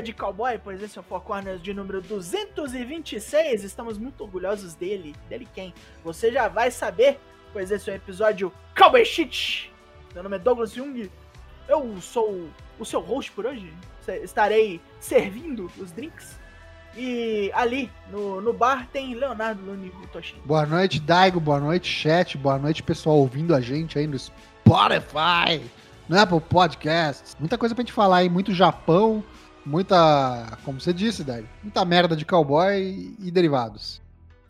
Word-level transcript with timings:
de 0.00 0.12
cowboy, 0.12 0.58
pois 0.62 0.82
esse 0.82 0.98
é 0.98 1.02
Four 1.02 1.20
Corners 1.20 1.62
de 1.62 1.72
número 1.74 2.00
226. 2.00 3.64
Estamos 3.64 3.98
muito 3.98 4.22
orgulhosos 4.22 4.74
dele. 4.74 5.14
Dele 5.28 5.48
quem? 5.54 5.74
Você 6.04 6.32
já 6.32 6.48
vai 6.48 6.70
saber, 6.70 7.18
pois 7.52 7.70
esse 7.70 7.90
é 7.90 7.94
o 7.94 7.96
episódio 7.96 8.52
Cowboy 8.76 9.04
Shit. 9.04 9.72
Meu 10.14 10.22
nome 10.22 10.36
é 10.36 10.38
Douglas 10.38 10.72
Jung. 10.72 11.10
Eu 11.68 12.00
sou 12.00 12.48
o 12.78 12.84
seu 12.84 13.00
host 13.00 13.32
por 13.32 13.46
hoje. 13.46 13.72
Estarei 14.22 14.80
servindo 15.00 15.70
os 15.78 15.90
drinks. 15.92 16.38
E 16.96 17.50
ali, 17.54 17.90
no, 18.10 18.40
no 18.40 18.52
bar, 18.52 18.86
tem 18.92 19.14
Leonardo 19.14 19.64
Luni 19.64 19.92
Toshin. 20.12 20.36
Boa 20.44 20.64
noite, 20.64 21.00
Daigo. 21.00 21.40
Boa 21.40 21.58
noite, 21.58 21.88
chat. 21.88 22.38
Boa 22.38 22.58
noite, 22.58 22.82
pessoal 22.82 23.16
ouvindo 23.16 23.54
a 23.54 23.60
gente 23.60 23.98
aí 23.98 24.06
no 24.06 24.18
Spotify 24.18 25.60
no 26.08 26.18
Apple 26.18 26.40
Podcasts. 26.40 27.36
Muita 27.38 27.58
coisa 27.58 27.74
pra 27.74 27.82
gente 27.82 27.92
falar 27.92 28.18
aí, 28.18 28.28
muito 28.28 28.52
Japão, 28.52 29.22
muita, 29.64 30.58
como 30.64 30.80
você 30.80 30.92
disse, 30.92 31.24
Dai, 31.24 31.44
muita 31.62 31.84
merda 31.84 32.16
de 32.16 32.24
cowboy 32.24 33.14
e 33.18 33.30
derivados. 33.30 34.02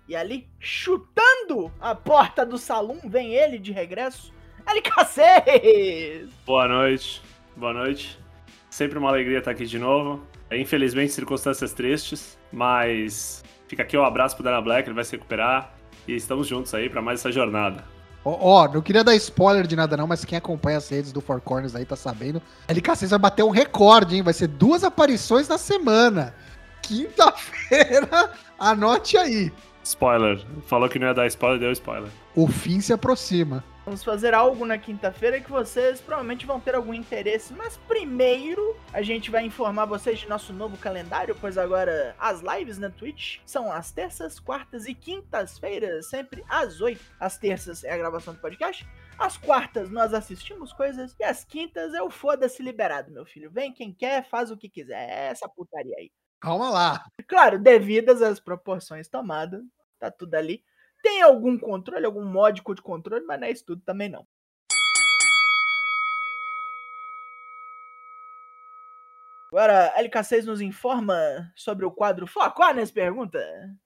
E 0.06 0.14
ali, 0.14 0.46
chutando 0.60 1.73
a 1.80 1.95
porta 1.95 2.45
do 2.45 2.59
salão, 2.59 2.98
vem 3.04 3.34
ele 3.34 3.59
de 3.59 3.73
regresso, 3.73 4.32
LKC! 4.66 6.29
Boa 6.45 6.68
noite, 6.68 7.23
boa 7.56 7.73
noite. 7.73 8.18
Sempre 8.68 8.98
uma 8.98 9.09
alegria 9.09 9.38
estar 9.38 9.52
aqui 9.52 9.65
de 9.65 9.79
novo. 9.79 10.23
Infelizmente, 10.51 11.12
circunstâncias 11.12 11.73
tristes, 11.73 12.38
mas 12.52 13.43
fica 13.66 13.82
aqui 13.82 13.96
o 13.96 14.02
um 14.02 14.04
abraço 14.04 14.37
pro 14.37 14.45
Dana 14.45 14.60
Black, 14.60 14.88
ele 14.88 14.95
vai 14.95 15.04
se 15.04 15.12
recuperar 15.12 15.74
e 16.06 16.15
estamos 16.15 16.46
juntos 16.46 16.74
aí 16.74 16.90
para 16.90 17.01
mais 17.01 17.21
essa 17.21 17.32
jornada. 17.32 17.93
Ó, 18.25 18.65
oh, 18.65 18.73
não 18.73 18.80
queria 18.80 19.05
dar 19.05 19.15
spoiler 19.17 19.67
de 19.67 19.77
nada 19.77 19.97
não, 19.97 20.07
mas 20.07 20.25
quem 20.25 20.39
acompanha 20.39 20.79
as 20.79 20.89
redes 20.89 21.13
do 21.13 21.21
Four 21.21 21.43
Corners 21.43 21.77
aí 21.77 21.85
tá 21.85 21.95
sabendo. 21.95 22.41
LK6 22.67 23.09
vai 23.09 23.19
bater 23.19 23.43
um 23.43 23.51
recorde, 23.51 24.17
hein? 24.17 24.23
Vai 24.23 24.33
ser 24.33 24.47
duas 24.47 24.83
aparições 24.83 25.47
na 25.47 25.59
semana. 25.59 26.35
Quinta-feira, 26.80 28.33
anote 28.59 29.19
aí. 29.19 29.52
Spoiler. 29.83 30.43
Falou 30.67 30.89
que 30.89 30.99
não 30.99 31.09
ia 31.09 31.15
dar 31.15 31.27
spoiler, 31.27 31.61
deu 31.61 31.73
spoiler. 31.73 32.09
O 32.35 32.49
fim 32.49 32.80
se 32.80 32.95
aproxima. 32.95 33.63
Vamos 33.85 34.02
fazer 34.02 34.32
algo 34.32 34.65
na 34.65 34.79
quinta-feira 34.79 35.38
que 35.38 35.51
vocês 35.51 36.01
provavelmente 36.01 36.46
vão 36.46 36.59
ter 36.59 36.74
algum 36.74 36.95
interesse. 36.95 37.52
Mas 37.52 37.77
primeiro, 37.77 38.74
a 38.95 39.02
gente 39.02 39.30
vai 39.30 39.45
informar 39.45 39.85
vocês 39.85 40.18
de 40.18 40.27
nosso 40.27 40.54
novo 40.54 40.79
calendário, 40.79 41.37
pois 41.38 41.59
agora 41.59 42.16
as 42.18 42.40
lives 42.40 42.79
na 42.79 42.88
Twitch 42.88 43.40
são 43.45 43.71
às 43.71 43.93
terças, 43.93 44.40
quartas 44.40 44.87
e 44.87 44.95
quintas-feiras, 44.95 46.09
sempre 46.09 46.43
às 46.49 46.80
oito. 46.80 47.05
As 47.21 47.37
terças 47.37 47.85
é 47.85 47.93
a 47.93 47.99
gravação 47.99 48.32
do 48.32 48.40
podcast. 48.40 48.88
As 49.18 49.37
quartas 49.37 49.90
nós 49.90 50.15
assistimos 50.15 50.73
coisas 50.73 51.15
e 51.21 51.24
as 51.24 51.45
quintas 51.45 51.93
é 51.93 52.02
o 52.02 52.10
foda-se 52.10 52.62
liberado, 52.62 53.12
meu 53.12 53.27
filho. 53.27 53.51
Vem 53.51 53.71
quem 53.71 53.93
quer, 53.93 54.27
faz 54.27 54.51
o 54.51 54.57
que 54.57 54.71
quiser. 54.71 55.10
É 55.10 55.27
essa 55.27 55.46
putaria 55.46 55.95
aí. 55.99 56.10
Calma 56.40 56.71
lá. 56.71 57.05
Claro, 57.29 57.59
devidas 57.59 58.23
às 58.23 58.40
proporções 58.40 59.09
tomadas, 59.09 59.62
tá 59.99 60.10
tudo 60.10 60.35
ali. 60.37 60.65
Tem 61.05 61.21
algum 61.21 61.59
controle, 61.59 62.07
algum 62.07 62.24
módico 62.24 62.74
de 62.74 62.80
controle, 62.80 63.27
mas 63.27 63.38
não 63.38 63.47
é 63.47 63.51
isso 63.51 63.66
tudo 63.66 63.83
também 63.83 64.09
não. 64.09 64.27
Agora, 69.53 69.93
a 69.95 70.03
LK6 70.03 70.47
nos 70.47 70.62
informa 70.62 71.15
sobre 71.55 71.84
o 71.84 71.91
quadro 71.91 72.27
Foco 72.27 72.73
nessa 72.73 72.91
pergunta. 72.91 73.39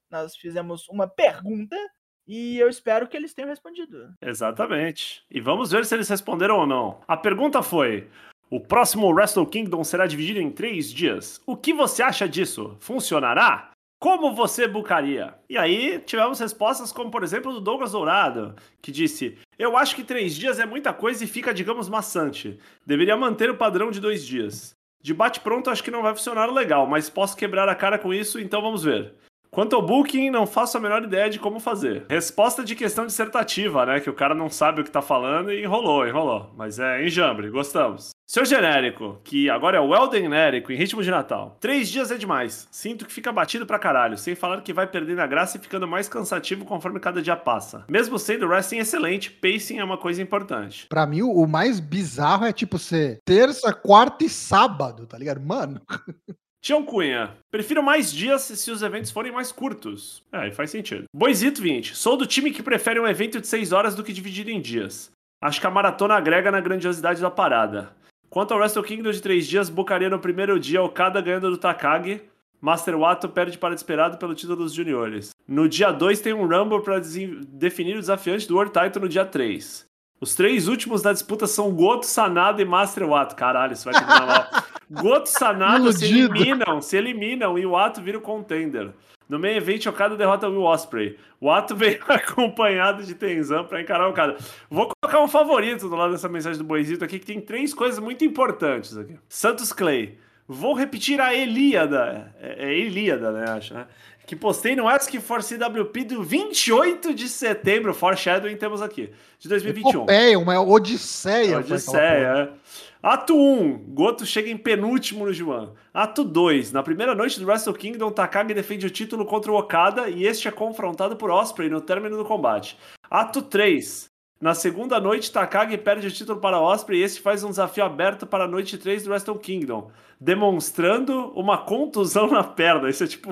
Nós 0.08 0.36
fizemos 0.36 0.88
uma 0.88 1.08
pergunta 1.08 1.76
e 2.24 2.56
eu 2.56 2.68
espero 2.68 3.08
que 3.08 3.16
eles 3.16 3.34
tenham 3.34 3.50
respondido. 3.50 4.14
Exatamente. 4.22 5.24
E 5.28 5.40
vamos 5.40 5.72
ver 5.72 5.84
se 5.84 5.96
eles 5.96 6.08
responderam 6.08 6.60
ou 6.60 6.66
não. 6.68 7.00
A 7.08 7.16
pergunta 7.16 7.64
foi: 7.64 8.08
o 8.48 8.60
próximo 8.60 9.12
Wrestle 9.12 9.44
Kingdom 9.44 9.82
será 9.82 10.06
dividido 10.06 10.40
em 10.40 10.52
três 10.52 10.90
dias. 10.92 11.42
O 11.44 11.56
que 11.56 11.74
você 11.74 12.00
acha 12.00 12.28
disso? 12.28 12.76
Funcionará? 12.78 13.72
Como 13.98 14.32
você 14.32 14.68
bucaria? 14.68 15.34
E 15.50 15.58
aí 15.58 15.98
tivemos 15.98 16.38
respostas 16.38 16.92
como, 16.92 17.10
por 17.10 17.24
exemplo, 17.24 17.52
do 17.52 17.60
Douglas 17.60 17.92
Dourado, 17.92 18.54
que 18.80 18.92
disse: 18.92 19.36
Eu 19.58 19.76
acho 19.76 19.96
que 19.96 20.04
três 20.04 20.36
dias 20.36 20.60
é 20.60 20.66
muita 20.66 20.92
coisa 20.92 21.24
e 21.24 21.26
fica, 21.26 21.52
digamos, 21.52 21.88
maçante. 21.88 22.60
Deveria 22.86 23.16
manter 23.16 23.50
o 23.50 23.56
padrão 23.56 23.90
de 23.90 23.98
dois 23.98 24.24
dias. 24.24 24.76
De 25.02 25.12
bate-pronto, 25.12 25.68
acho 25.68 25.82
que 25.82 25.90
não 25.90 26.02
vai 26.02 26.14
funcionar 26.14 26.46
legal, 26.46 26.86
mas 26.86 27.10
posso 27.10 27.36
quebrar 27.36 27.68
a 27.68 27.74
cara 27.74 27.98
com 27.98 28.14
isso, 28.14 28.38
então 28.38 28.62
vamos 28.62 28.84
ver. 28.84 29.14
Quanto 29.50 29.74
ao 29.74 29.82
booking, 29.82 30.30
não 30.30 30.46
faço 30.46 30.76
a 30.76 30.80
menor 30.80 31.02
ideia 31.02 31.30
de 31.30 31.38
como 31.38 31.58
fazer. 31.58 32.06
Resposta 32.08 32.64
de 32.64 32.74
questão 32.74 33.06
dissertativa, 33.06 33.84
né? 33.86 34.00
Que 34.00 34.10
o 34.10 34.14
cara 34.14 34.34
não 34.34 34.48
sabe 34.48 34.80
o 34.80 34.84
que 34.84 34.90
tá 34.90 35.02
falando 35.02 35.52
e 35.52 35.62
enrolou, 35.62 36.06
enrolou. 36.06 36.52
Mas 36.56 36.78
é 36.78 37.04
enjambre, 37.04 37.50
gostamos. 37.50 38.10
Seu 38.26 38.44
genérico, 38.44 39.18
que 39.24 39.48
agora 39.48 39.78
é 39.78 39.80
o 39.80 40.12
genérico, 40.12 40.70
em 40.70 40.76
ritmo 40.76 41.02
de 41.02 41.10
Natal. 41.10 41.56
Três 41.60 41.88
dias 41.88 42.10
é 42.10 42.18
demais. 42.18 42.68
Sinto 42.70 43.06
que 43.06 43.12
fica 43.12 43.32
batido 43.32 43.64
pra 43.64 43.78
caralho, 43.78 44.18
sem 44.18 44.34
falar 44.34 44.60
que 44.60 44.72
vai 44.72 44.86
perdendo 44.86 45.20
a 45.20 45.26
graça 45.26 45.56
e 45.56 45.60
ficando 45.60 45.88
mais 45.88 46.10
cansativo 46.10 46.66
conforme 46.66 47.00
cada 47.00 47.22
dia 47.22 47.36
passa. 47.36 47.86
Mesmo 47.88 48.18
sendo 48.18 48.46
wrestling 48.46 48.80
excelente, 48.80 49.30
pacing 49.30 49.78
é 49.78 49.84
uma 49.84 49.96
coisa 49.96 50.20
importante. 50.20 50.86
Pra 50.90 51.06
mim, 51.06 51.22
o 51.22 51.46
mais 51.46 51.80
bizarro 51.80 52.44
é 52.44 52.52
tipo 52.52 52.78
ser 52.78 53.18
terça, 53.24 53.72
quarta 53.72 54.26
e 54.26 54.28
sábado, 54.28 55.06
tá 55.06 55.16
ligado? 55.16 55.40
Mano. 55.40 55.80
Tião 56.60 56.84
Cunha, 56.84 57.36
prefiro 57.50 57.82
mais 57.82 58.12
dias 58.12 58.42
se 58.42 58.70
os 58.70 58.82
eventos 58.82 59.10
forem 59.10 59.32
mais 59.32 59.52
curtos. 59.52 60.22
É, 60.32 60.50
faz 60.50 60.70
sentido. 60.70 61.04
Boisito 61.14 61.62
20, 61.62 61.96
sou 61.96 62.16
do 62.16 62.26
time 62.26 62.50
que 62.50 62.62
prefere 62.62 62.98
um 62.98 63.06
evento 63.06 63.40
de 63.40 63.46
6 63.46 63.72
horas 63.72 63.94
do 63.94 64.02
que 64.02 64.12
dividido 64.12 64.50
em 64.50 64.60
dias. 64.60 65.10
Acho 65.40 65.60
que 65.60 65.66
a 65.66 65.70
maratona 65.70 66.14
agrega 66.14 66.50
na 66.50 66.60
grandiosidade 66.60 67.20
da 67.20 67.30
parada. 67.30 67.96
Quanto 68.28 68.52
ao 68.52 68.60
Wrestle 68.60 68.82
Kingdom 68.82 69.10
de 69.10 69.22
3 69.22 69.46
dias, 69.46 69.70
bucaria 69.70 70.10
no 70.10 70.18
primeiro 70.18 70.58
dia 70.58 70.82
Okada 70.82 71.20
ganhando 71.20 71.50
do 71.50 71.56
Takagi. 71.56 72.20
Master 72.60 72.98
Wato 72.98 73.28
perde 73.28 73.56
para 73.56 73.74
desesperado 73.74 74.18
pelo 74.18 74.34
título 74.34 74.56
dos 74.56 74.74
juniores. 74.74 75.30
No 75.46 75.68
dia 75.68 75.92
2 75.92 76.20
tem 76.20 76.34
um 76.34 76.46
Rumble 76.46 76.82
para 76.82 77.00
definir 77.48 77.96
o 77.96 78.00
desafiante 78.00 78.48
do 78.48 78.56
World 78.56 78.72
Title 78.72 79.02
no 79.02 79.08
dia 79.08 79.24
3. 79.24 79.87
Os 80.20 80.34
três 80.34 80.68
últimos 80.68 81.02
da 81.02 81.12
disputa 81.12 81.46
são 81.46 81.72
Goto, 81.72 82.06
Sanada 82.06 82.60
e 82.60 82.64
Master 82.64 83.06
Wato. 83.08 83.36
Caralho, 83.36 83.72
isso 83.72 83.84
vai 83.84 83.94
terminar 83.94 84.26
mal. 84.26 84.64
Goto, 85.02 85.28
Sanada 85.28 85.92
se 85.92 86.06
eliminam, 86.06 86.80
se 86.80 86.96
eliminam 86.96 87.58
e 87.58 87.66
o 87.66 87.72
Wato 87.72 88.00
vira 88.00 88.18
o 88.18 88.22
contender. 88.22 88.92
No 89.28 89.38
meio 89.38 89.58
evento, 89.58 89.90
Okada 89.90 90.16
derrota 90.16 90.48
o 90.48 90.52
Will 90.52 90.62
Osprey. 90.62 91.18
O 91.38 91.50
Ato 91.50 91.76
veio 91.76 92.00
acompanhado 92.08 93.02
de 93.02 93.14
Tenzan 93.14 93.64
para 93.64 93.82
encarar 93.82 94.06
o 94.06 94.10
Okada. 94.10 94.38
Vou 94.70 94.88
colocar 94.88 95.22
um 95.22 95.28
favorito 95.28 95.88
do 95.88 95.94
lado 95.94 96.12
dessa 96.12 96.28
mensagem 96.28 96.58
do 96.58 96.64
Boizito 96.64 97.04
aqui, 97.04 97.18
que 97.18 97.26
tem 97.26 97.40
três 97.40 97.74
coisas 97.74 97.98
muito 97.98 98.24
importantes 98.24 98.96
aqui. 98.96 99.16
Santos 99.28 99.72
Clay. 99.72 100.18
Vou 100.46 100.72
repetir 100.72 101.20
a 101.20 101.34
Elíada. 101.34 102.34
É, 102.40 102.70
é 102.70 102.78
Elíada, 102.78 103.30
né? 103.30 103.44
Acho, 103.50 103.74
né? 103.74 103.86
Que 104.28 104.36
postei 104.36 104.76
no 104.76 104.86
Ask 104.86 105.10
for 105.22 105.42
CWP 105.42 106.04
do 106.04 106.22
28 106.22 107.14
de 107.14 107.30
setembro, 107.30 107.94
foreshadowing 107.94 108.56
temos 108.56 108.82
aqui, 108.82 109.10
de 109.38 109.48
2021. 109.48 110.02
Epopeia, 110.02 110.38
uma 110.38 110.60
odisseia. 110.60 111.58
Odisseia, 111.58 112.52
é. 112.54 112.58
Ato 113.02 113.34
1, 113.34 113.94
Goto 113.94 114.26
chega 114.26 114.50
em 114.50 114.56
penúltimo 114.58 115.24
no 115.24 115.32
Juan. 115.32 115.70
Ato 115.94 116.24
2, 116.24 116.72
na 116.72 116.82
primeira 116.82 117.14
noite 117.14 117.40
do 117.40 117.46
Wrestle 117.46 117.72
Kingdom, 117.72 118.10
Takagi 118.10 118.52
defende 118.52 118.84
o 118.84 118.90
título 118.90 119.24
contra 119.24 119.50
o 119.50 119.56
Okada 119.56 120.10
e 120.10 120.26
este 120.26 120.46
é 120.46 120.50
confrontado 120.50 121.16
por 121.16 121.30
Osprey 121.30 121.70
no 121.70 121.80
término 121.80 122.18
do 122.18 122.24
combate. 122.24 122.76
Ato 123.10 123.40
3, 123.40 124.07
na 124.40 124.54
segunda 124.54 125.00
noite, 125.00 125.32
Takagi 125.32 125.76
perde 125.76 126.06
o 126.06 126.10
título 126.10 126.40
para 126.40 126.60
Osprey 126.60 127.00
e 127.00 127.02
este 127.02 127.20
faz 127.20 127.42
um 127.42 127.50
desafio 127.50 127.84
aberto 127.84 128.26
para 128.26 128.44
a 128.44 128.48
noite 128.48 128.78
3 128.78 129.02
do 129.02 129.10
Wrestle 129.10 129.38
Kingdom, 129.38 129.90
demonstrando 130.20 131.32
uma 131.34 131.58
contusão 131.58 132.28
na 132.28 132.44
perna. 132.44 132.88
Isso 132.88 133.02
é 133.02 133.06
tipo. 133.06 133.30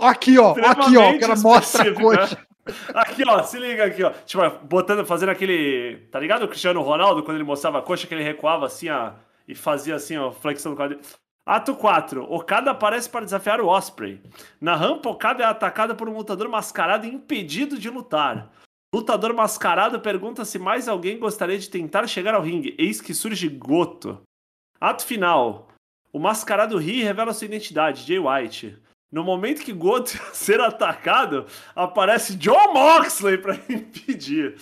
Aqui, 0.00 0.38
ó, 0.38 0.52
aqui, 0.52 0.96
ó, 0.96 1.18
que 1.18 1.24
ela 1.24 1.36
mostra 1.36 1.90
a 1.90 1.94
coxa. 1.94 2.38
Aqui, 2.94 3.22
ó, 3.26 3.42
se 3.42 3.58
liga 3.58 3.84
aqui, 3.84 4.02
ó. 4.02 4.10
Tipo, 4.24 4.42
botando, 4.64 5.04
fazendo 5.04 5.30
aquele. 5.30 6.06
Tá 6.10 6.18
ligado 6.18 6.44
o 6.44 6.48
Cristiano 6.48 6.80
Ronaldo, 6.82 7.22
quando 7.22 7.36
ele 7.36 7.44
mostrava 7.44 7.78
a 7.78 7.82
coxa, 7.82 8.06
que 8.06 8.14
ele 8.14 8.22
recuava 8.22 8.66
assim, 8.66 8.88
ó, 8.88 9.12
e 9.46 9.54
fazia 9.54 9.94
assim, 9.94 10.16
ó, 10.16 10.30
flexão 10.30 10.72
do 10.72 10.76
quadril. 10.76 11.00
Ato 11.44 11.74
4. 11.74 12.32
Okada 12.32 12.70
aparece 12.70 13.10
para 13.10 13.24
desafiar 13.24 13.60
o 13.60 13.66
Osprey. 13.66 14.22
Na 14.60 14.76
rampa, 14.76 15.08
Okada 15.08 15.42
é 15.42 15.46
atacada 15.46 15.94
por 15.94 16.08
um 16.08 16.16
lutador 16.16 16.48
mascarado 16.48 17.06
e 17.06 17.10
impedido 17.12 17.78
de 17.78 17.90
lutar. 17.90 18.50
Lutador 18.92 19.32
mascarado 19.32 20.00
pergunta 20.00 20.44
se 20.44 20.58
mais 20.58 20.88
alguém 20.88 21.18
gostaria 21.18 21.58
de 21.58 21.70
tentar 21.70 22.06
chegar 22.08 22.34
ao 22.34 22.42
ringue. 22.42 22.74
Eis 22.76 23.00
que 23.00 23.14
surge 23.14 23.48
Goto. 23.48 24.20
Ato 24.80 25.06
final. 25.06 25.68
O 26.12 26.18
mascarado 26.18 26.76
ri 26.76 27.00
e 27.00 27.04
revela 27.04 27.32
sua 27.32 27.44
identidade, 27.44 28.02
Jay 28.02 28.18
White. 28.18 28.76
No 29.12 29.22
momento 29.22 29.62
que 29.62 29.72
Goto 29.72 30.10
ser 30.34 30.60
atacado, 30.60 31.46
aparece 31.74 32.34
John 32.34 32.72
Moxley 32.72 33.38
para 33.38 33.54
impedir. 33.70 34.56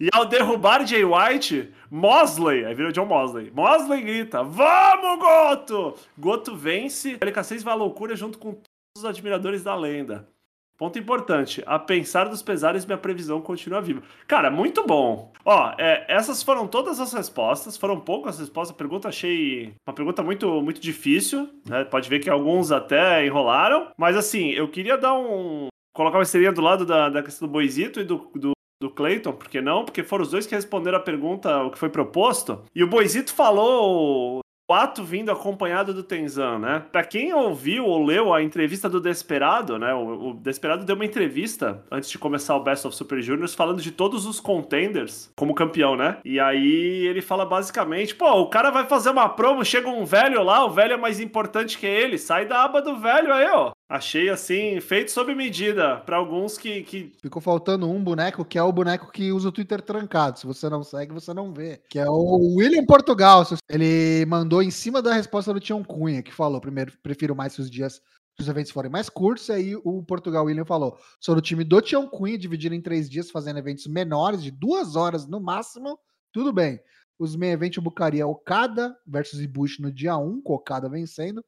E 0.00 0.08
ao 0.12 0.24
derrubar 0.24 0.86
Jay 0.86 1.04
White, 1.04 1.72
Mosley, 1.90 2.64
aí 2.64 2.74
virou 2.74 2.90
John 2.90 3.06
Mosley. 3.06 3.50
Mosley 3.50 4.02
grita: 4.02 4.42
Vamos, 4.42 5.18
Goto! 5.18 5.94
Goto 6.18 6.56
vence. 6.56 7.18
LK6 7.18 7.62
vai 7.62 7.74
à 7.74 7.76
loucura 7.76 8.16
junto 8.16 8.38
com 8.38 8.52
todos 8.52 8.64
os 8.98 9.04
admiradores 9.04 9.62
da 9.62 9.76
lenda. 9.76 10.28
Ponto 10.76 10.98
importante. 10.98 11.62
A 11.66 11.78
pensar 11.78 12.28
dos 12.28 12.42
pesares, 12.42 12.84
minha 12.84 12.98
previsão 12.98 13.40
continua 13.40 13.80
viva. 13.80 14.02
Cara, 14.26 14.50
muito 14.50 14.84
bom. 14.86 15.32
Ó, 15.44 15.72
é, 15.78 16.04
essas 16.08 16.42
foram 16.42 16.66
todas 16.66 16.98
as 16.98 17.12
respostas. 17.12 17.76
Foram 17.76 18.00
poucas 18.00 18.38
respostas. 18.38 18.74
A 18.74 18.78
pergunta 18.78 19.08
achei 19.08 19.72
uma 19.86 19.94
pergunta 19.94 20.22
muito, 20.22 20.60
muito 20.60 20.80
difícil. 20.80 21.48
Né? 21.68 21.84
Pode 21.84 22.08
ver 22.08 22.18
que 22.18 22.28
alguns 22.28 22.72
até 22.72 23.24
enrolaram. 23.24 23.92
Mas 23.96 24.16
assim, 24.16 24.50
eu 24.50 24.68
queria 24.68 24.98
dar 24.98 25.14
um. 25.14 25.68
Colocar 25.94 26.18
uma 26.18 26.24
estrelinha 26.24 26.52
do 26.52 26.60
lado 26.60 26.84
da, 26.84 27.08
da 27.08 27.22
questão 27.22 27.46
do 27.46 27.52
Boisito 27.52 28.00
e 28.00 28.04
do, 28.04 28.28
do 28.34 28.54
do 28.82 28.90
Clayton, 28.90 29.32
por 29.32 29.48
que 29.48 29.62
não? 29.62 29.84
Porque 29.84 30.02
foram 30.02 30.24
os 30.24 30.30
dois 30.30 30.46
que 30.46 30.54
responderam 30.54 30.98
a 30.98 31.00
pergunta, 31.00 31.62
o 31.62 31.70
que 31.70 31.78
foi 31.78 31.88
proposto. 31.88 32.64
E 32.74 32.84
o 32.84 32.86
Boisito 32.86 33.32
falou 33.32 34.40
o 34.68 34.72
ato 34.72 35.04
vindo 35.04 35.30
acompanhado 35.30 35.92
do 35.92 36.02
Tenzan, 36.02 36.58
né? 36.58 36.82
Pra 36.90 37.04
quem 37.04 37.34
ouviu 37.34 37.84
ou 37.84 38.02
leu 38.02 38.32
a 38.32 38.42
entrevista 38.42 38.88
do 38.88 39.00
Desperado, 39.00 39.78
né? 39.78 39.92
O, 39.92 40.32
Desperado 40.34 40.84
deu 40.84 40.96
uma 40.96 41.04
entrevista 41.04 41.84
antes 41.90 42.08
de 42.08 42.18
começar 42.18 42.56
o 42.56 42.62
Best 42.62 42.86
of 42.86 42.96
Super 42.96 43.20
Juniors 43.20 43.54
falando 43.54 43.82
de 43.82 43.90
todos 43.90 44.24
os 44.24 44.40
contenders 44.40 45.30
como 45.36 45.54
campeão, 45.54 45.96
né? 45.96 46.16
E 46.24 46.40
aí 46.40 47.06
ele 47.06 47.20
fala 47.20 47.44
basicamente, 47.44 48.14
pô, 48.14 48.30
o 48.40 48.48
cara 48.48 48.70
vai 48.70 48.86
fazer 48.86 49.10
uma 49.10 49.28
promo, 49.28 49.64
chega 49.64 49.88
um 49.88 50.04
velho 50.04 50.42
lá, 50.42 50.64
o 50.64 50.70
velho 50.70 50.94
é 50.94 50.96
mais 50.96 51.20
importante 51.20 51.78
que 51.78 51.86
ele, 51.86 52.16
sai 52.16 52.46
da 52.46 52.64
aba 52.64 52.80
do 52.80 52.96
velho 52.96 53.32
aí, 53.32 53.48
ó. 53.50 53.72
Achei 53.86 54.30
assim, 54.30 54.80
feito 54.80 55.10
sob 55.10 55.34
medida, 55.34 55.98
para 56.00 56.16
alguns 56.16 56.56
que, 56.56 56.82
que. 56.84 57.12
Ficou 57.20 57.42
faltando 57.42 57.88
um 57.88 58.02
boneco, 58.02 58.44
que 58.44 58.58
é 58.58 58.62
o 58.62 58.72
boneco 58.72 59.12
que 59.12 59.30
usa 59.30 59.50
o 59.50 59.52
Twitter 59.52 59.82
trancado. 59.82 60.38
Se 60.38 60.46
você 60.46 60.70
não 60.70 60.82
segue, 60.82 61.12
você 61.12 61.34
não 61.34 61.52
vê. 61.52 61.82
Que 61.90 61.98
é 61.98 62.08
o 62.08 62.56
William 62.56 62.86
Portugal. 62.86 63.44
Ele 63.68 64.24
mandou 64.24 64.62
em 64.62 64.70
cima 64.70 65.02
da 65.02 65.12
resposta 65.12 65.52
do 65.52 65.60
Tião 65.60 65.84
Cunha, 65.84 66.22
que 66.22 66.32
falou: 66.32 66.62
primeiro, 66.62 66.92
prefiro 67.02 67.36
mais 67.36 67.52
se 67.52 67.60
os 67.60 67.70
dias, 67.70 68.00
se 68.34 68.40
os 68.40 68.48
eventos 68.48 68.72
forem 68.72 68.90
mais 68.90 69.10
curtos. 69.10 69.50
E 69.50 69.52
aí 69.52 69.76
o 69.76 70.02
Portugal 70.02 70.46
William 70.46 70.64
falou: 70.64 70.96
sou 71.20 71.34
do 71.34 71.42
time 71.42 71.62
do 71.62 71.82
Tião 71.82 72.08
Cunha, 72.08 72.38
dividido 72.38 72.74
em 72.74 72.80
três 72.80 73.08
dias, 73.08 73.30
fazendo 73.30 73.58
eventos 73.58 73.86
menores, 73.86 74.42
de 74.42 74.50
duas 74.50 74.96
horas 74.96 75.26
no 75.26 75.40
máximo. 75.40 75.98
Tudo 76.32 76.54
bem. 76.54 76.80
Os 77.18 77.36
main 77.36 77.50
event 77.50 77.78
bucaria 77.78 78.26
Okada 78.26 78.96
versus 79.06 79.40
Ibushi 79.40 79.82
no 79.82 79.92
dia 79.92 80.16
1, 80.16 80.40
com 80.40 80.54
Okada 80.54 80.88
vencendo. 80.88 81.44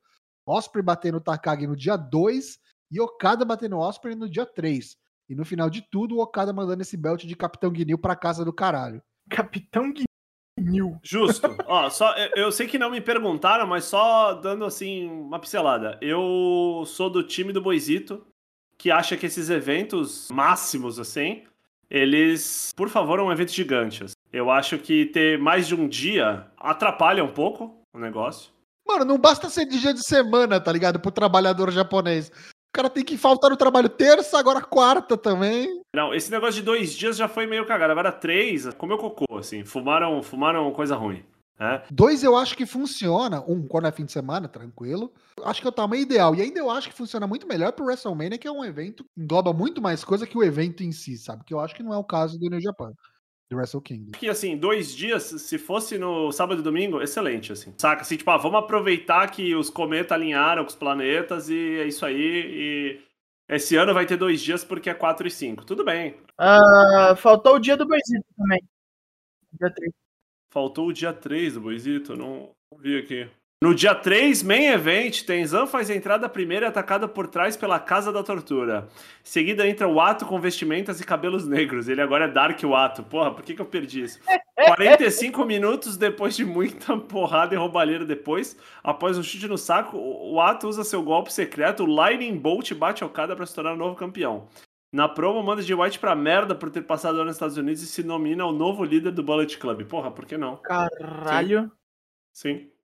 Osprey 0.46 0.82
batendo 0.82 1.18
o 1.18 1.20
Takagi 1.20 1.66
no 1.66 1.76
dia 1.76 1.96
2 1.96 2.58
e 2.90 3.00
Okada 3.00 3.44
batendo 3.44 3.76
o 3.76 3.80
Osprey 3.80 4.14
no 4.14 4.28
dia 4.28 4.46
3. 4.46 4.96
E 5.28 5.34
no 5.34 5.44
final 5.44 5.68
de 5.68 5.82
tudo, 5.82 6.16
o 6.16 6.20
Okada 6.22 6.52
mandando 6.52 6.82
esse 6.82 6.96
belt 6.96 7.24
de 7.24 7.34
Capitão 7.34 7.70
Guinil 7.70 7.98
pra 7.98 8.14
casa 8.14 8.44
do 8.44 8.52
caralho. 8.52 9.02
Capitão 9.28 9.92
Guinil. 9.92 10.98
Justo. 11.02 11.48
Ó, 11.66 11.90
só, 11.90 12.14
eu 12.36 12.52
sei 12.52 12.68
que 12.68 12.78
não 12.78 12.90
me 12.90 13.00
perguntaram, 13.00 13.66
mas 13.66 13.84
só 13.84 14.34
dando 14.34 14.64
assim 14.64 15.08
uma 15.08 15.40
pincelada. 15.40 15.98
Eu 16.00 16.84
sou 16.86 17.10
do 17.10 17.24
time 17.24 17.52
do 17.52 17.60
Boisito, 17.60 18.24
que 18.78 18.90
acha 18.90 19.16
que 19.16 19.26
esses 19.26 19.50
eventos 19.50 20.28
máximos, 20.30 21.00
assim, 21.00 21.42
eles, 21.90 22.72
por 22.76 22.88
favor, 22.88 23.18
é 23.18 23.22
um 23.22 23.32
evento 23.32 23.52
gigante. 23.52 24.04
Assim. 24.04 24.14
Eu 24.32 24.50
acho 24.50 24.78
que 24.78 25.06
ter 25.06 25.38
mais 25.38 25.66
de 25.66 25.74
um 25.74 25.88
dia 25.88 26.46
atrapalha 26.56 27.24
um 27.24 27.32
pouco 27.32 27.80
o 27.92 27.98
negócio. 27.98 28.52
Mano, 28.86 29.04
não 29.04 29.18
basta 29.18 29.50
ser 29.50 29.66
de 29.66 29.80
dia 29.80 29.92
de 29.92 30.04
semana, 30.04 30.60
tá 30.60 30.72
ligado? 30.72 31.00
Pro 31.00 31.10
trabalhador 31.10 31.70
japonês. 31.72 32.28
O 32.28 32.72
cara 32.76 32.90
tem 32.90 33.04
que 33.04 33.16
faltar 33.16 33.50
no 33.50 33.56
trabalho 33.56 33.88
terça, 33.88 34.38
agora 34.38 34.60
quarta 34.60 35.16
também. 35.16 35.80
Não, 35.94 36.14
esse 36.14 36.30
negócio 36.30 36.56
de 36.56 36.62
dois 36.62 36.92
dias 36.92 37.16
já 37.16 37.26
foi 37.26 37.46
meio 37.46 37.66
cagado. 37.66 37.92
Agora 37.92 38.12
três, 38.12 38.68
comeu 38.74 38.98
cocô, 38.98 39.38
assim. 39.38 39.64
Fumaram, 39.64 40.22
fumaram 40.22 40.70
coisa 40.72 40.94
ruim. 40.94 41.24
É. 41.58 41.82
Dois 41.90 42.22
eu 42.22 42.36
acho 42.36 42.54
que 42.54 42.66
funciona. 42.66 43.42
Um, 43.48 43.66
quando 43.66 43.86
é 43.86 43.92
fim 43.92 44.04
de 44.04 44.12
semana, 44.12 44.46
tranquilo. 44.46 45.10
Acho 45.42 45.62
que 45.62 45.66
é 45.66 45.70
o 45.70 45.72
tamanho 45.72 46.02
ideal. 46.02 46.34
E 46.34 46.42
ainda 46.42 46.60
eu 46.60 46.70
acho 46.70 46.88
que 46.90 46.94
funciona 46.94 47.26
muito 47.26 47.48
melhor 47.48 47.72
pro 47.72 47.86
WrestleMania, 47.86 48.38
que 48.38 48.46
é 48.46 48.52
um 48.52 48.64
evento 48.64 49.04
que 49.04 49.22
engloba 49.22 49.54
muito 49.54 49.80
mais 49.80 50.04
coisa 50.04 50.26
que 50.26 50.36
o 50.36 50.44
evento 50.44 50.82
em 50.82 50.92
si, 50.92 51.16
sabe? 51.16 51.44
Que 51.44 51.54
eu 51.54 51.60
acho 51.60 51.74
que 51.74 51.82
não 51.82 51.94
é 51.94 51.98
o 51.98 52.04
caso 52.04 52.38
do 52.38 52.50
New 52.50 52.60
Japan 52.60 52.92
do 53.50 53.56
Wrestle 53.56 53.80
Kingdom. 53.80 54.12
Que 54.12 54.28
assim, 54.28 54.56
dois 54.56 54.94
dias, 54.94 55.22
se 55.22 55.58
fosse 55.58 55.98
no 55.98 56.32
sábado 56.32 56.60
e 56.60 56.64
domingo, 56.64 57.00
excelente, 57.00 57.52
assim. 57.52 57.72
Saca? 57.78 58.02
Assim, 58.02 58.16
tipo, 58.16 58.30
ah, 58.30 58.36
vamos 58.36 58.58
aproveitar 58.58 59.30
que 59.30 59.54
os 59.54 59.70
cometas 59.70 60.12
alinharam 60.12 60.64
com 60.64 60.70
os 60.70 60.76
planetas 60.76 61.48
e 61.48 61.78
é 61.78 61.86
isso 61.86 62.04
aí. 62.04 62.18
E 62.18 63.00
esse 63.48 63.76
ano 63.76 63.94
vai 63.94 64.06
ter 64.06 64.16
dois 64.16 64.42
dias 64.42 64.64
porque 64.64 64.90
é 64.90 64.94
4 64.94 65.26
e 65.26 65.30
5. 65.30 65.64
Tudo 65.64 65.84
bem. 65.84 66.16
Uh, 66.40 67.14
faltou 67.16 67.56
o 67.56 67.60
dia 67.60 67.76
do 67.76 67.86
Boisito 67.86 68.26
também. 68.36 68.62
Dia 69.52 69.72
3. 69.72 69.92
Faltou 70.52 70.88
o 70.88 70.92
dia 70.92 71.12
3 71.12 71.54
do 71.54 71.60
Boisito, 71.60 72.16
não, 72.16 72.50
não 72.70 72.78
vi 72.78 72.98
aqui. 72.98 73.30
No 73.64 73.74
dia 73.74 73.94
3, 73.94 74.42
main 74.42 74.66
event, 74.66 75.22
Tenzan 75.22 75.66
faz 75.66 75.88
a 75.88 75.94
entrada 75.94 76.28
primeira 76.28 76.68
atacada 76.68 77.08
por 77.08 77.26
trás 77.26 77.56
pela 77.56 77.80
Casa 77.80 78.12
da 78.12 78.22
Tortura. 78.22 78.86
Em 78.92 79.00
seguida 79.22 79.66
entra 79.66 79.88
o 79.88 79.98
Ato 79.98 80.26
com 80.26 80.38
vestimentas 80.38 81.00
e 81.00 81.06
cabelos 81.06 81.48
negros. 81.48 81.88
Ele 81.88 82.02
agora 82.02 82.26
é 82.26 82.28
Dark 82.28 82.62
Ato. 82.64 83.02
Porra, 83.02 83.32
por 83.32 83.42
que, 83.42 83.54
que 83.54 83.62
eu 83.62 83.66
perdi 83.66 84.02
isso? 84.02 84.20
45 84.76 85.42
minutos 85.46 85.96
depois 85.96 86.36
de 86.36 86.44
muita 86.44 86.98
porrada 86.98 87.54
e 87.54 87.58
roubalheira 87.58 88.04
depois, 88.04 88.58
após 88.84 89.16
um 89.16 89.22
chute 89.22 89.48
no 89.48 89.56
saco, 89.56 89.96
o 89.96 90.38
Ato 90.38 90.68
usa 90.68 90.84
seu 90.84 91.02
golpe 91.02 91.32
secreto, 91.32 91.84
o 91.84 91.86
Lightning 91.86 92.36
Bolt 92.36 92.74
bate 92.74 93.02
ao 93.02 93.08
cada 93.08 93.34
para 93.34 93.46
se 93.46 93.54
tornar 93.54 93.72
o 93.72 93.76
novo 93.76 93.96
campeão. 93.96 94.48
Na 94.92 95.08
promo, 95.08 95.42
manda 95.42 95.62
de 95.62 95.74
White 95.74 95.98
pra 95.98 96.14
merda 96.14 96.54
por 96.54 96.70
ter 96.70 96.82
passado 96.82 97.24
nos 97.24 97.34
Estados 97.34 97.56
Unidos 97.56 97.82
e 97.82 97.86
se 97.86 98.02
nomina 98.02 98.44
o 98.44 98.52
novo 98.52 98.84
líder 98.84 99.12
do 99.12 99.22
Bullet 99.22 99.56
Club. 99.56 99.84
Porra, 99.84 100.10
por 100.10 100.26
que 100.26 100.36
não? 100.36 100.56
Caralho. 100.58 101.72
Sim. 102.34 102.58
Sim. 102.58 102.75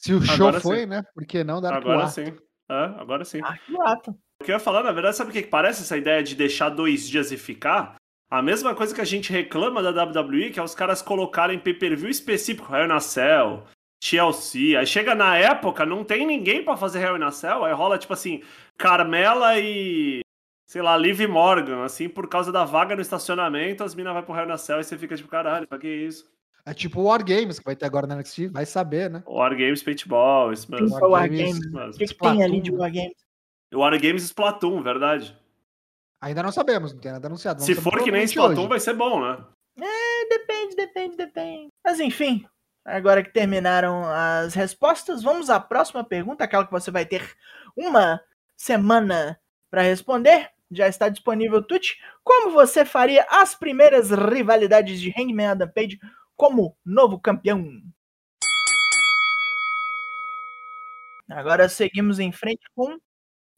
Se 0.00 0.14
o 0.14 0.22
show 0.22 0.48
agora 0.48 0.60
foi, 0.60 0.80
sim. 0.80 0.86
né? 0.86 1.04
Por 1.14 1.26
que 1.26 1.44
não 1.44 1.60
dar 1.60 1.74
Agora 1.74 2.08
sim. 2.08 2.34
É, 2.70 2.84
agora 2.98 3.22
sim. 3.22 3.40
Ah, 3.44 3.58
que 3.58 3.72
lato. 3.72 4.10
O 4.40 4.44
que 4.44 4.50
eu 4.50 4.54
ia 4.54 4.58
falar, 4.58 4.82
na 4.82 4.92
verdade, 4.92 5.16
sabe 5.16 5.28
o 5.28 5.32
que 5.32 5.42
parece 5.42 5.82
essa 5.82 5.98
ideia 5.98 6.22
de 6.22 6.34
deixar 6.34 6.70
dois 6.70 7.06
dias 7.06 7.30
e 7.30 7.36
ficar? 7.36 7.96
A 8.30 8.40
mesma 8.40 8.74
coisa 8.74 8.94
que 8.94 9.00
a 9.02 9.04
gente 9.04 9.30
reclama 9.30 9.82
da 9.82 10.04
WWE, 10.04 10.50
que 10.50 10.58
é 10.58 10.62
os 10.62 10.74
caras 10.74 11.02
colocarem 11.02 11.58
pay-per-view 11.58 12.08
específico, 12.08 12.74
Hell 12.74 12.88
na 12.88 12.98
Cell, 12.98 13.64
TLC. 14.00 14.74
Aí 14.76 14.86
chega 14.86 15.14
na 15.14 15.36
época, 15.36 15.84
não 15.84 16.02
tem 16.02 16.26
ninguém 16.26 16.64
para 16.64 16.78
fazer 16.78 17.00
Hell 17.00 17.18
na 17.18 17.30
Cell, 17.30 17.64
aí 17.64 17.74
rola 17.74 17.98
tipo 17.98 18.14
assim, 18.14 18.42
Carmela 18.78 19.58
e 19.58 20.20
sei 20.64 20.80
lá, 20.80 20.96
Liv 20.96 21.20
Morgan, 21.26 21.84
assim, 21.84 22.08
por 22.08 22.28
causa 22.28 22.52
da 22.52 22.64
vaga 22.64 22.94
no 22.94 23.02
estacionamento, 23.02 23.82
as 23.82 23.94
minas 23.94 24.14
vai 24.14 24.22
pro 24.22 24.34
Hell 24.34 24.46
na 24.46 24.56
Cell 24.56 24.80
e 24.80 24.84
você 24.84 24.96
fica 24.96 25.16
tipo, 25.16 25.28
caralho, 25.28 25.66
pra 25.66 25.78
que 25.78 25.88
isso? 25.88 26.30
É 26.64 26.74
tipo 26.74 27.00
o 27.00 27.04
War 27.04 27.24
Games 27.24 27.58
que 27.58 27.64
vai 27.64 27.74
ter 27.74 27.86
agora 27.86 28.06
na 28.06 28.16
NXT, 28.16 28.48
vai 28.48 28.66
saber, 28.66 29.10
né? 29.10 29.22
War 29.26 29.50
Games 29.50 29.82
Paintball, 29.82 30.52
isso 30.52 30.70
mesmo. 30.70 30.90
War, 30.90 31.10
War 31.10 31.28
Games. 31.28 31.58
O 31.94 31.98
que, 31.98 32.06
que 32.06 32.14
tem 32.14 32.42
ali 32.42 32.60
de 32.60 32.70
War 32.70 32.90
Games? 32.92 33.16
War 33.72 33.98
Games 34.00 34.24
Splatoon, 34.24 34.82
verdade. 34.82 35.36
Ainda 36.20 36.42
não 36.42 36.52
sabemos, 36.52 36.92
não 36.92 37.00
tem 37.00 37.12
nada 37.12 37.26
anunciado. 37.26 37.62
Se 37.62 37.74
for 37.74 38.02
que 38.02 38.10
nem 38.10 38.24
Splatoon, 38.24 38.60
hoje. 38.60 38.68
vai 38.68 38.80
ser 38.80 38.94
bom, 38.94 39.20
né? 39.20 39.42
É, 39.80 40.28
depende, 40.28 40.76
depende, 40.76 41.16
depende. 41.16 41.68
Mas 41.82 41.98
enfim, 41.98 42.44
agora 42.84 43.22
que 43.22 43.32
terminaram 43.32 44.04
as 44.04 44.54
respostas, 44.54 45.22
vamos 45.22 45.48
à 45.48 45.58
próxima 45.58 46.04
pergunta, 46.04 46.44
aquela 46.44 46.66
que 46.66 46.72
você 46.72 46.90
vai 46.90 47.06
ter 47.06 47.34
uma 47.76 48.20
semana 48.56 49.40
para 49.70 49.82
responder. 49.82 50.50
Já 50.70 50.86
está 50.86 51.08
disponível 51.08 51.58
o 51.58 51.62
Twitch. 51.62 51.94
Como 52.22 52.52
você 52.52 52.84
faria 52.84 53.26
as 53.28 53.54
primeiras 53.54 54.10
rivalidades 54.10 55.00
de 55.00 55.12
Hangman 55.16 55.48
Adam 55.48 55.68
Page 55.68 55.98
como 56.40 56.74
novo 56.86 57.20
campeão. 57.20 57.62
Agora 61.28 61.68
seguimos 61.68 62.18
em 62.18 62.32
frente 62.32 62.62
com 62.74 62.96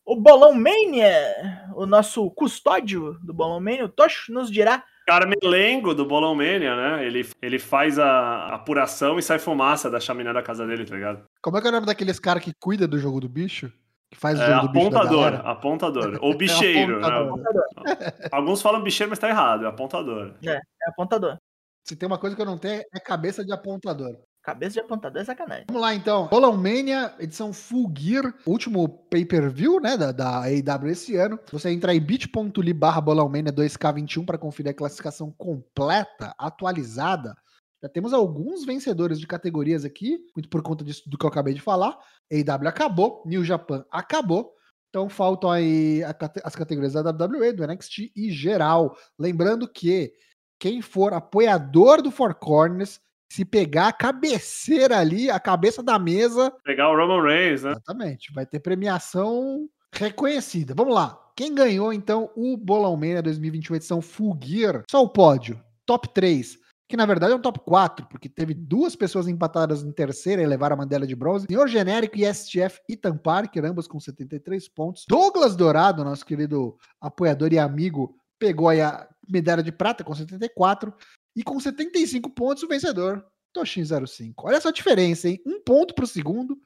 o 0.04 0.16
Bolão 0.16 0.52
Mania. 0.52 1.70
O 1.76 1.86
nosso 1.86 2.28
custódio 2.32 3.16
do 3.22 3.32
Bolão 3.32 3.60
Mania, 3.60 3.84
o 3.84 3.88
Tocho, 3.88 4.32
nos 4.32 4.50
dirá. 4.50 4.82
Carmelengo 5.06 5.94
do 5.94 6.04
Bolão 6.04 6.34
Mania, 6.34 6.74
né? 6.74 7.06
Ele, 7.06 7.24
ele 7.40 7.60
faz 7.60 8.00
a 8.00 8.46
apuração 8.48 9.16
e 9.16 9.22
sai 9.22 9.38
fumaça 9.38 9.88
da 9.88 10.00
chaminé 10.00 10.32
da 10.32 10.42
casa 10.42 10.66
dele, 10.66 10.84
tá 10.84 10.96
ligado? 10.96 11.24
Como 11.40 11.56
é 11.56 11.60
que 11.60 11.68
é 11.68 11.70
o 11.70 11.72
nome 11.72 11.86
daqueles 11.86 12.18
caras 12.18 12.42
que 12.42 12.52
cuida 12.58 12.88
do 12.88 12.98
jogo 12.98 13.20
do 13.20 13.28
bicho? 13.28 13.72
Que 14.10 14.18
faz 14.18 14.40
o 14.40 14.42
é, 14.42 14.46
jogo 14.46 14.66
do 14.66 14.72
bicho 14.72 14.86
apontador, 14.88 15.46
apontador. 15.46 16.18
Ou 16.20 16.36
bicheiro, 16.36 17.00
é 17.00 17.06
apontador. 17.06 17.64
né? 17.86 17.94
Alguns 18.32 18.60
falam 18.60 18.82
bicheiro, 18.82 19.10
mas 19.10 19.20
tá 19.20 19.28
errado, 19.28 19.66
é 19.66 19.68
apontador. 19.68 20.34
É, 20.44 20.54
é 20.54 20.60
apontador. 20.88 21.38
Se 21.84 21.96
tem 21.96 22.06
uma 22.06 22.18
coisa 22.18 22.36
que 22.36 22.42
eu 22.42 22.46
não 22.46 22.58
tenho, 22.58 22.82
é 22.94 23.00
cabeça 23.00 23.44
de 23.44 23.52
apontador. 23.52 24.16
Cabeça 24.42 24.74
de 24.74 24.80
apontador 24.80 25.22
é 25.22 25.24
sacanagem. 25.24 25.64
Vamos 25.68 25.82
lá 25.82 25.94
então. 25.94 26.24
Roland 26.26 26.56
Mania, 26.56 27.14
edição 27.20 27.52
Full 27.52 27.92
Gear, 27.96 28.34
último 28.44 28.88
pay-per-view, 29.08 29.80
né, 29.80 29.96
da, 29.96 30.10
da 30.10 30.42
AEW 30.42 30.90
esse 30.90 31.16
ano. 31.16 31.38
Você 31.52 31.70
entra 31.70 31.94
em 31.94 32.00
bit.ly 32.00 32.72
barra 32.72 33.00
2K21 33.00 34.26
para 34.26 34.38
conferir 34.38 34.70
a 34.70 34.74
classificação 34.74 35.32
completa, 35.38 36.34
atualizada. 36.36 37.36
Já 37.80 37.88
temos 37.88 38.12
alguns 38.12 38.64
vencedores 38.64 39.18
de 39.18 39.26
categorias 39.26 39.84
aqui, 39.84 40.18
muito 40.36 40.48
por 40.48 40.62
conta 40.62 40.84
disso 40.84 41.02
do 41.08 41.18
que 41.18 41.24
eu 41.24 41.30
acabei 41.30 41.54
de 41.54 41.60
falar. 41.60 41.96
AEW 42.30 42.68
acabou, 42.68 43.22
New 43.26 43.44
Japan 43.44 43.84
acabou. 43.90 44.52
Então 44.88 45.08
faltam 45.08 45.50
aí 45.50 46.02
as 46.44 46.54
categorias 46.54 46.92
da 46.92 47.00
WWE, 47.00 47.52
do 47.52 47.66
NXT 47.66 48.12
e 48.14 48.30
geral. 48.30 48.96
Lembrando 49.18 49.66
que 49.66 50.12
quem 50.62 50.80
for 50.80 51.12
apoiador 51.12 52.00
do 52.00 52.12
Four 52.12 52.36
Corners, 52.36 53.00
se 53.28 53.44
pegar 53.44 53.88
a 53.88 53.92
cabeceira 53.92 54.96
ali, 54.96 55.28
a 55.28 55.40
cabeça 55.40 55.82
da 55.82 55.98
mesa. 55.98 56.52
Pegar 56.62 56.88
o 56.88 56.96
Roman 56.96 57.20
Reigns, 57.20 57.64
né? 57.64 57.72
Exatamente. 57.72 58.32
Vai 58.32 58.46
ter 58.46 58.60
premiação 58.60 59.68
reconhecida. 59.92 60.72
Vamos 60.72 60.94
lá. 60.94 61.18
Quem 61.34 61.52
ganhou, 61.52 61.92
então, 61.92 62.30
o 62.36 62.56
Bolão 62.56 62.96
Mania 62.96 63.20
2021 63.20 63.74
edição 63.74 64.00
Full 64.00 64.38
Gear? 64.40 64.84
Só 64.88 65.02
o 65.02 65.08
pódio. 65.08 65.60
Top 65.84 66.08
3 66.14 66.62
que 66.92 66.96
na 66.96 67.06
verdade 67.06 67.32
é 67.32 67.36
um 67.36 67.40
top 67.40 67.58
4, 67.60 68.06
porque 68.10 68.28
teve 68.28 68.52
duas 68.52 68.94
pessoas 68.94 69.26
empatadas 69.26 69.82
em 69.82 69.90
terceira 69.90 70.42
e 70.42 70.46
levaram 70.46 70.74
a 70.74 70.76
Mandela 70.76 71.06
de 71.06 71.16
bronze. 71.16 71.46
Senhor 71.46 71.66
Genérico 71.66 72.18
e 72.18 72.34
STF 72.34 72.82
Ethan 72.86 73.16
Parker, 73.16 73.64
ambos 73.64 73.88
com 73.88 73.98
73 73.98 74.68
pontos. 74.68 75.06
Douglas 75.08 75.56
Dourado, 75.56 76.04
nosso 76.04 76.26
querido 76.26 76.76
apoiador 77.00 77.50
e 77.50 77.58
amigo, 77.58 78.14
pegou 78.42 78.68
aí 78.68 78.80
a 78.80 79.08
medalha 79.28 79.62
de 79.62 79.70
prata 79.70 80.02
com 80.02 80.12
74. 80.12 80.92
E 81.36 81.44
com 81.44 81.60
75 81.60 82.28
pontos, 82.30 82.64
o 82.64 82.68
vencedor, 82.68 83.24
Toshin 83.54 83.84
05. 83.84 84.48
Olha 84.48 84.56
essa 84.56 84.72
diferença, 84.72 85.28
hein? 85.28 85.40
Um 85.46 85.62
ponto 85.62 85.94
para 85.94 86.04
o 86.04 86.08
segundo, 86.08 86.58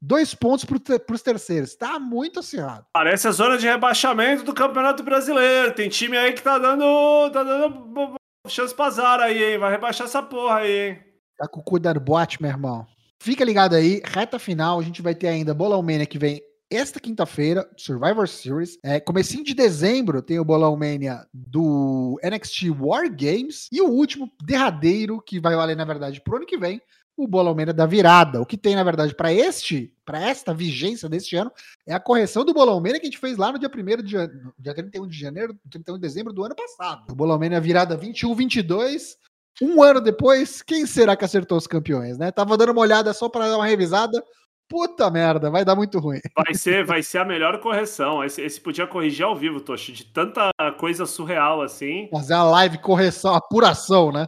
dois 0.00 0.32
pontos 0.32 0.64
para 0.64 1.14
os 1.14 1.22
terceiros. 1.22 1.74
Tá 1.74 1.98
muito 1.98 2.38
acirrado. 2.38 2.86
Parece 2.92 3.26
a 3.26 3.32
zona 3.32 3.58
de 3.58 3.66
rebaixamento 3.66 4.44
do 4.44 4.54
Campeonato 4.54 5.02
Brasileiro. 5.02 5.74
Tem 5.74 5.88
time 5.88 6.16
aí 6.16 6.32
que 6.32 6.42
tá 6.42 6.56
dando, 6.56 7.30
tá 7.32 7.42
dando 7.42 8.14
chance 8.46 8.72
pra 8.72 8.90
Zara 8.90 9.24
aí, 9.24 9.42
hein? 9.42 9.58
Vai 9.58 9.72
rebaixar 9.72 10.06
essa 10.06 10.22
porra 10.22 10.58
aí, 10.58 10.90
hein? 10.90 11.04
Tá 11.36 11.48
com 11.48 11.60
o 11.60 11.64
cu 11.64 11.80
dando 11.80 12.00
bote, 12.00 12.40
meu 12.40 12.50
irmão. 12.50 12.86
Fica 13.20 13.44
ligado 13.44 13.74
aí, 13.74 14.00
reta 14.04 14.38
final, 14.38 14.78
a 14.78 14.82
gente 14.82 15.02
vai 15.02 15.14
ter 15.14 15.28
ainda 15.28 15.52
Bolão 15.52 15.82
Mania 15.82 16.06
que 16.06 16.18
vem 16.18 16.40
esta 16.70 16.98
quinta-feira, 16.98 17.68
Survivor 17.76 18.28
Series. 18.28 18.78
É, 18.82 18.98
comecinho 18.98 19.44
de 19.44 19.54
dezembro 19.54 20.22
tem 20.22 20.38
o 20.38 20.44
Bolão 20.44 20.76
Mania 20.76 21.26
do 21.32 22.18
NXT 22.22 22.70
War 22.78 23.08
Games. 23.08 23.68
E 23.70 23.80
o 23.80 23.88
último, 23.88 24.30
derradeiro, 24.42 25.20
que 25.20 25.38
vai 25.38 25.54
valer, 25.54 25.76
na 25.76 25.84
verdade, 25.84 26.20
pro 26.20 26.36
ano 26.36 26.46
que 26.46 26.58
vem, 26.58 26.80
o 27.16 27.28
Bolão 27.28 27.54
Mania 27.54 27.72
da 27.72 27.86
virada. 27.86 28.40
O 28.40 28.46
que 28.46 28.56
tem, 28.56 28.74
na 28.74 28.82
verdade, 28.82 29.14
para 29.14 29.32
este, 29.32 29.94
para 30.04 30.20
esta 30.20 30.52
vigência 30.52 31.08
deste 31.08 31.36
ano, 31.36 31.52
é 31.86 31.94
a 31.94 32.00
correção 32.00 32.44
do 32.44 32.52
Bolão 32.52 32.80
Mania 32.80 32.98
que 32.98 33.06
a 33.06 33.10
gente 33.10 33.18
fez 33.18 33.36
lá 33.36 33.52
no 33.52 33.58
dia 33.58 33.70
1 33.70 34.02
de 34.02 34.10
janeiro, 34.10 34.54
dia 34.58 34.74
31 34.74 35.06
de 35.06 35.18
janeiro, 35.18 35.58
31 35.70 35.94
de 35.94 36.00
dezembro 36.00 36.32
do 36.32 36.44
ano 36.44 36.54
passado. 36.54 37.12
O 37.12 37.14
Bolão 37.14 37.38
Mania 37.38 37.60
virada 37.60 37.96
21, 37.96 38.34
22. 38.34 39.16
Um 39.62 39.80
ano 39.82 40.00
depois, 40.00 40.62
quem 40.62 40.84
será 40.84 41.14
que 41.14 41.24
acertou 41.24 41.56
os 41.56 41.66
campeões, 41.66 42.18
né? 42.18 42.32
Tava 42.32 42.56
dando 42.56 42.72
uma 42.72 42.80
olhada 42.80 43.12
só 43.12 43.28
para 43.28 43.48
dar 43.48 43.56
uma 43.56 43.66
revisada. 43.66 44.20
Puta 44.68 45.10
merda, 45.10 45.50
vai 45.50 45.64
dar 45.64 45.76
muito 45.76 45.98
ruim. 45.98 46.20
Vai 46.34 46.54
ser, 46.54 46.84
vai 46.84 47.02
ser 47.02 47.18
a 47.18 47.24
melhor 47.24 47.60
correção. 47.60 48.24
Esse, 48.24 48.42
esse 48.42 48.60
podia 48.60 48.86
corrigir 48.86 49.24
ao 49.24 49.36
vivo, 49.36 49.60
Toshi, 49.60 49.92
de 49.92 50.04
tanta 50.04 50.50
coisa 50.78 51.06
surreal 51.06 51.60
assim. 51.62 52.08
Fazer 52.10 52.34
a 52.34 52.42
live 52.44 52.78
correção, 52.78 53.34
apuração, 53.34 54.10
né? 54.10 54.26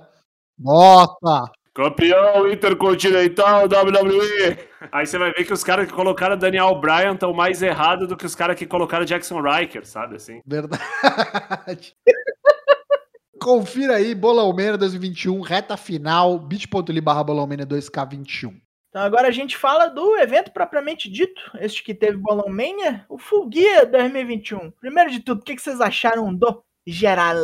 Nossa! 0.58 1.50
Campeão 1.74 2.50
Intercontinental 2.50 3.64
WWE. 3.64 4.58
Aí 4.90 5.06
você 5.06 5.18
vai 5.18 5.30
ver 5.32 5.44
que 5.44 5.52
os 5.52 5.62
caras 5.62 5.86
que 5.86 5.92
colocaram 5.92 6.36
Daniel 6.36 6.74
Bryan 6.80 7.12
estão 7.12 7.34
mais 7.34 7.60
errados 7.60 8.08
do 8.08 8.16
que 8.16 8.24
os 8.24 8.34
caras 8.34 8.56
que 8.56 8.66
colocaram 8.66 9.04
Jackson 9.04 9.42
Riker, 9.42 9.86
sabe 9.86 10.16
assim? 10.16 10.40
Verdade. 10.46 11.94
Confira 13.38 13.96
aí, 13.96 14.14
Bolãomena 14.14 14.78
2021, 14.78 15.40
reta 15.42 15.76
final, 15.76 16.38
bit.ly 16.38 17.00
barra 17.00 17.22
Bolãomena 17.22 17.66
2K21. 17.66 18.54
Então 18.96 19.04
agora 19.04 19.28
a 19.28 19.30
gente 19.30 19.58
fala 19.58 19.88
do 19.88 20.16
evento 20.16 20.50
propriamente 20.50 21.10
dito, 21.10 21.38
este 21.60 21.84
que 21.84 21.94
teve 21.94 22.16
Bolão 22.16 22.48
Mania, 22.48 23.04
o 23.10 23.18
Full 23.18 23.50
Gear 23.52 23.90
2021. 23.90 24.70
Primeiro 24.70 25.10
de 25.10 25.20
tudo, 25.20 25.42
o 25.42 25.44
que 25.44 25.58
vocês 25.58 25.82
acharam 25.82 26.34
do 26.34 26.64
geral? 26.86 27.36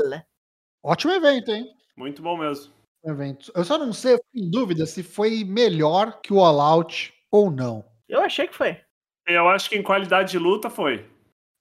Ótimo 0.83 1.13
evento, 1.13 1.51
hein? 1.51 1.71
Muito 1.95 2.23
bom 2.23 2.39
mesmo 2.39 2.73
evento. 3.05 3.53
Eu 3.55 3.65
só 3.65 3.77
não 3.77 3.93
sei, 3.93 4.15
eu 4.15 4.21
em 4.35 4.51
dúvida 4.51 4.87
se 4.87 5.03
foi 5.03 5.45
melhor 5.45 6.23
que 6.23 6.33
o 6.33 6.43
All 6.43 6.59
Out 6.59 7.13
ou 7.31 7.51
não. 7.51 7.85
Eu 8.09 8.23
achei 8.23 8.49
que 8.49 8.55
foi. 8.55 8.81
Eu 9.27 9.47
acho 9.47 9.69
que 9.69 9.77
em 9.77 9.83
qualidade 9.83 10.31
de 10.31 10.39
luta 10.39 10.71
foi. 10.71 11.07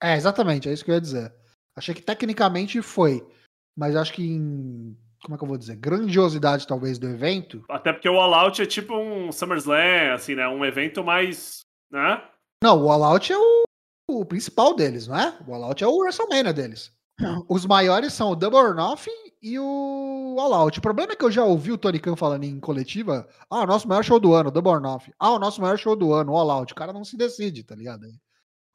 É, 0.02 0.16
exatamente, 0.16 0.70
é 0.70 0.72
isso 0.72 0.86
que 0.86 0.92
eu 0.92 0.96
ia 0.96 1.02
dizer. 1.02 1.36
Achei 1.76 1.94
que 1.94 2.02
tecnicamente 2.02 2.82
foi, 2.82 3.28
mas 3.78 3.98
acho 3.98 4.14
que 4.14 4.24
em 4.24 4.98
como 5.24 5.36
é 5.36 5.38
que 5.38 5.44
eu 5.44 5.48
vou 5.48 5.58
dizer? 5.58 5.76
Grandiosidade, 5.76 6.68
talvez, 6.68 6.98
do 6.98 7.08
evento. 7.08 7.64
Até 7.70 7.94
porque 7.94 8.10
o 8.10 8.20
All 8.20 8.34
Out 8.34 8.62
é 8.62 8.66
tipo 8.66 8.96
um 8.96 9.32
SummerSlam, 9.32 10.14
assim, 10.14 10.36
né? 10.36 10.48
Um 10.48 10.66
evento 10.66 11.04
mais. 11.04 11.62
né? 11.92 12.22
Não, 12.64 12.84
o 12.84 12.90
All 12.90 13.04
Out 13.04 13.32
é 13.32 13.38
o, 13.38 13.64
o 14.10 14.26
principal 14.26 14.76
deles, 14.76 15.08
não 15.08 15.18
é? 15.18 15.38
O 15.48 15.54
All 15.54 15.66
Out 15.66 15.84
é 15.84 15.88
o 15.88 15.96
WrestleMania 15.98 16.54
deles. 16.54 16.92
Os 17.48 17.66
maiores 17.66 18.14
são 18.14 18.32
o 18.32 18.36
Double 18.36 18.60
or 18.60 18.76
Nothing 18.76 19.12
e 19.42 19.60
o 19.60 20.36
All 20.40 20.54
Out. 20.54 20.80
O 20.80 20.82
problema 20.82 21.14
é 21.14 21.16
que 21.16 21.26
eu 21.26 21.32
já 21.32 21.44
ouvi 21.44 21.72
o 21.72 21.78
Tony 21.78 22.00
Khan 22.00 22.16
falando 22.16 22.44
em 22.44 22.60
coletiva. 22.60 23.28
Ah, 23.50 23.62
o 23.62 23.68
nosso 23.68 23.88
maior 23.88 24.04
show 24.04 24.20
do 24.20 24.34
ano, 24.34 24.52
Double 24.52 24.72
or 24.72 24.82
Nothing. 24.82 25.12
Ah, 25.20 25.32
o 25.32 25.40
nosso 25.40 25.62
maior 25.62 25.78
show 25.78 25.96
do 25.96 26.14
ano, 26.14 26.36
All 26.36 26.50
Out. 26.50 26.74
O 26.74 26.76
cara 26.76 26.94
não 26.94 27.04
se 27.04 27.16
decide, 27.16 27.64
tá 27.64 27.76
ligado? 27.76 28.06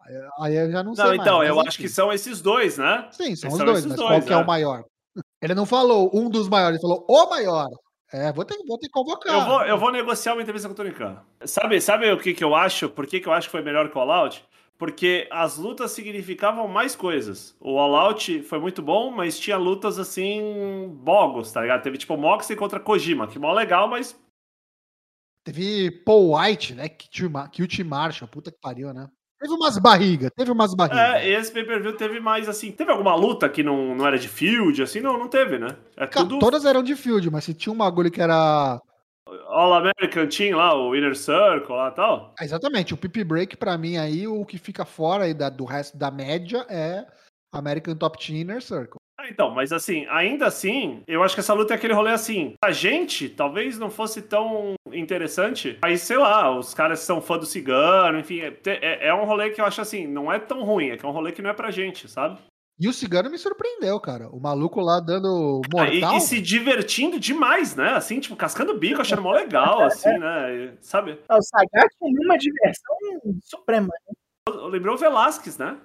Aí, 0.01 0.15
aí 0.41 0.57
eu 0.57 0.71
já 0.71 0.83
não, 0.83 0.91
não 0.91 0.95
sei. 0.95 1.05
Não, 1.05 1.15
então, 1.15 1.39
mais, 1.39 1.49
eu 1.49 1.61
acho 1.61 1.79
que 1.79 1.89
são 1.89 2.13
esses 2.13 2.41
dois, 2.41 2.79
né? 2.79 3.09
Sim, 3.11 3.35
são 3.35 3.51
os 3.51 3.59
dois, 3.59 3.85
mas 3.85 3.97
dois, 3.97 4.09
qual 4.09 4.23
que 4.23 4.33
é. 4.33 4.37
é 4.37 4.37
o 4.37 4.47
maior? 4.47 4.85
Ele 5.43 5.55
não 5.55 5.67
falou 5.67 6.11
um 6.15 6.29
dos 6.29 6.49
maiores, 6.49 6.79
ele 6.79 6.83
falou 6.83 7.07
o 7.09 7.31
maior. 7.31 7.69
É, 8.13 8.33
vou 8.33 8.45
ter, 8.45 8.57
vou 8.67 8.79
ter 8.79 8.87
que 8.87 8.93
convocar. 8.93 9.35
Eu 9.35 9.45
vou, 9.47 9.63
eu 9.65 9.79
vou 9.79 9.91
negociar 9.91 10.35
uma 10.35 10.43
entrevista 10.43 10.69
com 10.69 10.75
o 10.75 10.77
Tony 10.77 10.93
Khan. 10.93 11.21
Sabe, 11.45 11.81
sabe 11.81 12.11
o 12.13 12.19
que, 12.19 12.35
que 12.35 12.45
eu 12.45 12.55
acho? 12.55 12.89
Por 12.89 13.07
que, 13.07 13.21
que 13.21 13.29
eu 13.29 13.33
acho 13.33 13.49
que 13.49 13.53
foi 13.53 13.63
melhor 13.63 13.91
que 13.91 13.99
o 13.99 14.01
All 14.01 14.11
Out? 14.11 14.45
porque 14.79 15.27
as 15.31 15.57
lutas 15.57 15.93
significavam 15.93 16.69
mais 16.69 16.95
coisas. 16.95 17.57
O 17.61 17.79
All 17.79 17.95
Out 17.95 18.43
foi 18.43 18.59
muito 18.59 18.83
bom, 18.83 19.11
mas 19.11 19.39
tinha 19.39 19.57
lutas 19.57 19.99
assim, 19.99 20.89
bogos, 21.03 21.51
tá 21.51 21.63
ligado? 21.63 21.83
Teve 21.83 21.99
tipo 21.99 22.17
Moxley 22.17 22.59
contra 22.59 22.81
Kojima, 22.81 23.27
que 23.27 23.39
mó 23.39 23.53
legal, 23.53 23.89
mas. 23.89 24.19
Teve 25.43 25.91
Paul 26.05 26.37
White, 26.37 26.75
né? 26.75 26.89
Cute 26.89 27.85
Marshall, 27.85 28.29
puta 28.29 28.51
que 28.51 28.59
pariu, 28.61 28.93
né? 28.93 29.09
Teve 29.47 29.55
umas 29.55 29.79
barrigas, 29.79 30.31
teve 30.37 30.51
umas 30.51 30.75
barrigas. 30.75 30.99
É, 30.99 31.31
esse 31.31 31.53
pay-per-view 31.53 31.97
teve 31.97 32.19
mais 32.19 32.49
assim. 32.49 32.73
Teve 32.73 32.91
alguma 32.91 33.15
luta 33.15 33.49
que 33.49 33.63
não, 33.63 33.95
não 33.95 34.05
era 34.05 34.19
de 34.19 34.29
field, 34.29 34.83
assim? 34.83 35.01
Não, 35.01 35.17
não 35.17 35.29
teve, 35.29 35.57
né? 35.57 35.69
É 35.97 36.05
tudo... 36.05 36.41
Todas 36.41 36.65
eram 36.65 36.83
de 36.83 36.97
field, 36.97 37.31
mas 37.31 37.45
se 37.45 37.55
tinha 37.55 37.73
um 37.73 37.77
bagulho 37.77 38.11
que 38.11 38.21
era 38.21 38.81
All-American 39.47 40.27
Team 40.27 40.59
lá, 40.59 40.75
o 40.75 40.97
Inner 40.97 41.17
Circle 41.17 41.77
lá 41.77 41.91
e 41.91 41.95
tal. 41.95 42.35
É, 42.41 42.45
exatamente, 42.45 42.93
o 42.93 42.97
Pip 42.97 43.23
Break 43.23 43.57
pra 43.57 43.79
mim 43.79 43.97
aí, 43.97 44.27
o 44.27 44.45
que 44.45 44.59
fica 44.59 44.85
fora 44.85 45.25
aí 45.25 45.33
da, 45.33 45.49
do 45.49 45.65
resto 45.65 45.97
da 45.97 46.11
média 46.11 46.67
é 46.69 47.07
American 47.53 47.95
Top 47.95 48.19
Team 48.19 48.41
Inner 48.41 48.61
Circle. 48.61 48.99
Então, 49.29 49.51
mas 49.51 49.73
assim, 49.73 50.07
ainda 50.09 50.47
assim, 50.47 51.03
eu 51.07 51.23
acho 51.23 51.35
que 51.35 51.41
essa 51.41 51.55
luta 51.55 51.75
é 51.75 51.77
aquele 51.77 51.95
rolê 51.95 52.13
assim. 52.13 52.55
A 52.63 52.73
gente 52.73 53.29
talvez 53.29 53.79
não 53.79 53.91
fosse 53.91 54.23
tão 54.23 54.75
interessante. 54.93 55.79
Aí, 55.83 55.99
sei 55.99 56.17
lá, 56.17 56.57
os 56.57 56.75
caras 56.75 57.01
são 57.01 57.21
fã 57.21 57.39
do 57.39 57.47
cigano, 57.47 58.19
enfim, 58.19 58.41
é, 58.41 58.57
é, 58.67 59.09
é 59.09 59.15
um 59.15 59.25
rolê 59.25 59.51
que 59.51 59.61
eu 59.61 59.65
acho 59.65 59.81
assim, 59.81 60.07
não 60.07 60.33
é 60.33 60.39
tão 60.39 60.63
ruim, 60.63 60.91
é 60.91 60.97
que 60.97 61.05
é 61.05 61.09
um 61.09 61.13
rolê 61.13 61.33
que 61.33 61.43
não 61.43 61.51
é 61.51 61.55
pra 61.55 61.71
gente, 61.71 62.09
sabe? 62.09 62.39
E 62.79 62.89
o 62.89 62.93
Cigano 62.93 63.31
me 63.31 63.39
surpreendeu, 63.39 63.99
cara. 63.99 64.29
O 64.29 64.39
maluco 64.39 64.81
lá 64.81 65.01
dando 65.01 65.63
mortal. 65.73 66.11
Ah, 66.11 66.15
e, 66.15 66.19
e, 66.19 66.21
se 66.21 66.43
divertindo 66.43 67.19
demais, 67.19 67.75
né? 67.75 67.93
Assim, 67.93 68.21
tipo, 68.21 68.37
cascando 68.37 68.79
bico, 68.79 69.01
achando 69.01 69.23
mó 69.23 69.33
legal, 69.33 69.83
assim, 69.83 70.11
né? 70.19 70.77
Sabe? 70.83 71.19
Ah, 71.27 71.39
o 71.39 71.43
Sagat 71.43 71.89
tem 71.99 72.15
uma 72.23 72.37
diversão 72.37 72.97
suprema. 73.43 73.89
Né? 73.89 74.15
Lembrou 74.71 74.95
o 74.95 74.99
Velasquez, 74.99 75.57
né? 75.57 75.79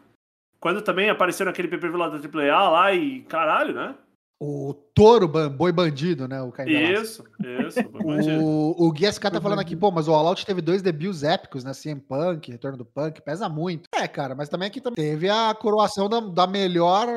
Quando 0.61 0.83
também 0.83 1.09
apareceu 1.09 1.45
naquele 1.45 1.67
PPV 1.67 1.97
lá 1.97 2.07
da 2.07 2.17
AAA 2.17 2.69
lá 2.69 2.93
e 2.93 3.21
caralho, 3.23 3.73
né? 3.73 3.95
O 4.39 4.73
touro 4.95 5.27
boi 5.27 5.71
bandido, 5.71 6.27
né? 6.27 6.41
O 6.41 6.51
Isso, 6.67 7.23
isso. 7.67 7.79
o, 8.43 8.87
o 8.87 8.91
Gui 8.91 9.05
SK 9.05 9.29
tá 9.29 9.41
falando 9.41 9.59
aqui, 9.59 9.75
pô, 9.75 9.91
mas 9.91 10.07
o 10.07 10.13
All 10.13 10.27
Out 10.27 10.45
teve 10.45 10.61
dois 10.61 10.81
debuts 10.81 11.23
épicos, 11.23 11.63
né? 11.63 11.73
CM 11.73 11.99
Punk, 11.99 12.51
Retorno 12.51 12.77
do 12.77 12.85
Punk, 12.85 13.21
pesa 13.21 13.49
muito. 13.49 13.87
É, 13.93 14.07
cara, 14.07 14.35
mas 14.35 14.49
também 14.49 14.67
aqui 14.67 14.81
teve 14.95 15.29
a 15.29 15.53
coroação 15.53 16.07
da, 16.07 16.19
da 16.19 16.47
melhor. 16.47 17.07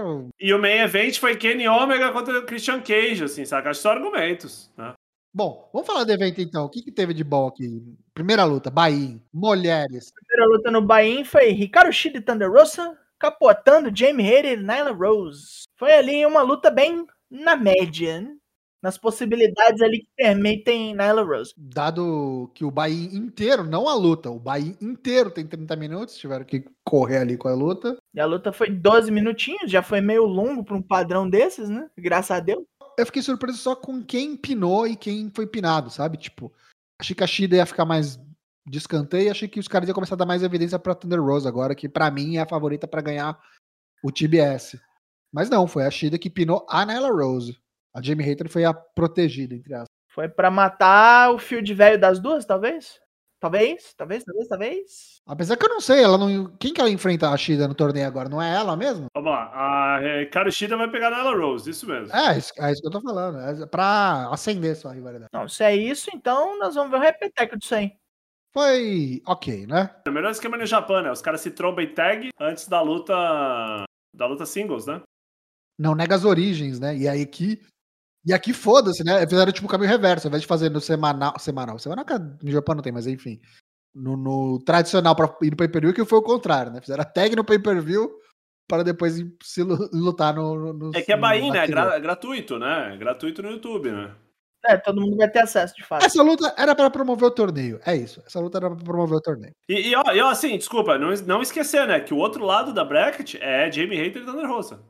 E 0.41 0.53
o 0.53 0.59
main 0.59 0.81
event 0.81 1.19
foi 1.19 1.37
Kenny 1.37 1.69
Omega 1.69 2.13
contra 2.13 2.39
o 2.39 2.47
Christian 2.47 2.81
Cage, 2.81 3.25
assim, 3.25 3.45
saca? 3.45 3.71
Acho 3.71 3.81
só 3.81 3.93
argumentos, 3.93 4.71
né? 4.77 4.93
Bom, 5.35 5.69
vamos 5.73 5.87
falar 5.87 6.05
do 6.05 6.13
evento 6.13 6.41
então. 6.41 6.65
O 6.65 6.71
que, 6.71 6.83
que 6.83 6.93
teve 6.93 7.13
de 7.13 7.25
bom 7.25 7.49
aqui? 7.49 7.83
Primeira 8.15 8.45
luta, 8.45 8.71
Bahia, 8.71 9.19
mulheres. 9.33 10.13
Primeira 10.13 10.51
luta 10.55 10.71
no 10.71 10.81
Bahia 10.83 11.25
foi 11.25 11.51
Ricardo 11.53 11.93
Shida 11.93 12.19
e 12.19 12.21
Thunder 12.21 12.51
Rosa 12.51 12.97
capotando 13.25 13.91
Jamie 13.95 14.27
Hayter 14.27 14.59
e 14.59 14.63
Nyla 14.63 14.93
Rose. 14.93 15.65
Foi 15.79 15.91
ali 15.95 16.27
uma 16.27 16.43
luta 16.43 16.71
bem 16.71 17.07
na 17.31 17.57
média, 17.57 18.23
nas 18.83 18.99
possibilidades 18.99 19.81
ali 19.81 20.01
que 20.01 20.09
permitem 20.15 20.95
Nyla 20.95 21.23
Rose. 21.23 21.55
Dado 21.57 22.51
que 22.55 22.67
o 22.67 22.71
Bahia 22.71 23.17
inteiro, 23.17 23.65
não 23.65 23.89
a 23.89 23.95
luta, 23.95 24.31
o 24.31 24.39
Bahia 24.39 24.77
inteiro 24.79 25.31
tem 25.31 25.47
30 25.47 25.75
minutos, 25.75 26.19
tiveram 26.19 26.45
que 26.45 26.67
correr 26.85 27.17
ali 27.17 27.39
com 27.39 27.49
a 27.49 27.55
luta. 27.55 27.97
E 28.13 28.21
a 28.21 28.27
luta 28.27 28.53
foi 28.53 28.69
12 28.69 29.11
minutinhos, 29.11 29.71
já 29.71 29.83
foi 29.83 30.03
meio 30.03 30.27
longo 30.27 30.63
para 30.63 30.77
um 30.77 30.83
padrão 30.83 31.27
desses, 31.27 31.71
né? 31.71 31.89
Graças 31.97 32.31
a 32.31 32.41
Deus. 32.41 32.63
Eu 32.99 33.07
fiquei 33.07 33.23
surpreso 33.23 33.57
só 33.57 33.75
com 33.75 34.05
quem 34.05 34.37
pinou 34.37 34.87
e 34.87 34.97
quem 34.97 35.33
foi 35.35 35.47
pinado, 35.47 35.89
sabe? 35.89 36.19
Tipo, 36.19 36.53
achei 37.01 37.17
que 37.17 37.25
a 37.25 37.27
Shida 37.27 37.57
ia 37.57 37.65
ficar 37.65 37.87
mais 37.87 38.17
de 38.67 38.79
escanteio 38.79 39.27
e 39.27 39.31
achei 39.31 39.49
que 39.49 39.61
os 39.61 39.69
caras 39.69 39.89
iam 39.89 39.95
começar 39.95 40.15
a 40.15 40.19
dar 40.19 40.27
mais 40.27 40.43
evidência 40.43 40.79
pra 40.79 40.95
Thunder 40.95 41.23
Rose 41.23 41.47
agora, 41.47 41.75
que 41.75 41.89
para 41.89 42.11
mim 42.11 42.37
é 42.37 42.41
a 42.41 42.49
favorita 42.49 42.87
para 42.89 43.03
ganhar 43.03 43.39
o 44.03 44.11
TBS. 44.11 44.81
Mas 45.33 45.51
não, 45.51 45.67
foi 45.67 45.85
a 45.85 45.91
Shida 45.91 46.19
que 46.19 46.31
pinou 46.31 46.67
a 46.69 46.85
Nyla 46.85 47.11
Rose. 47.11 47.59
A 47.95 48.03
Jamie 48.03 48.29
Hayter 48.29 48.49
foi 48.49 48.65
a 48.65 48.73
protegida, 48.73 49.55
entre 49.55 49.75
aspas. 49.75 49.89
Foi 50.09 50.29
para 50.29 50.51
matar 50.51 51.33
o 51.33 51.39
fio 51.39 51.63
de 51.63 51.75
velho 51.75 51.99
das 51.99 52.21
duas, 52.21 52.45
talvez? 52.45 53.01
Talvez, 53.41 53.93
talvez, 53.95 54.25
talvez, 54.25 54.49
talvez. 54.49 55.21
Apesar 55.27 55.57
que 55.57 55.67
eu 55.67 55.69
não 55.69 55.81
sei, 55.81 56.03
ela 56.03 56.17
não. 56.17 56.57
Quem 56.57 56.73
que 56.73 56.81
ela 56.81 56.89
enfrenta 56.89 57.29
a 57.29 57.37
Shida 57.37 57.69
no 57.69 57.75
torneio 57.75 58.07
agora? 58.07 58.29
Não 58.29 58.41
é 58.41 58.55
ela 58.55 58.75
mesmo? 58.75 59.07
Vamos 59.15 59.31
lá. 59.31 59.51
A 59.53 59.99
Ricardo 60.21 60.51
Shida 60.51 60.77
vai 60.77 60.91
pegar 60.91 61.13
Ela 61.13 61.37
Rose, 61.37 61.69
isso 61.69 61.87
mesmo. 61.87 62.15
É, 62.15 62.39
isso, 62.39 62.53
é 62.59 62.73
isso 62.73 62.81
que 62.81 62.87
eu 62.87 62.93
tô 62.93 63.03
falando. 63.03 63.39
É 63.39 63.67
pra 63.67 64.31
acender 64.31 64.75
sua 64.77 64.93
rivalidade. 64.93 65.29
Não, 65.33 65.47
se 65.47 65.63
é 65.63 65.77
isso, 65.77 66.11
então 66.15 66.59
nós 66.59 66.75
vamos 66.75 66.91
ver 66.91 66.97
o 66.97 67.01
repeteco 67.01 67.59
disso 67.59 67.75
aí. 67.75 67.93
Foi 68.55 69.21
ok, 69.27 69.67
né? 69.67 69.91
O 70.07 70.13
melhor 70.13 70.31
esquema 70.31 70.57
no 70.57 70.65
Japão, 70.65 71.03
né? 71.03 71.11
Os 71.11 71.21
caras 71.21 71.41
se 71.41 71.51
trombam 71.51 71.85
em 71.85 71.93
tag 71.93 72.29
antes 72.41 72.69
da 72.69 72.81
luta. 72.81 73.13
Da 74.15 74.27
luta 74.27 74.47
singles, 74.47 74.87
né? 74.87 75.03
Não 75.77 75.97
nega 75.97 76.15
as 76.15 76.25
origens, 76.25 76.79
né? 76.79 76.97
E 76.97 77.09
aí 77.09 77.23
aqui. 77.23 77.61
E 78.25 78.33
aqui 78.33 78.53
foda-se, 78.53 79.03
né? 79.03 79.27
Fizeram 79.27 79.51
tipo 79.51 79.67
o 79.67 79.71
caminho 79.71 79.91
reverso, 79.91 80.29
ao 80.29 80.31
invés 80.31 80.43
de 80.43 80.47
fazer 80.47 80.71
no 80.71 80.81
semanal. 80.81 81.37
Semanal. 81.37 81.81
Semanal 81.81 82.05
que 82.05 82.15
no 82.17 82.51
Japão 82.53 82.77
não 82.77 82.83
tem, 82.83 82.93
mas 82.93 83.09
enfim. 83.09 83.41
No, 83.93 84.17
no 84.17 84.61
tradicional 84.61 85.17
pra 85.17 85.37
ir 85.43 85.51
no 85.51 85.57
pay-per-view, 85.57 85.93
que 85.93 86.05
foi 86.05 86.19
o 86.19 86.23
contrário, 86.23 86.73
né? 86.73 86.81
Fizeram 86.81 87.03
a 87.03 87.05
tag 87.05 87.35
no 87.35 87.45
pay-per-view 87.45 88.09
para 88.69 88.85
depois 88.85 89.17
se 89.43 89.63
lutar 89.63 90.33
no. 90.33 90.73
no 90.73 90.91
é 90.95 91.03
que 91.03 91.13
é 91.13 91.17
Bahia, 91.17 91.51
né? 91.51 91.65
É 91.65 91.67
gra 91.67 91.99
gratuito, 91.99 92.57
né? 92.57 92.97
Gratuito 92.97 93.43
no 93.43 93.51
YouTube, 93.51 93.91
né? 93.91 94.15
É, 94.67 94.77
todo 94.77 95.01
mundo 95.01 95.17
vai 95.17 95.29
ter 95.29 95.41
acesso, 95.41 95.75
de 95.75 95.85
fato. 95.85 96.05
Essa 96.05 96.23
luta 96.23 96.55
era 96.57 96.75
para 96.75 96.91
promover 96.91 97.29
o 97.29 97.31
torneio. 97.31 97.81
É 97.85 97.95
isso. 97.95 98.23
Essa 98.27 98.41
luta 98.41 98.59
era 98.59 98.71
para 98.71 98.85
promover 98.85 99.19
o 99.19 99.21
torneio. 99.21 99.53
E, 99.69 99.91
e, 99.91 99.97
ó, 99.97 100.03
e 100.13 100.21
ó, 100.21 100.29
assim, 100.29 100.57
desculpa, 100.57 100.99
não, 100.99 101.13
não 101.27 101.43
esquecer, 101.43 101.87
né? 101.87 102.01
Que 102.01 102.15
o 102.15 102.19
outro 102.19 102.45
lado 102.45 102.73
da 102.73 102.85
bracket 102.85 103.37
é 103.41 103.71
Jamie 103.71 103.99
Hater 103.99 104.23
e 104.23 104.25
Thunder 104.27 104.49
Rosa. 104.49 104.81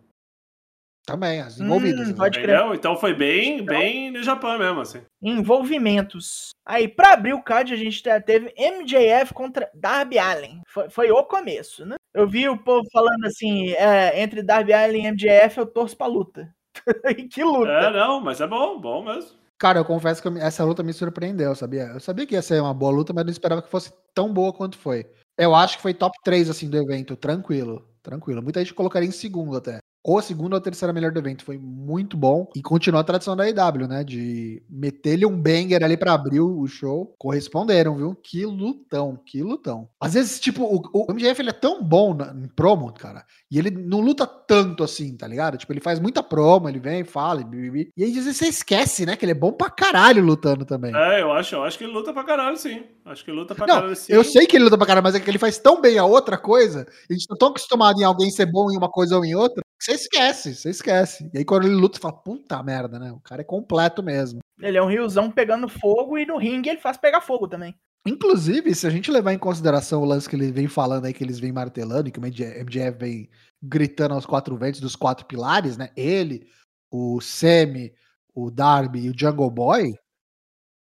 Também, 1.06 1.40
as 1.40 1.60
envolvidas. 1.60 2.08
Hum, 2.08 2.12
né? 2.12 2.16
pode 2.16 2.40
crer. 2.40 2.60
Então 2.72 2.96
foi 2.96 3.12
bem, 3.12 3.58
então, 3.58 3.66
bem 3.66 4.10
no 4.10 4.22
Japão 4.22 4.58
mesmo, 4.58 4.80
assim. 4.80 5.02
Envolvimentos. 5.22 6.50
Aí, 6.66 6.88
pra 6.88 7.12
abrir 7.12 7.34
o 7.34 7.42
card, 7.42 7.74
a 7.74 7.76
gente 7.76 8.02
teve 8.24 8.54
MJF 8.56 9.34
contra 9.34 9.70
Darby 9.74 10.18
Allen. 10.18 10.62
Foi, 10.66 10.88
foi 10.88 11.10
o 11.10 11.22
começo, 11.24 11.84
né? 11.84 11.96
Eu 12.14 12.26
vi 12.26 12.48
o 12.48 12.56
povo 12.56 12.86
falando 12.90 13.26
assim, 13.26 13.72
é, 13.72 14.22
entre 14.22 14.42
Darby 14.42 14.72
Allen 14.72 15.06
e 15.06 15.12
MJF, 15.12 15.58
eu 15.58 15.66
torço 15.66 15.96
pra 15.96 16.06
luta. 16.06 16.48
que 17.30 17.44
luta. 17.44 17.70
É, 17.70 17.90
não, 17.90 18.20
mas 18.20 18.40
é 18.40 18.46
bom, 18.46 18.80
bom 18.80 19.04
mesmo. 19.04 19.43
Cara, 19.58 19.78
eu 19.78 19.84
confesso 19.84 20.20
que 20.20 20.28
essa 20.40 20.64
luta 20.64 20.82
me 20.82 20.92
surpreendeu, 20.92 21.54
sabia? 21.54 21.84
Eu 21.84 22.00
sabia 22.00 22.26
que 22.26 22.34
ia 22.34 22.42
ser 22.42 22.60
uma 22.60 22.74
boa 22.74 22.90
luta, 22.92 23.12
mas 23.12 23.24
não 23.24 23.30
esperava 23.32 23.62
que 23.62 23.68
fosse 23.70 23.92
tão 24.12 24.32
boa 24.32 24.52
quanto 24.52 24.76
foi. 24.76 25.06
Eu 25.38 25.54
acho 25.54 25.76
que 25.76 25.82
foi 25.82 25.94
top 25.94 26.16
3, 26.24 26.50
assim, 26.50 26.68
do 26.68 26.76
evento, 26.76 27.16
tranquilo. 27.16 27.88
Tranquilo. 28.02 28.42
Muita 28.42 28.60
gente 28.60 28.74
colocaria 28.74 29.08
em 29.08 29.12
segundo 29.12 29.56
até 29.56 29.78
ou 30.04 30.18
a 30.18 30.22
segunda 30.22 30.56
ou 30.56 30.58
a 30.58 30.62
terceira 30.62 30.92
melhor 30.92 31.10
do 31.10 31.18
evento. 31.18 31.44
Foi 31.44 31.56
muito 31.56 32.14
bom. 32.16 32.46
E 32.54 32.60
continua 32.60 33.00
a 33.00 33.04
tradição 33.04 33.34
da 33.34 33.48
EW, 33.48 33.88
né? 33.88 34.04
De 34.04 34.62
meter-lhe 34.68 35.24
um 35.24 35.40
banger 35.40 35.82
ali 35.82 35.96
para 35.96 36.12
abrir 36.12 36.40
o 36.40 36.66
show. 36.66 37.14
Corresponderam, 37.18 37.96
viu? 37.96 38.14
Que 38.14 38.44
lutão, 38.44 39.18
que 39.24 39.42
lutão. 39.42 39.88
Às 39.98 40.12
vezes, 40.12 40.38
tipo, 40.38 40.62
o, 40.62 40.82
o 40.92 41.12
MJF 41.12 41.40
ele 41.40 41.50
é 41.50 41.54
tão 41.54 41.82
bom 41.82 42.12
na, 42.12 42.34
em 42.34 42.48
promo, 42.48 42.92
cara. 42.92 43.24
E 43.50 43.58
ele 43.58 43.70
não 43.70 44.00
luta 44.00 44.26
tanto 44.26 44.84
assim, 44.84 45.16
tá 45.16 45.26
ligado? 45.26 45.56
Tipo, 45.56 45.72
ele 45.72 45.80
faz 45.80 45.98
muita 45.98 46.22
promo, 46.22 46.68
ele 46.68 46.78
vem, 46.78 47.02
fala, 47.04 47.40
e, 47.40 47.90
e 47.96 48.04
aí 48.04 48.10
às 48.10 48.24
vezes 48.24 48.36
você 48.36 48.46
esquece, 48.46 49.06
né? 49.06 49.16
Que 49.16 49.24
ele 49.24 49.32
é 49.32 49.36
bom 49.36 49.52
pra 49.52 49.70
caralho 49.70 50.22
lutando 50.22 50.66
também. 50.66 50.94
É, 50.94 51.22
eu 51.22 51.32
acho, 51.32 51.54
eu 51.54 51.64
acho 51.64 51.78
que 51.78 51.84
ele 51.84 51.92
luta 51.92 52.12
pra 52.12 52.24
caralho, 52.24 52.58
sim. 52.58 52.82
Acho 53.06 53.24
que 53.24 53.30
ele 53.30 53.38
luta 53.38 53.54
pra 53.54 53.66
não, 53.66 53.76
caralho, 53.76 53.96
sim. 53.96 54.12
Eu 54.12 54.22
sei 54.22 54.46
que 54.46 54.56
ele 54.56 54.64
luta 54.64 54.76
pra 54.76 54.86
caralho, 54.86 55.04
mas 55.04 55.14
é 55.14 55.20
que 55.20 55.30
ele 55.30 55.38
faz 55.38 55.58
tão 55.58 55.80
bem 55.80 55.96
a 55.96 56.04
outra 56.04 56.36
coisa. 56.36 56.86
A 57.08 57.12
gente 57.12 57.26
tá 57.26 57.36
tão 57.38 57.48
acostumado 57.48 57.98
em 58.00 58.04
alguém 58.04 58.30
ser 58.30 58.46
bom 58.46 58.70
em 58.70 58.76
uma 58.76 58.90
coisa 58.90 59.16
ou 59.16 59.24
em 59.24 59.34
outra 59.34 59.64
você 59.78 59.92
esquece, 59.92 60.54
você 60.54 60.70
esquece. 60.70 61.30
E 61.32 61.38
aí 61.38 61.44
quando 61.44 61.66
ele 61.66 61.74
luta, 61.74 61.96
você 61.96 62.02
fala, 62.02 62.14
puta 62.14 62.62
merda, 62.62 62.98
né? 62.98 63.12
O 63.12 63.20
cara 63.20 63.42
é 63.42 63.44
completo 63.44 64.02
mesmo. 64.02 64.40
Ele 64.60 64.78
é 64.78 64.82
um 64.82 64.88
riozão 64.88 65.30
pegando 65.30 65.68
fogo 65.68 66.16
e 66.16 66.26
no 66.26 66.38
ringue 66.38 66.70
ele 66.70 66.80
faz 66.80 66.96
pegar 66.96 67.20
fogo 67.20 67.48
também. 67.48 67.74
Inclusive, 68.06 68.74
se 68.74 68.86
a 68.86 68.90
gente 68.90 69.10
levar 69.10 69.32
em 69.32 69.38
consideração 69.38 70.02
o 70.02 70.04
lance 70.04 70.28
que 70.28 70.36
ele 70.36 70.52
vem 70.52 70.68
falando 70.68 71.06
aí, 71.06 71.12
que 71.14 71.24
eles 71.24 71.40
vêm 71.40 71.52
martelando, 71.52 72.08
e 72.08 72.12
que 72.12 72.18
o 72.18 72.22
MJF 72.22 72.98
vem 72.98 73.30
gritando 73.62 74.14
aos 74.14 74.26
quatro 74.26 74.56
ventos 74.58 74.80
dos 74.80 74.94
quatro 74.94 75.24
pilares, 75.24 75.78
né? 75.78 75.88
Ele, 75.96 76.46
o 76.90 77.18
Semi, 77.22 77.94
o 78.34 78.50
Darby 78.50 79.06
e 79.06 79.10
o 79.10 79.18
Jungle 79.18 79.50
Boy, 79.50 79.94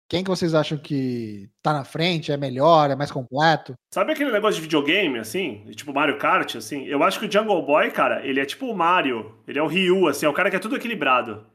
quem 0.10 0.24
que 0.24 0.30
vocês 0.30 0.56
acham 0.56 0.76
que 0.76 1.48
tá 1.62 1.72
na 1.72 1.84
frente, 1.84 2.32
é 2.32 2.38
melhor, 2.38 2.90
é 2.90 2.96
mais 2.96 3.12
completo? 3.12 3.76
Sabe 3.94 4.12
aquele 4.12 4.32
negócio 4.32 4.56
de 4.56 4.62
videogame, 4.62 5.20
assim? 5.20 5.64
Tipo 5.76 5.94
Mario 5.94 6.18
Kart, 6.18 6.56
assim? 6.56 6.86
Eu 6.88 7.04
acho 7.04 7.20
que 7.20 7.28
o 7.28 7.32
Jungle 7.32 7.64
Boy, 7.64 7.92
cara, 7.92 8.26
ele 8.26 8.40
é 8.40 8.46
tipo 8.46 8.66
o 8.66 8.76
Mario. 8.76 9.36
Ele 9.48 9.60
é 9.60 9.62
o 9.62 9.68
Ryu, 9.68 10.08
assim, 10.08 10.26
é 10.26 10.30
o 10.30 10.34
cara 10.34 10.50
que 10.50 10.56
é 10.56 10.60
tudo 10.60 10.76
equilibrado. 10.76 11.46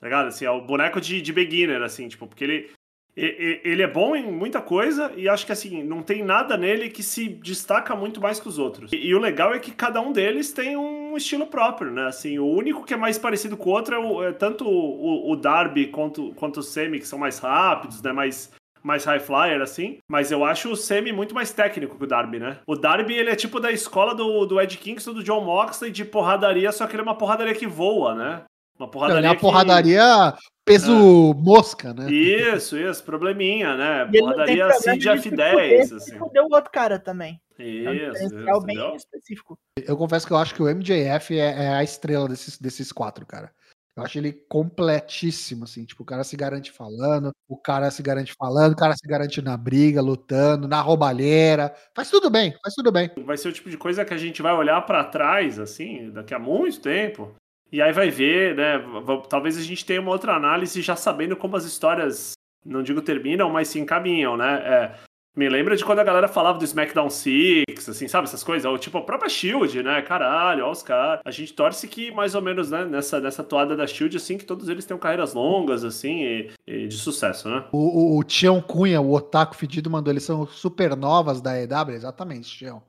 Tá 0.00 0.06
ligado? 0.06 0.28
Assim, 0.28 0.44
é 0.44 0.50
o 0.50 0.60
boneco 0.60 1.00
de, 1.00 1.20
de 1.20 1.32
beginner, 1.32 1.82
assim, 1.82 2.06
tipo, 2.06 2.28
porque 2.28 2.44
ele, 2.44 2.70
ele 3.16 3.82
é 3.82 3.86
bom 3.86 4.14
em 4.14 4.30
muita 4.30 4.60
coisa 4.60 5.12
e 5.16 5.28
acho 5.28 5.46
que 5.46 5.52
assim, 5.52 5.82
não 5.82 6.02
tem 6.02 6.22
nada 6.22 6.56
nele 6.56 6.90
que 6.90 7.02
se 7.02 7.28
destaca 7.28 7.94
muito 7.94 8.20
mais 8.20 8.38
que 8.38 8.48
os 8.48 8.58
outros. 8.58 8.92
E, 8.92 8.96
e, 8.96 9.14
o 9.14 9.18
legal 9.18 9.54
é 9.54 9.58
que 9.58 9.70
cada 9.70 10.00
um 10.00 10.12
deles 10.12 10.52
tem 10.52 10.76
um 10.76 11.03
estilo 11.16 11.46
próprio, 11.46 11.90
né? 11.90 12.06
Assim, 12.06 12.38
o 12.38 12.46
único 12.46 12.84
que 12.84 12.94
é 12.94 12.96
mais 12.96 13.18
parecido 13.18 13.56
com 13.56 13.70
o 13.70 13.72
outro 13.72 13.94
é, 13.94 13.98
o, 13.98 14.22
é 14.22 14.32
tanto 14.32 14.66
o, 14.66 15.30
o, 15.30 15.36
Darby 15.36 15.88
quanto, 15.88 16.32
quanto 16.34 16.60
o 16.60 16.62
Semi, 16.62 16.98
que 16.98 17.06
são 17.06 17.18
mais 17.18 17.38
rápidos, 17.38 18.02
né? 18.02 18.12
Mais, 18.12 18.50
mais 18.82 19.04
high 19.04 19.20
flyer, 19.20 19.60
assim. 19.60 19.98
Mas 20.08 20.30
eu 20.30 20.44
acho 20.44 20.70
o 20.70 20.76
Semi 20.76 21.12
muito 21.12 21.34
mais 21.34 21.52
técnico 21.52 21.96
que 21.96 22.04
o 22.04 22.06
Darby, 22.06 22.38
né? 22.38 22.58
O 22.66 22.76
Darby, 22.76 23.14
ele 23.14 23.30
é 23.30 23.36
tipo 23.36 23.60
da 23.60 23.72
escola 23.72 24.14
do, 24.14 24.46
do 24.46 24.60
Ed 24.60 24.76
Kingston, 24.76 25.14
do 25.14 25.24
John 25.24 25.44
Moxley, 25.44 25.90
de 25.90 26.04
porradaria, 26.04 26.70
só 26.72 26.86
que 26.86 26.94
ele 26.94 27.02
é 27.02 27.04
uma 27.04 27.18
porradaria 27.18 27.54
que 27.54 27.66
voa, 27.66 28.14
né? 28.14 28.42
Uma 28.78 28.88
porradaria. 28.88 29.22
Não, 29.22 29.28
é 29.28 29.32
uma 29.32 29.40
porradaria 29.40 30.34
peso 30.64 30.92
é. 30.92 31.34
mosca, 31.34 31.94
né? 31.94 32.10
Isso, 32.10 32.76
isso, 32.76 33.04
probleminha, 33.04 33.76
né? 33.76 34.08
E 34.12 34.18
porradaria 34.18 34.66
assim 34.66 34.98
de 34.98 35.08
F10. 35.08 35.96
Assim. 35.96 36.18
Fudeu 36.18 36.44
o 36.44 36.54
outro 36.54 36.70
cara 36.72 36.98
também. 36.98 37.40
Isso, 37.58 38.36
é 38.36 38.54
um 38.54 38.60
bem 38.60 38.96
específico. 38.96 39.58
Eu 39.86 39.96
confesso 39.96 40.26
que 40.26 40.32
eu 40.32 40.36
acho 40.36 40.54
que 40.54 40.62
o 40.62 40.68
MJF 40.68 41.38
é, 41.38 41.64
é, 41.64 41.68
a 41.68 41.82
estrela 41.82 42.28
desses, 42.28 42.58
desses 42.58 42.90
quatro, 42.92 43.24
cara. 43.24 43.52
Eu 43.96 44.02
acho 44.02 44.18
ele 44.18 44.32
completíssimo, 44.32 45.64
assim. 45.64 45.84
Tipo, 45.84 46.02
o 46.02 46.06
cara 46.06 46.24
se 46.24 46.36
garante 46.36 46.72
falando, 46.72 47.30
o 47.48 47.56
cara 47.56 47.90
se 47.92 48.02
garante 48.02 48.34
falando, 48.36 48.72
o 48.72 48.76
cara 48.76 48.94
se 48.96 49.06
garante 49.06 49.40
na 49.40 49.56
briga, 49.56 50.02
lutando, 50.02 50.66
na 50.66 50.80
roubalheira. 50.80 51.72
Faz 51.94 52.10
tudo 52.10 52.28
bem, 52.28 52.56
faz 52.60 52.74
tudo 52.74 52.90
bem. 52.90 53.10
Vai 53.24 53.36
ser 53.36 53.48
o 53.48 53.52
tipo 53.52 53.70
de 53.70 53.78
coisa 53.78 54.04
que 54.04 54.12
a 54.12 54.18
gente 54.18 54.42
vai 54.42 54.52
olhar 54.52 54.80
para 54.82 55.04
trás, 55.04 55.60
assim, 55.60 56.10
daqui 56.10 56.34
a 56.34 56.40
muito 56.40 56.80
tempo 56.80 57.36
e 57.74 57.82
aí 57.82 57.92
vai 57.92 58.08
ver, 58.08 58.54
né? 58.54 58.80
Talvez 59.28 59.58
a 59.58 59.60
gente 59.60 59.84
tenha 59.84 60.00
uma 60.00 60.12
outra 60.12 60.36
análise 60.36 60.80
já 60.80 60.94
sabendo 60.94 61.36
como 61.36 61.56
as 61.56 61.64
histórias, 61.64 62.34
não 62.64 62.84
digo 62.84 63.02
terminam, 63.02 63.50
mas 63.50 63.66
se 63.66 63.80
encaminham, 63.80 64.36
né? 64.36 64.62
É, 64.64 64.94
me 65.36 65.48
lembra 65.48 65.76
de 65.76 65.84
quando 65.84 65.98
a 65.98 66.04
galera 66.04 66.28
falava 66.28 66.58
do 66.58 66.64
SmackDown 66.64 67.10
6, 67.10 67.64
assim, 67.88 68.06
sabe? 68.06 68.28
Essas 68.28 68.44
coisas. 68.44 68.70
Ou 68.70 68.78
tipo 68.78 68.98
a 68.98 69.02
própria 69.02 69.28
Shield, 69.28 69.82
né? 69.82 70.00
Caralho, 70.02 70.64
ó 70.64 70.70
os 70.70 70.82
caras. 70.82 71.20
A 71.24 71.30
gente 71.30 71.52
torce 71.52 71.88
que 71.88 72.12
mais 72.12 72.34
ou 72.34 72.42
menos, 72.42 72.70
né? 72.70 72.84
Nessa, 72.84 73.20
nessa 73.20 73.42
toada 73.42 73.76
da 73.76 73.86
Shield, 73.86 74.16
assim, 74.16 74.38
que 74.38 74.44
todos 74.44 74.68
eles 74.68 74.84
tenham 74.84 74.98
carreiras 74.98 75.34
longas, 75.34 75.84
assim, 75.84 76.22
e, 76.22 76.50
e 76.66 76.86
de 76.86 76.96
sucesso, 76.96 77.48
né? 77.48 77.64
O, 77.72 77.78
o, 77.78 78.18
o 78.18 78.22
Tião 78.22 78.60
Cunha, 78.60 79.00
o 79.00 79.12
Otaku 79.12 79.56
Fedido, 79.56 79.90
mandou. 79.90 80.12
Eles 80.12 80.22
são 80.22 80.46
supernovas 80.46 81.40
da 81.40 81.60
EW? 81.60 81.90
Exatamente, 81.90 82.56
Tião. 82.56 82.78
O 82.78 82.82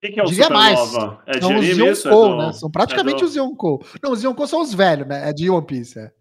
que, 0.00 0.12
que 0.12 0.20
é 0.20 0.22
o 0.22 0.26
Diria 0.26 0.48
mais. 0.50 0.78
É 1.26 1.40
são 1.40 1.56
os 1.56 1.66
Yonkou, 1.66 2.34
é 2.34 2.46
né? 2.46 2.52
São 2.52 2.70
praticamente 2.70 3.16
é 3.16 3.20
do... 3.20 3.26
os 3.26 3.34
Yonkou. 3.34 3.84
Não, 4.00 4.12
os 4.12 4.22
Yonkou 4.22 4.46
são 4.46 4.62
os 4.62 4.72
velhos, 4.72 5.08
né? 5.08 5.28
É 5.28 5.32
de 5.32 5.50
One 5.50 5.66
Piece, 5.66 5.98
é. 5.98 6.12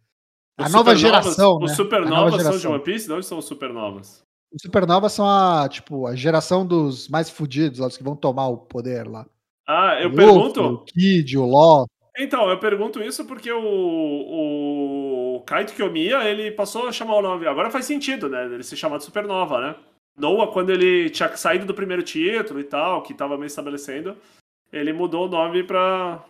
A 0.57 0.67
nova 0.69 0.95
geração, 0.95 1.59
Os 1.61 1.69
né? 1.69 1.75
supernovas 1.75 2.41
são 2.41 2.57
de 2.57 2.67
One 2.67 2.83
Piece? 2.83 3.05
De 3.05 3.13
onde 3.13 3.27
são 3.27 3.37
os 3.37 3.45
supernovas? 3.45 4.26
Os 4.53 4.61
supernovas 4.61 5.11
são 5.11 5.27
a, 5.27 5.67
tipo, 5.69 6.07
a 6.07 6.15
geração 6.15 6.65
dos 6.65 7.07
mais 7.09 7.29
fudidos, 7.29 7.79
os 7.79 7.97
que 7.97 8.03
vão 8.03 8.15
tomar 8.15 8.47
o 8.47 8.57
poder 8.57 9.07
lá. 9.07 9.25
Ah, 9.67 9.99
eu 10.01 10.09
o 10.09 10.15
pergunto... 10.15 10.61
o 10.61 10.85
Kid, 10.85 11.37
o 11.37 11.45
Law... 11.45 11.85
Então, 12.19 12.49
eu 12.49 12.59
pergunto 12.59 13.03
isso 13.03 13.25
porque 13.25 13.51
o, 13.51 13.61
o 15.35 15.43
Kaito 15.45 15.73
Kiyomiya, 15.73 16.23
ele 16.23 16.49
passou 16.51 16.87
a 16.87 16.91
chamar 16.91 17.17
o 17.17 17.21
nome... 17.21 17.45
Agora 17.45 17.69
faz 17.69 17.85
sentido, 17.85 18.27
né? 18.27 18.45
Ele 18.45 18.63
se 18.63 18.75
chamar 18.75 18.97
de 18.97 19.03
Supernova, 19.03 19.59
né? 19.61 19.75
Noah, 20.17 20.51
quando 20.51 20.71
ele 20.71 21.11
tinha 21.11 21.35
saído 21.37 21.65
do 21.65 21.75
primeiro 21.75 22.01
título 22.01 22.59
e 22.59 22.63
tal, 22.63 23.03
que 23.03 23.13
tava 23.13 23.37
meio 23.37 23.45
estabelecendo, 23.45 24.17
ele 24.73 24.91
mudou 24.91 25.27
o 25.27 25.29
nome 25.29 25.63
pra 25.63 26.25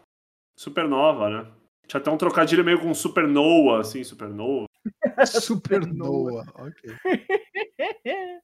Supernova, 0.58 1.30
né? 1.30 1.48
Tinha 1.88 2.02
até 2.02 2.12
um 2.12 2.18
trocadilho 2.18 2.66
meio 2.66 2.82
com 2.82 2.94
Supernova, 2.94 3.80
assim, 3.80 4.04
Supernova. 4.04 4.68
Supernova, 5.26 6.44
ok. 6.56 6.96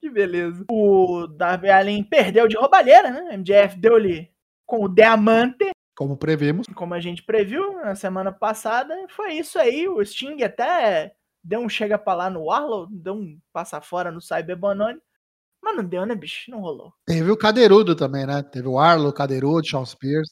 que 0.00 0.10
beleza. 0.10 0.64
O 0.70 1.26
Darby 1.26 1.70
Allin 1.70 2.02
perdeu 2.02 2.48
de 2.48 2.56
roubalheira, 2.56 3.10
né? 3.10 3.36
MJF 3.36 3.78
deu-lhe 3.78 4.30
com 4.66 4.84
o 4.84 4.88
Diamante. 4.88 5.70
Como 5.96 6.16
previmos. 6.16 6.66
Como 6.74 6.94
a 6.94 7.00
gente 7.00 7.22
previu 7.22 7.74
na 7.74 7.94
semana 7.94 8.30
passada. 8.30 8.94
Foi 9.08 9.32
isso 9.32 9.58
aí. 9.58 9.88
O 9.88 10.04
Sting 10.04 10.42
até 10.42 11.14
deu 11.42 11.60
um 11.60 11.68
chega 11.68 11.98
pra 11.98 12.14
lá 12.14 12.30
no 12.30 12.44
Warlow, 12.44 12.86
deu 12.90 13.14
um 13.14 13.38
passa 13.52 13.80
fora 13.80 14.12
no 14.12 14.20
Cyber 14.20 14.56
Bononi. 14.56 15.00
Mas 15.62 15.76
não 15.76 15.84
deu, 15.84 16.06
né, 16.06 16.14
bicho? 16.14 16.50
Não 16.50 16.60
rolou. 16.60 16.92
Teve 17.04 17.30
o 17.30 17.36
Cadeirudo 17.36 17.96
também, 17.96 18.24
né? 18.24 18.42
Teve 18.42 18.68
o 18.68 18.78
Arlo, 18.78 19.08
o 19.08 19.12
Cadeirudo, 19.12 19.66
Sean 19.66 19.84
Spears. 19.84 20.30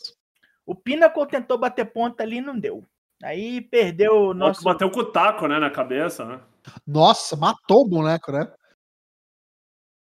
O 0.64 0.74
Pinnacle 0.74 1.26
tentou 1.26 1.58
bater 1.58 1.86
ponta 1.86 2.22
ali 2.22 2.40
não 2.40 2.58
deu. 2.58 2.84
Aí 3.22 3.60
perdeu 3.60 4.28
o 4.28 4.34
nosso. 4.34 4.62
Bateu 4.62 4.90
com 4.90 5.00
o 5.00 5.04
taco, 5.04 5.46
né, 5.46 5.58
na 5.58 5.70
cabeça, 5.70 6.24
né? 6.24 6.40
Nossa, 6.86 7.36
matou 7.36 7.82
o 7.82 7.88
boneco, 7.88 8.32
né? 8.32 8.52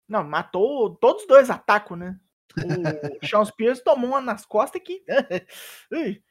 Não, 0.07 0.23
matou 0.23 0.95
todos 0.95 1.23
os 1.23 1.27
dois 1.27 1.49
atacos, 1.49 1.97
né? 1.97 2.19
O 2.57 2.57
Sean 3.25 3.45
Spears 3.45 3.81
tomou 3.81 4.11
uma 4.11 4.21
nas 4.21 4.45
costas 4.45 4.81
que. 4.83 5.03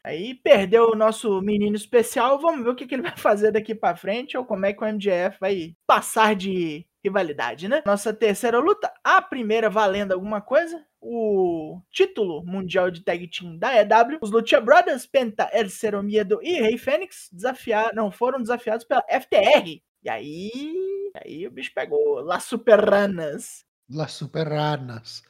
Aí 0.05 0.35
perdeu 0.35 0.91
o 0.91 0.97
nosso 0.97 1.41
menino 1.41 1.75
especial. 1.75 2.39
Vamos 2.39 2.65
ver 2.65 2.71
o 2.71 2.75
que, 2.75 2.87
que 2.87 2.95
ele 2.95 3.03
vai 3.03 3.17
fazer 3.17 3.51
daqui 3.51 3.75
para 3.75 3.97
frente 3.97 4.37
ou 4.37 4.45
como 4.45 4.67
é 4.67 4.73
que 4.73 4.83
o 4.83 4.87
MJF 4.87 5.39
vai 5.41 5.75
passar 5.87 6.37
de 6.37 6.87
rivalidade, 7.05 7.69
né? 7.69 7.83
Nossa 7.85 8.15
terceira 8.15 8.59
luta, 8.59 8.93
a 9.03 9.21
primeira 9.21 9.69
valendo 9.69 10.13
alguma 10.13 10.41
coisa, 10.41 10.85
o 11.01 11.81
título 11.91 12.45
mundial 12.45 12.91
de 12.91 13.03
tag 13.03 13.27
team 13.29 13.59
da 13.59 13.75
EW. 13.75 14.19
Os 14.23 14.31
Lucha 14.31 14.61
Brothers, 14.61 15.05
Penta, 15.05 15.51
El 15.53 15.69
Cero 15.69 16.03
Miedo 16.03 16.39
e 16.43 16.61
Rei 16.61 16.79
Fênix 16.79 17.29
desafiar, 17.33 17.93
não 17.93 18.13
foram 18.13 18.41
desafiados 18.41 18.85
pela 18.85 19.03
FTR. 19.09 19.83
E 20.03 20.11
aí, 20.11 21.11
aí 21.25 21.47
o 21.47 21.51
bicho 21.51 21.73
pegou 21.75 22.21
Las 22.21 22.45
Superranas. 22.45 23.65
Las 23.89 24.13
Superranas. 24.13 25.23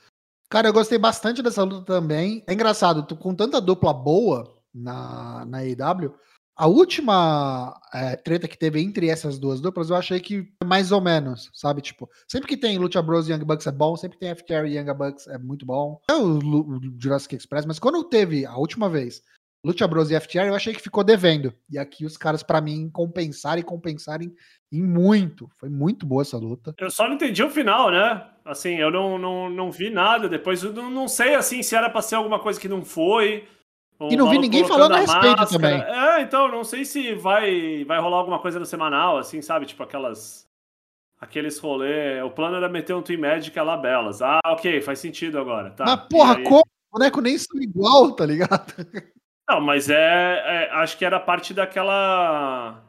Cara, 0.48 0.68
eu 0.68 0.72
gostei 0.72 0.98
bastante 0.98 1.42
dessa 1.42 1.62
luta 1.62 1.84
também. 1.84 2.44
É 2.46 2.52
engraçado, 2.52 3.06
tu, 3.06 3.16
com 3.16 3.34
tanta 3.34 3.60
dupla 3.60 3.92
boa 3.92 4.62
na, 4.74 5.44
na 5.46 5.58
AEW, 5.58 6.14
a 6.54 6.66
última 6.66 7.74
é, 7.92 8.14
treta 8.14 8.46
que 8.46 8.58
teve 8.58 8.80
entre 8.80 9.08
essas 9.08 9.38
duas 9.38 9.60
duplas, 9.60 9.88
eu 9.88 9.96
achei 9.96 10.20
que 10.20 10.46
mais 10.62 10.92
ou 10.92 11.00
menos, 11.00 11.50
sabe? 11.54 11.80
Tipo, 11.80 12.08
sempre 12.28 12.46
que 12.46 12.56
tem 12.56 12.78
Lucha 12.78 13.00
Bros 13.00 13.28
e 13.28 13.32
Young 13.32 13.44
Bucks 13.44 13.66
é 13.66 13.72
bom, 13.72 13.96
sempre 13.96 14.18
tem 14.18 14.34
FTR 14.34 14.66
e 14.66 14.78
Young 14.78 14.92
Bucks 14.94 15.26
é 15.28 15.38
muito 15.38 15.64
bom. 15.64 15.98
É 16.10 16.14
o, 16.14 16.38
o 16.38 16.80
Jurassic 17.00 17.34
Express, 17.34 17.64
mas 17.64 17.78
quando 17.78 18.04
teve 18.04 18.44
a 18.44 18.56
última 18.56 18.88
vez 18.88 19.22
Lucha 19.64 19.86
Bros 19.86 20.10
e 20.10 20.18
FTR, 20.18 20.46
eu 20.46 20.56
achei 20.56 20.74
que 20.74 20.82
ficou 20.82 21.04
devendo. 21.04 21.54
E 21.70 21.78
aqui 21.78 22.04
os 22.04 22.16
caras, 22.16 22.42
para 22.42 22.60
mim, 22.60 22.90
compensaram 22.90 23.60
e 23.60 23.62
compensarem 23.62 24.34
em 24.72 24.82
muito. 24.82 25.48
Foi 25.56 25.68
muito 25.68 26.04
boa 26.04 26.22
essa 26.22 26.36
luta. 26.36 26.74
Eu 26.78 26.90
só 26.90 27.06
não 27.06 27.14
entendi 27.14 27.44
o 27.44 27.50
final, 27.50 27.90
né? 27.90 28.26
Assim, 28.44 28.74
eu 28.74 28.90
não, 28.90 29.16
não, 29.18 29.48
não 29.48 29.70
vi 29.70 29.88
nada. 29.88 30.28
Depois 30.28 30.64
eu 30.64 30.72
não, 30.72 30.90
não 30.90 31.06
sei 31.06 31.36
assim 31.36 31.62
se 31.62 31.76
era 31.76 31.88
pra 31.88 32.02
ser 32.02 32.16
alguma 32.16 32.40
coisa 32.40 32.60
que 32.60 32.68
não 32.68 32.84
foi. 32.84 33.46
E 34.10 34.16
não 34.16 34.28
vi 34.28 34.38
ninguém 34.38 34.66
falando 34.66 34.94
a 34.94 34.98
respeito 34.98 35.36
máscara. 35.36 35.46
também. 35.46 35.80
É, 35.80 36.22
então, 36.22 36.50
não 36.50 36.64
sei 36.64 36.84
se 36.84 37.14
vai, 37.14 37.84
vai 37.84 38.00
rolar 38.00 38.16
alguma 38.16 38.40
coisa 38.40 38.58
no 38.58 38.66
semanal, 38.66 39.16
assim, 39.16 39.40
sabe? 39.40 39.66
Tipo 39.66 39.84
aquelas. 39.84 40.44
Aqueles 41.20 41.56
rolê. 41.60 42.20
O 42.20 42.30
plano 42.30 42.56
era 42.56 42.68
meter 42.68 42.96
um 42.96 43.02
Twin 43.02 43.16
Magic 43.16 43.56
lá 43.60 43.76
belas. 43.76 44.20
Ah, 44.20 44.40
ok, 44.46 44.80
faz 44.80 44.98
sentido 44.98 45.38
agora. 45.38 45.70
Tá. 45.70 45.84
Mas, 45.84 46.08
porra, 46.08 46.36
aí... 46.36 46.42
como? 46.42 46.62
O 46.62 46.98
boneco 46.98 47.20
nem 47.20 47.38
são 47.38 47.62
igual, 47.62 48.10
tá 48.12 48.26
ligado? 48.26 48.74
Não, 49.52 49.60
mas 49.60 49.90
é, 49.90 49.94
é, 49.96 50.70
Acho 50.72 50.96
que 50.96 51.04
era 51.04 51.20
parte 51.20 51.52
daquela 51.52 52.82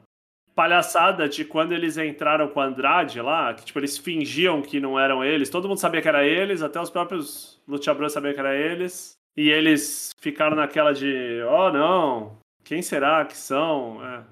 palhaçada 0.55 1.27
de 1.27 1.43
quando 1.43 1.71
eles 1.73 1.97
entraram 1.97 2.47
com 2.47 2.59
o 2.59 2.63
Andrade 2.63 3.19
lá, 3.19 3.53
que 3.53 3.65
tipo, 3.65 3.79
eles 3.79 3.97
fingiam 3.97 4.61
que 4.61 4.79
não 4.79 4.99
eram 4.99 5.23
eles. 5.23 5.49
Todo 5.49 5.67
mundo 5.67 5.79
sabia 5.79 6.01
que 6.01 6.07
era 6.07 6.25
eles, 6.25 6.61
até 6.61 6.79
os 6.79 6.89
próprios 6.89 7.59
Lucha 7.67 7.93
Bros 7.93 8.13
sabiam 8.13 8.33
que 8.33 8.39
era 8.39 8.55
eles. 8.55 9.15
E 9.35 9.49
eles 9.49 10.11
ficaram 10.19 10.55
naquela 10.55 10.93
de, 10.93 11.41
oh 11.49 11.71
não, 11.71 12.37
quem 12.63 12.81
será 12.81 13.25
que 13.25 13.35
são? 13.35 13.99
É. 14.05 14.23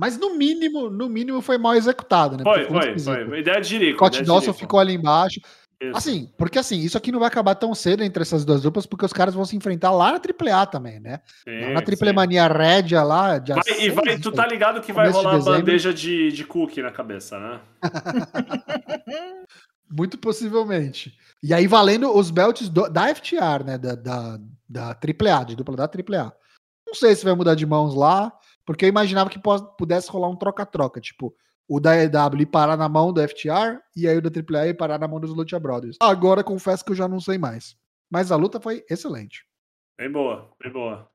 Mas 0.00 0.18
no 0.18 0.36
mínimo, 0.36 0.88
no 0.88 1.08
mínimo 1.08 1.42
foi 1.42 1.58
mal 1.58 1.74
executado, 1.74 2.36
né? 2.36 2.44
Foi, 2.44 2.64
foi, 2.64 2.98
foi. 2.98 3.38
Ideia 3.40 3.60
de 3.60 3.68
Jericho. 3.68 3.98
Scott 3.98 4.22
Dawson 4.24 4.52
ficou 4.54 4.80
ali 4.80 4.94
embaixo. 4.94 5.40
Isso. 5.80 5.96
Assim, 5.96 6.32
porque 6.36 6.58
assim, 6.58 6.80
isso 6.80 6.98
aqui 6.98 7.12
não 7.12 7.20
vai 7.20 7.28
acabar 7.28 7.54
tão 7.54 7.72
cedo 7.72 8.02
entre 8.02 8.20
essas 8.20 8.44
duas 8.44 8.62
duplas, 8.62 8.84
porque 8.84 9.04
os 9.04 9.12
caras 9.12 9.32
vão 9.32 9.44
se 9.44 9.54
enfrentar 9.54 9.92
lá 9.92 10.10
na 10.10 10.18
AAA 10.18 10.66
também, 10.66 10.98
né? 10.98 11.20
Sim, 11.44 11.72
na 11.72 11.80
Triple 11.80 12.12
Mania 12.12 12.48
Rédia 12.48 13.04
lá. 13.04 13.38
Vai, 13.38 13.80
e 13.80 13.90
vai, 13.90 14.18
tu 14.18 14.32
tá 14.32 14.44
ligado 14.44 14.80
que 14.80 14.92
vai 14.92 15.08
rolar 15.08 15.38
de 15.38 15.44
bandeja 15.44 15.94
de, 15.94 16.32
de 16.32 16.44
cookie 16.44 16.82
na 16.82 16.90
cabeça, 16.90 17.38
né? 17.38 17.60
Muito 19.88 20.18
possivelmente. 20.18 21.16
E 21.40 21.54
aí 21.54 21.68
valendo 21.68 22.10
os 22.14 22.32
belts 22.32 22.68
do, 22.68 22.88
da 22.88 23.14
FTR, 23.14 23.64
né? 23.64 23.78
Da, 23.78 23.94
da, 23.94 24.40
da 24.68 24.86
AAA, 24.88 25.44
de 25.44 25.56
dupla 25.56 25.76
da 25.76 25.84
AAA. 25.84 26.32
Não 26.84 26.94
sei 26.94 27.14
se 27.14 27.24
vai 27.24 27.34
mudar 27.34 27.54
de 27.54 27.64
mãos 27.64 27.94
lá, 27.94 28.32
porque 28.66 28.84
eu 28.84 28.88
imaginava 28.88 29.30
que 29.30 29.40
pudesse 29.78 30.10
rolar 30.10 30.28
um 30.28 30.36
troca-troca, 30.36 31.00
tipo, 31.00 31.32
o 31.68 31.78
da 31.78 31.94
EW 32.02 32.46
parar 32.50 32.76
na 32.76 32.88
mão 32.88 33.12
do 33.12 33.20
FTR 33.20 33.78
e 33.94 34.08
aí 34.08 34.16
o 34.16 34.22
da 34.22 34.30
AAA 34.30 34.74
parar 34.74 34.98
na 34.98 35.06
mão 35.06 35.20
dos 35.20 35.34
Lucha 35.34 35.60
Brothers. 35.60 35.96
Agora 36.00 36.42
confesso 36.42 36.84
que 36.84 36.92
eu 36.92 36.96
já 36.96 37.06
não 37.06 37.20
sei 37.20 37.36
mais. 37.36 37.76
Mas 38.10 38.32
a 38.32 38.36
luta 38.36 38.58
foi 38.58 38.84
excelente. 38.88 39.44
Bem 39.98 40.10
boa, 40.10 40.50
bem 40.62 40.72
boa. 40.72 41.10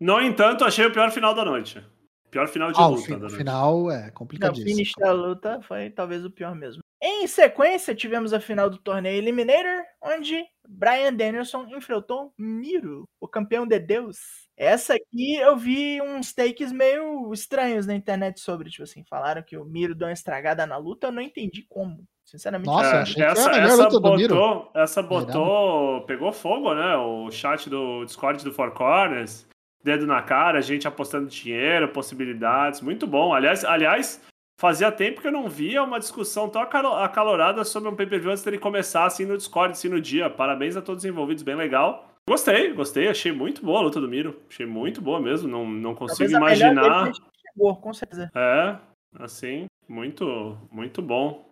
No 0.00 0.20
entanto, 0.20 0.64
achei 0.64 0.84
o 0.84 0.92
pior 0.92 1.10
final 1.10 1.34
da 1.34 1.44
noite. 1.44 1.82
Pior 2.30 2.48
final 2.48 2.72
de 2.72 2.80
ah, 2.80 2.86
luta. 2.88 3.26
O 3.26 3.30
fi 3.30 3.36
final 3.36 3.90
é 3.90 4.10
complicadíssimo. 4.10 4.66
O 4.66 4.70
finish 4.70 4.92
da 4.98 5.12
luta 5.12 5.62
foi 5.62 5.90
talvez 5.90 6.24
o 6.24 6.30
pior 6.30 6.54
mesmo. 6.54 6.82
Em 7.00 7.26
sequência, 7.26 7.94
tivemos 7.94 8.32
a 8.32 8.40
final 8.40 8.68
do 8.68 8.78
torneio 8.78 9.18
Eliminator, 9.18 9.84
onde 10.02 10.44
Brian 10.68 11.14
Danielson 11.14 11.66
enfrentou 11.68 12.32
Miro, 12.36 13.04
o 13.20 13.28
campeão 13.28 13.66
de 13.66 13.78
Deus. 13.78 14.45
Essa 14.56 14.94
aqui 14.94 15.36
eu 15.36 15.56
vi 15.56 16.00
uns 16.00 16.32
takes 16.32 16.72
meio 16.72 17.30
estranhos 17.32 17.86
na 17.86 17.94
internet 17.94 18.40
sobre, 18.40 18.70
tipo 18.70 18.84
assim, 18.84 19.04
falaram 19.04 19.42
que 19.42 19.56
o 19.56 19.64
Miro 19.64 19.94
deu 19.94 20.08
uma 20.08 20.14
estragada 20.14 20.66
na 20.66 20.78
luta, 20.78 21.08
eu 21.08 21.12
não 21.12 21.20
entendi 21.20 21.62
como. 21.68 22.04
Sinceramente, 22.24 22.66
Nossa, 22.66 23.02
achei 23.02 23.22
essa, 23.22 23.50
que 23.50 23.56
essa 23.56 23.88
botou, 24.00 24.70
essa 24.74 25.02
botou, 25.02 26.02
pegou 26.06 26.32
fogo, 26.32 26.74
né? 26.74 26.96
O 26.96 27.30
chat 27.30 27.70
do 27.70 28.04
Discord 28.04 28.42
do 28.42 28.52
Four 28.52 28.72
Corners, 28.72 29.46
dedo 29.84 30.06
na 30.06 30.22
cara, 30.22 30.60
gente 30.60 30.88
apostando 30.88 31.28
dinheiro, 31.28 31.92
possibilidades, 31.92 32.80
muito 32.80 33.06
bom. 33.06 33.32
Aliás, 33.32 33.64
aliás, 33.64 34.20
Fazia 34.58 34.90
tempo 34.90 35.20
que 35.20 35.26
eu 35.26 35.32
não 35.32 35.50
via 35.50 35.82
uma 35.82 35.98
discussão 35.98 36.48
tão 36.48 36.62
acalorada 36.62 37.62
sobre 37.62 37.90
um 37.90 37.94
pay-per-view 37.94 38.30
antes 38.30 38.42
dele 38.42 38.58
começar 38.58 39.04
assim 39.04 39.26
no 39.26 39.36
Discord, 39.36 39.72
assim 39.72 39.90
no 39.90 40.00
dia. 40.00 40.30
Parabéns 40.30 40.78
a 40.78 40.80
todos 40.80 41.04
os 41.04 41.10
envolvidos, 41.10 41.42
bem 41.42 41.54
legal. 41.54 42.15
Gostei, 42.28 42.72
gostei, 42.72 43.08
achei 43.08 43.30
muito 43.30 43.64
boa 43.64 43.78
a 43.78 43.82
luta 43.82 44.00
do 44.00 44.08
Miro. 44.08 44.40
Achei 44.48 44.66
muito 44.66 45.00
boa 45.00 45.20
mesmo, 45.20 45.48
não, 45.48 45.68
não 45.68 45.94
consigo 45.94 46.32
imaginar. 46.32 47.12
Chegou, 47.14 47.76
com 47.76 47.92
certeza. 47.92 48.30
É, 48.34 48.78
assim, 49.14 49.66
muito, 49.88 50.58
muito 50.70 51.00
bom. 51.00 51.46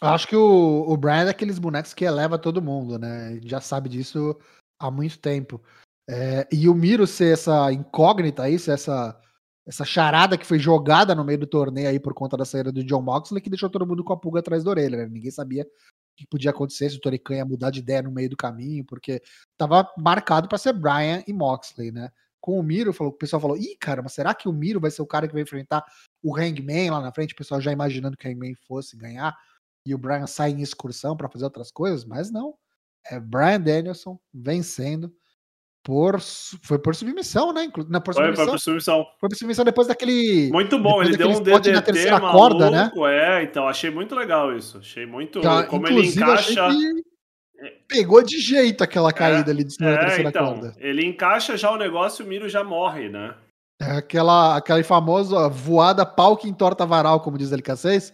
Acho 0.00 0.28
que 0.28 0.36
o, 0.36 0.84
o 0.86 0.96
Brian 0.96 1.22
é 1.22 1.24
daqueles 1.26 1.58
bonecos 1.58 1.92
que 1.92 2.04
eleva 2.04 2.38
todo 2.38 2.62
mundo, 2.62 2.98
né? 2.98 3.28
A 3.28 3.32
gente 3.32 3.48
já 3.48 3.60
sabe 3.60 3.88
disso 3.88 4.38
há 4.78 4.90
muito 4.90 5.18
tempo. 5.18 5.60
É, 6.08 6.46
e 6.52 6.68
o 6.68 6.74
Miro 6.74 7.06
ser 7.06 7.32
essa 7.32 7.72
incógnita 7.72 8.44
aí, 8.44 8.58
ser 8.58 8.72
essa 8.72 9.20
essa 9.66 9.84
charada 9.84 10.38
que 10.38 10.46
foi 10.46 10.60
jogada 10.60 11.12
no 11.12 11.24
meio 11.24 11.40
do 11.40 11.46
torneio 11.46 11.88
aí 11.88 11.98
por 11.98 12.14
conta 12.14 12.36
da 12.36 12.44
saída 12.44 12.70
do 12.70 12.84
John 12.84 13.02
Moxley, 13.02 13.42
que 13.42 13.50
deixou 13.50 13.68
todo 13.68 13.86
mundo 13.86 14.04
com 14.04 14.12
a 14.12 14.16
pulga 14.16 14.38
atrás 14.38 14.62
da 14.62 14.70
orelha, 14.70 14.98
né? 14.98 15.06
Ninguém 15.06 15.32
sabia 15.32 15.66
que 16.16 16.26
podia 16.26 16.50
acontecer 16.50 16.90
se 16.90 16.96
o 16.96 17.00
Tony 17.00 17.18
Khan 17.18 17.36
ia 17.36 17.44
mudar 17.44 17.70
de 17.70 17.80
ideia 17.80 18.02
no 18.02 18.10
meio 18.10 18.30
do 18.30 18.36
caminho, 18.36 18.84
porque 18.84 19.22
tava 19.56 19.88
marcado 19.98 20.48
para 20.48 20.58
ser 20.58 20.72
Brian 20.72 21.22
e 21.26 21.32
Moxley, 21.32 21.92
né? 21.92 22.10
Com 22.40 22.58
o 22.58 22.62
Miro, 22.62 22.92
falou, 22.92 23.12
o 23.12 23.16
pessoal 23.16 23.40
falou: 23.40 23.56
ih, 23.56 23.76
cara, 23.78 24.02
mas 24.02 24.12
será 24.12 24.34
que 24.34 24.48
o 24.48 24.52
Miro 24.52 24.80
vai 24.80 24.90
ser 24.90 25.02
o 25.02 25.06
cara 25.06 25.26
que 25.26 25.34
vai 25.34 25.42
enfrentar 25.42 25.84
o 26.22 26.36
Hangman 26.36 26.90
lá 26.90 27.00
na 27.00 27.12
frente? 27.12 27.34
O 27.34 27.36
pessoal 27.36 27.60
já 27.60 27.72
imaginando 27.72 28.16
que 28.16 28.26
o 28.26 28.30
Hangman 28.30 28.54
fosse 28.66 28.96
ganhar 28.96 29.36
e 29.84 29.94
o 29.94 29.98
Brian 29.98 30.26
sai 30.26 30.50
em 30.50 30.62
excursão 30.62 31.16
para 31.16 31.28
fazer 31.28 31.44
outras 31.44 31.70
coisas, 31.70 32.04
mas 32.04 32.30
não. 32.30 32.54
É 33.08 33.20
Brian 33.20 33.60
Danielson 33.60 34.18
vencendo 34.34 35.14
por. 35.86 36.20
Foi 36.20 36.80
por 36.80 36.96
submissão, 36.96 37.52
né? 37.52 37.70
Não, 37.88 38.00
por 38.00 38.12
submissão. 38.12 38.34
Foi, 38.34 38.44
foi 38.44 38.46
por 38.46 38.58
submissão. 38.58 39.06
Foi 39.20 39.28
por 39.28 39.36
submissão 39.36 39.64
depois 39.64 39.86
daquele. 39.86 40.50
Muito 40.50 40.76
bom, 40.80 41.00
ele 41.00 41.16
deu 41.16 41.30
um 41.30 41.40
DDT 41.40 41.70
na 41.70 41.80
terceira 41.80 42.18
maluco, 42.18 42.36
corda, 42.36 42.70
né? 42.70 42.90
É, 43.08 43.44
então, 43.44 43.68
achei 43.68 43.88
muito 43.88 44.12
legal 44.12 44.54
isso. 44.56 44.78
Achei 44.78 45.06
muito. 45.06 45.38
Então, 45.38 45.64
como 45.66 45.86
ele 45.86 46.08
encaixa. 46.08 46.68
Pegou 47.88 48.22
de 48.22 48.38
jeito 48.38 48.84
aquela 48.84 49.08
é, 49.10 49.12
caída 49.12 49.50
é, 49.50 49.54
ali 49.54 49.64
de 49.64 49.72
cima 49.72 49.88
é, 49.88 49.92
da 49.92 50.00
terceira 50.00 50.28
então, 50.28 50.46
corda. 50.46 50.74
Ele 50.76 51.06
encaixa 51.06 51.56
já 51.56 51.70
o 51.70 51.78
negócio 51.78 52.22
e 52.22 52.26
o 52.26 52.28
Miro 52.28 52.48
já 52.48 52.64
morre, 52.64 53.08
né? 53.08 53.34
É 53.80 53.92
aquela, 53.92 54.56
aquela 54.56 54.82
famosa 54.82 55.48
voada 55.48 56.04
pau 56.04 56.36
que 56.36 56.48
entorta 56.48 56.84
varal, 56.84 57.20
como 57.20 57.38
diz 57.38 57.50
LK6. 57.52 58.12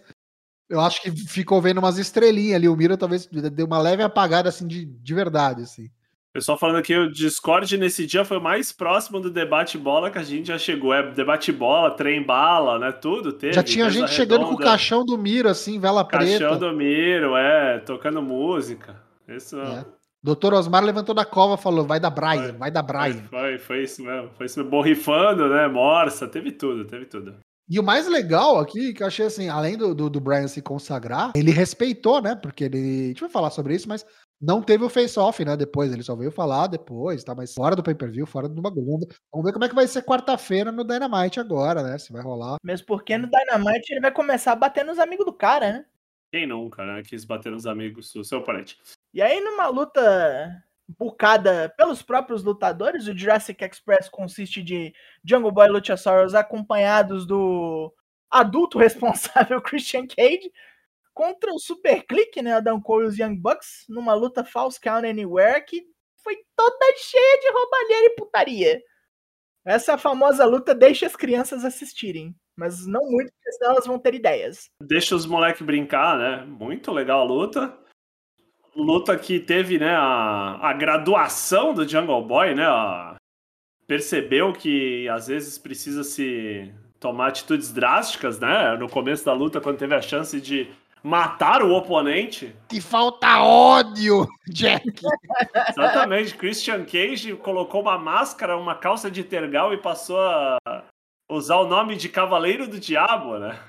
Eu 0.69 0.79
acho 0.79 1.01
que 1.01 1.11
ficou 1.11 1.61
vendo 1.61 1.79
umas 1.79 1.97
estrelinhas 1.97 2.55
ali. 2.55 2.69
O 2.69 2.75
Miro 2.75 2.95
talvez 2.95 3.25
deu 3.25 3.65
uma 3.65 3.79
leve 3.79 4.03
apagada 4.03 4.47
assim 4.47 4.65
de, 4.65 4.85
de 4.85 5.13
verdade, 5.13 5.63
assim. 5.63 5.89
Pessoal 6.33 6.57
falando 6.57 6.81
que 6.81 6.97
o 6.97 7.11
Discord 7.11 7.77
nesse 7.77 8.07
dia 8.07 8.25
foi 8.25 8.39
mais 8.39 8.71
próximo 8.71 9.19
do 9.19 9.29
debate 9.29 9.77
bola 9.77 10.09
que 10.09 10.17
a 10.17 10.23
gente 10.23 10.47
já 10.47 10.57
chegou. 10.57 10.91
É 10.91 11.11
debate 11.11 11.51
bola, 11.51 11.91
trem 11.91 12.25
bala, 12.25 12.79
né? 12.79 12.91
Tudo 12.91 13.31
teve. 13.31 13.53
Já 13.53 13.61
tinha 13.61 13.87
gente 13.87 13.97
redonda. 13.97 14.13
chegando 14.13 14.45
com 14.47 14.55
o 14.55 14.57
caixão 14.57 15.05
do 15.05 15.15
Miro, 15.15 15.47
assim, 15.47 15.79
vela 15.79 16.03
caixão 16.03 16.27
preta. 16.27 16.49
Caixão 16.49 16.59
do 16.59 16.75
Miro, 16.75 17.37
é, 17.37 17.77
tocando 17.85 18.19
música. 18.19 18.99
Isso. 19.27 19.59
É. 19.59 19.85
Doutor 20.23 20.55
Osmar 20.55 20.83
levantou 20.83 21.13
da 21.13 21.23
cova 21.23 21.55
falou: 21.55 21.85
vai 21.85 21.99
da 21.99 22.09
Brian, 22.09 22.41
vai, 22.41 22.51
vai 22.53 22.71
da 22.71 22.81
Brian. 22.81 23.23
Foi, 23.29 23.59
foi 23.59 23.83
isso 23.83 24.01
mesmo. 24.01 24.31
Foi 24.35 24.47
isso 24.47 24.57
mesmo. 24.57 24.71
Borrifando, 24.71 25.47
né? 25.47 25.67
Morsa, 25.67 26.27
teve 26.27 26.51
tudo, 26.51 26.83
teve 26.85 27.05
tudo. 27.05 27.35
E 27.69 27.79
o 27.79 27.83
mais 27.83 28.07
legal 28.07 28.59
aqui, 28.59 28.93
que 28.93 29.03
eu 29.03 29.07
achei 29.07 29.25
assim, 29.25 29.49
além 29.49 29.77
do, 29.77 29.93
do, 29.93 30.09
do 30.09 30.19
Brian 30.19 30.47
se 30.47 30.61
consagrar, 30.61 31.31
ele 31.35 31.51
respeitou, 31.51 32.21
né? 32.21 32.35
Porque 32.35 32.63
ele. 32.63 32.77
A 32.77 33.07
gente 33.09 33.21
vai 33.21 33.29
falar 33.29 33.51
sobre 33.51 33.75
isso, 33.75 33.87
mas 33.87 34.03
não 34.43 34.61
teve 34.61 34.83
o 34.83 34.89
face-off, 34.89 35.43
né? 35.45 35.55
Depois, 35.55 35.93
ele 35.93 36.03
só 36.03 36.17
veio 36.17 36.29
falar 36.29 36.67
depois, 36.67 37.23
tá? 37.23 37.33
Mas 37.33 37.53
fora 37.53 37.77
do 37.77 37.81
pay-per-view, 37.81 38.25
fora 38.25 38.49
do 38.49 38.61
bagulho. 38.61 39.07
Vamos 39.31 39.45
ver 39.45 39.53
como 39.53 39.63
é 39.63 39.69
que 39.69 39.75
vai 39.75 39.87
ser 39.87 40.03
quarta-feira 40.03 40.69
no 40.69 40.83
Dynamite 40.83 41.39
agora, 41.39 41.81
né? 41.81 41.97
Se 41.97 42.11
vai 42.11 42.21
rolar. 42.21 42.57
Mesmo 42.61 42.85
porque 42.85 43.17
no 43.17 43.29
Dynamite 43.29 43.93
ele 43.93 44.01
vai 44.01 44.11
começar 44.11 44.51
a 44.51 44.57
bater 44.57 44.83
nos 44.83 44.99
amigos 44.99 45.25
do 45.25 45.31
cara, 45.31 45.71
né? 45.71 45.85
Quem 46.29 46.45
nunca, 46.45 46.85
né? 46.85 47.01
Quis 47.03 47.23
bater 47.23 47.53
nos 47.53 47.65
amigos 47.65 48.11
do 48.11 48.25
seu 48.25 48.43
parente. 48.43 48.77
E 49.13 49.21
aí, 49.21 49.39
numa 49.39 49.69
luta 49.69 50.61
bucada 50.99 51.73
pelos 51.77 52.01
próprios 52.01 52.43
lutadores, 52.43 53.07
o 53.07 53.17
Jurassic 53.17 53.63
Express 53.63 54.09
consiste 54.09 54.61
de 54.61 54.93
Jungle 55.23 55.53
Boy 55.53 55.67
e 55.67 55.71
Luchasaurus 55.71 56.35
acompanhados 56.35 57.25
do 57.25 57.93
adulto 58.29 58.77
responsável 58.79 59.61
Christian 59.61 60.05
Cage 60.05 60.51
contra 61.13 61.53
o 61.53 61.59
Super 61.59 62.05
Click, 62.05 62.41
né, 62.41 62.53
Adam 62.53 62.81
Cole 62.81 63.05
e 63.05 63.07
os 63.09 63.17
Young 63.17 63.37
Bucks, 63.37 63.85
numa 63.87 64.13
luta 64.13 64.43
False 64.43 64.79
Count 64.79 65.05
Anywhere 65.05 65.63
que 65.65 65.83
foi 66.23 66.35
toda 66.55 66.97
cheia 66.97 67.39
de 67.39 67.51
roubalheira 67.51 68.05
e 68.07 68.15
putaria. 68.15 68.81
Essa 69.65 69.97
famosa 69.97 70.45
luta 70.45 70.73
deixa 70.73 71.05
as 71.05 71.15
crianças 71.15 71.63
assistirem, 71.63 72.35
mas 72.55 72.85
não 72.85 73.01
muito, 73.09 73.31
porque 73.31 73.51
senão 73.53 73.71
elas 73.71 73.85
vão 73.85 73.99
ter 73.99 74.13
ideias. 74.15 74.69
Deixa 74.81 75.15
os 75.15 75.25
moleques 75.25 75.61
brincar, 75.61 76.17
né? 76.17 76.45
Muito 76.45 76.91
legal 76.91 77.21
a 77.21 77.23
luta. 77.23 77.77
Luta 78.75 79.17
que 79.17 79.39
teve, 79.39 79.77
né, 79.77 79.95
a, 79.95 80.57
a 80.61 80.73
graduação 80.73 81.73
do 81.73 81.87
Jungle 81.87 82.25
Boy, 82.25 82.55
né? 82.55 82.65
A, 82.65 83.15
percebeu 83.87 84.51
que 84.51 85.07
às 85.09 85.27
vezes 85.27 85.57
precisa 85.57 86.03
se 86.03 86.73
tomar 86.99 87.27
atitudes 87.27 87.71
drásticas, 87.71 88.39
né? 88.39 88.75
No 88.77 88.89
começo 88.89 89.23
da 89.25 89.33
luta, 89.33 89.61
quando 89.61 89.77
teve 89.77 89.95
a 89.95 90.01
chance 90.01 90.39
de 90.41 90.69
matar 91.03 91.61
o 91.61 91.73
oponente. 91.73 92.55
Te 92.69 92.79
falta 92.79 93.41
ódio, 93.41 94.25
Jack. 94.47 94.89
Exatamente. 95.69 96.35
Christian 96.35 96.85
Cage 96.85 97.35
colocou 97.35 97.81
uma 97.81 97.97
máscara, 97.97 98.57
uma 98.57 98.73
calça 98.73 99.11
de 99.11 99.23
tergal 99.23 99.73
e 99.73 99.77
passou 99.77 100.19
a 100.19 100.57
usar 101.29 101.57
o 101.57 101.67
nome 101.67 101.95
de 101.97 102.07
Cavaleiro 102.07 102.67
do 102.67 102.79
Diabo, 102.79 103.37
né? 103.37 103.59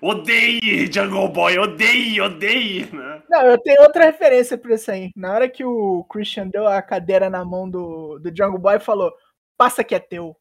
Odeie, 0.00 0.90
Jungle 0.92 1.28
Boy, 1.28 1.58
odeie, 1.58 2.20
odeie, 2.20 2.86
né? 2.92 3.22
Não, 3.28 3.42
eu 3.42 3.58
tenho 3.58 3.82
outra 3.82 4.04
referência 4.04 4.56
pra 4.56 4.74
isso 4.74 4.90
aí. 4.90 5.10
Na 5.16 5.32
hora 5.32 5.48
que 5.48 5.64
o 5.64 6.04
Christian 6.04 6.48
deu 6.48 6.66
a 6.66 6.80
cadeira 6.82 7.28
na 7.30 7.44
mão 7.44 7.68
do, 7.68 8.18
do 8.18 8.34
Jungle 8.34 8.58
Boy, 8.58 8.78
falou: 8.78 9.12
passa 9.56 9.84
que 9.84 9.94
é 9.94 9.98
teu. 9.98 10.36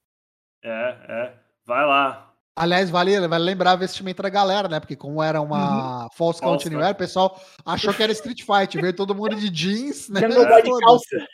É, 0.63 0.97
é. 1.07 1.33
Vai 1.65 1.85
lá. 1.85 2.33
Aliás, 2.57 2.89
vale, 2.89 3.27
vale 3.27 3.43
lembrar 3.43 3.71
a 3.71 3.75
vestimenta 3.75 4.23
da 4.23 4.29
galera, 4.29 4.69
né? 4.69 4.79
Porque 4.79 4.95
como 4.95 5.21
era 5.21 5.41
uma 5.41 6.03
uhum. 6.03 6.09
false 6.15 6.39
count 6.39 6.65
anywhere, 6.65 6.93
o 6.93 6.95
pessoal 6.95 7.37
achou 7.65 7.93
que 7.93 8.01
era 8.01 8.13
Street 8.13 8.43
Fight. 8.43 8.79
Veio 8.79 8.95
todo 8.95 9.13
mundo 9.13 9.35
de 9.35 9.49
jeans, 9.49 10.07
né? 10.07 10.21
Boy 10.21 10.61
de 10.61 10.71
calça. 10.79 11.27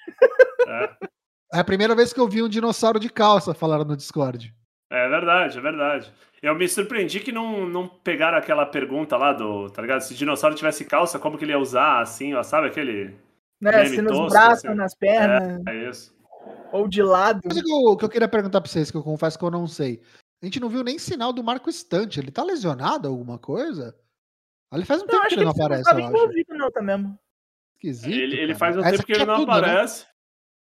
É. 0.68 0.90
é 1.54 1.60
a 1.60 1.64
primeira 1.64 1.94
vez 1.94 2.12
que 2.12 2.20
eu 2.20 2.28
vi 2.28 2.42
um 2.42 2.50
dinossauro 2.50 3.00
de 3.00 3.10
calça, 3.10 3.54
falaram 3.54 3.86
no 3.86 3.96
Discord. 3.96 4.52
É 4.92 5.08
verdade, 5.08 5.58
é 5.58 5.62
verdade. 5.62 6.12
Eu 6.42 6.56
me 6.56 6.68
surpreendi 6.68 7.20
que 7.20 7.32
não, 7.32 7.68
não 7.68 7.88
pegaram 7.88 8.38
aquela 8.38 8.66
pergunta 8.66 9.16
lá 9.16 9.32
do, 9.32 9.70
tá 9.70 9.82
ligado? 9.82 10.02
Se 10.02 10.16
dinossauro 10.16 10.56
tivesse 10.56 10.86
calça, 10.86 11.20
como 11.20 11.38
que 11.38 11.46
ele 11.46 11.52
ia 11.52 11.60
usar, 11.60 12.02
assim, 12.02 12.34
ó, 12.34 12.42
sabe 12.42 12.68
aquele... 12.68 13.16
Né, 13.62 13.86
se 13.86 14.02
nos 14.02 14.12
tosco, 14.12 14.30
braços, 14.32 14.66
assim. 14.66 14.76
nas 14.76 14.96
pernas. 14.96 15.62
É, 15.68 15.72
é 15.72 15.90
isso. 15.90 16.16
Ou 16.72 16.88
de 16.88 17.04
lado. 17.04 17.42
Mas 17.46 17.58
o 17.58 17.64
que, 17.64 17.72
eu, 17.72 17.96
que 17.96 18.06
eu 18.06 18.10
queria 18.10 18.28
perguntar 18.28 18.60
pra 18.60 18.70
vocês, 18.70 18.90
que 18.90 18.98
eu 18.98 19.04
confesso 19.04 19.38
que 19.38 19.46
eu 19.46 19.52
não 19.52 19.68
sei. 19.68 20.02
A 20.42 20.46
gente 20.46 20.60
não 20.60 20.70
viu 20.70 20.84
nem 20.84 20.98
sinal 20.98 21.32
do 21.32 21.44
Marco 21.44 21.70
Estante. 21.70 22.20
Ele 22.20 22.32
tá 22.32 22.44
lesionado 22.44 23.08
alguma 23.08 23.38
coisa? 23.38 23.96
Ele 24.74 24.86
faz 24.86 25.04
um 25.04 25.08
tempo 25.08 25.28
que 25.28 25.36
ele 25.36 25.44
não 25.44 25.52
aparece, 25.52 25.94
não 25.94 26.00
eu 26.00 26.28
acho. 26.28 26.46
Não, 26.50 26.72
tá 26.72 26.82
mesmo. 26.82 27.20
Esquisito. 27.76 28.14
Ele, 28.14 28.40
ele 28.40 28.56
faz 28.56 28.78
um 28.78 28.82
tempo 28.82 29.04
que 29.04 29.12
ele 29.12 29.26
não 29.26 29.36
tudo, 29.36 29.52
né? 29.52 29.58
aparece. 29.58 30.06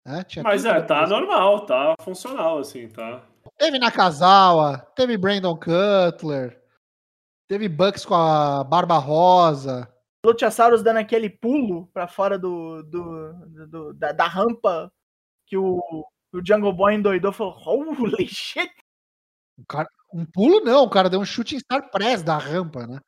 Né? 0.05 0.25
É, 0.37 0.43
Mas 0.43 0.65
é, 0.65 0.81
tá 0.81 1.07
normal, 1.07 1.67
tá 1.67 1.95
funcional, 2.01 2.59
assim, 2.59 2.89
tá. 2.89 3.23
Teve 3.59 3.79
Nakazawa, 3.79 4.79
teve 4.95 5.17
Brandon 5.17 5.57
Cutler, 5.57 6.62
teve 7.49 7.69
Bucks 7.69 8.05
com 8.05 8.15
a 8.15 8.62
Barba 8.62 8.99
Rosa. 8.99 9.93
Luchasaurus 10.25 10.83
dando 10.83 10.99
aquele 10.99 11.29
pulo 11.29 11.89
para 11.93 12.07
fora 12.07 12.39
do, 12.39 12.83
do, 12.85 13.33
do 13.67 13.95
da, 13.95 14.12
da, 14.12 14.27
rampa 14.27 14.93
que 15.47 15.57
o, 15.57 15.81
o 16.33 16.41
Jungle 16.47 16.73
Boy 16.73 16.95
endoidou 16.95 17.33
falou: 17.33 17.57
Holy 17.67 18.27
shit! 18.31 18.71
Um, 19.59 19.64
cara, 19.69 19.88
um 20.12 20.25
pulo 20.25 20.61
não, 20.61 20.85
o 20.85 20.90
cara 20.90 21.11
deu 21.11 21.21
um 21.21 21.25
chute 21.25 21.57
em 21.57 21.61
Star 21.61 21.90
Press 21.90 22.23
da 22.23 22.37
rampa, 22.37 22.87
né? 22.87 23.01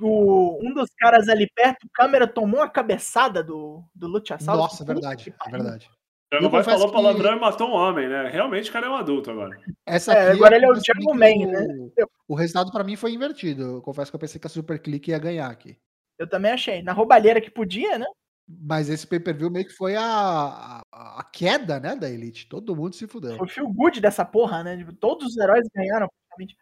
O, 0.00 0.58
um 0.62 0.72
dos 0.72 0.90
caras 0.96 1.28
ali 1.28 1.48
perto, 1.54 1.84
o 1.84 1.90
câmera 1.92 2.26
tomou 2.26 2.62
a 2.62 2.68
cabeçada 2.68 3.42
do, 3.42 3.82
do 3.94 4.06
Luchasaurus. 4.06 4.62
Nossa, 4.62 4.82
é 4.82 4.86
verdade, 4.86 5.34
é 5.46 5.50
verdade. 5.50 5.90
Jungle 6.32 6.50
Boy 6.50 6.64
falou 6.64 6.88
que... 6.88 6.94
palavrão 6.94 7.36
e 7.36 7.40
matou 7.40 7.68
um 7.68 7.72
homem, 7.72 8.08
né? 8.08 8.28
Realmente 8.28 8.68
o 8.68 8.72
cara 8.72 8.86
é 8.86 8.90
um 8.90 8.96
adulto 8.96 9.30
agora. 9.30 9.60
Essa 9.86 10.12
é, 10.12 10.32
agora 10.32 10.56
ele 10.56 10.66
é 10.66 10.70
o 10.70 10.74
Jungle 10.74 11.14
Man, 11.14 11.46
né? 11.46 11.92
O 12.26 12.34
resultado 12.34 12.72
para 12.72 12.82
mim 12.82 12.96
foi 12.96 13.12
invertido. 13.12 13.62
Eu 13.62 13.82
confesso 13.82 14.10
que 14.10 14.16
eu 14.16 14.20
pensei 14.20 14.40
que 14.40 14.46
a 14.46 14.50
Super 14.50 14.80
Click 14.80 15.10
ia 15.10 15.18
ganhar 15.18 15.48
aqui. 15.48 15.78
Eu 16.18 16.28
também 16.28 16.50
achei. 16.50 16.82
Na 16.82 16.92
roubalheira 16.92 17.40
que 17.40 17.50
podia, 17.50 17.98
né? 17.98 18.06
Mas 18.48 18.88
esse 18.88 19.06
pay-per-view 19.06 19.50
meio 19.50 19.66
que 19.66 19.72
foi 19.72 19.96
a, 19.96 20.80
a, 20.92 21.20
a, 21.20 21.24
queda, 21.24 21.80
né, 21.80 21.96
da 21.96 22.08
Elite. 22.08 22.48
Todo 22.48 22.76
mundo 22.76 22.94
se 22.94 23.06
fudeu. 23.08 23.36
Foi 23.36 23.46
o 23.46 23.50
feel 23.50 23.68
good 23.68 24.00
dessa 24.00 24.24
porra, 24.24 24.62
né? 24.62 24.76
Tipo, 24.76 24.92
todos 24.92 25.26
os 25.26 25.36
heróis 25.36 25.68
ganharam 25.74 26.08
praticamente. 26.08 26.56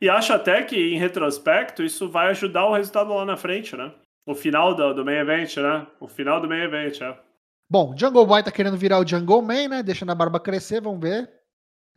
E 0.00 0.08
acho 0.08 0.32
até 0.32 0.62
que, 0.62 0.76
em 0.76 0.98
retrospecto, 0.98 1.82
isso 1.82 2.10
vai 2.10 2.28
ajudar 2.28 2.66
o 2.66 2.74
resultado 2.74 3.12
lá 3.12 3.24
na 3.24 3.36
frente, 3.36 3.74
né? 3.76 3.94
O 4.26 4.34
final 4.34 4.74
do, 4.74 4.94
do 4.94 5.04
main 5.04 5.16
event, 5.16 5.56
né? 5.56 5.86
O 5.98 6.06
final 6.06 6.40
do 6.40 6.48
main 6.48 6.62
event, 6.62 7.00
é. 7.00 7.18
Bom, 7.68 7.96
Jungle 7.96 8.26
Boy 8.26 8.42
tá 8.42 8.50
querendo 8.50 8.76
virar 8.76 8.98
o 8.98 9.06
Jungle 9.06 9.42
Man, 9.42 9.68
né? 9.68 9.82
Deixando 9.82 10.12
a 10.12 10.14
barba 10.14 10.40
crescer, 10.40 10.80
vamos 10.80 11.00
ver. 11.00 11.30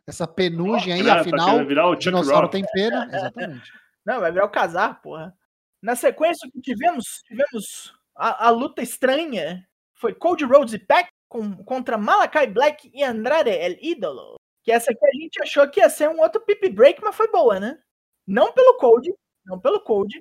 Essa 0.06 0.26
penugem 0.26 0.92
aí, 0.92 1.04
tá 1.04 1.20
afinal, 1.20 1.58
o, 1.58 1.90
o 1.92 1.96
dinossauro 1.96 2.48
tem 2.48 2.64
pena. 2.72 3.08
Exatamente. 3.12 3.72
Não, 4.04 4.20
vai 4.20 4.30
virar 4.30 4.44
o 4.44 4.50
casar, 4.50 5.00
porra. 5.00 5.34
Na 5.82 5.96
sequência, 5.96 6.48
tivemos, 6.62 7.22
tivemos 7.26 7.94
a, 8.16 8.48
a, 8.48 8.50
luta 8.50 8.82
estranha. 8.82 9.66
Foi 9.94 10.14
Cold 10.14 10.44
Rhodes 10.44 10.74
e 10.74 10.78
Pac 10.78 11.08
com, 11.28 11.56
contra 11.64 11.98
Malakai 11.98 12.46
Black 12.46 12.90
e 12.92 13.02
Andrade 13.02 13.50
El 13.50 13.76
Ídolo. 13.80 14.36
Que 14.62 14.72
essa 14.72 14.90
aqui 14.90 15.04
a 15.04 15.22
gente 15.22 15.42
achou 15.42 15.68
que 15.68 15.80
ia 15.80 15.90
ser 15.90 16.08
um 16.08 16.20
outro 16.20 16.40
pip 16.40 16.68
break, 16.70 17.02
mas 17.02 17.14
foi 17.14 17.30
boa, 17.30 17.60
né? 17.60 17.78
Não 18.26 18.52
pelo 18.52 18.78
Cold, 18.78 19.12
não 19.44 19.60
pelo 19.60 19.80
Cold, 19.80 20.18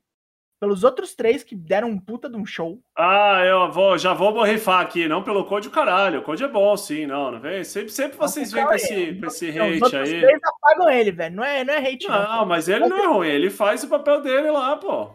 pelos 0.64 0.86
outros 0.86 1.14
três 1.14 1.44
que 1.44 1.56
deram 1.56 1.90
um 1.90 2.00
puta 2.00 2.30
de 2.30 2.38
um 2.38 2.46
show. 2.46 2.80
Ah, 2.98 3.44
eu 3.44 3.70
vou, 3.70 3.98
já 3.98 4.14
vou 4.14 4.32
borrifar 4.34 4.80
aqui, 4.80 5.10
não 5.10 5.22
pelo 5.22 5.44
Code 5.44 5.70
caralho. 5.70 6.22
O 6.22 6.24
Code 6.24 6.42
é 6.42 6.48
bom, 6.48 6.78
sim, 6.78 7.06
não, 7.06 7.32
não 7.32 7.40
vem? 7.42 7.66
Sempre, 7.66 7.90
sempre 7.90 8.18
vocês 8.18 8.50
vêm 8.50 8.66
com 8.66 8.74
esse, 8.74 9.14
com 9.16 9.26
esse 9.26 9.52
não, 9.52 9.66
hate 9.66 9.84
os 9.84 9.94
aí. 9.94 10.04
Os 10.04 10.22
três 10.22 10.40
apagam 10.42 10.90
ele, 10.90 11.12
velho. 11.12 11.36
Não 11.36 11.44
é, 11.44 11.66
não 11.66 11.74
é 11.74 11.80
hate, 11.80 12.08
não. 12.08 12.24
Não, 12.24 12.46
mas 12.46 12.70
ele 12.70 12.88
não 12.88 12.98
é 12.98 13.08
ruim, 13.08 13.28
ele 13.28 13.50
faz 13.50 13.84
o 13.84 13.90
papel 13.90 14.22
dele 14.22 14.52
lá, 14.52 14.78
pô. 14.78 15.12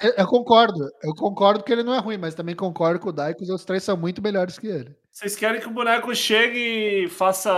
Eu, 0.00 0.12
eu, 0.12 0.26
concordo, 0.26 0.88
eu 1.02 1.14
concordo 1.14 1.64
que 1.64 1.72
ele 1.72 1.82
não 1.82 1.94
é 1.94 1.98
ruim, 1.98 2.16
mas 2.16 2.34
também 2.34 2.54
concordo 2.54 3.00
com 3.00 3.08
o 3.08 3.12
Dai 3.12 3.34
que 3.34 3.42
os 3.42 3.48
outros 3.48 3.66
três 3.66 3.82
são 3.82 3.96
muito 3.96 4.22
melhores 4.22 4.58
que 4.58 4.66
ele. 4.66 4.96
Vocês 5.10 5.34
querem 5.34 5.60
que 5.60 5.66
o 5.66 5.72
boneco 5.72 6.14
chegue 6.14 7.04
e 7.04 7.08
faça, 7.08 7.50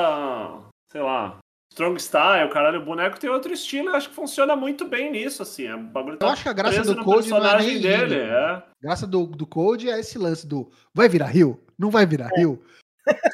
sei 0.91 1.03
lá, 1.03 1.39
Strong 1.73 2.01
Style, 2.01 2.51
caralho, 2.51 2.81
o 2.81 2.85
boneco 2.85 3.21
tem 3.21 3.31
outro 3.31 3.53
estilo, 3.53 3.91
eu 3.91 3.95
acho 3.95 4.09
que 4.09 4.15
funciona 4.15 4.57
muito 4.57 4.89
bem 4.89 5.13
nisso, 5.13 5.43
assim. 5.43 5.67
É, 5.67 5.77
bagulho 5.77 6.19
eu 6.21 6.29
acho 6.29 6.43
que 6.43 6.49
a 6.49 6.53
graça 6.53 6.83
do 6.83 7.05
Code 7.05 7.31
não 7.31 7.47
é 7.47 7.59
nem 7.59 7.81
dele, 7.81 8.17
é. 8.17 8.35
A 8.35 8.65
graça 8.83 9.07
do, 9.07 9.27
do 9.27 9.47
Code 9.47 9.89
é 9.89 10.01
esse 10.01 10.19
lance 10.19 10.47
do 10.47 10.71
vai 10.93 11.09
virar 11.09 11.27
Rio? 11.27 11.63
Não 11.79 11.91
vai 11.91 12.07
virar 12.07 12.29
é. 12.35 12.41
Rio? 12.41 12.63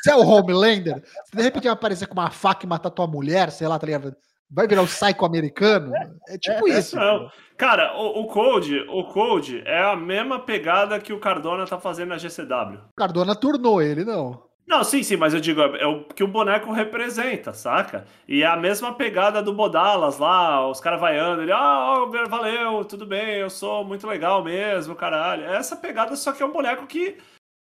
Você 0.02 0.10
é 0.10 0.16
o 0.16 0.26
Homelander? 0.26 1.02
Se 1.24 1.36
de 1.36 1.42
repente 1.42 1.64
vai 1.64 1.72
aparecer 1.72 2.06
com 2.06 2.14
uma 2.14 2.30
faca 2.30 2.64
e 2.64 2.68
matar 2.68 2.90
tua 2.90 3.06
mulher, 3.06 3.50
sei 3.50 3.66
lá, 3.66 3.78
tá 3.78 3.86
ligado? 3.86 4.14
Vai 4.50 4.68
virar 4.68 4.82
o 4.82 4.86
psycho 4.86 5.24
americano? 5.24 5.92
É 6.28 6.38
tipo 6.38 6.68
é, 6.68 6.78
isso. 6.78 6.96
Não. 6.96 7.30
Cara, 7.56 7.96
o, 7.96 8.20
o, 8.20 8.26
Code, 8.26 8.78
o 8.88 9.04
Code 9.04 9.62
é 9.66 9.82
a 9.82 9.96
mesma 9.96 10.38
pegada 10.38 11.00
que 11.00 11.12
o 11.12 11.18
Cardona 11.18 11.66
tá 11.66 11.80
fazendo 11.80 12.10
na 12.10 12.18
GCW. 12.18 12.80
Cardona 12.96 13.34
turnou 13.34 13.82
ele, 13.82 14.04
não. 14.04 14.46
Não, 14.66 14.82
sim, 14.82 15.02
sim, 15.02 15.16
mas 15.16 15.32
eu 15.32 15.40
digo, 15.40 15.60
é 15.60 15.86
o 15.86 16.04
que 16.04 16.24
o 16.24 16.28
boneco 16.28 16.72
representa, 16.72 17.52
saca? 17.52 18.04
E 18.26 18.42
é 18.42 18.46
a 18.46 18.56
mesma 18.56 18.94
pegada 18.94 19.40
do 19.40 19.52
Bodalas 19.52 20.18
lá, 20.18 20.68
os 20.68 20.80
caras 20.80 21.00
vaiando, 21.00 21.42
ele, 21.42 21.52
ah, 21.52 22.02
oh, 22.02 22.28
valeu, 22.28 22.84
tudo 22.84 23.06
bem, 23.06 23.36
eu 23.36 23.48
sou 23.48 23.84
muito 23.84 24.08
legal 24.08 24.42
mesmo, 24.42 24.96
caralho. 24.96 25.44
É 25.44 25.56
essa 25.56 25.76
pegada, 25.76 26.16
só 26.16 26.32
que 26.32 26.42
é 26.42 26.46
um 26.46 26.52
boneco 26.52 26.84
que 26.86 27.16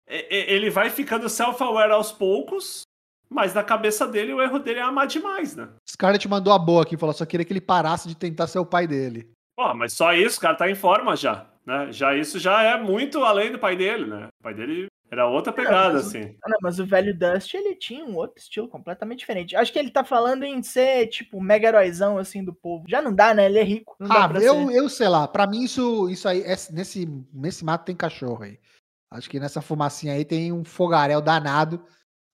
ele 0.07 0.71
vai 0.71 0.89
ficando 0.89 1.29
self-aware 1.29 1.91
aos 1.91 2.13
poucos, 2.13 2.83
mas 3.29 3.55
na 3.55 3.63
cabeça 3.63 4.07
dele 4.07 4.33
o 4.33 4.41
erro 4.41 4.59
dele 4.59 4.81
é 4.81 4.83
amar 4.83 5.07
demais, 5.07 5.55
né? 5.55 5.69
Scarlett 5.89 6.29
mandou 6.29 6.53
a 6.53 6.59
boa 6.59 6.83
aqui, 6.83 6.97
falou, 6.97 7.15
só 7.15 7.27
queria 7.27 7.45
que 7.45 7.53
ele 7.53 7.61
parasse 7.61 8.09
de 8.09 8.17
tentar 8.17 8.47
ser 8.47 8.59
o 8.59 8.67
pai 8.67 8.87
dele. 8.87 9.31
Pô, 9.57 9.75
mas 9.75 9.93
só 9.93 10.13
isso, 10.13 10.39
o 10.39 10.41
cara 10.41 10.55
tá 10.55 10.71
em 10.71 10.75
forma 10.75 11.17
já, 11.17 11.47
né? 11.65 11.89
Já 11.91 12.15
isso 12.15 12.39
já 12.39 12.63
é 12.63 12.79
muito 12.81 13.25
além 13.25 13.53
do 13.53 13.59
pai 13.59 13.77
dele, 13.77 14.07
né? 14.07 14.29
O 14.41 14.43
pai 14.43 14.55
dele 14.55 14.87
era 15.11 15.27
outra 15.27 15.53
pegada, 15.53 15.95
não, 15.95 16.01
assim. 16.01 16.37
Não, 16.47 16.59
mas 16.61 16.81
o 16.81 16.87
velho 16.87 17.17
Dust, 17.17 17.55
ele 17.55 17.77
tinha 17.77 18.05
um 18.05 18.17
outro 18.17 18.39
estilo 18.41 18.69
completamente 18.69 19.21
diferente. 19.21 19.55
Acho 19.55 19.73
que 19.73 19.79
ele 19.79 19.91
tá 19.91 20.03
falando 20.03 20.45
em 20.45 20.63
ser, 20.63 21.07
tipo, 21.07 21.41
mega 21.41 21.69
heróizão, 21.69 22.19
assim, 22.19 22.45
do 22.45 22.53
povo. 22.53 22.85
Já 22.89 23.01
não 23.01 23.15
dá, 23.15 23.33
né? 23.33 23.47
Ele 23.47 23.59
é 23.59 23.63
rico. 23.63 23.97
ah, 24.01 24.29
eu, 24.43 24.71
eu 24.71 24.89
sei 24.89 25.09
lá. 25.09 25.29
Pra 25.29 25.47
mim, 25.47 25.63
isso, 25.63 26.09
isso 26.11 26.29
aí, 26.29 26.41
é, 26.41 26.57
nesse, 26.73 27.09
nesse 27.33 27.65
mato 27.65 27.85
tem 27.85 27.95
cachorro 27.95 28.43
aí. 28.43 28.59
Acho 29.11 29.31
que 29.31 29.39
nessa 29.39 29.63
fumacinha 29.63 30.15
aí 30.15 30.25
tem 30.25 30.53
um 30.53 30.65
fogaréu 30.65 31.21
danado. 31.21 31.85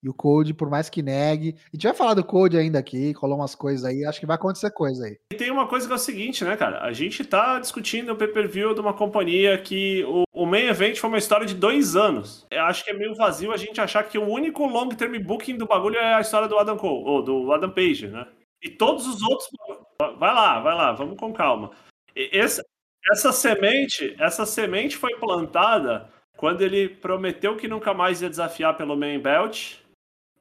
E 0.03 0.09
o 0.09 0.13
Code, 0.13 0.53
por 0.53 0.69
mais 0.69 0.89
que 0.89 1.01
negue. 1.01 1.55
A 1.57 1.75
gente 1.75 1.87
vai 1.87 1.95
falar 1.95 2.13
do 2.13 2.23
Code 2.23 2.57
ainda 2.57 2.77
aqui, 2.77 3.13
colou 3.13 3.37
umas 3.37 3.55
coisas 3.55 3.85
aí, 3.85 4.03
acho 4.05 4.19
que 4.19 4.25
vai 4.25 4.35
acontecer 4.35 4.69
coisa 4.71 5.05
aí. 5.05 5.17
E 5.31 5.35
tem 5.35 5.49
uma 5.49 5.65
coisa 5.65 5.87
que 5.87 5.93
é 5.93 5.95
o 5.95 5.99
seguinte, 5.99 6.43
né, 6.43 6.57
cara? 6.57 6.83
A 6.83 6.91
gente 6.91 7.23
tá 7.23 7.57
discutindo 7.57 8.11
o 8.11 8.15
pay-per-view 8.15 8.73
de 8.73 8.81
uma 8.81 8.93
companhia 8.93 9.57
que 9.57 10.03
o, 10.03 10.23
o 10.33 10.45
main 10.45 10.65
event 10.65 10.97
foi 10.97 11.07
uma 11.07 11.17
história 11.17 11.45
de 11.45 11.55
dois 11.55 11.95
anos. 11.95 12.45
Eu 12.51 12.63
acho 12.63 12.83
que 12.83 12.91
é 12.91 12.93
meio 12.93 13.15
vazio 13.15 13.53
a 13.53 13.57
gente 13.57 13.79
achar 13.79 14.03
que 14.03 14.17
o 14.17 14.27
único 14.27 14.65
long-term 14.65 15.17
booking 15.23 15.57
do 15.57 15.65
bagulho 15.65 15.97
é 15.97 16.15
a 16.15 16.21
história 16.21 16.49
do 16.49 16.57
Adam 16.57 16.77
Cole, 16.77 17.03
ou 17.05 17.23
do 17.23 17.51
Adam 17.53 17.69
Page, 17.69 18.07
né? 18.07 18.27
E 18.61 18.69
todos 18.69 19.07
os 19.07 19.21
outros. 19.21 19.47
Vai 20.19 20.33
lá, 20.33 20.59
vai 20.59 20.75
lá, 20.75 20.91
vamos 20.91 21.17
com 21.17 21.31
calma. 21.31 21.71
Esse, 22.15 22.61
essa 23.11 23.31
semente, 23.31 24.15
essa 24.19 24.45
semente 24.45 24.97
foi 24.97 25.15
plantada 25.15 26.09
quando 26.37 26.61
ele 26.61 26.89
prometeu 26.89 27.55
que 27.55 27.67
nunca 27.67 27.93
mais 27.93 28.21
ia 28.21 28.29
desafiar 28.29 28.75
pelo 28.75 28.97
main 28.97 29.19
belt 29.19 29.82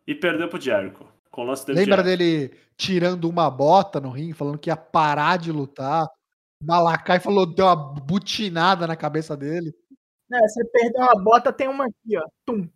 e 0.07 0.15
perdeu 0.15 0.49
pro 0.49 0.61
Jericho. 0.61 1.07
Com 1.31 1.43
o 1.43 1.45
lance 1.45 1.67
dele 1.67 1.81
Lembra 1.81 2.03
Jericho. 2.03 2.19
dele 2.19 2.61
tirando 2.77 3.29
uma 3.29 3.51
bota 3.51 4.01
no 4.01 4.11
ringue, 4.11 4.35
falando 4.35 4.59
que 4.59 4.71
ia 4.71 4.77
parar 4.77 5.39
de 5.39 5.51
lutar? 5.51 6.07
Malakai 6.63 7.19
falou, 7.19 7.47
deu 7.47 7.67
uma 7.67 7.77
butinada 7.77 8.87
na 8.87 8.97
cabeça 8.97 9.37
dele. 9.37 9.75
É, 10.33 10.49
você 10.49 10.65
perdeu 10.67 11.03
uma 11.03 11.23
bota, 11.23 11.53
tem 11.53 11.69
uma 11.69 11.85
aqui, 11.85 12.17
ó. 12.17 12.23
Tum. 12.47 12.69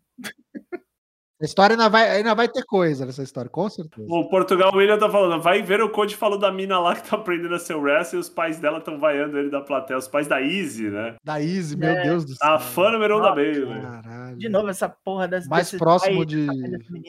A 1.39 1.45
história 1.45 1.75
ainda 1.75 1.87
vai, 1.87 2.09
ainda 2.09 2.33
vai 2.33 2.47
ter 2.47 2.63
coisa 2.63 3.05
nessa 3.05 3.21
história, 3.21 3.47
com 3.49 3.69
certeza. 3.69 4.07
O 4.09 4.27
Portugal 4.27 4.71
William 4.73 4.97
tá 4.97 5.07
falando, 5.07 5.39
vai 5.39 5.61
ver 5.61 5.81
o 5.81 5.89
Code 5.89 6.15
falou 6.15 6.39
da 6.39 6.51
mina 6.51 6.79
lá 6.79 6.95
que 6.95 7.07
tá 7.07 7.15
aprendendo 7.15 7.53
a 7.53 7.59
ser 7.59 7.75
wrestler 7.75 8.19
e 8.19 8.21
os 8.21 8.29
pais 8.29 8.59
dela 8.59 8.79
estão 8.79 8.97
vaiando 8.97 9.37
ele 9.37 9.51
da 9.51 9.61
plateia, 9.61 9.99
os 9.99 10.07
pais 10.07 10.25
da 10.25 10.41
Easy, 10.41 10.89
né? 10.89 11.15
Da 11.23 11.39
Easy, 11.39 11.77
meu 11.77 11.89
É. 11.89 12.03
Deus 12.03 12.25
do 12.25 12.35
céu. 12.35 12.53
A 12.53 12.57
fã 12.57 12.89
número 12.91 13.19
um 13.19 13.21
da 13.21 13.35
Bailey. 13.35 13.81
Caralho. 13.81 14.37
De 14.37 14.49
novo, 14.49 14.69
essa 14.69 14.89
porra 14.89 15.27
das 15.27 15.47
Mais 15.47 15.71
próximo 15.71 16.25
de. 16.25 16.47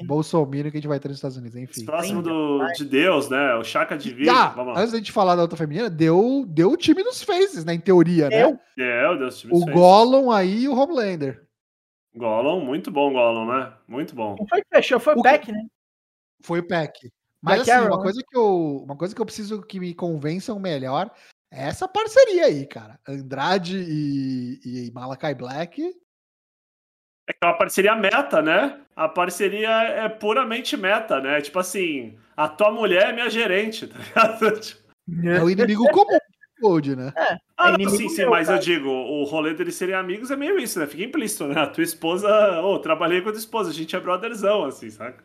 Bolsonaro 0.06 0.70
que 0.70 0.76
a 0.76 0.80
gente 0.80 0.88
vai 0.88 1.00
ter 1.00 1.08
nos 1.08 1.16
Estados 1.16 1.38
Unidos, 1.38 1.56
enfim. 1.56 1.86
Próximo 1.86 2.20
do, 2.20 2.66
de 2.76 2.84
Deus, 2.84 3.30
né? 3.30 3.54
O 3.54 3.64
Chaka 3.64 3.96
de 3.96 4.12
Vida. 4.12 4.32
Ah, 4.32 4.48
Vamos 4.48 4.74
lá. 4.74 4.80
antes 4.80 4.92
da 4.92 4.98
gente 4.98 5.10
falar 5.10 5.36
da 5.36 5.42
outra 5.42 5.56
feminina, 5.56 5.88
deu, 5.88 6.44
deu 6.46 6.72
o 6.72 6.76
time 6.76 7.02
dos 7.02 7.22
faces, 7.22 7.64
né? 7.64 7.72
Em 7.72 7.80
teoria, 7.80 8.28
né? 8.28 8.42
Eu? 8.44 8.58
É, 8.78 9.08
o 9.08 9.16
Deus 9.16 9.38
time 9.38 9.52
O 9.54 9.64
Gollum 9.64 10.30
aí 10.30 10.64
e 10.64 10.68
o 10.68 10.78
Homelander. 10.78 11.47
Gollum, 12.18 12.64
muito 12.64 12.90
bom 12.90 13.12
Gollum, 13.12 13.46
né? 13.46 13.72
Muito 13.86 14.14
bom. 14.14 14.36
Não 14.38 14.46
foi 14.46 14.60
que 14.60 14.68
fechou, 14.70 15.00
foi 15.00 15.14
o 15.14 15.22
Peck, 15.22 15.50
né? 15.50 15.66
Foi 16.42 16.60
o 16.60 16.66
Peck. 16.66 17.10
Mas 17.40 17.56
Black 17.56 17.70
assim, 17.70 17.80
Arrow, 17.80 17.88
uma 17.88 17.96
né? 17.96 18.02
coisa, 18.02 18.22
que 18.28 18.36
eu, 18.36 18.76
uma 18.84 18.96
coisa 18.96 19.14
que 19.14 19.20
eu 19.20 19.26
preciso 19.26 19.62
que 19.62 19.78
me 19.78 19.94
convençam 19.94 20.58
melhor 20.58 21.10
é 21.50 21.68
essa 21.68 21.88
parceria 21.88 22.46
aí, 22.46 22.66
cara. 22.66 22.98
Andrade 23.08 23.78
e, 23.78 24.60
e 24.64 24.90
Malakai 24.92 25.34
Black. 25.34 25.82
É 27.28 27.32
que 27.32 27.38
é 27.42 27.46
uma 27.46 27.56
parceria 27.58 27.94
meta, 27.94 28.42
né? 28.42 28.80
A 28.96 29.08
parceria 29.08 29.70
é 29.70 30.08
puramente 30.08 30.76
meta, 30.76 31.20
né? 31.20 31.40
Tipo 31.40 31.60
assim, 31.60 32.18
a 32.36 32.48
tua 32.48 32.72
mulher 32.72 33.10
é 33.10 33.12
minha 33.12 33.30
gerente, 33.30 33.86
tá 33.86 33.98
ligado? 33.98 34.60
Tipo, 34.60 34.88
É 35.24 35.42
o 35.42 35.48
inimigo 35.48 35.88
comum 35.90 36.18
Gold, 36.60 36.96
né? 36.96 37.12
Ah, 37.56 37.70
É 37.70 37.78
não, 37.78 37.90
sim, 37.90 38.08
sim, 38.08 38.22
meu, 38.22 38.30
mas 38.30 38.48
eu 38.48 38.54
cara. 38.54 38.64
digo, 38.64 38.88
o 38.88 39.24
rolê 39.24 39.52
deles 39.54 39.74
serem 39.74 39.94
amigos 39.94 40.30
é 40.30 40.36
meio 40.36 40.58
isso, 40.58 40.78
né? 40.78 40.86
Fica 40.86 41.02
implícito, 41.04 41.46
né? 41.48 41.60
A 41.60 41.66
tua 41.66 41.82
esposa, 41.82 42.28
ô, 42.62 42.78
trabalhei 42.78 43.20
com 43.20 43.28
a 43.28 43.32
tua 43.32 43.38
esposa, 43.40 43.70
a 43.70 43.74
gente 43.74 43.94
é 43.96 44.00
brotherzão, 44.00 44.64
assim, 44.64 44.90
saca? 44.90 45.24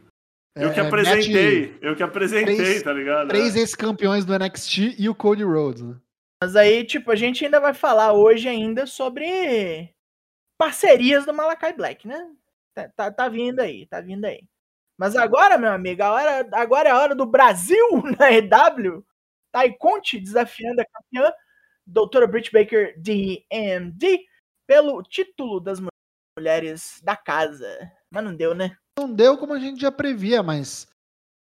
Eu 0.55 0.71
que 0.71 0.79
É, 0.79 0.83
apresentei, 0.87 1.61
mete 1.61 1.77
eu 1.81 1.95
que 1.95 2.03
apresentei, 2.03 2.55
três- 2.55 2.83
tá 2.83 2.93
ligado? 2.93 3.27
Três 3.27 3.55
ex-campeões 3.55 4.23
do 4.25 4.33
NXT 4.33 4.95
e 4.99 5.09
o 5.09 5.15
Cody 5.15 5.43
Rhodes, 5.43 5.81
né? 5.81 5.95
Mas 6.43 6.55
aí, 6.55 6.83
tipo, 6.83 7.09
a 7.11 7.15
gente 7.15 7.43
ainda 7.45 7.59
vai 7.59 7.73
falar 7.73 8.13
hoje 8.13 8.47
ainda 8.49 8.85
sobre 8.85 9.89
parcerias 10.57 11.25
do 11.25 11.33
Malakai 11.33 11.73
Black, 11.73 12.07
né? 12.07 12.27
Tá, 12.75 12.89
tá, 12.95 13.11
tá 13.11 13.29
vindo 13.29 13.59
aí, 13.59 13.85
tá 13.87 14.01
vindo 14.01 14.25
aí. 14.25 14.41
Mas 14.97 15.15
agora, 15.15 15.57
meu 15.57 15.71
amigo, 15.71 16.03
a 16.03 16.11
hora, 16.11 16.47
agora 16.53 16.89
é 16.89 16.91
a 16.91 16.99
hora 16.99 17.15
do 17.15 17.25
Brasil 17.25 17.85
na 18.19 18.31
EW. 18.31 19.03
Tai 19.53 19.71
Conte 19.77 20.19
desafiando 20.19 20.81
a 20.81 20.85
campeã, 20.85 21.31
doutora 21.85 22.25
Britt 22.25 22.51
Baker 22.51 22.99
DMD, 22.99 24.25
pelo 24.67 25.03
título 25.03 25.59
das 25.59 25.79
mu- 25.79 25.89
mulheres 26.37 26.99
da 27.03 27.15
casa. 27.15 27.67
Mas 28.09 28.23
não 28.23 28.35
deu, 28.35 28.55
né? 28.55 28.75
Não 28.97 29.13
deu 29.13 29.37
como 29.37 29.53
a 29.53 29.59
gente 29.59 29.79
já 29.79 29.91
previa, 29.91 30.41
mas 30.41 30.87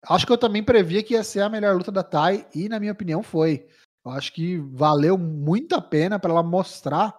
acho 0.08 0.26
que 0.26 0.32
eu 0.32 0.38
também 0.38 0.64
previa 0.64 1.04
que 1.04 1.14
ia 1.14 1.24
ser 1.24 1.42
a 1.42 1.50
melhor 1.50 1.76
luta 1.76 1.92
da 1.92 2.04
Tai 2.04 2.48
e, 2.54 2.68
na 2.68 2.80
minha 2.80 2.92
opinião, 2.94 3.22
foi. 3.22 3.68
Eu 4.04 4.12
acho 4.12 4.34
que 4.34 4.58
valeu 4.58 5.16
muito 5.16 5.76
a 5.76 5.82
pena 5.82 6.18
para 6.18 6.32
ela 6.32 6.42
mostrar 6.42 7.16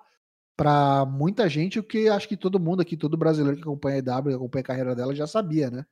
para 0.58 1.06
muita 1.06 1.48
gente 1.48 1.78
o 1.78 1.84
que 1.84 2.08
acho 2.08 2.28
que 2.28 2.36
todo 2.36 2.58
mundo 2.58 2.82
aqui, 2.82 2.96
todo 2.96 3.16
brasileiro 3.16 3.56
que 3.56 3.62
acompanha 3.62 3.96
a 3.96 3.98
EW, 4.18 4.28
que 4.30 4.34
acompanha 4.34 4.60
a 4.62 4.66
carreira 4.66 4.94
dela, 4.96 5.14
já 5.14 5.26
sabia, 5.26 5.70
né? 5.70 5.86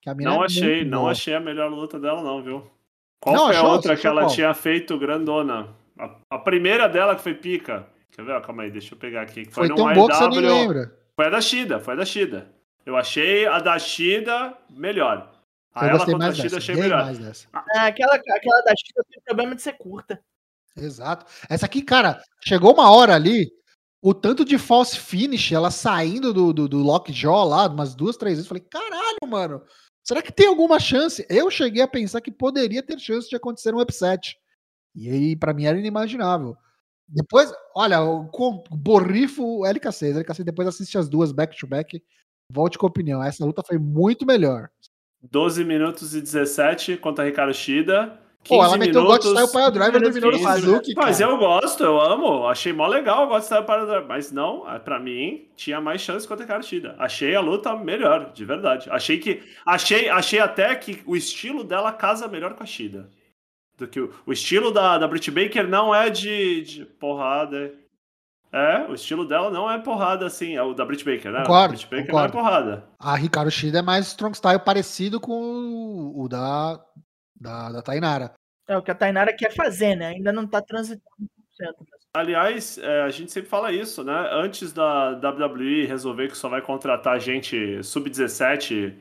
Que 0.00 0.08
a 0.08 0.14
mina 0.14 0.30
Não 0.30 0.42
é 0.42 0.46
achei, 0.46 0.84
não 0.84 1.00
boa. 1.00 1.12
achei 1.12 1.34
a 1.34 1.40
melhor 1.40 1.70
luta 1.70 2.00
dela, 2.00 2.22
não, 2.22 2.42
viu? 2.42 2.77
Qual 3.20 3.34
Não, 3.34 3.46
foi 3.46 3.56
a 3.56 3.62
outra 3.62 3.96
que 3.96 4.06
ela 4.06 4.22
qual? 4.22 4.34
tinha 4.34 4.54
feito 4.54 4.98
grandona? 4.98 5.74
A, 5.98 6.16
a 6.30 6.38
primeira 6.38 6.88
dela 6.88 7.16
que 7.16 7.22
foi 7.22 7.34
pica. 7.34 7.86
Quer 8.12 8.24
ver? 8.24 8.32
Ó, 8.32 8.40
Calma 8.40 8.62
aí, 8.62 8.70
deixa 8.70 8.94
eu 8.94 8.98
pegar 8.98 9.22
aqui. 9.22 9.44
que 9.46 9.52
Foi 9.52 9.68
no 9.68 9.74
tão 9.76 9.92
boa 9.92 10.08
que 10.08 10.14
você 10.16 10.28
nem 10.28 10.40
lembra. 10.40 10.92
Foi 11.16 11.26
a 11.26 11.30
da 11.30 11.40
Shida, 11.40 11.80
foi 11.80 11.94
a 11.94 11.96
da 11.96 12.04
Shida. 12.04 12.48
Eu 12.86 12.96
achei 12.96 13.46
a 13.46 13.58
da 13.58 13.78
Shida 13.78 14.56
melhor. 14.70 15.32
A 15.74 15.84
Eu 15.84 15.88
ela 15.90 15.98
gostei 15.98 16.14
mais 16.14 16.36
Shida 16.36 16.48
dessa. 16.48 16.56
achei 16.58 16.74
melhor. 16.76 17.04
mais 17.04 17.18
dessa. 17.18 17.48
Ah, 17.52 17.86
Aquela, 17.86 18.14
aquela 18.14 18.60
da 18.62 18.72
Chica 18.76 19.02
tem 19.10 19.22
problema 19.24 19.54
de 19.54 19.62
ser 19.62 19.72
curta. 19.72 20.20
Exato. 20.76 21.26
Essa 21.50 21.66
aqui, 21.66 21.82
cara, 21.82 22.22
chegou 22.44 22.72
uma 22.72 22.90
hora 22.90 23.14
ali, 23.14 23.50
o 24.00 24.14
tanto 24.14 24.44
de 24.44 24.56
false 24.58 24.96
finish, 24.98 25.50
ela 25.52 25.70
saindo 25.72 26.32
do, 26.32 26.52
do, 26.52 26.68
do 26.68 26.78
lockjaw 26.78 27.44
lá, 27.48 27.66
umas 27.66 27.94
duas, 27.96 28.16
três 28.16 28.36
vezes, 28.36 28.48
falei, 28.48 28.62
caralho, 28.70 29.18
mano, 29.28 29.62
será 30.08 30.22
que 30.22 30.32
tem 30.32 30.46
alguma 30.46 30.80
chance? 30.80 31.26
Eu 31.28 31.50
cheguei 31.50 31.82
a 31.82 31.86
pensar 31.86 32.22
que 32.22 32.30
poderia 32.30 32.82
ter 32.82 32.98
chance 32.98 33.28
de 33.28 33.36
acontecer 33.36 33.74
um 33.74 33.80
upset. 33.80 34.38
E 34.94 35.10
aí, 35.10 35.36
pra 35.36 35.52
mim, 35.52 35.66
era 35.66 35.78
inimaginável. 35.78 36.56
Depois, 37.06 37.52
olha, 37.76 38.00
o 38.00 38.24
borrifo 38.70 39.44
o 39.44 39.62
LK6. 39.64 40.24
LK6 40.24 40.44
depois 40.44 40.66
assiste 40.66 40.96
as 40.96 41.10
duas 41.10 41.30
back-to-back. 41.30 42.02
Volte 42.50 42.78
com 42.78 42.86
a 42.86 42.88
opinião. 42.88 43.22
Essa 43.22 43.44
luta 43.44 43.62
foi 43.62 43.76
muito 43.76 44.24
melhor. 44.24 44.70
12 45.30 45.62
minutos 45.62 46.14
e 46.14 46.22
17 46.22 46.96
contra 46.96 47.26
Ricardo 47.26 47.52
Shida. 47.52 48.18
Pô, 48.46 48.56
ela 48.64 48.78
15 48.78 48.78
meteu 48.78 49.02
o 49.02 49.04
God 49.04 49.24
minutos, 49.24 49.30
Style 49.30 49.52
Pile 49.52 49.72
Driver 49.72 50.00
15 50.00 50.12
terminou 50.12 50.32
no 50.32 50.38
minutos, 50.38 50.64
Suzuki, 50.64 50.94
Mas 50.96 51.18
cara. 51.18 51.30
eu 51.30 51.38
gosto, 51.38 51.84
eu 51.84 52.00
amo. 52.00 52.46
Achei 52.46 52.72
mó 52.72 52.86
legal 52.86 53.26
o 53.26 53.28
God 53.28 53.42
Style 53.42 53.66
Pile 53.66 53.86
Driver. 53.86 54.06
Mas 54.08 54.32
não, 54.32 54.66
ah, 54.66 54.80
pra 54.80 54.98
mim, 54.98 55.48
tinha 55.54 55.80
mais 55.80 56.00
chance 56.00 56.26
contra 56.26 56.56
a 56.56 56.62
Shida. 56.62 56.96
Achei 56.98 57.34
a 57.34 57.40
luta 57.40 57.76
melhor, 57.76 58.32
de 58.32 58.44
verdade. 58.44 58.88
Achei 58.90 59.18
que. 59.18 59.42
Achei, 59.66 60.08
achei 60.08 60.38
até 60.38 60.74
que 60.74 61.02
o 61.04 61.14
estilo 61.14 61.62
dela 61.62 61.92
casa 61.92 62.26
melhor 62.26 62.54
com 62.54 62.62
a 62.62 62.66
Shida. 62.66 63.10
Do 63.76 63.86
que 63.86 64.00
o, 64.00 64.12
o 64.26 64.32
estilo 64.32 64.72
da, 64.72 64.98
da 64.98 65.06
Britt 65.06 65.30
Baker 65.30 65.68
não 65.68 65.94
é 65.94 66.08
de, 66.08 66.62
de 66.62 66.84
porrada. 66.84 67.72
É, 68.50 68.86
o 68.88 68.94
estilo 68.94 69.28
dela 69.28 69.50
não 69.50 69.70
é 69.70 69.78
porrada 69.78 70.26
assim, 70.26 70.56
é 70.56 70.62
o 70.62 70.72
da 70.72 70.82
Britt 70.84 71.04
Baker, 71.04 71.30
né? 71.30 71.40
Concordo, 71.40 71.64
a 71.64 71.68
Britt 71.68 71.84
Baker 71.84 72.06
concordo. 72.06 72.34
não 72.34 72.40
é 72.40 72.44
porrada. 72.44 72.88
A 72.98 73.14
Ricardo 73.14 73.50
Shida 73.50 73.80
é 73.80 73.82
mais 73.82 74.06
strong 74.06 74.34
style 74.34 74.58
parecido 74.58 75.20
com 75.20 76.12
o 76.16 76.26
da, 76.28 76.80
da, 77.40 77.70
da 77.70 77.82
Tainara. 77.82 78.32
É 78.66 78.76
o 78.76 78.82
que 78.82 78.90
a 78.90 78.94
Tainara 78.94 79.32
quer 79.32 79.54
fazer, 79.54 79.96
né? 79.96 80.08
Ainda 80.08 80.32
não 80.32 80.46
tá 80.46 80.60
transitando 80.60 81.28
100%. 81.60 81.74
Aliás, 82.14 82.78
é, 82.78 83.02
a 83.02 83.10
gente 83.10 83.30
sempre 83.30 83.48
fala 83.48 83.72
isso, 83.72 84.02
né? 84.02 84.28
Antes 84.32 84.72
da 84.72 85.10
WWE 85.10 85.86
resolver 85.86 86.28
que 86.28 86.36
só 86.36 86.48
vai 86.48 86.60
contratar 86.60 87.20
gente 87.20 87.82
sub-17 87.82 88.94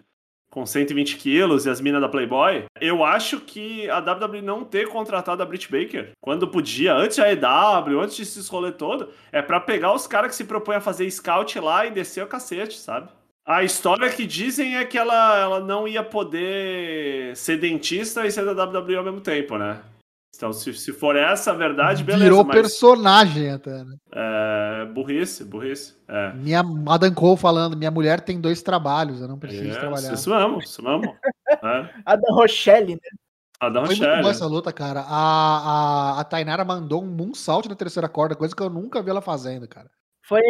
com 0.50 0.66
120 0.66 1.18
quilos 1.18 1.66
e 1.66 1.70
as 1.70 1.82
minas 1.82 2.02
da 2.02 2.10
Playboy, 2.10 2.66
eu 2.80 3.04
acho 3.04 3.42
que 3.42 3.90
a 3.90 4.00
WWE 4.00 4.42
não 4.42 4.64
ter 4.64 4.88
contratado 4.88 5.44
a 5.44 5.46
Britt 5.46 5.70
Baker, 5.70 6.12
quando 6.22 6.48
podia, 6.48 6.94
antes 6.96 7.18
da 7.18 7.32
EW, 7.32 8.02
antes 8.02 8.18
desse 8.18 8.50
rolê 8.50 8.72
todo, 8.72 9.12
é 9.32 9.42
pra 9.42 9.60
pegar 9.60 9.94
os 9.94 10.08
caras 10.08 10.32
que 10.32 10.36
se 10.36 10.46
propõem 10.46 10.78
a 10.78 10.82
fazer 10.82 11.10
scout 11.12 11.60
lá 11.60 11.86
e 11.86 11.92
descer 11.92 12.24
o 12.24 12.28
cacete, 12.28 12.78
sabe? 12.78 13.10
A 13.48 13.64
história 13.64 14.10
que 14.12 14.28
dizem 14.28 14.76
é 14.76 14.84
que 14.84 14.98
ela, 14.98 15.40
ela 15.40 15.60
não 15.62 15.88
ia 15.88 16.04
poder 16.04 17.34
ser 17.38 17.58
dentista 17.58 18.26
e 18.26 18.32
ser 18.32 18.44
da 18.44 18.66
WWE 18.66 18.98
ao 18.98 19.04
mesmo 19.06 19.22
tempo, 19.22 19.58
né? 19.58 19.82
Então, 20.36 20.52
se, 20.52 20.74
se 20.74 20.92
for 20.92 21.16
essa 21.16 21.52
a 21.52 21.56
verdade, 21.56 22.04
beleza. 22.04 22.26
Virou 22.26 22.44
mas... 22.44 22.56
personagem 22.56 23.50
até, 23.50 23.86
né? 23.86 23.96
É, 24.14 24.86
burrice, 24.94 25.46
burrice. 25.46 25.96
É. 26.10 26.34
Minha 26.34 26.62
Adam 26.88 27.14
Cole 27.14 27.38
falando, 27.38 27.78
minha 27.78 27.90
mulher 27.90 28.20
tem 28.20 28.40
dois 28.40 28.62
trabalhos, 28.62 29.22
eu 29.22 29.30
não 29.30 29.40
preciso 29.40 29.64
Yes, 29.64 29.78
trabalhar. 29.78 30.14
Isso 30.14 30.30
mesmo, 30.30 30.60
isso 30.60 30.84
mesmo. 30.84 31.18
é. 31.50 31.90
A 32.06 32.16
da 32.18 32.34
Rochelle, 32.34 32.96
né? 32.96 33.10
A 33.62 33.70
da 33.70 33.80
Foi 33.80 33.96
muito 33.96 34.00
Rochelle. 34.02 34.22
boa 34.22 34.32
essa 34.32 34.46
luta, 34.46 34.74
cara. 34.74 35.06
A, 35.08 36.18
a, 36.18 36.20
a 36.20 36.24
Tainara 36.26 36.66
mandou 36.66 37.02
um 37.02 37.08
moonsault 37.08 37.70
na 37.70 37.76
terceira 37.76 38.10
corda, 38.10 38.36
coisa 38.36 38.54
que 38.54 38.62
eu 38.62 38.70
nunca 38.70 39.02
vi 39.02 39.10
ela 39.10 39.22
fazendo, 39.22 39.68
cara. 39.70 39.90
Foi, 40.28 40.42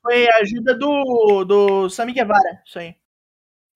foi 0.00 0.26
a 0.26 0.36
ajuda 0.38 0.74
do, 0.74 1.44
do 1.44 1.90
Sami 1.90 2.14
Guevara, 2.14 2.62
isso 2.64 2.78
aí. 2.78 2.94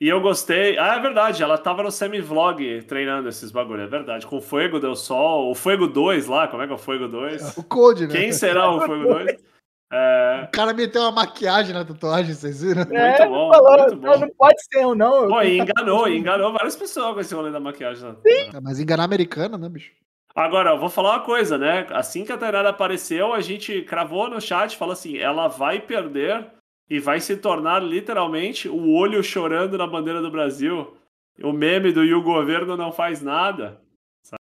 E 0.01 0.09
eu 0.09 0.21
gostei. 0.21 0.79
Ah, 0.79 0.97
é 0.97 1.01
verdade, 1.01 1.43
ela 1.43 1.59
tava 1.59 1.83
no 1.83 1.91
semi-vlog 1.91 2.83
treinando 2.89 3.29
esses 3.29 3.53
bagulho, 3.53 3.83
é 3.83 3.87
verdade. 3.87 4.27
Com 4.27 4.39
o 4.39 4.41
Fuego 4.41 4.81
del 4.81 4.97
Sol, 4.97 5.51
o 5.51 5.55
Fuego 5.55 5.87
2 5.87 6.27
lá, 6.27 6.49
como 6.49 6.63
é 6.63 6.67
que 6.67 6.73
é 6.73 6.75
o 6.75 6.79
Fuego 6.79 7.07
2? 7.07 7.57
O 7.57 7.63
Code, 7.63 8.07
né? 8.07 8.13
Quem 8.13 8.33
será 8.33 8.69
o 8.71 8.81
Fuego 8.81 9.05
2? 9.05 9.37
É... 9.95 10.45
O 10.49 10.51
cara 10.51 10.73
meteu 10.73 11.03
uma 11.03 11.13
maquiagem 11.13 11.75
na 11.75 11.85
tatuagem, 11.85 12.35
vocês 12.35 12.63
viram? 12.63 12.81
É, 12.91 13.19
Muito 13.19 13.29
bom, 13.31 13.53
falou, 13.53 13.79
muito 13.79 13.97
bom. 13.97 14.07
Não, 14.07 14.21
não 14.21 14.29
pode 14.31 14.65
ser 14.65 14.85
eu, 14.85 14.95
não. 14.95 15.29
Pô, 15.29 15.43
e 15.43 15.59
enganou, 15.59 16.09
enganou 16.09 16.51
várias 16.51 16.75
pessoas 16.75 17.13
com 17.13 17.21
esse 17.21 17.35
rolê 17.35 17.51
da 17.51 17.61
maquiagem. 17.61 18.03
né? 18.09 18.17
É, 18.55 18.59
Mas 18.63 18.81
enganar 18.81 19.05
americano, 19.05 19.59
né, 19.59 19.69
bicho? 19.69 19.93
Agora, 20.35 20.71
eu 20.71 20.79
vou 20.79 20.89
falar 20.89 21.17
uma 21.17 21.25
coisa, 21.25 21.59
né? 21.59 21.87
Assim 21.91 22.25
que 22.25 22.33
a 22.33 22.39
Tainara 22.39 22.71
apareceu, 22.71 23.35
a 23.35 23.41
gente 23.41 23.83
cravou 23.83 24.31
no 24.31 24.41
chat, 24.41 24.77
falou 24.77 24.93
assim, 24.93 25.19
ela 25.19 25.49
vai 25.49 25.81
perder 25.81 26.47
e 26.89 26.99
vai 26.99 27.21
se 27.21 27.37
tornar 27.37 27.83
literalmente 27.83 28.69
o 28.69 28.91
olho 28.93 29.23
chorando 29.23 29.77
na 29.77 29.87
bandeira 29.87 30.23
do 30.23 30.31
Brasil. 30.31 30.97
O 31.43 31.53
meme 31.53 31.93
do 31.93 32.05
e 32.05 32.15
o 32.15 32.23
governo 32.23 32.77
não 32.77 32.93
faz 32.93 33.23
nada. 33.23 33.81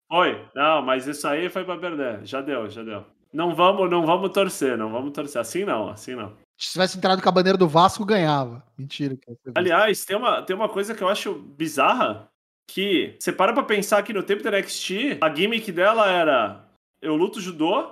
Foi. 0.10 0.46
Não, 0.54 0.82
mas 0.82 1.08
isso 1.08 1.28
aí 1.28 1.50
foi 1.50 1.64
pra 1.64 1.78
perder. 1.78 2.26
Já 2.26 2.42
deu, 2.42 2.70
já 2.70 2.84
deu. 2.84 3.06
Não 3.32 3.56
vamos, 3.56 3.90
não 3.90 4.06
vamos 4.06 4.30
torcer, 4.32 4.78
não 4.78 4.92
vamos 4.92 5.12
torcer. 5.12 5.42
Assim 5.42 5.66
não, 5.66 5.90
assim 5.90 6.16
não. 6.16 6.34
Se 6.58 6.72
tivesse 6.72 6.98
entrado 6.98 7.22
com 7.22 7.30
a 7.30 7.32
bandeira 7.32 7.58
do 7.58 7.68
Vasco, 7.68 8.06
ganhava. 8.06 8.64
Mentira. 8.78 9.18
Aliás, 9.56 10.06
tem 10.06 10.16
uma, 10.16 10.42
tem 10.44 10.56
uma 10.56 10.70
coisa 10.70 10.94
que 10.94 11.02
eu 11.02 11.10
acho 11.10 11.34
bizarra, 11.34 12.30
que 12.70 13.16
você 13.20 13.32
para 13.32 13.54
pra 13.54 13.64
pensar 13.64 14.04
que 14.04 14.14
no 14.14 14.24
tempo 14.24 14.44
da 14.44 14.52
NXT, 14.52 15.20
a 15.22 15.34
gimmick 15.34 15.72
dela 15.72 16.10
era 16.10 16.66
eu 17.02 17.16
luto 17.16 17.42
judô, 17.42 17.92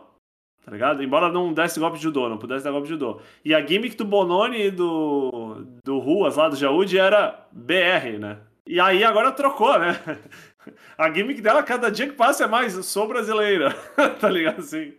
tá 0.64 0.72
ligado? 0.72 1.04
Embora 1.04 1.32
não 1.32 1.54
desse 1.54 1.80
golpe 1.80 1.98
de 1.98 2.04
judô, 2.04 2.30
não 2.30 2.38
pudesse 2.38 2.64
dar 2.64 2.72
golpe 2.72 2.88
de 2.88 2.94
judô. 2.94 3.22
E 3.44 3.54
a 3.54 3.66
gimmick 3.66 3.96
do 3.96 4.06
Bononi 4.06 4.68
e 4.68 4.72
do, 4.72 5.66
do 5.84 6.00
Ruas 6.00 6.38
lá 6.38 6.48
do 6.50 6.56
Jaúde 6.56 6.98
era 6.98 7.46
BR, 7.52 8.18
né? 8.20 8.40
E 8.66 8.80
aí 8.80 9.04
agora 9.04 9.32
trocou, 9.32 9.78
né? 9.78 10.00
A 10.96 11.12
gimmick 11.12 11.42
dela, 11.42 11.64
cada 11.64 11.90
dia 11.90 12.08
que 12.08 12.14
passa, 12.14 12.44
é 12.44 12.48
mais 12.48 12.76
eu 12.76 12.84
sou 12.84 13.08
brasileira, 13.08 13.74
tá 14.22 14.30
ligado? 14.30 14.60
Assim. 14.60 14.94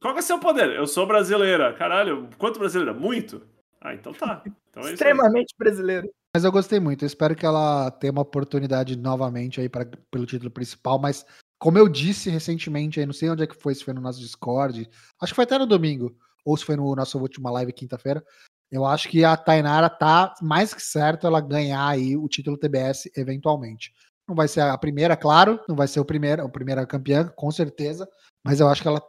Qual 0.00 0.14
que 0.14 0.20
é 0.20 0.22
o 0.22 0.26
seu 0.26 0.38
poder? 0.38 0.70
Eu 0.70 0.86
sou 0.86 1.06
brasileira. 1.06 1.72
Caralho, 1.74 2.28
quanto 2.38 2.58
brasileira? 2.58 2.94
Muito? 2.94 3.42
Ah, 3.80 3.94
então 3.94 4.12
tá. 4.12 4.42
Então 4.70 4.82
é. 4.82 4.92
Extremamente 4.92 5.54
brasileiro. 5.58 6.08
Mas 6.36 6.44
eu 6.44 6.52
gostei 6.52 6.78
muito. 6.78 7.02
Eu 7.02 7.06
espero 7.06 7.34
que 7.34 7.46
ela 7.46 7.90
tenha 7.90 8.12
uma 8.12 8.20
oportunidade 8.20 8.94
novamente 8.94 9.58
aí 9.58 9.70
pra, 9.70 9.86
pelo 10.10 10.26
título 10.26 10.50
principal. 10.50 10.98
Mas, 10.98 11.24
como 11.58 11.78
eu 11.78 11.88
disse 11.88 12.28
recentemente, 12.28 13.00
aí, 13.00 13.06
não 13.06 13.14
sei 13.14 13.30
onde 13.30 13.42
é 13.42 13.46
que 13.46 13.56
foi, 13.56 13.74
se 13.74 13.82
foi 13.82 13.94
no 13.94 14.02
nosso 14.02 14.20
Discord. 14.20 14.86
Acho 15.18 15.32
que 15.32 15.34
foi 15.34 15.44
até 15.44 15.58
no 15.58 15.64
domingo. 15.64 16.14
Ou 16.44 16.54
se 16.54 16.62
foi 16.62 16.76
no 16.76 16.94
nossa 16.94 17.16
última 17.16 17.50
live 17.52 17.72
quinta-feira. 17.72 18.22
Eu 18.70 18.84
acho 18.84 19.08
que 19.08 19.24
a 19.24 19.34
Tainara 19.34 19.88
tá 19.88 20.34
mais 20.42 20.74
que 20.74 20.82
certo 20.82 21.26
ela 21.26 21.40
ganhar 21.40 21.88
aí 21.88 22.18
o 22.18 22.28
título 22.28 22.58
TBS 22.58 23.10
eventualmente. 23.16 23.94
Não 24.28 24.34
vai 24.34 24.46
ser 24.46 24.60
a 24.60 24.76
primeira, 24.76 25.16
claro. 25.16 25.58
Não 25.66 25.74
vai 25.74 25.88
ser 25.88 26.00
o 26.00 26.04
primeiro, 26.04 26.44
a 26.44 26.50
primeira 26.50 26.84
campeã, 26.84 27.32
com 27.34 27.50
certeza. 27.50 28.06
Mas 28.44 28.60
eu 28.60 28.68
acho 28.68 28.82
que 28.82 28.88
ela 28.88 29.02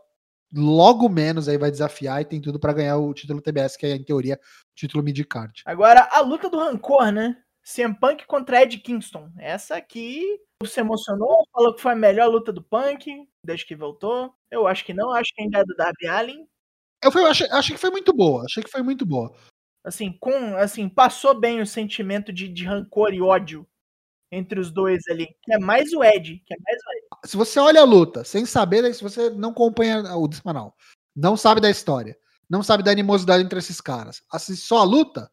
logo 0.53 1.09
menos 1.09 1.47
aí 1.47 1.57
vai 1.57 1.71
desafiar 1.71 2.21
e 2.21 2.25
tem 2.25 2.41
tudo 2.41 2.59
pra 2.59 2.73
ganhar 2.73 2.97
o 2.97 3.13
título 3.13 3.41
TBS, 3.41 3.77
que 3.77 3.85
é, 3.85 3.95
em 3.95 4.03
teoria, 4.03 4.35
o 4.35 4.75
título 4.75 5.03
mid-card. 5.03 5.63
Agora, 5.65 6.07
a 6.11 6.21
luta 6.21 6.49
do 6.49 6.59
Rancor, 6.59 7.11
né? 7.11 7.37
CM 7.63 7.93
Punk 7.99 8.25
contra 8.25 8.63
Ed 8.63 8.77
Kingston. 8.77 9.29
Essa 9.37 9.75
aqui 9.75 10.23
se 10.65 10.79
emocionou, 10.79 11.45
falou 11.51 11.75
que 11.75 11.81
foi 11.81 11.91
a 11.91 11.95
melhor 11.95 12.29
luta 12.29 12.51
do 12.53 12.63
Punk 12.63 13.27
desde 13.43 13.65
que 13.65 13.75
voltou. 13.75 14.33
Eu 14.49 14.65
acho 14.65 14.85
que 14.85 14.93
não, 14.93 15.11
acho 15.11 15.33
que 15.35 15.41
ainda 15.41 15.59
é 15.59 15.65
do 15.65 15.75
Darby 15.75 16.07
Allin. 16.07 16.47
Eu, 17.03 17.11
eu 17.11 17.27
achei, 17.27 17.47
achei 17.51 17.75
que 17.75 17.81
foi 17.81 17.91
muito 17.91 18.13
boa, 18.13 18.43
achei 18.45 18.63
que 18.63 18.71
foi 18.71 18.81
muito 18.81 19.05
boa. 19.05 19.35
Assim, 19.83 20.11
com, 20.19 20.55
assim, 20.55 20.87
passou 20.89 21.37
bem 21.37 21.61
o 21.61 21.67
sentimento 21.67 22.31
de, 22.31 22.47
de 22.47 22.65
rancor 22.65 23.13
e 23.13 23.21
ódio 23.21 23.67
entre 24.31 24.59
os 24.59 24.71
dois 24.71 25.03
ali. 25.09 25.27
Que 25.43 25.53
é 25.53 25.59
mais 25.59 25.91
o 25.93 26.03
Ed, 26.03 26.41
que 26.45 26.53
é 26.53 26.57
mais 26.57 26.77
o 26.77 26.91
Ed. 26.97 27.06
Se 27.25 27.35
você 27.35 27.59
olha 27.59 27.81
a 27.81 27.85
luta 27.85 28.23
sem 28.23 28.45
saber, 28.45 28.93
se 28.93 29.03
você 29.03 29.29
não 29.29 29.49
acompanha 29.49 30.01
o 30.15 30.31
semanal, 30.31 30.75
não 31.15 31.35
sabe 31.35 31.59
da 31.59 31.69
história, 31.69 32.17
não 32.49 32.63
sabe 32.63 32.83
da 32.83 32.91
animosidade 32.91 33.43
entre 33.43 33.59
esses 33.59 33.81
caras, 33.81 34.21
assiste 34.31 34.65
só 34.65 34.77
a 34.79 34.83
luta, 34.83 35.29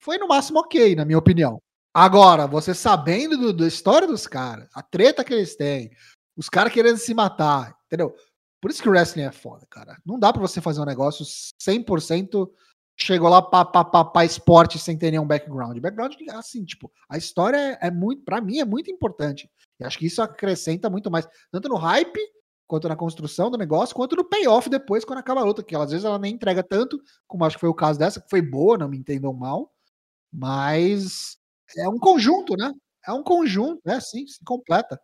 foi 0.00 0.18
no 0.18 0.28
máximo 0.28 0.60
ok, 0.60 0.94
na 0.94 1.04
minha 1.04 1.18
opinião. 1.18 1.60
Agora, 1.92 2.46
você 2.46 2.74
sabendo 2.74 3.36
do- 3.36 3.52
da 3.52 3.66
história 3.66 4.06
dos 4.06 4.26
caras, 4.26 4.68
a 4.74 4.82
treta 4.82 5.24
que 5.24 5.34
eles 5.34 5.56
têm, 5.56 5.90
os 6.36 6.48
caras 6.48 6.72
querendo 6.72 6.98
se 6.98 7.12
matar, 7.12 7.76
entendeu? 7.86 8.14
Por 8.60 8.70
isso 8.70 8.82
que 8.82 8.88
o 8.88 8.92
wrestling 8.92 9.22
é 9.22 9.32
foda, 9.32 9.66
cara. 9.70 9.96
Não 10.04 10.18
dá 10.18 10.32
pra 10.32 10.42
você 10.42 10.60
fazer 10.60 10.80
um 10.80 10.84
negócio 10.84 11.24
100% 11.60 12.50
chegou 13.00 13.28
lá 13.28 13.40
pra 13.40 14.24
esporte 14.24 14.78
sem 14.78 14.98
ter 14.98 15.10
nenhum 15.10 15.26
background. 15.26 15.78
Background, 15.78 16.14
assim, 16.32 16.64
tipo, 16.64 16.90
a 17.08 17.16
história 17.16 17.56
é, 17.56 17.86
é 17.86 17.90
muito, 17.90 18.22
pra 18.24 18.40
mim, 18.40 18.58
é 18.58 18.64
muito 18.64 18.90
importante. 18.90 19.48
E 19.78 19.84
acho 19.84 19.98
que 19.98 20.06
isso 20.06 20.20
acrescenta 20.20 20.90
muito 20.90 21.10
mais, 21.10 21.26
tanto 21.52 21.68
no 21.68 21.76
hype, 21.76 22.18
quanto 22.66 22.88
na 22.88 22.96
construção 22.96 23.50
do 23.50 23.56
negócio, 23.56 23.94
quanto 23.94 24.16
no 24.16 24.24
payoff 24.24 24.68
depois, 24.68 25.04
quando 25.04 25.20
acaba 25.20 25.40
a 25.40 25.44
luta, 25.44 25.62
que 25.62 25.76
às 25.76 25.90
vezes 25.90 26.04
ela 26.04 26.18
nem 26.18 26.34
entrega 26.34 26.62
tanto, 26.62 27.00
como 27.26 27.44
acho 27.44 27.56
que 27.56 27.60
foi 27.60 27.68
o 27.68 27.74
caso 27.74 27.98
dessa, 27.98 28.20
que 28.20 28.28
foi 28.28 28.42
boa, 28.42 28.76
não 28.76 28.88
me 28.88 28.98
entendam 28.98 29.32
mal, 29.32 29.72
mas 30.32 31.38
é 31.78 31.88
um 31.88 31.98
conjunto, 31.98 32.56
né? 32.56 32.72
É 33.06 33.12
um 33.12 33.22
conjunto, 33.22 33.80
é 33.86 33.94
assim, 33.94 34.26
se 34.26 34.44
completa. 34.44 35.00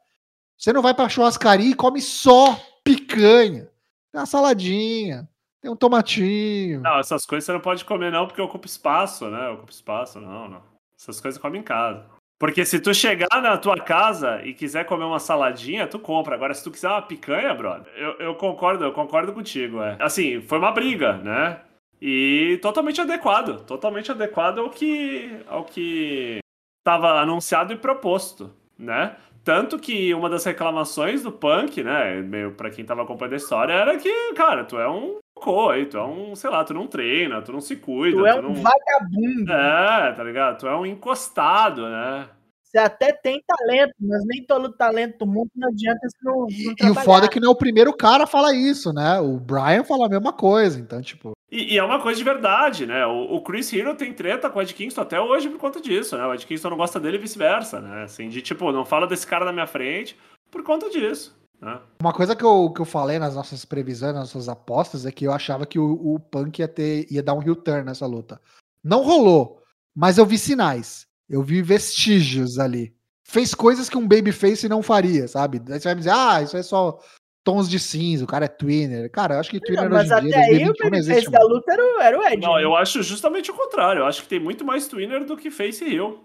Você 0.58 0.72
não 0.72 0.82
vai 0.82 0.94
pra 0.94 1.08
churrascaria 1.08 1.70
e 1.70 1.74
come 1.74 2.02
só 2.02 2.60
picanha. 2.82 3.70
Tem 4.12 4.20
uma 4.20 4.26
saladinha, 4.26 5.28
tem 5.64 5.72
um 5.72 5.76
tomatinho. 5.76 6.80
Não, 6.82 6.98
essas 6.98 7.24
coisas 7.24 7.46
você 7.46 7.52
não 7.52 7.60
pode 7.60 7.86
comer, 7.86 8.12
não, 8.12 8.26
porque 8.26 8.40
ocupa 8.40 8.66
espaço, 8.66 9.30
né? 9.30 9.48
Ocupa 9.48 9.72
espaço, 9.72 10.20
não, 10.20 10.46
não. 10.46 10.62
Essas 10.94 11.20
coisas 11.22 11.40
come 11.40 11.58
em 11.58 11.62
casa. 11.62 12.04
Porque 12.38 12.66
se 12.66 12.78
tu 12.78 12.92
chegar 12.92 13.40
na 13.40 13.56
tua 13.56 13.76
casa 13.76 14.42
e 14.44 14.52
quiser 14.52 14.84
comer 14.84 15.04
uma 15.04 15.18
saladinha, 15.18 15.86
tu 15.86 15.98
compra. 15.98 16.34
Agora, 16.34 16.52
se 16.52 16.62
tu 16.62 16.70
quiser 16.70 16.88
uma 16.88 17.00
picanha, 17.00 17.54
brother, 17.54 17.90
eu, 17.96 18.12
eu 18.18 18.34
concordo, 18.34 18.84
eu 18.84 18.92
concordo 18.92 19.32
contigo. 19.32 19.80
É. 19.80 19.96
Assim, 20.00 20.42
foi 20.42 20.58
uma 20.58 20.70
briga, 20.70 21.14
né? 21.14 21.60
E 21.98 22.58
totalmente 22.60 23.00
adequado. 23.00 23.64
Totalmente 23.64 24.10
adequado 24.10 24.58
ao 24.58 24.68
que. 24.68 25.40
ao 25.48 25.64
que 25.64 26.40
estava 26.80 27.22
anunciado 27.22 27.72
e 27.72 27.76
proposto, 27.76 28.52
né? 28.78 29.16
Tanto 29.42 29.78
que 29.78 30.12
uma 30.12 30.28
das 30.28 30.44
reclamações 30.44 31.22
do 31.22 31.32
Punk, 31.32 31.82
né, 31.82 32.20
meio 32.20 32.52
pra 32.52 32.70
quem 32.70 32.84
tava 32.84 33.02
acompanhando 33.02 33.34
a 33.34 33.36
história, 33.36 33.72
era 33.72 33.96
que, 33.98 34.32
cara, 34.34 34.64
tu 34.64 34.78
é 34.78 34.88
um 34.88 35.18
cocô 35.34 35.72
tu 35.90 35.98
é 35.98 36.04
um, 36.04 36.34
sei 36.34 36.50
lá, 36.50 36.64
tu 36.64 36.72
não 36.72 36.86
treina, 36.86 37.42
tu 37.42 37.52
não 37.52 37.60
se 37.60 37.76
cuida, 37.76 38.16
Tu 38.16 38.26
é 38.26 38.34
um 38.36 38.42
não... 38.42 38.54
vagabundo. 38.54 39.52
É, 39.52 40.12
tá 40.12 40.24
ligado? 40.24 40.58
Tu 40.60 40.66
é 40.66 40.76
um 40.76 40.86
encostado, 40.86 41.88
né? 41.88 42.28
Você 42.62 42.78
até 42.78 43.12
tem 43.12 43.40
talento, 43.46 43.94
mas 44.00 44.24
nem 44.26 44.44
todo 44.44 44.72
talento 44.72 45.18
do 45.18 45.26
mundo 45.26 45.48
não 45.54 45.68
adianta 45.68 46.08
se 46.08 46.16
não, 46.24 46.46
E, 46.50 46.74
não 46.80 46.88
e 46.88 46.90
o 46.90 46.94
foda 46.94 47.26
é 47.26 47.28
que 47.28 47.38
não 47.38 47.50
é 47.50 47.52
o 47.52 47.56
primeiro 47.56 47.92
cara 47.96 48.24
a 48.24 48.26
falar 48.26 48.52
isso, 48.52 48.92
né? 48.92 49.20
O 49.20 49.38
Brian 49.38 49.84
fala 49.84 50.06
a 50.06 50.08
mesma 50.08 50.32
coisa, 50.32 50.80
então, 50.80 51.00
tipo, 51.00 51.34
E, 51.52 51.74
e 51.74 51.78
é 51.78 51.84
uma 51.84 52.00
coisa 52.00 52.18
de 52.18 52.24
verdade, 52.24 52.84
né? 52.84 53.06
O, 53.06 53.36
o 53.36 53.42
Chris 53.42 53.72
Hero 53.72 53.94
tem 53.94 54.12
treta 54.12 54.50
com 54.50 54.58
o 54.58 54.62
Ed 54.62 54.74
Kingston 54.74 55.02
até 55.02 55.20
hoje 55.20 55.48
por 55.48 55.60
conta 55.60 55.80
disso, 55.80 56.18
né? 56.18 56.26
O 56.26 56.34
Ed 56.34 56.44
Kingston 56.44 56.70
não 56.70 56.76
gosta 56.76 56.98
dele 56.98 57.16
e 57.16 57.20
vice-versa, 57.20 57.80
né? 57.80 58.02
Assim, 58.02 58.28
de 58.28 58.42
tipo, 58.42 58.72
não 58.72 58.84
fala 58.84 59.06
desse 59.06 59.24
cara 59.24 59.44
na 59.44 59.52
minha 59.52 59.68
frente 59.68 60.16
por 60.50 60.64
conta 60.64 60.90
disso, 60.90 61.32
né? 61.60 61.80
Uma 62.00 62.12
coisa 62.12 62.34
que 62.36 62.44
eu, 62.44 62.70
que 62.74 62.80
eu 62.80 62.84
falei 62.84 63.18
nas 63.18 63.34
nossas 63.34 63.64
previsões, 63.64 64.14
nas 64.14 64.32
nossas 64.34 64.48
apostas, 64.48 65.06
é 65.06 65.12
que 65.12 65.24
eu 65.26 65.32
achava 65.32 65.64
que 65.66 65.78
o, 65.78 66.14
o 66.14 66.20
Punk 66.20 66.58
ia, 66.58 66.68
ter, 66.68 67.06
ia 67.10 67.22
dar 67.22 67.34
um 67.34 67.42
heel 67.42 67.56
turn 67.56 67.84
nessa 67.84 68.06
luta. 68.06 68.40
Não 68.82 69.02
rolou, 69.02 69.62
mas 69.94 70.18
eu 70.18 70.26
vi 70.26 70.36
sinais. 70.38 71.06
Eu 71.28 71.42
vi 71.42 71.62
vestígios 71.62 72.58
ali. 72.58 72.94
Fez 73.26 73.54
coisas 73.54 73.88
que 73.88 73.96
um 73.96 74.06
babyface 74.06 74.68
não 74.68 74.82
faria, 74.82 75.26
sabe? 75.26 75.62
Aí 75.70 75.80
você 75.80 75.88
vai 75.88 75.94
me 75.94 76.00
dizer, 76.00 76.12
ah, 76.14 76.42
isso 76.42 76.56
é 76.56 76.62
só 76.62 76.98
tons 77.42 77.68
de 77.68 77.78
cinza, 77.78 78.24
o 78.24 78.26
cara 78.26 78.44
é 78.44 78.48
twinner. 78.48 79.10
Cara, 79.10 79.34
eu 79.36 79.40
acho 79.40 79.50
que 79.50 79.58
twinner 79.60 79.84
Não, 79.88 79.96
mas 79.96 80.10
hoje 80.10 80.26
em 80.26 80.28
dia, 80.28 80.36
até 80.38 80.44
aí 80.44 80.54
o 80.56 80.72
2021, 80.74 80.90
não 80.90 80.98
existe 80.98 81.30
babyface 81.30 81.30
da 81.30 81.54
luta 81.54 81.72
era, 81.72 81.82
o- 81.82 82.00
era 82.00 82.18
o 82.18 82.22
Ed. 82.26 82.42
Não, 82.42 82.56
né? 82.56 82.64
eu 82.64 82.76
acho 82.76 83.02
justamente 83.02 83.50
o 83.50 83.54
contrário. 83.54 84.00
Eu 84.00 84.06
acho 84.06 84.22
que 84.22 84.28
tem 84.28 84.38
muito 84.40 84.64
mais 84.64 84.86
Twinner 84.86 85.24
do 85.24 85.36
que 85.36 85.50
Face 85.50 85.82
Hill. 85.84 86.24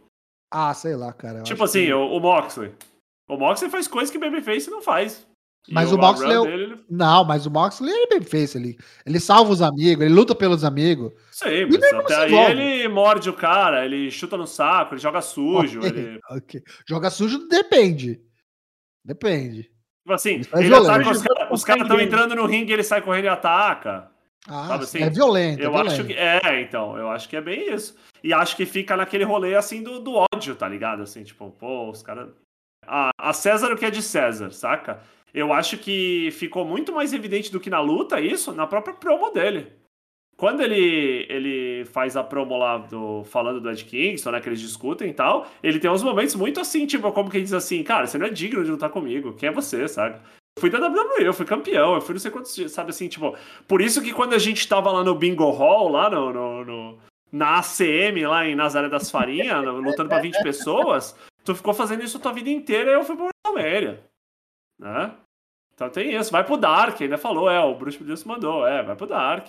Ah, 0.52 0.74
sei 0.74 0.96
lá, 0.96 1.14
cara. 1.14 1.40
eu 1.40 1.44
Tipo 1.44 1.64
acho 1.64 1.72
assim, 1.72 1.86
que- 1.86 1.94
o, 1.94 2.18
o 2.18 2.20
Moxley. 2.20 2.72
O 3.30 3.38
Moxley 3.38 3.70
faz 3.72 3.88
coisas 3.88 4.10
que 4.12 4.18
Babyface 4.18 4.70
não 4.70 4.82
faz. 4.82 5.26
E 5.68 5.74
Mas 5.74 5.92
o 5.92 5.98
Moxley 5.98 6.34
é 6.34 6.40
o- 6.40 6.46
dele, 6.46 6.64
ele- 6.64 6.80
Não, 6.90 7.24
mas 7.24 7.46
o 7.46 7.52
Moxley 7.52 7.94
é 7.94 8.08
babyface 8.08 8.58
ali. 8.58 8.78
Ele 9.06 9.20
salva 9.20 9.52
os 9.52 9.62
amigos, 9.62 10.04
ele 10.04 10.14
luta 10.14 10.34
pelos 10.34 10.64
amigos. 10.64 11.12
Sei, 11.32 11.66
mas 11.66 11.84
até 11.84 12.08
se 12.08 12.14
aí 12.22 12.32
envolve. 12.32 12.52
ele 12.52 12.88
morde 12.88 13.30
o 13.30 13.34
cara, 13.34 13.86
ele 13.86 14.10
chuta 14.10 14.36
no 14.36 14.48
saco, 14.48 14.96
ele 14.96 15.02
joga 15.02 15.22
sujo, 15.22 15.80
Ok, 15.80 15.90
ele... 15.90 16.20
ok. 16.32 16.64
Joga 16.88 17.10
sujo 17.12 17.48
depende. 17.48 18.20
Depende. 19.06 19.64
Tipo 19.64 20.14
assim, 20.14 20.42
é 20.54 20.60
ele 20.60 20.70
violento. 20.70 20.90
ataca 20.92 21.12
os 21.12 21.22
caras, 21.22 21.48
os 21.52 21.64
caras 21.64 21.82
estão 21.84 22.00
entrando 22.00 22.36
no 22.36 22.46
ringue, 22.46 22.74
ele 22.74 22.84
sai 22.84 23.02
correndo 23.02 23.26
e 23.26 23.30
ataca. 23.30 24.10
Ah, 24.48 24.76
assim? 24.76 25.04
é 25.04 25.10
violento. 25.10 25.62
Eu 25.62 25.74
é 25.76 25.82
acho 25.82 26.04
violento. 26.04 26.08
que. 26.08 26.14
É, 26.14 26.62
então, 26.62 26.98
eu 26.98 27.10
acho 27.12 27.30
que 27.30 27.36
é 27.36 27.42
bem 27.42 27.72
isso. 27.74 27.96
E 28.24 28.34
acho 28.34 28.56
que 28.56 28.66
fica 28.66 28.98
naquele 28.98 29.24
rolê 29.24 29.56
assim 29.56 29.84
do, 29.84 30.00
do 30.00 30.26
ódio, 30.34 30.56
tá 30.56 30.68
ligado? 30.68 31.04
Assim, 31.04 31.24
tipo, 31.24 31.52
pô, 31.52 31.90
os 31.92 32.02
caras. 32.02 32.30
A, 32.90 33.12
a 33.18 33.34
César 33.34 33.72
o 33.72 33.78
que 33.78 33.86
é 33.86 33.92
de 33.92 34.02
César, 34.02 34.52
saca? 34.52 35.00
Eu 35.32 35.54
acho 35.54 35.78
que 35.78 36.32
ficou 36.32 36.66
muito 36.66 36.92
mais 36.92 37.14
evidente 37.14 37.52
do 37.52 37.60
que 37.60 37.70
na 37.70 37.80
luta 37.80 38.20
isso, 38.20 38.52
na 38.52 38.66
própria 38.66 38.96
promo 38.96 39.30
dele. 39.30 39.68
Quando 40.36 40.62
ele, 40.62 41.28
ele 41.30 41.86
faz 41.86 42.18
a 42.18 42.24
promo 42.24 42.58
lá 42.58 42.78
do, 42.78 43.24
falando 43.26 43.62
do 43.62 43.70
Ed 43.70 43.86
Kingston, 43.86 44.32
né, 44.32 44.42
que 44.42 44.50
eles 44.50 44.62
discutem 44.62 45.10
e 45.10 45.14
tal, 45.14 45.48
ele 45.62 45.80
tem 45.80 45.92
uns 45.92 46.02
momentos 46.02 46.34
muito 46.34 46.60
assim, 46.60 46.88
tipo, 46.88 47.12
como 47.12 47.30
que 47.30 47.38
ele 47.38 47.44
diz 47.44 47.54
assim, 47.54 47.84
cara, 47.84 48.08
você 48.08 48.18
não 48.18 48.26
é 48.26 48.30
digno 48.30 48.64
de 48.64 48.72
lutar 48.72 48.90
comigo, 48.90 49.34
quem 49.34 49.50
é 49.50 49.52
você, 49.52 49.88
sabe? 49.88 50.20
fui 50.60 50.70
da 50.70 50.86
WWE, 50.86 51.26
eu 51.26 51.34
fui 51.34 51.46
campeão, 51.46 51.96
eu 51.96 52.02
fui 52.02 52.14
não 52.14 52.20
sei 52.20 52.30
quantos 52.30 52.54
dias, 52.54 52.72
sabe 52.72 52.90
assim, 52.90 53.08
tipo, 53.08 53.36
por 53.68 53.82
isso 53.82 54.02
que 54.02 54.14
quando 54.14 54.34
a 54.34 54.38
gente 54.38 54.68
tava 54.68 54.92
lá 54.92 55.04
no 55.04 55.16
Bingo 55.16 55.50
Hall, 55.52 55.90
lá 55.90 56.10
no, 56.10 56.34
no, 56.34 56.66
no 56.66 57.00
na 57.32 57.60
ACM, 57.60 58.26
lá 58.26 58.46
em 58.46 58.56
Nazaré 58.56 58.90
das 58.90 59.10
Farinhas, 59.10 59.64
lutando 59.64 60.10
pra 60.10 60.20
20 60.20 60.42
pessoas, 60.44 61.16
tu 61.50 61.56
ficou 61.56 61.74
fazendo 61.74 62.04
isso 62.04 62.18
a 62.18 62.20
tua 62.20 62.34
vida 62.34 62.50
inteira 62.50 62.92
e 62.92 62.94
eu 62.94 63.04
fui 63.04 63.16
pro 63.16 63.26
WrestleMania, 63.26 64.04
né? 64.80 65.16
Então 65.74 65.90
tem 65.90 66.14
isso, 66.14 66.32
vai 66.32 66.44
pro 66.44 66.58
Dark, 66.58 67.02
ainda 67.02 67.18
falou, 67.18 67.50
é, 67.50 67.60
o 67.60 67.74
Bruce 67.74 68.04
Deus 68.04 68.24
mandou, 68.24 68.68
é, 68.68 68.84
vai 68.84 68.96
pro 68.96 69.08
Dark, 69.08 69.48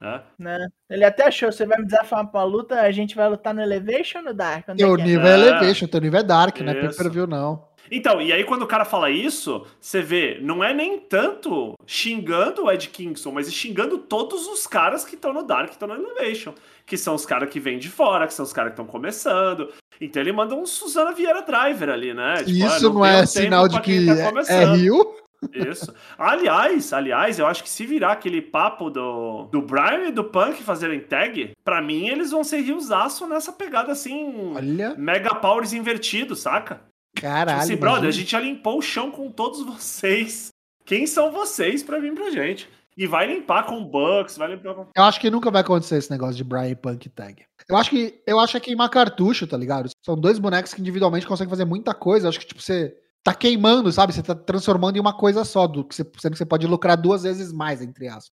né? 0.00 0.22
né? 0.38 0.68
Ele 0.88 1.04
até 1.04 1.26
achou, 1.26 1.50
você 1.50 1.66
vai 1.66 1.78
me 1.78 1.86
desafiar 1.86 2.30
pra 2.30 2.44
luta, 2.44 2.80
a 2.80 2.92
gente 2.92 3.16
vai 3.16 3.28
lutar 3.28 3.52
no 3.52 3.62
Elevation 3.62 4.18
ou 4.18 4.26
no 4.26 4.34
Dark? 4.34 4.68
Onde 4.68 4.78
Teu 4.78 4.94
é 4.94 4.96
que 4.96 5.02
é? 5.02 5.04
nível 5.06 5.26
é, 5.26 5.34
Elevation, 5.34 5.86
teu 5.88 6.00
nível 6.00 6.20
é 6.20 6.22
Dark, 6.22 6.60
não 6.60 6.72
é 6.72 6.76
Isso. 6.76 6.96
pay-per-view, 6.96 7.26
não. 7.26 7.68
Então, 7.90 8.20
e 8.22 8.32
aí 8.32 8.44
quando 8.44 8.62
o 8.62 8.66
cara 8.66 8.84
fala 8.84 9.10
isso, 9.10 9.66
você 9.80 10.00
vê, 10.00 10.38
não 10.40 10.62
é 10.62 10.72
nem 10.72 10.98
tanto 10.98 11.74
xingando 11.86 12.64
o 12.64 12.70
Ed 12.70 12.88
Kingston, 12.88 13.32
mas 13.32 13.52
xingando 13.52 13.98
todos 13.98 14.46
os 14.46 14.66
caras 14.66 15.04
que 15.04 15.16
estão 15.16 15.32
no 15.32 15.42
Dark, 15.42 15.68
que 15.68 15.74
estão 15.74 15.88
no 15.88 15.94
Elevation. 15.94 16.54
Que 16.86 16.96
são 16.96 17.14
os 17.14 17.26
caras 17.26 17.50
que 17.50 17.60
vêm 17.60 17.78
de 17.78 17.88
fora, 17.88 18.26
que 18.26 18.34
são 18.34 18.44
os 18.44 18.52
caras 18.52 18.70
que 18.70 18.80
estão 18.80 18.86
começando. 18.86 19.72
Então 20.00 20.22
ele 20.22 20.32
manda 20.32 20.54
um 20.54 20.64
Suzana 20.64 21.12
Vieira 21.12 21.42
Driver 21.42 21.90
ali, 21.90 22.14
né? 22.14 22.42
Tipo, 22.44 22.50
ah, 22.50 22.76
Isso 22.76 22.92
não, 22.92 23.02
tem 23.02 23.10
é 23.10 23.26
sinal 23.26 23.68
de 23.68 23.80
que 23.80 24.06
tá 24.06 24.52
é. 24.52 24.64
Rio? 24.74 25.14
Isso. 25.54 25.94
Aliás, 26.18 26.92
aliás, 26.92 27.38
eu 27.38 27.46
acho 27.46 27.62
que 27.62 27.70
se 27.70 27.86
virar 27.86 28.12
aquele 28.12 28.42
papo 28.42 28.90
do, 28.90 29.44
do 29.44 29.62
Brian 29.62 30.08
e 30.08 30.12
do 30.12 30.24
Punk 30.24 30.62
fazerem 30.62 31.00
tag, 31.00 31.52
pra 31.64 31.80
mim 31.80 32.08
eles 32.08 32.30
vão 32.30 32.44
ser 32.44 32.60
riozaço 32.60 33.26
nessa 33.26 33.52
pegada 33.52 33.92
assim. 33.92 34.52
Olha, 34.54 34.94
Mega 34.96 35.34
Powers 35.34 35.72
invertido, 35.72 36.36
saca? 36.36 36.82
Caralho. 37.14 37.60
Tipo 37.60 37.72
assim, 37.72 37.76
brother, 37.76 38.08
a 38.08 38.12
gente 38.12 38.30
já 38.30 38.40
limpou 38.40 38.78
o 38.78 38.82
chão 38.82 39.10
com 39.10 39.30
todos 39.30 39.62
vocês. 39.66 40.48
Quem 40.84 41.06
são 41.06 41.30
vocês 41.30 41.82
pra 41.82 41.98
vir 41.98 42.14
pra 42.14 42.30
gente? 42.30 42.68
E 42.96 43.06
vai 43.06 43.26
limpar 43.26 43.64
com 43.64 43.84
Bucks, 43.84 44.36
vai 44.36 44.48
limpar 44.48 44.74
com. 44.74 44.88
Eu 44.94 45.04
acho 45.04 45.20
que 45.20 45.30
nunca 45.30 45.50
vai 45.50 45.62
acontecer 45.62 45.96
esse 45.96 46.10
negócio 46.10 46.34
de 46.34 46.44
Brian 46.44 46.74
Punk 46.74 47.08
Tag. 47.08 47.44
Eu 47.68 47.76
acho 47.76 47.90
que 47.90 48.22
eu 48.26 48.38
acho 48.38 48.52
que 48.52 48.56
é 48.58 48.60
queimar 48.60 48.90
cartucho, 48.90 49.46
tá 49.46 49.56
ligado? 49.56 49.88
São 50.04 50.16
dois 50.16 50.38
bonecos 50.38 50.74
que 50.74 50.80
individualmente 50.80 51.26
conseguem 51.26 51.50
fazer 51.50 51.64
muita 51.64 51.94
coisa. 51.94 52.26
Eu 52.26 52.28
acho 52.28 52.40
que 52.40 52.46
tipo 52.46 52.60
você 52.60 52.96
tá 53.22 53.32
queimando, 53.32 53.92
sabe? 53.92 54.12
Você 54.12 54.22
tá 54.22 54.34
transformando 54.34 54.96
em 54.96 55.00
uma 55.00 55.16
coisa 55.16 55.44
só, 55.44 55.66
do 55.66 55.84
que 55.84 55.94
você, 55.94 56.02
sendo 56.18 56.32
que 56.32 56.38
você 56.38 56.46
pode 56.46 56.66
lucrar 56.66 56.96
duas 56.96 57.22
vezes 57.22 57.52
mais 57.52 57.80
entre 57.80 58.08
aspas. 58.08 58.32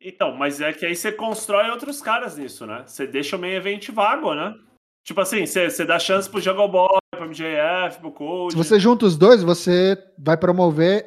Então, 0.00 0.34
mas 0.36 0.60
é 0.60 0.72
que 0.72 0.86
aí 0.86 0.94
você 0.94 1.10
constrói 1.10 1.70
outros 1.70 2.00
caras 2.00 2.38
nisso, 2.38 2.64
né? 2.64 2.84
Você 2.86 3.06
deixa 3.06 3.36
o 3.36 3.38
main 3.38 3.54
event 3.54 3.90
vago, 3.90 4.32
né? 4.32 4.54
Tipo 5.04 5.20
assim, 5.20 5.44
você, 5.44 5.68
você 5.68 5.84
dá 5.84 5.98
chance 5.98 6.30
pro 6.30 6.40
Jungle 6.40 6.68
Boy, 6.68 6.98
MJF, 7.28 8.00
pro. 8.00 8.50
Se 8.50 8.56
você 8.56 8.78
junta 8.78 9.06
os 9.06 9.16
dois, 9.16 9.42
você 9.42 9.96
vai 10.18 10.36
promover 10.36 11.06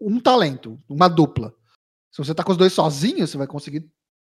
um 0.00 0.20
talento, 0.20 0.78
uma 0.88 1.08
dupla. 1.08 1.54
Se 2.10 2.18
você 2.22 2.34
tá 2.34 2.44
com 2.44 2.52
os 2.52 2.58
dois 2.58 2.72
sozinhos, 2.72 3.30
você 3.30 3.38
vai 3.38 3.46
conseguir 3.46 3.88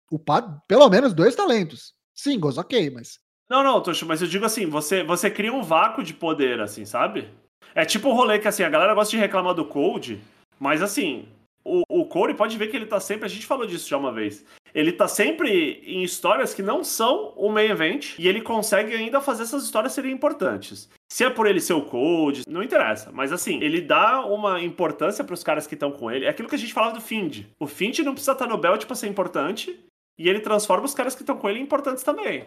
upar 0.10 0.62
pelo 0.68 0.90
menos 0.90 1.14
dois 1.14 1.36
talentos. 1.36 1.94
Singles, 2.14 2.58
ok, 2.58 2.90
mas. 2.92 3.20
Não, 3.50 3.64
não, 3.64 3.82
Tocho, 3.82 4.06
mas 4.06 4.22
eu 4.22 4.28
digo 4.28 4.46
assim, 4.46 4.66
você, 4.66 5.04
você 5.04 5.30
cria 5.30 5.54
um 5.54 5.62
vácuo 5.62 6.04
de 6.04 6.14
poder, 6.14 6.62
assim, 6.62 6.86
sabe? 6.86 7.30
É 7.76 7.84
tipo 7.84 8.10
o 8.10 8.14
rolê 8.14 8.40
que, 8.40 8.48
assim, 8.48 8.64
a 8.64 8.70
galera 8.70 8.94
gosta 8.94 9.12
de 9.12 9.18
reclamar 9.18 9.54
do 9.54 9.66
Cold, 9.66 10.22
mas, 10.60 10.82
assim, 10.82 11.28
o, 11.66 11.84
o 11.88 12.06
Corey 12.06 12.36
pode 12.36 12.58
ver 12.58 12.68
que 12.68 12.76
ele 12.76 12.86
tá 12.86 13.00
sempre, 13.00 13.26
a 13.26 13.30
gente 13.30 13.46
falou 13.46 13.66
disso 13.66 13.90
já 13.90 13.98
uma 13.98 14.12
vez, 14.12 14.46
ele 14.74 14.92
tá 14.92 15.08
sempre 15.08 15.82
em 15.86 16.04
histórias 16.04 16.54
que 16.54 16.62
não 16.62 16.84
são 16.84 17.34
o 17.36 17.50
main 17.50 17.70
event, 17.70 18.18
e 18.18 18.28
ele 18.28 18.42
consegue 18.42 18.96
ainda 18.96 19.22
fazer 19.22 19.44
essas 19.44 19.64
histórias 19.64 19.94
serem 19.94 20.12
importantes. 20.12 20.90
Se 21.12 21.24
é 21.24 21.30
por 21.30 21.46
ele 21.46 21.62
ser 21.62 21.74
o 21.74 21.86
Cold, 21.86 22.44
não 22.48 22.64
interessa, 22.64 23.12
mas, 23.12 23.32
assim, 23.32 23.62
ele 23.62 23.82
dá 23.82 24.26
uma 24.26 24.62
importância 24.62 25.24
pros 25.24 25.44
caras 25.44 25.68
que 25.68 25.76
estão 25.76 25.92
com 25.92 26.10
ele. 26.10 26.26
É 26.26 26.30
aquilo 26.30 26.50
que 26.50 26.56
a 26.56 26.60
gente 26.60 26.74
falava 26.74 26.96
do 26.96 27.02
Find. 27.02 27.46
O 27.60 27.68
Find 27.68 28.00
não 28.00 28.14
precisa 28.14 28.32
estar 28.32 28.48
no 28.48 28.58
belt 28.58 28.86
pra 28.86 28.96
ser 28.96 29.08
importante, 29.08 29.80
e 30.18 30.28
ele 30.28 30.40
transforma 30.40 30.86
os 30.86 30.94
caras 30.94 31.16
que 31.16 31.22
estão 31.22 31.38
com 31.38 31.50
ele 31.50 31.60
em 31.60 31.64
importantes 31.64 32.04
também. 32.04 32.46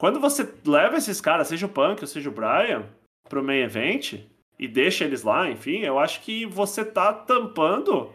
Quando 0.00 0.20
você 0.20 0.48
leva 0.64 0.96
esses 0.96 1.20
caras, 1.20 1.48
seja 1.48 1.66
o 1.66 1.68
Punk 1.68 2.00
ou 2.00 2.06
seja 2.06 2.28
o 2.28 2.32
Brian, 2.32 2.84
pro 3.28 3.42
main 3.42 3.60
event 3.60 4.14
e 4.58 4.66
deixa 4.66 5.04
eles 5.04 5.22
lá, 5.22 5.48
enfim, 5.50 5.80
eu 5.80 5.98
acho 5.98 6.20
que 6.22 6.46
você 6.46 6.84
tá 6.84 7.12
tampando 7.12 8.10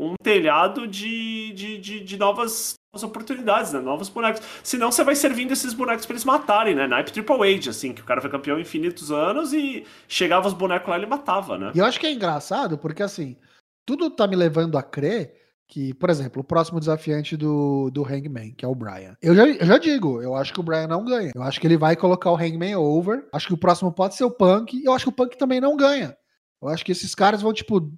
um 0.00 0.14
telhado 0.22 0.86
de, 0.86 1.52
de, 1.52 1.78
de, 1.78 2.00
de 2.00 2.16
novas, 2.16 2.74
novas 2.92 3.08
oportunidades, 3.08 3.72
né? 3.72 3.80
Novos 3.80 4.08
bonecos. 4.08 4.40
Senão 4.62 4.90
você 4.90 5.04
vai 5.04 5.14
servindo 5.14 5.52
esses 5.52 5.74
bonecos 5.74 6.06
pra 6.06 6.14
eles 6.14 6.24
matarem, 6.24 6.74
né? 6.74 6.86
Naipe 6.86 7.12
Triple 7.12 7.54
H, 7.54 7.70
assim, 7.70 7.92
que 7.92 8.00
o 8.00 8.04
cara 8.04 8.20
foi 8.20 8.30
campeão 8.30 8.58
infinitos 8.58 9.12
anos 9.12 9.52
e 9.52 9.84
chegava 10.08 10.48
os 10.48 10.54
bonecos 10.54 10.88
lá 10.88 10.96
e 10.96 11.00
ele 11.00 11.06
matava, 11.06 11.58
né? 11.58 11.72
E 11.74 11.78
eu 11.78 11.84
acho 11.84 12.00
que 12.00 12.06
é 12.06 12.12
engraçado 12.12 12.78
porque, 12.78 13.02
assim, 13.02 13.36
tudo 13.84 14.08
tá 14.10 14.26
me 14.26 14.36
levando 14.36 14.78
a 14.78 14.82
crer 14.82 15.34
que, 15.68 15.94
por 15.94 16.10
exemplo, 16.10 16.40
o 16.40 16.44
próximo 16.44 16.80
desafiante 16.80 17.36
do, 17.36 17.90
do 17.90 18.02
Hangman, 18.02 18.52
que 18.54 18.64
é 18.64 18.68
o 18.68 18.74
Brian. 18.74 19.16
Eu 19.22 19.36
já, 19.36 19.46
eu 19.46 19.66
já 19.66 19.78
digo, 19.78 20.20
eu 20.20 20.34
acho 20.34 20.52
que 20.52 20.58
o 20.58 20.64
Brian 20.64 20.88
não 20.88 21.04
ganha. 21.04 21.30
Eu 21.32 21.42
acho 21.42 21.60
que 21.60 21.66
ele 21.66 21.76
vai 21.76 21.94
colocar 21.94 22.30
o 22.30 22.36
Hangman 22.36 22.74
over. 22.74 23.24
Acho 23.32 23.46
que 23.46 23.54
o 23.54 23.58
próximo 23.58 23.92
pode 23.92 24.16
ser 24.16 24.24
o 24.24 24.30
Punk. 24.30 24.76
E 24.76 24.84
eu 24.84 24.92
acho 24.92 25.04
que 25.04 25.10
o 25.10 25.14
Punk 25.14 25.38
também 25.38 25.60
não 25.60 25.76
ganha. 25.76 26.16
Eu 26.60 26.68
acho 26.68 26.84
que 26.84 26.92
esses 26.92 27.14
caras 27.14 27.40
vão, 27.40 27.52
tipo, 27.52 27.90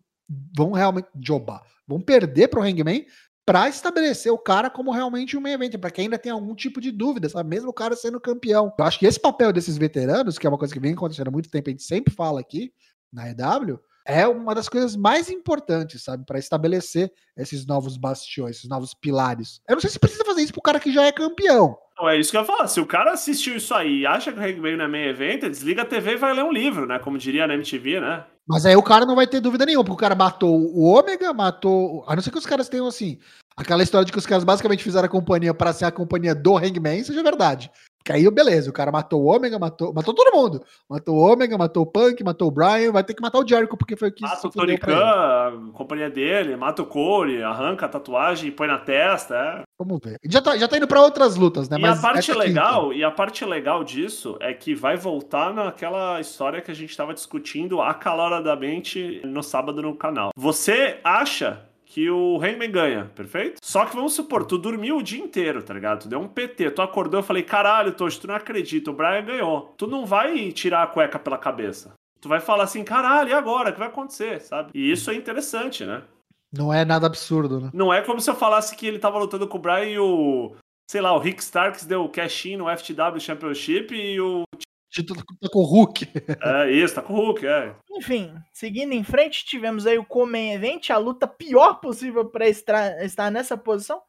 vão 0.57 0.73
realmente 0.73 1.09
jobar. 1.21 1.63
Vão 1.87 2.01
perder 2.01 2.49
pro 2.49 2.63
Hangman 2.63 3.07
pra 3.45 3.69
estabelecer 3.69 4.33
o 4.33 4.39
cara 4.39 4.71
como 4.71 4.93
realmente 4.93 5.37
um 5.37 5.41
main 5.41 5.53
event, 5.53 5.77
pra 5.79 5.91
quem 5.91 6.05
ainda 6.05 6.19
tem 6.19 6.31
algum 6.31 6.55
tipo 6.55 6.81
de 6.81 6.91
dúvida, 6.93 7.29
sabe? 7.29 7.51
Mesmo 7.51 7.71
o 7.71 7.75
cara 7.75 7.97
sendo 7.97 8.21
campeão. 8.21 8.73
Eu 8.79 8.85
acho 8.85 8.99
que 8.99 9.07
esse 9.07 9.19
papel 9.19 9.53
desses 9.53 9.77
veteranos, 9.77 10.39
que 10.39 10.47
é 10.47 10.51
uma 10.51 10.59
coisa 10.59 10.73
que 10.73 10.81
vem 10.81 10.93
acontecendo 10.93 11.29
há 11.29 11.31
muito 11.31 11.51
tempo, 11.51 11.69
a 11.69 11.73
gente 11.73 11.83
sempre 11.83 12.15
fala 12.15 12.41
aqui 12.41 12.73
na 13.13 13.29
EW, 13.31 13.79
é 14.07 14.27
uma 14.27 14.55
das 14.55 14.69
coisas 14.69 14.97
mais 14.97 15.31
importantes, 15.31 16.03
sabe? 16.03 16.25
Pra 16.25 16.39
estabelecer 16.39 17.13
esses 17.37 17.67
novos 17.67 17.97
bastiões, 17.97 18.57
esses 18.57 18.69
novos 18.69 18.95
pilares. 18.95 19.61
Eu 19.69 19.75
não 19.75 19.81
sei 19.81 19.91
se 19.91 19.99
precisa 19.99 20.25
fazer 20.25 20.43
isso 20.43 20.53
pro 20.53 20.63
cara 20.63 20.81
que 20.81 20.93
já 20.93 21.05
é 21.05 21.13
campeão. 21.13 21.77
Então, 21.93 22.09
é 22.09 22.19
isso 22.19 22.31
que 22.31 22.37
eu 22.37 22.41
ia 22.41 22.47
falar. 22.47 22.67
Se 22.69 22.81
o 22.81 22.87
cara 22.87 23.13
assistiu 23.13 23.57
isso 23.57 23.75
aí 23.75 24.01
e 24.01 24.07
acha 24.07 24.33
que 24.33 24.39
o 24.39 24.43
Hangman 24.43 24.77
não 24.77 24.87
é 24.87 24.89
main 24.89 25.05
event, 25.05 25.43
desliga 25.43 25.83
a 25.83 25.87
TV 25.87 26.13
e 26.13 26.17
vai 26.17 26.33
ler 26.33 26.43
um 26.43 26.53
livro, 26.53 26.87
né? 26.87 26.99
Como 26.99 27.19
diria 27.19 27.47
na 27.47 27.55
MTV, 27.55 28.01
né? 28.01 28.25
Mas 28.47 28.67
aí 28.67 28.75
o 28.75 28.83
cara 28.83 29.07
não 29.07 29.15
vai 29.15 29.27
ter 29.27 29.41
dúvida 29.41 29.65
nenhuma, 29.65 29.85
porque 29.85 29.97
o 29.97 30.01
cara 30.01 30.15
matou 30.15 30.59
o 30.59 30.83
Ômega, 30.83 31.33
matou. 31.33 32.05
A 32.07 32.15
não 32.15 32.23
ser 32.23 32.31
que 32.31 32.39
os 32.39 32.47
caras 32.47 32.69
tenham 32.69 32.87
assim. 32.87 33.19
Aquela 33.57 33.83
história 33.83 34.05
de 34.05 34.13
que 34.13 34.19
os 34.19 34.27
caras 34.27 34.45
basicamente 34.45 34.83
fizeram 34.83 35.07
a 35.07 35.11
companhia 35.11 35.55
para 35.55 35.73
ser 35.73 35.85
a 35.85 35.93
companhia 35.93 36.35
do 36.35 36.57
Hangman, 36.57 37.05
seja 37.05 37.23
verdade. 37.23 37.71
Aí, 38.11 38.29
beleza, 38.31 38.71
o 38.71 38.73
cara 38.73 38.91
matou 38.91 39.23
o 39.23 39.27
Ômega, 39.27 39.59
matou, 39.59 39.93
matou 39.93 40.15
todo 40.15 40.35
mundo. 40.35 40.63
Matou 40.89 41.17
o 41.17 41.21
Ômega, 41.21 41.57
matou 41.59 41.83
o 41.83 41.87
Punk, 41.87 42.23
matou 42.25 42.49
o 42.49 42.51
Brian, 42.51 42.93
vai 42.93 43.05
ter 43.05 43.15
que 43.15 43.23
matar 43.23 43.39
o 43.39 43.47
Jericho, 43.47 43.77
porque 43.77 43.97
foi 43.97 44.09
o 44.09 44.13
que 44.13 44.23
Mata 44.23 44.47
o 44.47 44.51
Tony. 44.51 44.79
Khan, 44.79 45.71
companhia 45.73 46.11
dele, 46.11 46.57
mata 46.57 46.83
o 46.83 46.87
Corey, 46.87 47.43
arranca 47.43 47.87
a 47.87 47.89
tatuagem 47.89 48.49
e 48.49 48.53
põe 48.53 48.67
na 48.67 48.79
testa. 48.79 49.35
É. 49.35 49.63
Vamos 49.79 50.01
ver. 50.03 50.17
Já 50.25 50.41
tá, 50.41 50.57
já 50.57 50.69
tá 50.69 50.77
indo 50.77 50.87
pra 50.87 51.03
outras 51.03 51.37
lutas, 51.37 51.69
né? 51.69 51.77
E 51.79 51.81
Mas 51.81 51.99
a 51.99 52.03
parte 52.03 52.31
é 52.31 52.35
quinta. 52.35 52.47
legal, 52.47 52.93
e 52.93 53.03
a 53.05 53.11
parte 53.11 53.45
legal 53.45 53.83
disso 53.85 54.37
é 54.41 54.53
que 54.55 54.75
vai 54.75 54.97
voltar 54.97 55.53
naquela 55.53 56.21
história 56.21 56.61
que 56.61 56.71
a 56.71 56.75
gente 56.75 56.91
estava 56.91 57.13
discutindo 57.13 57.81
acaloradamente 57.81 59.21
no 59.25 59.43
sábado 59.43 59.83
no 59.83 59.95
canal. 59.95 60.31
Você 60.37 60.99
acha 61.05 61.63
que 61.93 62.09
o 62.09 62.41
Hangman 62.43 62.71
ganha, 62.71 63.11
perfeito? 63.15 63.59
Só 63.63 63.85
que 63.85 63.95
vamos 63.95 64.15
supor, 64.15 64.47
tu 64.47 64.57
dormiu 64.57 64.97
o 64.97 65.03
dia 65.03 65.23
inteiro, 65.23 65.63
tá 65.63 65.75
ligado? 65.75 66.05
Tu 66.05 66.09
deu 66.09 66.19
um 66.19 66.27
PT, 66.27 66.71
tu 66.71 66.81
acordou 66.81 67.21
e 67.21 67.23
falei, 67.23 67.43
caralho, 67.43 67.93
Tocho, 67.93 68.19
tu 68.19 68.27
não 68.27 68.35
acredita, 68.35 68.91
o 68.91 68.95
Brian 68.95 69.23
ganhou. 69.23 69.75
Tu 69.77 69.87
não 69.87 70.07
vai 70.07 70.51
tirar 70.53 70.85
a 70.85 70.87
cueca 70.87 71.19
pela 71.19 71.37
cabeça. 71.37 71.93
Tu 72.19 72.31
vai 72.31 72.41
falar 72.41 72.65
assim, 72.65 72.83
caralho, 72.83 73.29
e 73.29 73.35
agora? 73.35 73.69
O 73.69 73.73
que 73.75 73.79
vai 73.79 73.89
acontecer, 73.89 74.41
sabe? 74.41 74.71
E 74.75 74.91
isso 74.91 75.11
é 75.11 75.15
interessante, 75.15 75.85
né? 75.85 76.03
Não 76.51 76.73
é 76.73 76.83
nada 76.83 77.07
absurdo, 77.07 77.61
né? 77.61 77.71
Não 77.75 77.93
é 77.93 78.01
como 78.01 78.23
se 78.23 78.31
eu 78.31 78.35
falasse 78.35 78.75
que 78.75 78.87
ele 78.87 78.99
tava 78.99 79.19
lutando 79.19 79.47
com 79.47 79.59
o 79.59 79.61
Brian 79.61 79.85
e 79.85 79.99
o. 79.99 80.55
Sei 80.91 81.01
lá, 81.01 81.13
o 81.15 81.19
Rick 81.19 81.43
Starks 81.43 81.85
deu 81.85 82.05
o 82.05 82.09
cash-in 82.09 82.57
no 82.57 82.75
FTW 82.75 83.21
Championship 83.21 83.95
e 83.95 84.19
o. 84.19 84.45
Tito 84.93 85.15
tá 85.15 85.49
com 85.51 85.59
o 85.59 85.65
Hulk. 85.65 86.07
É 86.45 86.71
isso, 86.71 86.95
tá 86.95 87.03
com 87.03 87.15
o 87.15 87.17
Hulk, 87.17 87.47
é. 87.47 87.75
Enfim, 87.93 88.35
seguindo 88.53 88.93
em 88.93 89.03
frente, 89.03 89.43
tivemos 89.43 89.87
aí 89.87 89.97
o 89.97 90.05
Comen 90.05 90.53
Event, 90.53 90.91
a 90.91 90.99
luta 90.99 91.27
pior 91.27 91.81
possível 91.81 92.29
para 92.29 92.47
estar, 92.47 93.03
estar 93.03 93.31
nessa 93.31 93.57
posição. 93.57 94.03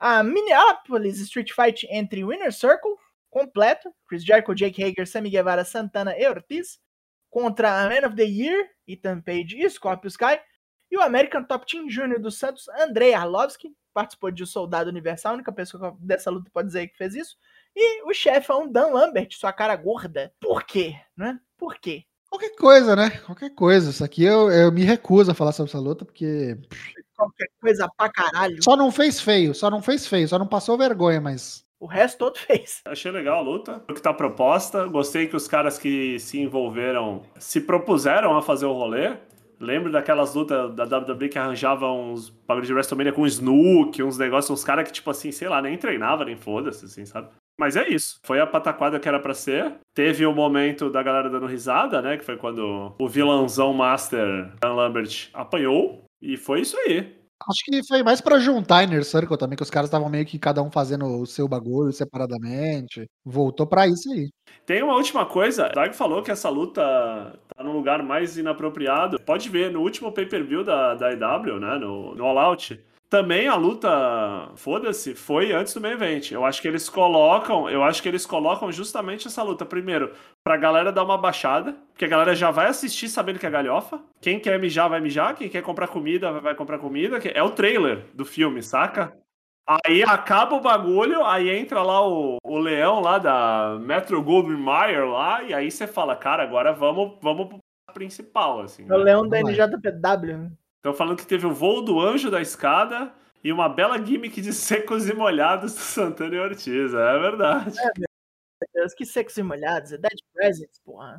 A 0.00 0.24
Minneapolis 0.24 1.20
Street 1.20 1.52
Fight 1.52 1.86
entre 1.88 2.24
Winner 2.24 2.52
Circle, 2.52 2.96
completo. 3.30 3.94
Chris 4.08 4.24
Jericho, 4.24 4.52
Jake 4.52 4.82
Hager, 4.82 5.06
Sammy 5.06 5.30
Guevara, 5.30 5.64
Santana 5.64 6.12
e 6.18 6.28
Ortiz. 6.28 6.80
Contra 7.30 7.82
a 7.82 7.88
Man 7.88 8.08
of 8.08 8.16
the 8.16 8.24
Year, 8.24 8.68
Ethan 8.86 9.20
Page 9.20 9.56
e 9.56 9.70
Scorpio 9.70 10.08
Sky. 10.08 10.40
E 10.90 10.98
o 10.98 11.02
American 11.02 11.44
Top 11.44 11.64
Team 11.66 11.88
Júnior 11.88 12.18
dos 12.18 12.36
Santos, 12.36 12.68
Andrei 12.80 13.14
Arlovski. 13.14 13.72
Participou 13.94 14.32
de 14.32 14.44
Soldado 14.44 14.90
Universal, 14.90 15.32
a 15.32 15.34
única 15.36 15.52
pessoa 15.52 15.96
dessa 16.00 16.30
luta 16.30 16.50
pode 16.52 16.66
dizer 16.66 16.88
que 16.88 16.98
fez 16.98 17.14
isso. 17.14 17.36
E 17.76 18.02
o 18.08 18.14
chefão 18.14 18.66
Dan 18.66 18.86
Lambert, 18.86 19.36
sua 19.36 19.52
cara 19.52 19.76
gorda. 19.76 20.32
Por 20.40 20.62
quê? 20.64 20.96
Né? 21.14 21.38
Por 21.58 21.76
quê? 21.76 22.04
Qualquer 22.30 22.56
coisa, 22.56 22.96
né? 22.96 23.10
Qualquer 23.26 23.50
coisa. 23.50 23.90
Isso 23.90 24.02
aqui 24.02 24.24
eu, 24.24 24.50
eu 24.50 24.72
me 24.72 24.82
recuso 24.82 25.30
a 25.30 25.34
falar 25.34 25.52
sobre 25.52 25.70
essa 25.70 25.78
luta, 25.78 26.04
porque 26.04 26.58
Qualquer 27.16 27.48
coisa 27.60 27.88
pra 27.96 28.10
caralho. 28.10 28.62
só 28.62 28.76
não 28.76 28.92
fez 28.92 29.20
feio, 29.20 29.54
só 29.54 29.70
não 29.70 29.80
fez 29.80 30.06
feio, 30.06 30.28
só 30.28 30.38
não 30.38 30.46
passou 30.46 30.76
vergonha, 30.76 31.20
mas. 31.20 31.64
O 31.78 31.86
resto 31.86 32.18
todo 32.18 32.38
fez. 32.38 32.80
Achei 32.88 33.10
legal 33.10 33.38
a 33.38 33.42
luta. 33.42 33.82
O 33.88 33.94
que 33.94 34.02
tá 34.02 34.12
proposta. 34.12 34.86
Gostei 34.86 35.26
que 35.26 35.36
os 35.36 35.46
caras 35.46 35.78
que 35.78 36.18
se 36.18 36.38
envolveram 36.40 37.22
se 37.38 37.60
propuseram 37.60 38.36
a 38.36 38.42
fazer 38.42 38.66
o 38.66 38.72
rolê. 38.72 39.16
Lembro 39.58 39.90
daquelas 39.90 40.34
lutas 40.34 40.74
da 40.74 40.84
WWE 40.84 41.28
que 41.30 41.38
arranjavam 41.38 42.12
uns 42.12 42.28
bagulhos 42.28 42.68
de 42.68 42.74
WrestleMania 42.74 43.12
com 43.12 43.26
Snook, 43.26 44.02
uns 44.02 44.18
negócios, 44.18 44.50
uns 44.50 44.64
caras 44.64 44.86
que, 44.86 44.92
tipo 44.92 45.10
assim, 45.10 45.32
sei 45.32 45.48
lá, 45.48 45.62
nem 45.62 45.78
treinava, 45.78 46.26
nem 46.26 46.36
foda-se, 46.36 46.84
assim, 46.84 47.06
sabe? 47.06 47.30
Mas 47.58 47.76
é 47.76 47.88
isso. 47.88 48.18
Foi 48.22 48.40
a 48.40 48.46
pataquada 48.46 49.00
que 49.00 49.08
era 49.08 49.18
para 49.18 49.34
ser. 49.34 49.74
Teve 49.94 50.26
o 50.26 50.34
momento 50.34 50.90
da 50.90 51.02
galera 51.02 51.30
dando 51.30 51.46
risada, 51.46 52.02
né? 52.02 52.16
Que 52.16 52.24
foi 52.24 52.36
quando 52.36 52.94
o 52.98 53.08
vilãozão 53.08 53.72
Master 53.72 54.52
Dan 54.60 54.74
Lambert 54.74 55.30
apanhou. 55.32 56.04
E 56.20 56.36
foi 56.36 56.60
isso 56.60 56.76
aí. 56.78 57.16
Acho 57.48 57.64
que 57.66 57.86
foi 57.86 58.02
mais 58.02 58.20
pra 58.20 58.38
juntar 58.38 58.84
Inner 58.84 59.04
Circle 59.04 59.36
também, 59.36 59.56
que 59.56 59.62
os 59.62 59.70
caras 59.70 59.88
estavam 59.88 60.08
meio 60.08 60.24
que 60.24 60.38
cada 60.38 60.62
um 60.62 60.70
fazendo 60.70 61.04
o 61.20 61.26
seu 61.26 61.46
bagulho 61.46 61.92
separadamente. 61.92 63.06
Voltou 63.24 63.66
pra 63.66 63.86
isso 63.86 64.10
aí. 64.10 64.30
Tem 64.64 64.82
uma 64.82 64.94
última 64.94 65.26
coisa. 65.26 65.68
O 65.68 65.74
Dag 65.74 65.94
falou 65.94 66.22
que 66.22 66.30
essa 66.30 66.48
luta 66.48 66.82
tá 67.54 67.62
num 67.62 67.72
lugar 67.72 68.02
mais 68.02 68.38
inapropriado. 68.38 69.20
Pode 69.20 69.48
ver, 69.50 69.70
no 69.70 69.80
último 69.80 70.10
pay-per-view 70.10 70.64
da, 70.64 70.94
da 70.94 71.12
IW, 71.12 71.60
né? 71.60 71.78
No, 71.78 72.14
no 72.14 72.24
All 72.24 72.38
Out 72.38 72.82
também 73.08 73.46
a 73.46 73.54
luta, 73.54 74.50
foda-se, 74.56 75.14
foi 75.14 75.52
antes 75.52 75.72
do 75.74 75.80
main 75.80 75.92
event. 75.92 76.32
Eu 76.32 76.44
acho 76.44 76.60
que 76.60 76.68
eles 76.68 76.88
colocam, 76.88 77.68
eu 77.70 77.82
acho 77.82 78.02
que 78.02 78.08
eles 78.08 78.26
colocam 78.26 78.70
justamente 78.72 79.26
essa 79.26 79.42
luta 79.42 79.64
primeiro 79.64 80.12
pra 80.44 80.56
galera 80.56 80.92
dar 80.92 81.04
uma 81.04 81.16
baixada, 81.16 81.74
porque 81.92 82.04
a 82.04 82.08
galera 82.08 82.34
já 82.34 82.50
vai 82.50 82.66
assistir 82.66 83.08
sabendo 83.08 83.38
que 83.38 83.46
é 83.46 83.50
galhofa. 83.50 84.00
Quem 84.20 84.40
quer 84.40 84.58
mijar 84.58 84.88
vai 84.88 85.00
mijar, 85.00 85.34
quem 85.36 85.48
quer 85.48 85.62
comprar 85.62 85.88
comida 85.88 86.40
vai 86.40 86.54
comprar 86.54 86.78
comida, 86.78 87.18
é 87.32 87.42
o 87.42 87.50
trailer 87.50 88.04
do 88.12 88.24
filme, 88.24 88.62
saca? 88.62 89.16
Aí 89.84 90.02
acaba 90.04 90.54
o 90.54 90.60
bagulho, 90.60 91.24
aí 91.24 91.50
entra 91.50 91.82
lá 91.82 92.06
o, 92.06 92.36
o 92.44 92.58
leão 92.58 93.00
lá 93.00 93.18
da 93.18 93.76
Metro 93.80 94.22
Goldwyn 94.22 94.56
Mayer 94.56 95.04
lá, 95.06 95.42
e 95.42 95.52
aí 95.52 95.70
você 95.70 95.88
fala, 95.88 96.14
cara, 96.14 96.44
agora 96.44 96.72
vamos, 96.72 97.18
vamos 97.20 97.48
pro 97.48 97.58
principal, 97.92 98.60
assim. 98.60 98.84
É 98.88 98.94
o 98.94 98.98
né? 98.98 99.04
leão 99.04 99.28
da 99.28 99.40
NJPW. 99.40 100.52
Estão 100.86 100.94
falando 100.94 101.18
que 101.18 101.26
teve 101.26 101.44
o 101.44 101.52
voo 101.52 101.82
do 101.82 102.00
anjo 102.00 102.30
da 102.30 102.40
escada 102.40 103.12
e 103.42 103.52
uma 103.52 103.68
bela 103.68 103.98
gimmick 103.98 104.40
de 104.40 104.52
secos 104.54 105.08
e 105.08 105.14
molhados 105.14 105.74
do 105.74 105.80
Santana 105.80 106.36
e 106.36 106.38
Ortiz. 106.38 106.94
É 106.94 107.18
verdade. 107.18 107.76
É, 107.76 107.90
meu 107.98 108.06
Deus, 108.72 108.94
que 108.94 109.04
secos 109.04 109.36
e 109.36 109.42
molhados. 109.42 109.90
É 109.90 109.98
Dead 109.98 110.18
Presidents, 110.32 110.78
porra. 110.84 111.18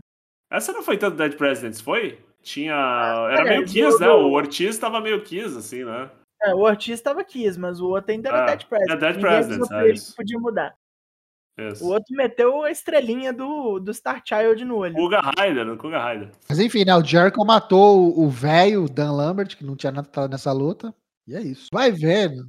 Essa 0.49 0.71
não 0.71 0.81
foi 0.81 0.97
tanto 0.97 1.17
Dead 1.17 1.35
Presidents, 1.35 1.81
foi? 1.81 2.17
Tinha. 2.41 2.75
Ah, 2.75 3.29
era 3.29 3.43
meio 3.43 3.65
Kiss, 3.65 3.99
né? 3.99 4.07
O 4.07 4.31
Ortiz 4.31 4.77
tava 4.77 5.01
meio 5.01 5.21
Kiss, 5.21 5.57
assim, 5.57 5.83
né? 5.83 6.09
É, 6.43 6.55
o 6.55 6.59
Ortiz 6.59 7.01
tava 7.01 7.21
Kiss, 7.25 7.59
mas 7.59 7.81
o 7.81 7.89
outro 7.89 8.13
ainda 8.13 8.29
era 8.29 8.43
é, 8.43 8.45
Dead 8.45 8.65
Presidents. 8.67 8.93
É 8.93 8.97
Dead 8.97 9.19
Presidents, 9.19 9.71
é 9.71 9.89
isso. 9.89 10.15
podia 10.15 10.39
mudar. 10.39 10.73
Isso. 11.57 11.83
O 11.83 11.89
outro 11.89 12.15
meteu 12.15 12.63
a 12.63 12.71
estrelinha 12.71 13.33
do, 13.33 13.79
do 13.79 13.91
Star 13.91 14.21
Child 14.23 14.63
no 14.63 14.77
olho. 14.77 14.93
Kuga 14.93 15.21
Rider, 15.21 15.65
no 15.65 15.75
Kuga 15.75 16.11
Rider. 16.11 16.31
Mas 16.47 16.59
enfim, 16.59 16.85
né? 16.85 16.95
O 16.95 17.03
Jericho 17.03 17.43
matou 17.43 18.17
o 18.17 18.29
velho 18.29 18.87
Dan 18.87 19.11
Lambert, 19.13 19.57
que 19.57 19.65
não 19.65 19.75
tinha 19.75 19.91
nada 19.91 20.27
nessa 20.27 20.51
luta. 20.51 20.93
E 21.27 21.35
é 21.35 21.41
isso. 21.41 21.67
Vai 21.73 21.91
vendo. 21.91 22.47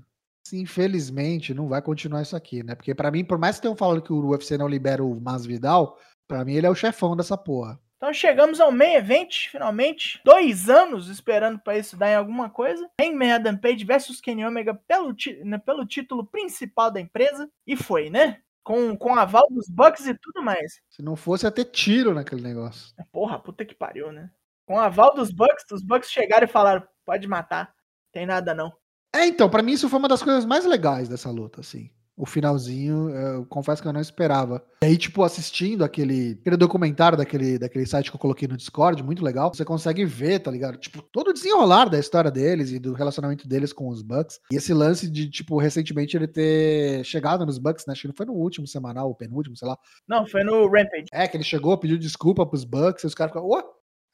Infelizmente, 0.52 1.54
não 1.54 1.68
vai 1.68 1.80
continuar 1.80 2.22
isso 2.22 2.36
aqui, 2.36 2.62
né? 2.62 2.74
Porque 2.74 2.94
para 2.94 3.10
mim, 3.10 3.24
por 3.24 3.38
mais 3.38 3.56
que 3.56 3.62
tenham 3.62 3.76
falado 3.76 4.02
que 4.02 4.12
o 4.12 4.28
UFC 4.28 4.56
não 4.58 4.68
libera 4.68 5.02
o 5.02 5.20
Masvidal, 5.20 5.98
para 6.26 6.44
mim 6.44 6.54
ele 6.54 6.66
é 6.66 6.70
o 6.70 6.74
chefão 6.74 7.16
dessa 7.16 7.36
porra. 7.36 7.78
Então 7.96 8.12
chegamos 8.14 8.60
ao 8.60 8.70
main 8.70 8.94
event, 8.94 9.48
finalmente. 9.50 10.20
Dois 10.24 10.68
anos 10.70 11.08
esperando 11.08 11.58
para 11.58 11.76
isso 11.76 11.96
dar 11.96 12.10
em 12.10 12.14
alguma 12.14 12.48
coisa. 12.48 12.88
Hangman 13.00 13.32
Adam 13.32 13.56
Page 13.56 13.84
versus 13.84 14.20
Kenny 14.20 14.44
Omega 14.44 14.72
pelo, 14.86 15.14
né, 15.44 15.58
pelo 15.58 15.84
título 15.84 16.24
principal 16.24 16.92
da 16.92 17.00
empresa. 17.00 17.50
E 17.66 17.74
foi, 17.74 18.08
né? 18.08 18.38
Com, 18.68 18.94
com 18.94 19.14
aval 19.14 19.48
dos 19.50 19.66
Bucks 19.66 20.06
e 20.06 20.14
tudo 20.14 20.42
mais. 20.42 20.82
Se 20.90 21.00
não 21.00 21.16
fosse, 21.16 21.50
ter 21.50 21.64
tiro 21.64 22.12
naquele 22.12 22.42
negócio. 22.42 22.94
Porra, 23.10 23.38
puta 23.38 23.64
que 23.64 23.74
pariu, 23.74 24.12
né? 24.12 24.30
Com 24.66 24.78
aval 24.78 25.14
dos 25.14 25.32
Bucks, 25.32 25.64
os 25.72 25.82
Bucks 25.82 26.10
chegaram 26.10 26.44
e 26.44 26.50
falaram: 26.50 26.86
pode 27.02 27.26
matar, 27.26 27.74
tem 28.12 28.26
nada 28.26 28.54
não. 28.54 28.70
É, 29.14 29.24
então, 29.24 29.48
para 29.48 29.62
mim 29.62 29.72
isso 29.72 29.88
foi 29.88 29.98
uma 29.98 30.06
das 30.06 30.22
coisas 30.22 30.44
mais 30.44 30.66
legais 30.66 31.08
dessa 31.08 31.30
luta, 31.30 31.62
assim 31.62 31.90
o 32.18 32.26
finalzinho, 32.26 33.10
eu 33.10 33.46
confesso 33.46 33.80
que 33.80 33.86
eu 33.86 33.92
não 33.92 34.00
esperava. 34.00 34.60
E 34.82 34.86
aí, 34.86 34.98
tipo, 34.98 35.22
assistindo 35.22 35.84
aquele, 35.84 36.36
aquele 36.40 36.56
documentário 36.56 37.16
daquele, 37.16 37.58
daquele 37.58 37.86
site 37.86 38.10
que 38.10 38.16
eu 38.16 38.20
coloquei 38.20 38.48
no 38.48 38.56
Discord, 38.56 39.02
muito 39.04 39.24
legal, 39.24 39.54
você 39.54 39.64
consegue 39.64 40.04
ver, 40.04 40.40
tá 40.40 40.50
ligado? 40.50 40.76
Tipo, 40.78 41.00
todo 41.00 41.28
o 41.28 41.32
desenrolar 41.32 41.88
da 41.88 41.98
história 41.98 42.30
deles 42.30 42.72
e 42.72 42.80
do 42.80 42.92
relacionamento 42.92 43.46
deles 43.46 43.72
com 43.72 43.88
os 43.88 44.02
Bucks. 44.02 44.40
E 44.50 44.56
esse 44.56 44.74
lance 44.74 45.08
de, 45.08 45.30
tipo, 45.30 45.56
recentemente 45.58 46.16
ele 46.16 46.26
ter 46.26 47.04
chegado 47.04 47.46
nos 47.46 47.56
Bucks, 47.56 47.86
né? 47.86 47.92
Acho 47.92 48.02
que 48.02 48.08
não 48.08 48.14
foi 48.14 48.26
no 48.26 48.34
último 48.34 48.66
semanal, 48.66 49.08
o 49.08 49.14
penúltimo, 49.14 49.56
sei 49.56 49.68
lá. 49.68 49.78
Não, 50.08 50.26
foi 50.26 50.42
no 50.42 50.66
Rampage. 50.66 51.06
É, 51.12 51.28
que 51.28 51.36
ele 51.36 51.44
chegou, 51.44 51.78
pediu 51.78 51.96
desculpa 51.96 52.44
pros 52.44 52.64
Bucks, 52.64 53.04
e 53.04 53.06
os 53.06 53.14
caras 53.14 53.30
ficaram, 53.30 53.48
ô, 53.48 53.62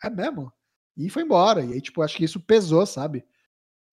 é 0.05 0.11
mesmo? 0.11 0.53
E 0.95 1.09
foi 1.09 1.23
embora. 1.23 1.65
E 1.65 1.73
aí, 1.73 1.81
tipo, 1.81 2.03
acho 2.03 2.19
que 2.19 2.25
isso 2.25 2.39
pesou, 2.39 2.85
sabe? 2.85 3.25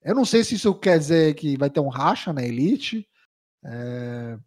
Eu 0.03 0.15
não 0.15 0.25
sei 0.25 0.43
se 0.43 0.55
isso 0.55 0.73
quer 0.73 0.97
dizer 0.97 1.33
que 1.35 1.57
vai 1.57 1.69
ter 1.69 1.79
um 1.79 1.87
racha 1.87 2.33
na 2.33 2.43
Elite, 2.43 3.07
é... 3.65 4.37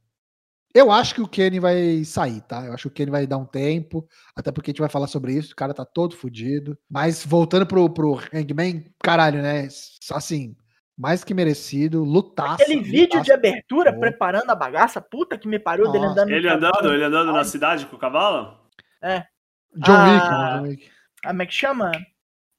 Eu 0.74 0.90
acho 0.90 1.14
que 1.14 1.20
o 1.20 1.28
Kenny 1.28 1.60
vai 1.60 2.02
sair, 2.04 2.40
tá? 2.40 2.64
Eu 2.66 2.72
acho 2.72 2.82
que 2.82 2.88
o 2.88 2.90
Kenny 2.90 3.10
vai 3.10 3.28
dar 3.28 3.38
um 3.38 3.44
tempo, 3.44 4.08
até 4.34 4.50
porque 4.50 4.70
a 4.70 4.72
gente 4.72 4.80
vai 4.80 4.88
falar 4.88 5.06
sobre 5.06 5.32
isso, 5.32 5.52
o 5.52 5.56
cara 5.56 5.72
tá 5.72 5.84
todo 5.84 6.16
fudido. 6.16 6.76
Mas 6.90 7.24
voltando 7.24 7.64
pro, 7.64 7.88
pro 7.88 8.20
Hangman, 8.32 8.84
caralho, 9.00 9.40
né? 9.40 9.68
Assim, 10.10 10.56
mais 10.98 11.22
que 11.22 11.32
merecido, 11.32 12.02
lutar. 12.02 12.54
Aquele 12.54 12.80
vídeo 12.80 13.22
de 13.22 13.32
abertura 13.32 13.92
pô. 13.92 14.00
preparando 14.00 14.50
a 14.50 14.54
bagaça, 14.56 15.00
puta 15.00 15.38
que 15.38 15.46
me 15.46 15.60
pariu 15.60 15.84
Nossa. 15.84 15.98
dele 15.98 16.10
andando. 16.10 16.30
Ele 16.30 16.48
andando, 16.48 16.92
ele 16.92 17.04
andando 17.04 17.32
na 17.32 17.44
cidade 17.44 17.86
com 17.86 17.94
o 17.94 17.98
cavalo? 17.98 18.58
É. 19.00 19.24
John 19.76 19.92
a... 19.92 20.04
Wick, 20.04 20.28
né? 20.28 20.56
John 20.56 20.62
Wick. 20.62 20.90
A, 21.24 21.28
como 21.28 21.42
é 21.42 21.46
que 21.46 21.54
chama? 21.54 21.92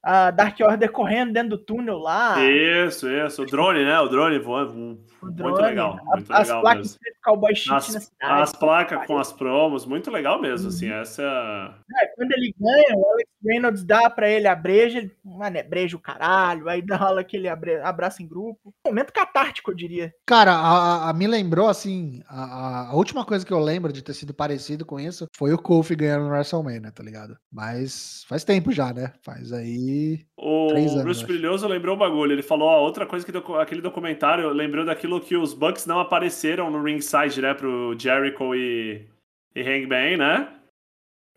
A 0.06 0.30
Dark 0.30 0.56
Order 0.60 0.92
correndo 0.92 1.32
dentro 1.32 1.50
do 1.50 1.58
túnel 1.58 1.98
lá. 1.98 2.36
Isso, 2.40 3.10
isso. 3.10 3.42
O 3.42 3.46
drone, 3.46 3.84
né? 3.84 3.98
O 3.98 4.08
drone 4.08 4.38
voando. 4.38 5.00
O 5.20 5.30
drone, 5.32 5.50
muito 5.50 5.62
legal. 5.62 5.98
Muito 6.04 6.32
as 6.32 6.46
legal 6.46 6.62
placas 6.62 6.98
mesmo. 7.02 7.16
cowboy 7.24 7.54
shit 7.56 7.74
as, 7.74 7.92
na 7.92 8.00
cidade. 8.00 8.42
As 8.42 8.52
placas 8.52 9.06
com 9.06 9.18
as 9.18 9.32
promos, 9.32 9.84
muito 9.84 10.08
legal 10.08 10.40
mesmo, 10.40 10.68
assim, 10.68 10.92
uhum. 10.92 11.00
assim, 11.00 11.22
essa... 11.22 11.74
É, 12.00 12.06
quando 12.14 12.30
ele 12.30 12.54
ganha, 12.56 12.96
o 12.96 13.10
Alex 13.10 13.30
Reynolds 13.44 13.84
dá 13.84 14.08
pra 14.08 14.30
ele 14.30 14.46
a 14.46 14.54
breja, 14.54 14.98
ele, 14.98 15.10
mano, 15.24 15.56
é 15.56 15.62
breja 15.64 15.96
o 15.96 16.00
caralho, 16.00 16.68
aí 16.68 16.80
dá 16.82 17.18
aquele 17.18 17.48
abraço 17.48 18.22
em 18.22 18.28
grupo. 18.28 18.72
Momento 18.86 19.12
catártico, 19.12 19.72
eu 19.72 19.74
diria. 19.74 20.14
Cara, 20.24 20.52
a, 20.52 21.10
a 21.10 21.12
me 21.12 21.26
lembrou, 21.26 21.68
assim, 21.68 22.22
a, 22.28 22.90
a, 22.90 22.94
última 22.94 23.24
coisa 23.24 23.44
que 23.44 23.52
eu 23.52 23.58
lembro 23.58 23.92
de 23.92 24.02
ter 24.02 24.14
sido 24.14 24.32
parecido 24.32 24.86
com 24.86 25.00
isso 25.00 25.26
foi 25.36 25.52
o 25.52 25.58
Kofi 25.58 25.96
ganhando 25.96 26.26
no 26.26 26.30
WrestleMania, 26.30 26.92
tá 26.92 27.02
ligado? 27.02 27.36
Mas 27.52 28.24
faz 28.28 28.44
tempo 28.44 28.70
já, 28.70 28.92
né? 28.92 29.12
Faz 29.24 29.52
aí... 29.52 29.95
O 30.36 30.70
anos, 30.70 31.02
Bruce 31.02 31.24
Brilhoso 31.24 31.66
lembrou 31.66 31.94
um 31.94 31.98
bagulho. 31.98 32.32
Ele 32.32 32.42
falou, 32.42 32.68
ó, 32.68 32.80
outra 32.80 33.06
coisa 33.06 33.24
que 33.24 33.32
do, 33.32 33.56
aquele 33.56 33.80
documentário 33.80 34.48
lembrou 34.50 34.84
daquilo 34.84 35.20
que 35.20 35.36
os 35.36 35.54
Bucks 35.54 35.86
não 35.86 36.00
apareceram 36.00 36.70
no 36.70 36.82
ringside, 36.82 37.40
né, 37.40 37.54
pro 37.54 37.96
Jericho 37.98 38.54
e, 38.54 39.06
e 39.54 39.60
Hangman, 39.60 40.16
né? 40.16 40.48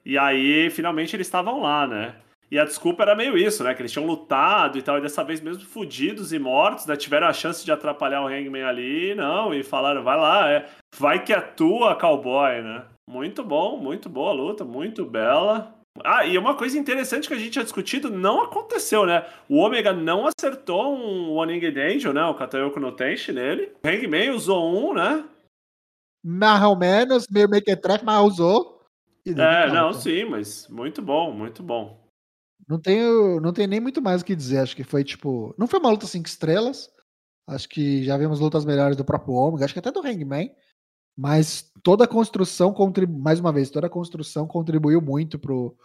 E 0.06 0.18
aí, 0.18 0.70
finalmente, 0.70 1.16
eles 1.16 1.28
estavam 1.28 1.62
lá, 1.62 1.86
né? 1.86 2.16
E 2.52 2.58
a 2.58 2.66
desculpa 2.66 3.04
era 3.04 3.16
meio 3.16 3.38
isso, 3.38 3.64
né? 3.64 3.76
Que 3.76 3.82
eles 3.82 3.92
tinham 3.92 4.08
lutado 4.08 4.78
e 4.78 4.82
tal, 4.82 4.98
e 4.98 5.02
dessa 5.02 5.24
vez 5.24 5.40
mesmo 5.40 5.64
fudidos 5.64 6.34
e 6.34 6.40
mortos, 6.40 6.86
né? 6.86 6.96
Tiveram 6.96 7.28
a 7.28 7.34
chance 7.34 7.64
de 7.64 7.72
atrapalhar 7.72 8.24
o 8.24 8.28
Hangman 8.28 8.64
ali, 8.64 9.14
não, 9.14 9.54
e 9.54 9.64
falaram, 9.64 10.04
vai 10.04 10.18
lá, 10.18 10.50
é, 10.50 10.66
vai 10.98 11.24
que 11.24 11.32
é 11.32 11.40
tua, 11.40 11.96
cowboy, 11.96 12.62
né? 12.62 12.86
Muito 13.08 13.44
bom, 13.44 13.78
muito 13.78 14.10
boa 14.10 14.32
luta, 14.32 14.66
muito 14.66 15.06
bela. 15.06 15.79
Ah, 16.04 16.26
e 16.26 16.38
uma 16.38 16.56
coisa 16.56 16.78
interessante 16.78 17.28
que 17.28 17.34
a 17.34 17.38
gente 17.38 17.52
tinha 17.52 17.64
discutido 17.64 18.10
não 18.10 18.42
aconteceu, 18.42 19.06
né? 19.06 19.26
O 19.50 19.58
Omega 19.58 19.92
não 19.92 20.28
acertou 20.28 20.96
um 20.96 21.32
One 21.34 21.60
Angel, 21.66 22.14
né? 22.14 22.24
O 22.26 22.36
Katayoko 22.36 22.80
no 22.80 22.92
Tenshi 22.92 23.32
nele. 23.32 23.74
O 23.84 23.88
Hangman 23.88 24.32
usou 24.32 24.92
um, 24.92 24.94
né? 24.94 25.26
Mais 26.24 26.64
ou 26.64 26.78
menos, 26.78 27.28
meio 27.30 27.50
meio 27.50 27.64
que 27.64 27.76
trefe, 27.76 28.06
mas 28.06 28.24
usou. 28.24 28.80
É, 29.26 29.72
não, 29.72 29.94
sim, 29.94 30.26
mas 30.26 30.68
muito 30.68 31.02
bom, 31.02 31.32
muito 31.32 31.62
bom. 31.62 32.00
Não 32.68 32.80
tenho, 32.80 33.40
não 33.40 33.52
tenho 33.52 33.68
nem 33.68 33.80
muito 33.80 34.02
mais 34.02 34.22
o 34.22 34.26
que 34.26 34.36
dizer. 34.36 34.60
Acho 34.60 34.76
que 34.76 34.84
foi 34.84 35.04
tipo. 35.04 35.54
Não 35.58 35.68
foi 35.68 35.80
uma 35.80 35.90
luta 35.90 36.08
cinco 36.08 36.28
estrelas. 36.28 36.90
Acho 37.48 37.68
que 37.68 38.04
já 38.04 38.16
vimos 38.16 38.40
lutas 38.40 38.64
melhores 38.64 38.96
do 38.96 39.04
próprio 39.04 39.34
Omega, 39.34 39.66
acho 39.66 39.74
que 39.74 39.80
até 39.80 39.92
do 39.92 40.06
Hangman. 40.06 40.52
Mas 41.20 41.70
toda 41.84 42.06
a 42.06 42.08
construção, 42.08 42.74
mais 43.10 43.42
uma 43.42 43.52
vez, 43.52 43.70
toda 43.70 43.88
a 43.88 43.90
construção 43.90 44.48
contribuiu 44.48 45.02
muito 45.02 45.38
pro, 45.38 45.76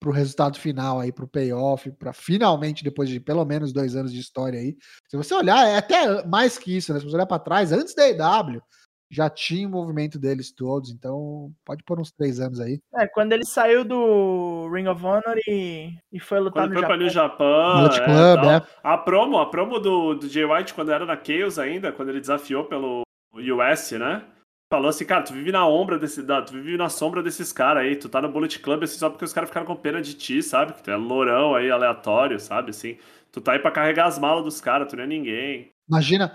pro 0.00 0.10
resultado 0.10 0.58
final 0.58 0.98
aí, 0.98 1.12
pro 1.12 1.28
payoff, 1.28 1.90
para 1.92 2.14
finalmente, 2.14 2.82
depois 2.82 3.10
de 3.10 3.20
pelo 3.20 3.44
menos 3.44 3.70
dois 3.70 3.94
anos 3.94 4.10
de 4.10 4.18
história 4.18 4.58
aí. 4.58 4.78
Se 5.06 5.14
você 5.14 5.34
olhar, 5.34 5.68
é 5.68 5.76
até 5.76 6.24
mais 6.26 6.56
que 6.56 6.74
isso, 6.74 6.94
né? 6.94 7.00
Se 7.00 7.04
você 7.04 7.16
olhar 7.16 7.26
para 7.26 7.38
trás, 7.38 7.70
antes 7.70 7.94
da 7.94 8.08
EW, 8.08 8.62
já 9.10 9.28
tinha 9.28 9.68
o 9.68 9.70
movimento 9.70 10.18
deles 10.18 10.50
todos, 10.50 10.90
então 10.90 11.52
pode 11.66 11.84
pôr 11.84 12.00
uns 12.00 12.10
três 12.10 12.40
anos 12.40 12.58
aí. 12.58 12.80
É, 12.96 13.06
quando 13.06 13.34
ele 13.34 13.44
saiu 13.44 13.84
do 13.84 14.70
Ring 14.72 14.86
of 14.86 15.04
Honor 15.04 15.36
e, 15.46 15.92
e 16.10 16.18
foi 16.18 16.40
lutar 16.40 16.66
quando 16.66 16.80
no 16.80 16.86
foi 16.86 17.10
Japão. 17.10 17.92
Japão 17.92 18.30
é, 18.30 18.36
Club, 18.36 18.50
é. 18.52 18.66
A 18.82 18.96
promo, 18.96 19.38
a 19.38 19.50
promo 19.50 19.78
do, 19.78 20.14
do 20.14 20.26
Jay 20.30 20.46
White 20.46 20.72
quando 20.72 20.92
era 20.92 21.04
na 21.04 21.22
Chaos 21.22 21.58
ainda, 21.58 21.92
quando 21.92 22.08
ele 22.08 22.20
desafiou 22.20 22.64
pelo 22.64 23.02
US, 23.34 23.92
né? 23.92 24.24
Falou 24.70 24.88
assim, 24.88 25.04
cara, 25.04 25.22
tu 25.22 25.32
vive 25.32 25.50
na 25.50 25.66
ombra 25.66 25.98
desse. 25.98 26.22
Tu 26.22 26.52
vive 26.52 26.76
na 26.76 26.88
sombra 26.88 27.22
desses 27.22 27.52
caras 27.52 27.82
aí, 27.84 27.96
tu 27.96 28.08
tá 28.08 28.20
no 28.20 28.30
Bullet 28.30 28.58
Club 28.58 28.82
assim, 28.82 28.98
só 28.98 29.08
porque 29.08 29.24
os 29.24 29.32
caras 29.32 29.48
ficaram 29.50 29.66
com 29.66 29.74
pena 29.74 30.00
de 30.00 30.14
ti, 30.14 30.42
sabe? 30.42 30.74
Que 30.74 30.82
tu 30.82 30.90
é 30.90 30.96
lourão 30.96 31.54
aí, 31.54 31.70
aleatório, 31.70 32.38
sabe? 32.38 32.70
Assim, 32.70 32.98
tu 33.32 33.40
tá 33.40 33.52
aí 33.52 33.58
pra 33.58 33.70
carregar 33.70 34.06
as 34.06 34.18
malas 34.18 34.44
dos 34.44 34.60
caras, 34.60 34.88
tu 34.88 34.96
não 34.96 35.04
é 35.04 35.06
ninguém. 35.06 35.70
Imagina, 35.88 36.34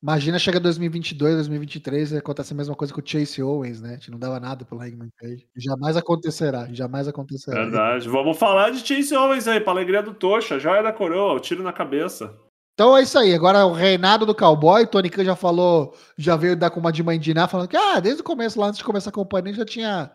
imagina 0.00 0.38
chega 0.38 0.60
2022, 0.60 1.34
2023 1.34 2.12
e 2.12 2.16
acontece 2.18 2.52
a 2.52 2.56
mesma 2.56 2.76
coisa 2.76 2.94
com 2.94 3.00
o 3.00 3.04
Chase 3.04 3.42
Owens, 3.42 3.80
né? 3.80 3.90
A 3.90 3.94
gente 3.94 4.10
não 4.10 4.18
dava 4.18 4.38
nada 4.38 4.64
pelo 4.64 4.80
Hangman 4.80 5.10
Page. 5.20 5.46
Jamais 5.56 5.96
acontecerá, 5.96 6.68
jamais 6.72 7.08
acontecerá. 7.08 7.62
Verdade. 7.62 8.08
Vamos 8.08 8.38
falar 8.38 8.70
de 8.70 8.86
Chase 8.86 9.16
Owens 9.16 9.48
aí, 9.48 9.60
pra 9.60 9.72
alegria 9.72 10.02
do 10.02 10.14
Tocha, 10.14 10.60
joia 10.60 10.82
da 10.82 10.92
coroa, 10.92 11.34
o 11.34 11.40
tiro 11.40 11.62
na 11.62 11.72
cabeça. 11.72 12.32
Então 12.74 12.96
é 12.96 13.02
isso 13.02 13.18
aí. 13.18 13.32
Agora 13.32 13.64
o 13.64 13.72
reinado 13.72 14.26
do 14.26 14.34
cowboy, 14.34 14.86
Tony 14.86 15.08
Khan 15.08 15.24
já 15.24 15.36
falou, 15.36 15.96
já 16.18 16.36
veio 16.36 16.56
dar 16.56 16.70
com 16.70 16.80
uma 16.80 16.92
de 16.92 17.02
mandiná, 17.02 17.46
falando 17.46 17.68
que 17.68 17.76
ah, 17.76 18.00
desde 18.00 18.20
o 18.20 18.24
começo, 18.24 18.60
lá 18.60 18.66
antes 18.66 18.78
de 18.78 18.84
começar 18.84 19.10
a 19.10 19.12
companhia, 19.12 19.54
já 19.54 19.64
tinha, 19.64 20.10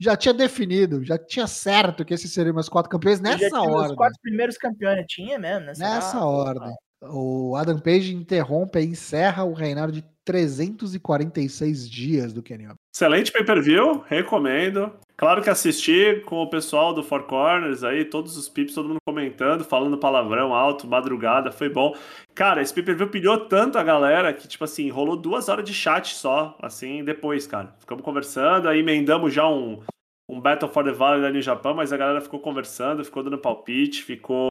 já 0.00 0.16
tinha 0.16 0.32
definido, 0.32 1.04
já 1.04 1.18
tinha 1.18 1.46
certo 1.46 2.04
que 2.04 2.14
esses 2.14 2.32
seriam 2.32 2.54
meus 2.54 2.68
quatro 2.68 2.90
campeões 2.90 3.20
nessa 3.20 3.60
ordem. 3.60 3.90
Os 3.90 3.96
quatro 3.96 4.18
primeiros 4.22 4.56
campeões 4.56 5.04
tinha 5.06 5.38
mesmo, 5.38 5.66
nessa, 5.66 5.82
nessa 5.82 6.24
ordem. 6.24 6.74
O 7.02 7.54
Adam 7.54 7.78
Page 7.78 8.14
interrompe 8.14 8.80
e 8.80 8.86
encerra 8.86 9.44
o 9.44 9.52
reinado 9.52 9.92
de 9.92 10.02
346 10.24 11.88
dias 11.88 12.32
do 12.32 12.42
Kenny 12.42 12.68
Excelente 12.92 13.30
pay-per-view, 13.30 14.02
recomendo. 14.06 14.92
Claro 15.18 15.42
que 15.42 15.50
assisti 15.50 16.22
com 16.24 16.36
o 16.36 16.48
pessoal 16.48 16.94
do 16.94 17.02
Four 17.02 17.24
Corners 17.24 17.82
aí, 17.82 18.04
todos 18.04 18.36
os 18.36 18.48
pips, 18.48 18.72
todo 18.72 18.86
mundo 18.86 19.00
comentando, 19.04 19.64
falando 19.64 19.98
palavrão 19.98 20.54
alto, 20.54 20.86
madrugada, 20.86 21.50
foi 21.50 21.68
bom. 21.68 21.92
Cara, 22.36 22.62
esse 22.62 22.72
pay-per-view 22.72 23.08
pilhou 23.08 23.36
tanto 23.36 23.78
a 23.78 23.82
galera 23.82 24.32
que, 24.32 24.46
tipo 24.46 24.62
assim, 24.62 24.88
rolou 24.90 25.16
duas 25.16 25.48
horas 25.48 25.64
de 25.64 25.74
chat 25.74 26.14
só, 26.14 26.56
assim, 26.62 27.02
depois, 27.02 27.48
cara. 27.48 27.74
Ficamos 27.80 28.04
conversando, 28.04 28.68
aí 28.68 28.78
emendamos 28.78 29.34
já 29.34 29.48
um, 29.48 29.82
um 30.28 30.40
Battle 30.40 30.70
for 30.70 30.84
the 30.84 30.92
Valley 30.92 31.24
ali 31.24 31.38
no 31.38 31.42
Japão, 31.42 31.74
mas 31.74 31.92
a 31.92 31.96
galera 31.96 32.20
ficou 32.20 32.38
conversando, 32.38 33.04
ficou 33.04 33.24
dando 33.24 33.38
palpite, 33.38 34.04
ficou 34.04 34.48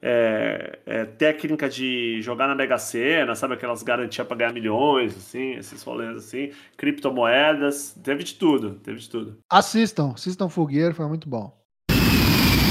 é, 0.00 0.78
é, 0.86 1.04
técnica 1.04 1.68
de 1.68 2.20
jogar 2.22 2.46
na 2.46 2.54
Mega 2.54 2.78
Sena, 2.78 3.34
sabe? 3.34 3.54
Aquelas 3.54 3.82
garantias 3.82 4.26
para 4.26 4.36
ganhar 4.36 4.52
milhões, 4.52 5.16
assim, 5.16 5.54
esses 5.54 5.82
rolês 5.82 6.16
assim, 6.16 6.52
criptomoedas, 6.76 7.94
teve 8.02 8.24
de 8.24 8.34
tudo, 8.34 8.74
teve 8.76 8.98
de 8.98 9.08
tudo. 9.08 9.38
Assistam, 9.50 10.12
assistam 10.14 10.48
Fogueiro, 10.48 10.94
foi 10.94 11.06
muito 11.06 11.28
bom. 11.28 11.56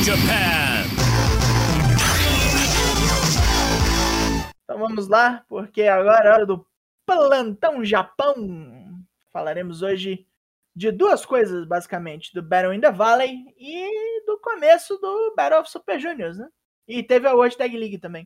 Japan. 0.04 0.86
Então 4.64 4.80
vamos 4.80 5.08
lá, 5.08 5.44
porque 5.48 5.84
agora 5.84 6.30
é 6.30 6.34
hora 6.34 6.46
do 6.46 6.66
Plantão 7.06 7.84
Japão. 7.84 8.36
Falaremos 9.32 9.82
hoje 9.82 10.26
de 10.76 10.92
duas 10.92 11.26
coisas, 11.26 11.66
basicamente, 11.66 12.34
do 12.34 12.44
Battle 12.44 12.74
in 12.74 12.82
the 12.82 12.92
Valley 12.92 13.46
e 13.58 14.26
do 14.26 14.38
começo 14.40 14.98
do 14.98 15.34
Battle 15.36 15.62
of 15.62 15.70
Super 15.70 16.00
Juniors, 16.00 16.38
né? 16.38 16.48
E 16.88 17.02
teve 17.04 17.28
a 17.28 17.34
World 17.34 17.58
Tag 17.58 17.76
League 17.76 17.98
também. 17.98 18.24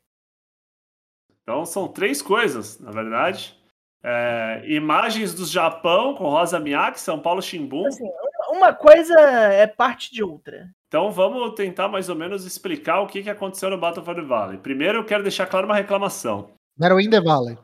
Então 1.41 1.65
são 1.65 1.87
três 1.87 2.21
coisas, 2.21 2.79
na 2.79 2.91
verdade. 2.91 3.57
É, 4.03 4.63
imagens 4.65 5.33
do 5.33 5.45
Japão 5.45 6.15
com 6.15 6.29
Rosa 6.29 6.59
Miyake, 6.59 6.99
São 6.99 7.19
Paulo 7.19 7.41
Shimbun. 7.41 7.87
Assim, 7.87 8.09
uma 8.49 8.73
coisa 8.73 9.19
é 9.19 9.67
parte 9.67 10.11
de 10.11 10.23
outra. 10.23 10.69
Então 10.87 11.11
vamos 11.11 11.53
tentar 11.55 11.87
mais 11.87 12.09
ou 12.09 12.15
menos 12.15 12.45
explicar 12.45 13.01
o 13.01 13.07
que, 13.07 13.23
que 13.23 13.29
aconteceu 13.29 13.69
no 13.69 13.77
Battle 13.77 14.03
for 14.03 14.15
the 14.15 14.21
Valley. 14.21 14.57
Primeiro 14.57 14.99
eu 14.99 15.05
quero 15.05 15.23
deixar 15.23 15.47
claro 15.47 15.65
uma 15.65 15.75
reclamação. 15.75 16.51
Battle 16.77 17.01
in 17.01 17.09
the 17.09 17.21
Valley. 17.21 17.57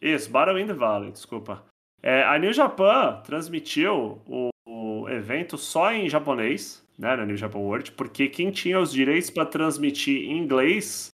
Isso, 0.00 0.30
Battle 0.30 0.58
in 0.58 0.66
the 0.66 0.72
Valley, 0.72 1.12
desculpa. 1.12 1.62
É, 2.02 2.24
a 2.24 2.38
New 2.38 2.52
Japan 2.52 3.20
transmitiu 3.24 4.20
o, 4.26 4.48
o 4.66 5.08
evento 5.08 5.56
só 5.56 5.92
em 5.92 6.08
japonês 6.08 6.81
né, 6.98 7.16
na 7.16 7.26
New 7.26 7.36
Japan 7.36 7.58
World, 7.58 7.92
porque 7.92 8.28
quem 8.28 8.50
tinha 8.50 8.80
os 8.80 8.92
direitos 8.92 9.30
para 9.30 9.46
transmitir 9.46 10.30
em 10.30 10.38
inglês 10.38 11.08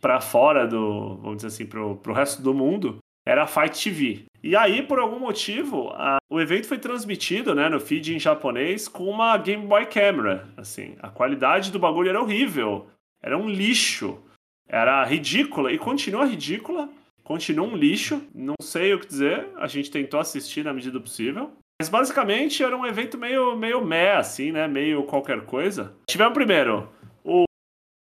para 0.00 0.20
fora 0.20 0.66
do, 0.66 1.16
vamos 1.16 1.36
dizer 1.36 1.48
assim, 1.48 1.66
pro, 1.66 1.96
pro 1.96 2.12
resto 2.12 2.42
do 2.42 2.52
mundo, 2.52 2.98
era 3.26 3.44
a 3.44 3.46
Fight 3.46 3.82
TV. 3.82 4.24
E 4.42 4.54
aí, 4.54 4.82
por 4.82 4.98
algum 4.98 5.18
motivo, 5.18 5.88
a, 5.94 6.18
o 6.30 6.40
evento 6.40 6.68
foi 6.68 6.78
transmitido, 6.78 7.54
né, 7.54 7.68
no 7.68 7.80
feed 7.80 8.14
em 8.14 8.18
japonês 8.18 8.86
com 8.86 9.04
uma 9.04 9.36
Game 9.38 9.66
Boy 9.66 9.86
Camera, 9.86 10.46
assim. 10.56 10.96
A 11.00 11.08
qualidade 11.08 11.72
do 11.72 11.78
bagulho 11.78 12.10
era 12.10 12.20
horrível, 12.20 12.86
era 13.22 13.38
um 13.38 13.48
lixo, 13.48 14.22
era 14.68 15.02
ridícula 15.04 15.72
e 15.72 15.78
continua 15.78 16.26
ridícula, 16.26 16.90
continua 17.22 17.66
um 17.66 17.76
lixo, 17.76 18.22
não 18.34 18.54
sei 18.60 18.92
o 18.92 19.00
que 19.00 19.06
dizer, 19.06 19.48
a 19.56 19.66
gente 19.66 19.90
tentou 19.90 20.20
assistir 20.20 20.62
na 20.62 20.74
medida 20.74 20.92
do 20.92 21.00
possível. 21.00 21.50
Mas 21.80 21.88
basicamente 21.88 22.62
era 22.62 22.76
um 22.76 22.86
evento 22.86 23.18
meio, 23.18 23.56
meio 23.56 23.84
meh, 23.84 24.16
assim, 24.16 24.52
né? 24.52 24.68
Meio 24.68 25.02
qualquer 25.04 25.44
coisa. 25.44 25.92
Tivemos 26.08 26.32
primeiro 26.32 26.88
o, 27.24 27.44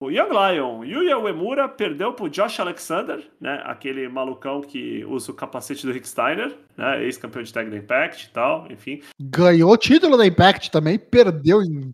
o 0.02 0.10
Young 0.10 0.28
Lion, 0.28 0.84
Yuya 0.84 1.18
Uemura, 1.18 1.68
perdeu 1.68 2.12
pro 2.12 2.28
Josh 2.28 2.60
Alexander, 2.60 3.26
né? 3.40 3.62
Aquele 3.64 4.08
malucão 4.08 4.60
que 4.60 5.04
usa 5.06 5.32
o 5.32 5.34
capacete 5.34 5.86
do 5.86 5.92
Rick 5.92 6.06
Steiner, 6.06 6.54
né? 6.76 7.02
Ex-campeão 7.02 7.42
de 7.42 7.52
tag 7.52 7.70
da 7.70 7.76
Impact 7.78 8.26
e 8.26 8.30
tal, 8.30 8.70
enfim. 8.70 9.00
Ganhou 9.18 9.72
o 9.72 9.78
título 9.78 10.18
da 10.18 10.26
Impact 10.26 10.70
também, 10.70 10.98
perdeu 10.98 11.62
em 11.62 11.90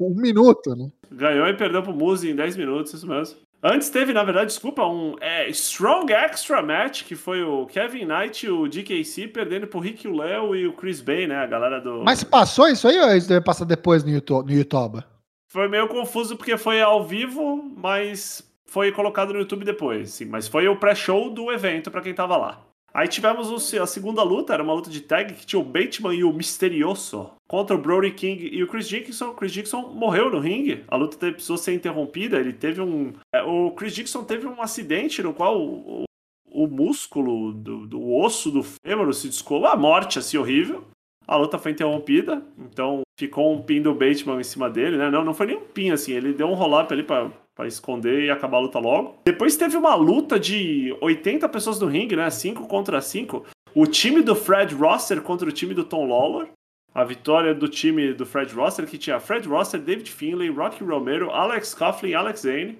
um 0.00 0.14
minuto, 0.14 0.76
né? 0.76 0.88
Ganhou 1.10 1.48
e 1.48 1.56
perdeu 1.56 1.82
pro 1.82 1.92
Muzi 1.92 2.30
em 2.30 2.36
10 2.36 2.56
minutos, 2.56 2.94
isso 2.94 3.08
mesmo. 3.08 3.40
Antes 3.62 3.90
teve, 3.90 4.12
na 4.12 4.22
verdade, 4.22 4.46
desculpa, 4.46 4.86
um 4.86 5.16
é, 5.20 5.48
Strong 5.50 6.12
Extra 6.12 6.62
Match, 6.62 7.02
que 7.02 7.16
foi 7.16 7.42
o 7.42 7.66
Kevin 7.66 8.04
Knight 8.04 8.46
e 8.46 8.50
o 8.50 8.68
DKC 8.68 9.28
perdendo 9.28 9.66
pro 9.66 9.80
Rick 9.80 10.06
o 10.06 10.16
Léo 10.16 10.54
e 10.54 10.66
o 10.66 10.72
Chris 10.72 11.00
Bay, 11.00 11.26
né? 11.26 11.36
A 11.36 11.46
galera 11.46 11.80
do. 11.80 12.04
Mas 12.04 12.22
passou 12.22 12.68
isso 12.68 12.86
aí 12.86 12.98
ou 13.00 13.16
isso 13.16 13.28
deve 13.28 13.44
passar 13.44 13.64
depois 13.64 14.04
no 14.04 14.10
YouTube? 14.10 14.52
No 14.52 14.56
YouTube? 14.56 15.02
Foi 15.48 15.66
meio 15.66 15.88
confuso 15.88 16.36
porque 16.36 16.56
foi 16.56 16.80
ao 16.80 17.04
vivo, 17.04 17.72
mas 17.76 18.48
foi 18.64 18.92
colocado 18.92 19.32
no 19.32 19.40
YouTube 19.40 19.64
depois, 19.64 20.10
sim. 20.10 20.26
Mas 20.26 20.46
foi 20.46 20.68
o 20.68 20.76
pré-show 20.76 21.30
do 21.30 21.50
evento 21.50 21.90
para 21.90 22.02
quem 22.02 22.14
tava 22.14 22.36
lá. 22.36 22.60
Aí 22.94 23.08
tivemos 23.08 23.74
a 23.74 23.86
segunda 23.86 24.22
luta, 24.22 24.54
era 24.54 24.62
uma 24.62 24.72
luta 24.72 24.90
de 24.90 25.00
tag 25.00 25.34
que 25.34 25.46
tinha 25.46 25.60
o 25.60 25.64
Bateman 25.64 26.14
e 26.14 26.24
o 26.24 26.32
Misterioso 26.32 27.32
contra 27.48 27.74
o 27.74 27.80
Brody 27.80 28.12
King 28.12 28.48
e 28.52 28.62
o 28.62 28.68
Chris 28.68 28.88
Dickinson. 28.88 29.30
O 29.30 29.34
Chris 29.34 29.52
Dickinson 29.52 29.88
morreu 29.94 30.30
no 30.30 30.38
ringue, 30.38 30.84
a 30.86 30.96
luta 30.96 31.16
precisou 31.32 31.56
ser 31.56 31.74
interrompida. 31.74 32.38
Ele 32.38 32.52
teve 32.52 32.80
um. 32.80 33.14
É, 33.34 33.42
o 33.42 33.70
Chris 33.72 33.94
Dickinson 33.94 34.22
teve 34.22 34.46
um 34.46 34.60
acidente 34.62 35.22
no 35.22 35.32
qual 35.32 35.60
o, 35.60 36.04
o, 36.50 36.66
músculo 36.66 37.52
do, 37.52 37.86
do, 37.86 38.14
osso 38.14 38.50
do 38.50 38.62
fêmur 38.62 39.12
se 39.14 39.28
descolou, 39.28 39.66
a 39.66 39.76
morte 39.76 40.18
assim 40.18 40.36
horrível. 40.36 40.84
A 41.26 41.36
luta 41.36 41.58
foi 41.58 41.72
interrompida, 41.72 42.42
então 42.58 43.02
ficou 43.18 43.52
um 43.52 43.60
pin 43.60 43.82
do 43.82 43.92
Bateman 43.92 44.40
em 44.40 44.44
cima 44.44 44.70
dele, 44.70 44.96
né? 44.96 45.10
Não, 45.10 45.22
não 45.22 45.34
foi 45.34 45.46
nem 45.46 45.56
um 45.56 45.60
pin 45.60 45.90
assim, 45.90 46.12
ele 46.12 46.32
deu 46.32 46.46
um 46.46 46.54
roll-up 46.54 46.90
ali 46.92 47.02
pra 47.02 47.30
para 47.58 47.66
esconder 47.66 48.22
e 48.22 48.30
acabar 48.30 48.58
a 48.58 48.60
luta 48.60 48.78
logo. 48.78 49.16
Depois 49.24 49.56
teve 49.56 49.76
uma 49.76 49.96
luta 49.96 50.38
de 50.38 50.96
80 51.00 51.48
pessoas 51.48 51.80
no 51.80 51.88
ringue, 51.88 52.14
né? 52.14 52.30
5 52.30 52.68
contra 52.68 53.00
5. 53.00 53.44
O 53.74 53.84
time 53.84 54.22
do 54.22 54.36
Fred 54.36 54.72
Rosser 54.76 55.20
contra 55.20 55.48
o 55.48 55.52
time 55.52 55.74
do 55.74 55.82
Tom 55.82 56.06
Lawler. 56.06 56.48
A 56.94 57.04
vitória 57.04 57.54
do 57.54 57.68
time 57.68 58.12
do 58.12 58.26
Fred 58.26 58.52
Rosser, 58.54 58.86
que 58.86 58.98
tinha 58.98 59.20
Fred 59.20 59.46
Rosser, 59.46 59.80
David 59.80 60.10
Finlay, 60.10 60.50
Rocky 60.50 60.82
Romero, 60.82 61.30
Alex 61.30 61.74
Coughlin 61.74 62.14
Alex 62.14 62.40
Zane. 62.40 62.78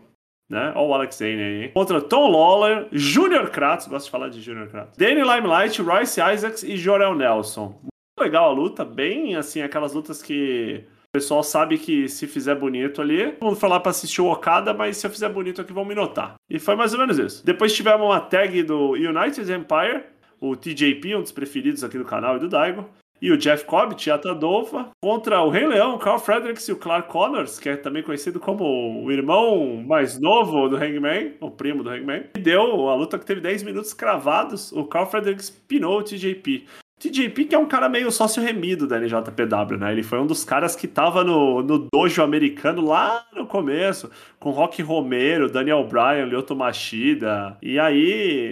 Né? 0.49 0.73
Olha 0.75 0.89
o 0.89 0.95
Alex 0.95 1.17
Zane 1.17 1.43
aí. 1.43 1.69
Contra 1.69 2.01
Tom 2.01 2.31
Lawler, 2.31 2.89
Junior 2.91 3.51
Kratos, 3.51 3.87
gosto 3.87 4.07
de 4.07 4.11
falar 4.11 4.29
de 4.31 4.41
Junior 4.41 4.69
Kratos. 4.69 4.97
Danny 4.97 5.23
Limelight, 5.23 5.81
Royce 5.83 6.21
Isaacs 6.21 6.63
e 6.63 6.77
Jorel 6.77 7.15
Nelson. 7.15 7.79
Muito 7.83 8.21
legal 8.21 8.51
a 8.51 8.53
luta, 8.53 8.85
bem 8.85 9.37
assim, 9.37 9.61
aquelas 9.61 9.93
lutas 9.93 10.23
que 10.23 10.85
o 11.09 11.13
pessoal 11.13 11.43
sabe 11.43 11.79
que 11.79 12.09
se 12.09 12.27
fizer 12.27 12.55
bonito 12.55 13.01
ali, 13.01 13.35
vamos 13.41 13.59
falar 13.59 13.81
para 13.81 13.91
assistir 13.91 14.21
o 14.21 14.31
Okada, 14.31 14.75
mas 14.75 14.97
se 14.97 15.07
eu 15.07 15.11
fizer 15.11 15.29
bonito 15.31 15.61
aqui 15.61 15.73
vão 15.73 15.85
me 15.85 15.95
notar. 15.95 16.35
E 16.51 16.59
foi 16.59 16.77
mais 16.77 16.93
ou 16.93 16.99
menos 16.99 17.19
isso. 17.19 17.45
Depois 17.45 17.75
tivemos 17.75 18.07
uma 18.07 18.21
tag 18.21 18.63
do 18.63 18.93
United 18.93 19.51
Empire, 19.51 20.05
o 20.41 20.55
TJP, 20.55 21.17
um 21.17 21.23
dos 21.23 21.33
preferidos 21.33 21.83
aqui 21.83 21.97
do 21.97 22.05
canal 22.05 22.37
e 22.37 22.41
do 22.41 22.49
Daigo. 22.49 22.89
E 23.21 23.33
o 23.33 23.37
Jeff 23.37 23.65
Cobb, 23.65 23.95
Tiata 23.95 24.35
Dova, 24.35 24.91
contra 25.03 25.43
o 25.43 25.51
Rei 25.51 25.67
Leão, 25.67 25.99
Carl 25.99 26.19
Fredericks 26.19 26.69
e 26.69 26.73
o 26.73 26.77
Clark 26.77 27.09
Connors, 27.09 27.59
que 27.59 27.69
é 27.69 27.77
também 27.77 28.03
conhecido 28.03 28.39
como 28.39 29.05
o 29.05 29.11
irmão 29.11 29.83
mais 29.87 30.21
novo 30.21 30.69
do 30.69 30.77
Hangman, 30.77 31.35
o 31.41 31.51
primo 31.51 31.83
do 31.83 31.91
Hangman. 31.91 32.25
E 32.37 32.41
deu 32.41 32.89
a 32.89 32.95
luta 32.95 33.19
que 33.19 33.27
teve 33.27 33.41
10 33.41 33.65
minutos 33.65 33.93
cravados, 33.93 34.73
o 34.73 34.85
Carl 34.85 35.07
Fredericks 35.07 35.51
pinou 35.51 35.99
o 35.99 36.03
TJP. 36.03 36.65
TJP, 36.99 37.45
que 37.45 37.55
é 37.55 37.59
um 37.59 37.69
cara 37.69 37.89
meio 37.89 38.11
sócio 38.11 38.43
remido 38.43 38.87
da 38.87 38.99
NJPW, 38.99 39.79
né? 39.79 39.93
Ele 39.93 40.03
foi 40.03 40.19
um 40.19 40.27
dos 40.27 40.45
caras 40.45 40.75
que 40.75 40.89
tava 40.89 41.23
no, 41.23 41.63
no 41.63 41.89
dojo 41.93 42.23
americano 42.23 42.85
lá 42.85 43.25
no 43.33 43.47
começo, 43.47 44.11
com 44.41 44.51
Rock 44.51 44.83
Romero, 44.83 45.49
Daniel 45.49 45.85
Bryan, 45.85 46.25
Lyoto 46.25 46.57
Machida. 46.57 47.57
E 47.63 47.79
aí 47.79 48.51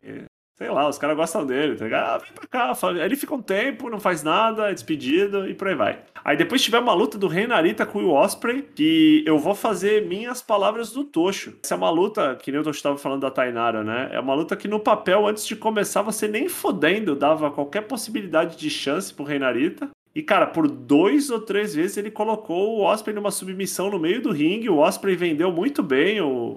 Sei 0.56 0.70
lá, 0.70 0.88
os 0.88 0.96
caras 0.96 1.16
gostam 1.16 1.44
dele, 1.44 1.76
tá 1.76 1.84
ligado? 1.84 2.14
Ah, 2.14 2.18
vem 2.18 2.32
pra 2.32 2.46
cá. 2.46 2.72
Aí 2.88 3.00
ele 3.00 3.14
fica 3.14 3.34
um 3.34 3.42
tempo, 3.42 3.90
não 3.90 4.00
faz 4.00 4.22
nada, 4.22 4.70
é 4.70 4.74
despedido 4.74 5.46
e 5.46 5.52
por 5.52 5.68
aí 5.68 5.74
vai. 5.74 5.98
Aí 6.24 6.34
depois 6.34 6.62
tiver 6.62 6.78
uma 6.78 6.94
luta 6.94 7.18
do 7.18 7.28
Rei 7.28 7.46
Narita 7.46 7.84
com 7.84 8.02
o 8.02 8.14
Osprey, 8.14 8.62
que 8.74 9.22
eu 9.26 9.38
vou 9.38 9.54
fazer 9.54 10.06
minhas 10.06 10.40
palavras 10.40 10.90
do 10.92 11.04
Tocho. 11.04 11.58
Essa 11.62 11.74
é 11.74 11.76
uma 11.76 11.90
luta, 11.90 12.36
que 12.36 12.50
nem 12.50 12.60
o 12.60 12.64
Tocho 12.64 12.82
tava 12.82 12.96
falando 12.96 13.20
da 13.20 13.30
Tainara, 13.30 13.84
né? 13.84 14.08
É 14.12 14.18
uma 14.18 14.32
luta 14.32 14.56
que 14.56 14.66
no 14.66 14.80
papel, 14.80 15.26
antes 15.26 15.46
de 15.46 15.54
começar, 15.54 16.00
você 16.00 16.26
nem 16.26 16.48
fodendo 16.48 17.14
dava 17.14 17.50
qualquer 17.50 17.82
possibilidade 17.82 18.56
de 18.56 18.70
chance 18.70 19.12
pro 19.12 19.26
Rei 19.26 19.38
Narita. 19.38 19.90
E, 20.14 20.22
cara, 20.22 20.46
por 20.46 20.66
dois 20.66 21.28
ou 21.28 21.38
três 21.38 21.74
vezes 21.74 21.98
ele 21.98 22.10
colocou 22.10 22.78
o 22.78 22.82
Osprey 22.82 23.14
numa 23.14 23.30
submissão 23.30 23.90
no 23.90 23.98
meio 23.98 24.22
do 24.22 24.32
ringue. 24.32 24.70
O 24.70 24.78
Osprey 24.78 25.14
vendeu 25.14 25.52
muito 25.52 25.82
bem 25.82 26.22
o, 26.22 26.56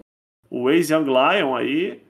o 0.50 0.70
ex-Young 0.70 1.04
Lion 1.04 1.54
aí. 1.54 2.02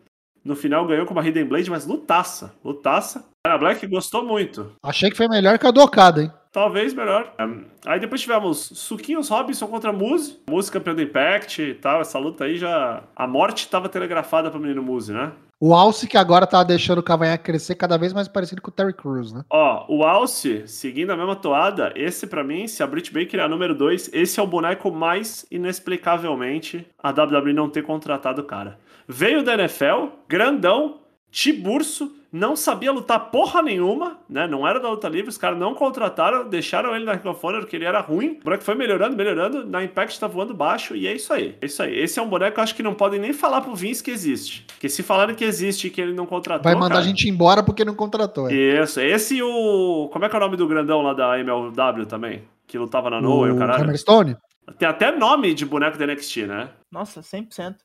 No 0.44 0.56
final 0.56 0.86
ganhou 0.86 1.06
com 1.06 1.14
uma 1.14 1.26
Hidden 1.26 1.46
Blade, 1.46 1.70
mas 1.70 1.86
lutaça, 1.86 2.54
lutaça. 2.64 3.26
A 3.46 3.58
Black 3.58 3.86
gostou 3.88 4.24
muito. 4.24 4.72
Achei 4.84 5.10
que 5.10 5.18
foi 5.18 5.28
melhor 5.28 5.58
que 5.58 5.68
a 5.68 5.72
do 5.72 5.82
Okada, 5.82 6.24
hein? 6.24 6.32
Talvez 6.52 6.94
melhor. 6.94 7.32
Um, 7.40 7.66
aí 7.86 8.00
depois 8.00 8.22
tivemos 8.22 8.58
Suquinhos 8.74 9.30
Robinson 9.30 9.68
contra 9.68 9.94
Muse. 9.94 10.40
Muse 10.50 10.72
campeão 10.72 10.96
do 10.96 11.02
Impact 11.02 11.62
e 11.62 11.74
tal. 11.76 12.02
Essa 12.02 12.18
luta 12.18 12.46
aí 12.46 12.58
já. 12.58 13.04
A 13.16 13.28
morte 13.28 13.60
estava 13.60 13.88
telegrafada 13.88 14.50
pro 14.50 14.60
menino 14.60 14.82
Muse, 14.82 15.14
né? 15.14 15.32
O 15.62 15.74
Alce 15.74 16.08
que 16.08 16.18
agora 16.18 16.48
tá 16.48 16.64
deixando 16.64 17.00
o 17.00 17.04
cavanhaque 17.04 17.44
crescer 17.44 17.76
cada 17.76 17.98
vez 17.98 18.14
mais 18.14 18.30
parecido 18.30 18.62
com 18.62 18.70
o 18.70 18.74
Terry 18.74 18.94
Crews, 18.94 19.34
né? 19.34 19.44
Ó, 19.50 19.86
o 19.90 20.06
Alce, 20.06 20.66
seguindo 20.66 21.12
a 21.12 21.18
mesma 21.18 21.36
toada, 21.36 21.92
esse 21.98 22.26
pra 22.26 22.46
mim, 22.46 22.66
se 22.66 22.82
a 22.82 22.88
Britt 22.88 23.14
Baker 23.14 23.42
é 23.42 23.44
a 23.44 23.50
número 23.50 23.76
2, 23.76 24.12
esse 24.14 24.40
é 24.40 24.44
o 24.44 24.48
boneco 24.48 24.90
mais 24.90 25.46
inexplicavelmente 25.52 26.88
a 26.98 27.10
WWE 27.10 27.52
não 27.52 27.70
ter 27.70 27.84
contratado 27.84 28.42
o 28.42 28.46
cara. 28.46 28.80
Veio 29.12 29.42
da 29.44 29.56
NFL, 29.56 30.10
grandão, 30.28 31.00
tiburso, 31.32 32.14
não 32.32 32.56
sabia 32.56 32.92
lutar 32.92 33.32
porra 33.32 33.60
nenhuma, 33.60 34.20
né? 34.30 34.46
Não 34.46 34.68
era 34.68 34.80
da 34.80 34.88
luta 34.88 35.10
livre, 35.10 35.30
os 35.30 35.38
caras 35.38 35.58
não 35.58 35.74
contrataram, 35.74 36.48
deixaram 36.48 36.96
ele 36.96 37.06
na 37.06 37.14
Honor, 37.14 37.62
porque 37.62 37.76
ele 37.76 37.86
era 37.86 38.02
ruim. 38.02 38.38
O 38.40 38.44
boneco 38.44 38.64
foi 38.64 38.76
melhorando, 38.76 39.18
melhorando, 39.18 39.66
na 39.66 39.84
Impact 39.84 40.20
tá 40.20 40.28
voando 40.28 40.54
baixo, 40.54 40.96
e 40.96 41.08
é 41.08 41.16
isso 41.16 41.34
aí. 41.34 41.58
É 41.60 41.66
isso 41.66 41.82
aí. 41.82 41.98
Esse 41.98 42.20
é 42.20 42.22
um 42.22 42.30
boneco 42.30 42.54
que 42.54 42.60
eu 42.60 42.64
acho 42.64 42.76
que 42.76 42.84
não 42.84 42.94
podem 42.94 43.20
nem 43.20 43.34
falar 43.34 43.62
pro 43.62 43.74
Vince 43.74 44.04
que 44.04 44.12
existe. 44.12 44.64
Porque 44.68 44.88
se 44.88 45.02
falarem 45.02 45.36
que 45.36 45.44
existe 45.44 45.88
e 45.88 45.90
que 45.90 46.00
ele 46.00 46.14
não 46.14 46.28
contratou. 46.28 46.64
Vai 46.64 46.76
mandar 46.76 46.90
cara, 46.90 47.00
a 47.00 47.08
gente 47.08 47.28
embora 47.28 47.64
porque 47.64 47.84
não 47.84 47.96
contratou. 47.96 48.48
é. 48.48 48.54
Isso, 48.54 49.00
esse 49.00 49.38
e 49.38 49.42
o. 49.42 50.08
Como 50.14 50.24
é 50.24 50.30
que 50.30 50.36
é 50.36 50.38
o 50.38 50.42
nome 50.42 50.56
do 50.56 50.68
grandão 50.68 51.02
lá 51.02 51.16
da 51.16 51.40
MLW 51.40 52.06
também? 52.06 52.44
Que 52.68 52.78
lutava 52.78 53.10
na 53.10 53.20
Noah 53.20 53.50
e 53.50 53.54
o 53.54 53.58
caralho. 53.58 53.86
Hammerstone? 53.86 54.38
Tem 54.78 54.88
até 54.88 55.12
nome 55.12 55.56
de 55.56 55.66
boneco 55.66 55.98
da 55.98 56.06
NXT, 56.06 56.46
né? 56.46 56.70
Nossa, 56.92 57.22
100%. 57.22 57.76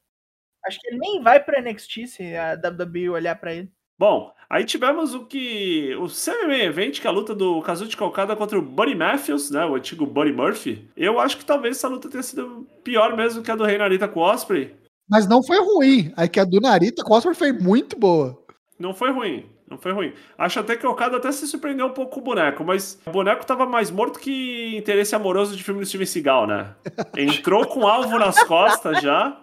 Acho 0.67 0.81
que 0.81 0.89
ele 0.89 0.99
nem 0.99 1.23
vai 1.23 1.43
pra 1.43 1.61
NXT 1.61 2.07
se 2.07 2.37
a 2.37 2.55
WWE 2.55 3.11
olhar 3.11 3.35
pra 3.37 3.53
ele. 3.53 3.71
Bom, 3.99 4.33
aí 4.51 4.65
tivemos 4.65 5.15
o 5.15 5.25
que. 5.25 5.95
O 6.01 6.09
semi-main 6.09 6.63
event, 6.63 7.01
que 7.01 7.07
é 7.07 7.11
a 7.11 7.13
luta 7.13 7.35
do 7.35 7.63
Kazuchi 7.63 7.97
Okada 8.03 8.35
contra 8.35 8.59
o 8.59 8.63
Buddy 8.63 8.95
Matthews, 8.95 9.51
né? 9.51 9.65
O 9.65 9.77
antigo 9.77 10.05
Buddy 10.05 10.33
Murphy. 10.33 10.89
Eu 10.97 11.21
acho 11.21 11.37
que 11.37 11.45
talvez 11.45 11.77
essa 11.77 11.89
luta 11.89 12.09
tenha 12.09 12.23
sido 12.23 12.67
pior 12.83 13.17
mesmo 13.17 13.43
que 13.43 13.51
a 13.51 13.57
do 13.57 13.65
Rei 13.65 13.79
Narita 13.79 14.09
com 14.09 14.21
o 14.21 14.25
Osprey. 14.25 14.75
Mas 15.09 15.29
não 15.29 15.43
foi 15.45 15.59
ruim. 15.59 16.13
Aí 16.17 16.29
que 16.29 16.41
a 16.41 16.45
do 16.45 16.61
Narita 16.61 17.05
Cosper 17.05 17.35
foi 17.35 17.53
muito 17.53 17.97
boa. 17.97 18.37
Não 18.79 18.95
foi 18.95 19.13
ruim. 19.13 19.47
Não 19.69 19.79
foi 19.79 19.93
ruim. 19.93 20.13
Acho 20.37 20.61
até 20.61 20.77
que 20.77 20.87
o 20.87 20.91
Okada 20.91 21.17
até 21.17 21.31
se 21.33 21.47
surpreendeu 21.47 21.87
um 21.87 21.93
pouco 21.93 22.15
com 22.15 22.21
o 22.21 22.25
boneco, 22.25 22.65
mas 22.65 23.01
o 23.07 23.11
boneco 23.11 23.47
tava 23.47 23.65
mais 23.65 23.91
morto 23.91 24.19
que 24.19 24.77
interesse 24.77 25.15
amoroso 25.15 25.57
de 25.57 25.63
filme 25.63 25.81
do 25.81 25.87
Steven 25.87 26.07
Seagal, 26.07 26.47
né? 26.47 26.75
Entrou 27.17 27.67
com 27.67 27.87
alvo 27.87 28.19
nas 28.19 28.43
costas 28.45 29.01
já. 29.01 29.41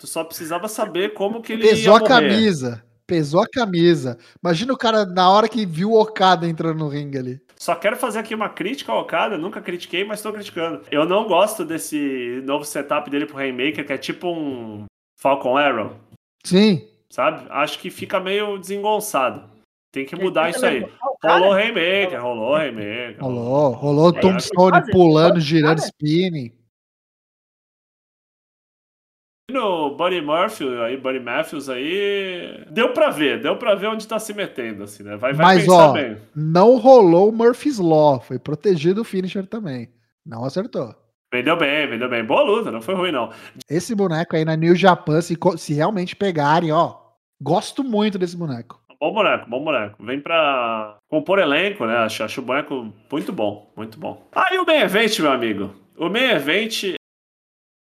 Tu 0.00 0.06
só 0.06 0.24
precisava 0.24 0.66
saber 0.66 1.12
como 1.12 1.42
que 1.42 1.52
ele 1.52 1.68
Pesou 1.68 1.98
ia 1.98 2.00
a 2.00 2.08
camisa. 2.08 2.82
Pesou 3.06 3.42
a 3.42 3.46
camisa. 3.46 4.16
Imagina 4.42 4.72
o 4.72 4.76
cara 4.78 5.04
na 5.04 5.30
hora 5.30 5.46
que 5.46 5.66
viu 5.66 5.92
o 5.92 6.00
Okada 6.00 6.48
entrando 6.48 6.78
no 6.78 6.88
ringue 6.88 7.18
ali. 7.18 7.40
Só 7.58 7.74
quero 7.74 7.96
fazer 7.96 8.18
aqui 8.20 8.34
uma 8.34 8.48
crítica 8.48 8.90
ao 8.90 9.02
Okada, 9.02 9.36
nunca 9.36 9.60
critiquei, 9.60 10.02
mas 10.02 10.22
tô 10.22 10.32
criticando. 10.32 10.80
Eu 10.90 11.04
não 11.04 11.28
gosto 11.28 11.66
desse 11.66 12.40
novo 12.46 12.64
setup 12.64 13.10
dele 13.10 13.26
pro 13.26 13.36
Rainmaker, 13.36 13.86
que 13.86 13.92
é 13.92 13.98
tipo 13.98 14.28
um 14.28 14.86
Falcon 15.20 15.58
Arrow, 15.58 15.96
Sim. 16.44 16.88
sabe? 17.10 17.46
Acho 17.50 17.78
que 17.78 17.90
fica 17.90 18.18
meio 18.18 18.56
desengonçado. 18.56 19.42
Tem 19.92 20.06
que 20.06 20.14
Ele 20.14 20.24
mudar 20.24 20.48
isso 20.48 20.64
aí. 20.64 20.86
Rolou 21.22 21.52
Rainmaker, 21.52 22.22
rolou 22.22 22.54
Rainmaker. 22.54 23.16
Rolou. 23.20 23.72
Rolou 23.72 24.12
o 24.12 24.16
É, 24.16 24.20
Tombstone 24.20 24.90
pulando, 24.90 25.38
girando, 25.40 25.80
spinning. 25.80 26.52
No 29.50 29.96
Buddy 29.96 30.20
Murphy, 30.20 30.64
aí, 30.84 30.96
Buddy 30.96 31.20
Matthews 31.20 31.68
aí. 31.68 32.64
Deu 32.70 32.92
pra 32.92 33.10
ver, 33.10 33.40
deu 33.40 33.56
pra 33.56 33.74
ver 33.74 33.88
onde 33.88 34.06
tá 34.06 34.18
se 34.18 34.32
metendo, 34.32 34.84
assim, 34.84 35.02
né? 35.02 35.16
Vai, 35.16 35.32
vai 35.32 35.56
Mas, 35.56 35.68
ó, 35.68 35.92
bem. 35.92 36.16
não 36.34 36.76
rolou 36.78 37.28
o 37.28 37.32
Murphy's 37.32 37.78
Law. 37.78 38.20
Foi 38.20 38.38
protegido 38.38 39.00
o 39.00 39.04
finisher 39.04 39.46
também. 39.46 39.88
Não 40.24 40.44
acertou. 40.44 40.94
Vendeu 41.32 41.56
bem, 41.56 41.86
vendeu 41.88 42.08
bem. 42.08 42.24
Boa 42.24 42.42
luta, 42.42 42.70
não 42.70 42.82
foi 42.82 42.94
ruim, 42.94 43.12
não. 43.12 43.30
Esse 43.68 43.94
boneco 43.94 44.34
aí 44.34 44.44
na 44.44 44.56
New 44.56 44.74
Japan, 44.74 45.20
se, 45.20 45.36
se 45.56 45.74
realmente 45.74 46.16
pegarem, 46.16 46.72
ó. 46.72 46.96
Gosto 47.40 47.84
muito 47.84 48.18
desse 48.18 48.36
boneco. 48.36 48.80
Bom 49.00 49.14
boneco, 49.14 49.48
bom 49.48 49.64
boneco. 49.64 50.04
Vem 50.04 50.20
pra 50.20 50.98
compor 51.08 51.38
elenco, 51.38 51.86
né? 51.86 51.96
Acho, 51.98 52.22
acho 52.24 52.40
o 52.40 52.44
boneco 52.44 52.92
muito 53.10 53.32
bom, 53.32 53.72
muito 53.74 53.98
bom. 53.98 54.28
Aí 54.34 54.58
o 54.58 54.66
main 54.66 54.80
event, 54.80 55.18
meu 55.20 55.32
amigo. 55.32 55.70
O 55.96 56.10
main 56.10 56.30
event 56.32 56.94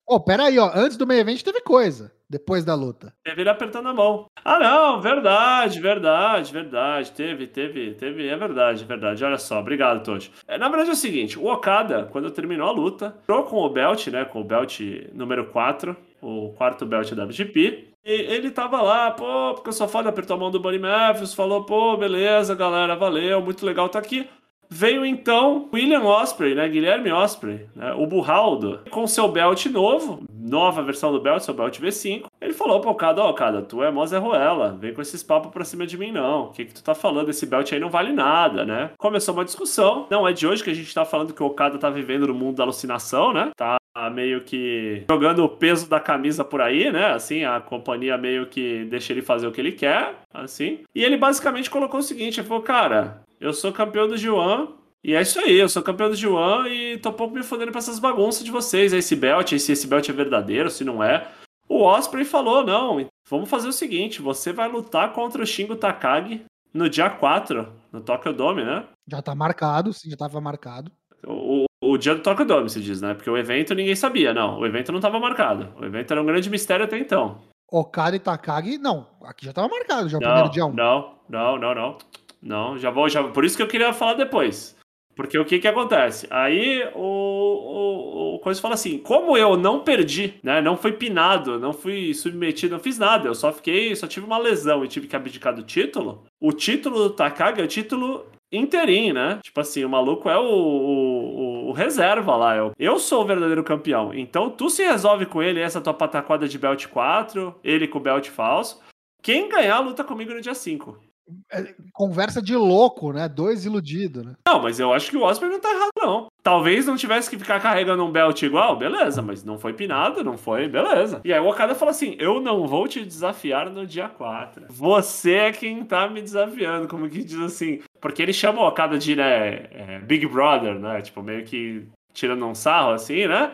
Ô, 0.07 0.21
pera 0.21 0.45
aí, 0.45 0.59
ó. 0.59 0.71
Antes 0.75 0.97
do 0.97 1.07
meio 1.07 1.21
evento 1.21 1.45
teve 1.45 1.61
coisa. 1.61 2.13
Depois 2.29 2.65
da 2.65 2.75
luta. 2.75 3.13
teve 3.23 3.43
ele 3.43 3.51
apertando 3.51 3.91
a 3.91 3.93
mão. 3.93 4.25
Ah, 4.43 4.59
não, 4.59 5.01
verdade, 5.03 5.79
verdade, 5.79 6.51
verdade. 6.51 7.13
Teve, 7.13 7.47
teve, 7.47 7.93
teve. 7.93 8.27
É 8.27 8.35
verdade, 8.35 8.85
é 8.85 8.87
verdade. 8.87 9.23
Olha 9.23 9.37
só, 9.37 9.61
obrigado, 9.61 10.03
Tojo. 10.03 10.31
É, 10.49 10.57
na 10.57 10.69
verdade 10.71 10.89
é 10.89 10.93
o 10.95 10.97
seguinte: 10.97 11.39
o 11.39 11.47
Okada, 11.53 12.09
quando 12.11 12.31
terminou 12.31 12.69
a 12.69 12.73
luta, 12.73 13.15
entrou 13.23 13.43
com 13.43 13.59
o 13.59 13.69
belt, 13.69 14.07
né? 14.07 14.25
Com 14.25 14.41
o 14.41 14.45
belt 14.45 14.81
número 15.13 15.45
4, 15.51 15.95
o 16.23 16.55
quarto 16.57 16.87
belt 16.87 17.13
da 17.13 17.25
WGP. 17.25 17.93
E 18.05 18.13
ele 18.13 18.51
tava 18.51 18.81
lá, 18.81 19.11
pô, 19.11 19.55
porque 19.55 19.69
eu 19.69 19.73
sou 19.73 19.87
foda, 19.87 20.09
apertou 20.09 20.37
a 20.37 20.41
mão 20.41 20.51
do 20.51 20.59
Buddy 20.59 20.79
Matthews, 20.79 21.35
falou, 21.35 21.65
pô, 21.65 21.97
beleza, 21.97 22.53
galera, 22.55 22.97
valeu, 22.97 23.41
muito 23.41 23.65
legal 23.65 23.89
tá 23.89 23.99
aqui. 24.01 24.29
Veio 24.75 25.05
então 25.05 25.69
William 25.71 26.03
Osprey, 26.03 26.55
né? 26.55 26.67
Guilherme 26.67 27.13
Osprey, 27.13 27.67
né? 27.77 27.93
o 27.93 28.07
Burraldo, 28.07 28.81
com 28.91 29.07
seu 29.07 29.29
belt 29.29 29.67
novo, 29.67 30.23
nova 30.33 30.83
versão 30.83 31.13
do 31.13 31.21
belt, 31.21 31.43
seu 31.43 31.53
belt 31.53 31.79
V5. 31.79 32.25
Ele 32.41 32.55
falou 32.55 32.81
pro 32.81 32.89
Okada, 32.89 33.23
ó, 33.23 33.29
Okada, 33.29 33.61
tu 33.61 33.83
é 33.83 33.91
mó 33.91 34.07
Ruela, 34.07 34.75
vem 34.81 34.95
com 34.95 35.03
esses 35.03 35.23
papos 35.23 35.53
pra 35.53 35.63
cima 35.63 35.87
de 35.87 35.99
mim 35.99 36.11
não. 36.11 36.45
O 36.45 36.53
que 36.53 36.65
que 36.65 36.73
tu 36.73 36.83
tá 36.83 36.95
falando? 36.95 37.29
Esse 37.29 37.45
belt 37.45 37.71
aí 37.71 37.79
não 37.79 37.91
vale 37.91 38.13
nada, 38.13 38.65
né? 38.65 38.91
Começou 38.97 39.35
uma 39.35 39.45
discussão. 39.45 40.07
Não 40.11 40.27
é 40.27 40.33
de 40.33 40.47
hoje 40.47 40.65
que 40.65 40.71
a 40.71 40.75
gente 40.75 40.93
tá 40.95 41.05
falando 41.05 41.35
que 41.35 41.43
o 41.43 41.47
Okada 41.47 41.77
tá 41.77 41.91
vivendo 41.91 42.27
no 42.27 42.35
mundo 42.35 42.57
da 42.57 42.63
alucinação, 42.63 43.31
né? 43.35 43.51
Tá 43.55 43.77
meio 44.11 44.41
que 44.41 45.05
jogando 45.11 45.45
o 45.45 45.49
peso 45.51 45.87
da 45.87 46.01
camisa 46.01 46.43
por 46.43 46.63
aí, 46.63 46.91
né? 46.91 47.13
Assim, 47.13 47.45
a 47.45 47.61
companhia 47.61 48.17
meio 48.17 48.47
que 48.47 48.85
deixa 48.87 49.13
ele 49.13 49.21
fazer 49.21 49.47
o 49.47 49.53
que 49.53 49.61
ele 49.61 49.73
quer, 49.73 50.15
assim. 50.33 50.79
E 50.95 51.05
ele 51.05 51.19
basicamente 51.19 51.69
colocou 51.69 52.01
o 52.01 52.03
seguinte, 52.03 52.41
ele 52.41 52.49
falou, 52.49 52.63
cara, 52.63 53.23
eu 53.43 53.53
sou 53.53 53.73
campeão 53.73 54.07
do 54.09 54.15
G1, 54.15 54.69
e 55.05 55.15
é 55.15 55.21
isso 55.21 55.41
aí, 55.41 55.55
eu 55.59 55.69
sou 55.69 55.83
campeão 55.83 56.09
do 56.09 56.15
G1 56.17 56.69
e 56.71 56.99
tô 56.99 57.13
pouco 57.13 57.35
me 57.35 57.43
fodendo 57.43 57.73
pra 57.73 57.81
essas 57.81 57.99
bagunças 57.99 58.45
de 58.45 58.51
vocês, 58.53 58.93
esse 58.93 59.17
belt, 59.17 59.53
se 59.59 59.73
esse 59.73 59.87
belt 59.87 60.09
é 60.09 60.13
verdadeiro, 60.13 60.71
se 60.71 60.85
não 60.85 61.03
é. 61.03 61.29
O 61.69 61.83
Osprey 61.83 62.25
falou, 62.25 62.65
não, 62.65 63.05
vamos 63.29 63.51
fazer 63.51 63.69
o 63.69 63.73
seguinte, 63.73 64.23
você 64.23 64.53
vai 64.53 64.69
lutar 64.69 65.13
contra 65.13 65.43
o 65.43 65.47
Shingo 65.47 65.75
Takagi 65.75 66.45
no 66.73 66.89
dia 66.89 67.11
4, 67.11 67.67
no 67.93 68.01
Tokyo 68.01 68.33
Dome, 68.33 68.65
né? 68.65 68.85
Já 69.09 69.21
tá 69.21 69.35
marcado, 69.35 69.93
sim, 69.93 70.09
já 70.11 70.17
tava 70.17 70.41
marcado. 70.41 70.91
O, 71.27 71.65
o 71.81 71.97
dia 71.99 72.15
do 72.15 72.23
Tokyo 72.23 72.45
Dome, 72.47 72.71
se 72.71 72.81
diz, 72.81 73.01
né? 73.01 73.15
Porque 73.15 73.29
o 73.31 73.37
evento 73.37 73.75
ninguém 73.75 73.97
sabia, 73.97 74.33
não. 74.33 74.59
O 74.61 74.67
evento 74.67 74.93
não 74.93 74.99
estava 74.99 75.19
marcado. 75.21 75.69
O 75.81 75.85
evento 75.85 76.11
era 76.13 76.23
um 76.23 76.27
grande 76.27 76.49
mistério 76.51 76.85
até 76.85 76.99
então. 76.99 77.41
Okada 77.71 78.15
e 78.15 78.21
Takagi, 78.21 78.77
não. 78.77 79.07
Aqui 79.23 79.47
já 79.47 79.53
tava 79.53 79.69
marcado, 79.69 80.09
já 80.09 80.19
é 80.19 80.21
o 80.21 80.21
Não, 80.21 80.29
primeiro 80.29 80.51
dia 80.53 80.67
1. 80.67 80.73
não, 80.75 81.15
não, 81.29 81.59
não, 81.59 81.75
não. 81.75 81.99
Não, 82.43 82.77
já 82.77 82.91
vou, 82.91 83.09
já 83.09 83.23
Por 83.23 83.45
isso 83.45 83.57
que 83.57 83.63
eu 83.63 83.69
queria 83.69 83.93
falar 83.93 84.15
depois. 84.15 84.77
Porque 85.15 85.39
o 85.39 85.45
que 85.45 85.59
que 85.59 85.69
acontece? 85.69 86.27
Aí 86.31 86.83
o, 86.95 87.01
o, 87.03 88.35
o 88.35 88.39
Coisa 88.39 88.61
fala 88.61 88.75
assim: 88.75 88.99
como 88.99 89.37
eu 89.37 89.57
não 89.57 89.81
perdi, 89.81 90.35
né? 90.43 90.61
Não 90.61 90.77
fui 90.77 90.93
pinado, 90.93 91.59
não 91.59 91.73
fui 91.73 92.15
submetido, 92.15 92.75
não 92.75 92.83
fiz 92.83 92.99
nada. 92.99 93.29
Eu 93.29 93.35
só 93.35 93.53
fiquei, 93.53 93.95
só 93.95 94.07
tive 94.07 94.27
uma 94.27 94.39
lesão 94.39 94.85
e 94.85 94.89
tive 94.89 95.07
que 95.07 95.15
abdicar 95.15 95.55
do 95.55 95.63
título. 95.63 96.25
O 96.41 96.53
título 96.53 96.97
do 96.97 97.11
Takagi 97.11 97.61
é 97.61 97.65
o 97.65 97.69
título 97.69 98.27
inteirinho, 98.51 99.15
né? 99.15 99.39
Tipo 99.43 99.61
assim, 99.61 99.85
o 99.85 99.89
maluco 99.89 100.29
é 100.29 100.39
o, 100.39 100.45
o, 100.45 101.69
o 101.69 101.73
reserva 101.73 102.35
lá. 102.37 102.57
Eu, 102.57 102.73
eu 102.79 102.99
sou 102.99 103.23
o 103.23 103.27
verdadeiro 103.27 103.65
campeão. 103.65 104.15
Então 104.15 104.51
tu 104.51 104.71
se 104.71 104.83
resolve 104.83 105.27
com 105.27 105.43
ele, 105.43 105.61
essa 105.61 105.81
tua 105.81 105.95
pataquada 105.95 106.49
de 106.49 106.59
belt 106.59 106.87
4, 106.87 107.55
ele 107.63 107.87
com 107.87 107.99
o 107.99 108.03
belt 108.03 108.29
falso. 108.29 108.81
Quem 109.23 109.49
ganhar 109.49 109.79
luta 109.81 110.03
comigo 110.03 110.33
no 110.33 110.41
dia 110.41 110.55
5. 110.55 111.12
É, 111.51 111.75
conversa 111.93 112.43
de 112.43 112.57
louco, 112.57 113.13
né? 113.13 113.29
Dois 113.29 113.65
iludidos, 113.65 114.25
né? 114.25 114.35
Não, 114.47 114.61
mas 114.61 114.81
eu 114.81 114.93
acho 114.93 115.11
que 115.11 115.17
o 115.17 115.23
Osprey 115.23 115.51
não 115.51 115.61
tá 115.61 115.71
errado, 115.71 115.91
não. 115.97 116.27
Talvez 116.43 116.87
não 116.87 116.97
tivesse 116.97 117.31
que 117.31 117.39
ficar 117.39 117.61
carregando 117.61 118.05
um 118.05 118.11
belt 118.11 118.43
igual, 118.43 118.77
beleza, 118.77 119.23
mas 119.23 119.45
não 119.45 119.59
foi 119.59 119.73
pinado, 119.73 120.25
não 120.25 120.37
foi, 120.37 120.69
beleza. 120.69 121.21
E 121.25 121.33
aí 121.33 121.41
o 121.41 121.49
Okada 121.49 121.75
fala 121.75 121.93
assim: 121.93 122.17
Eu 122.19 122.41
não 122.41 122.67
vou 122.67 122.89
te 122.89 123.05
desafiar 123.05 123.71
no 123.71 123.87
dia 123.87 124.09
4. 124.09 124.67
Você 124.69 125.33
é 125.35 125.53
quem 125.53 125.85
tá 125.85 126.09
me 126.09 126.21
desafiando, 126.21 126.89
como 126.89 127.09
que 127.09 127.23
diz 127.23 127.39
assim. 127.39 127.81
Porque 128.01 128.21
ele 128.21 128.33
chama 128.33 128.61
o 128.61 128.67
Okada 128.67 128.99
de, 128.99 129.15
né, 129.15 129.69
é, 129.71 130.01
Big 130.01 130.27
Brother, 130.27 130.79
né? 130.79 131.01
Tipo, 131.01 131.23
meio 131.23 131.45
que 131.45 131.87
tirando 132.13 132.45
um 132.45 132.55
sarro 132.55 132.93
assim, 132.93 133.27
né? 133.27 133.53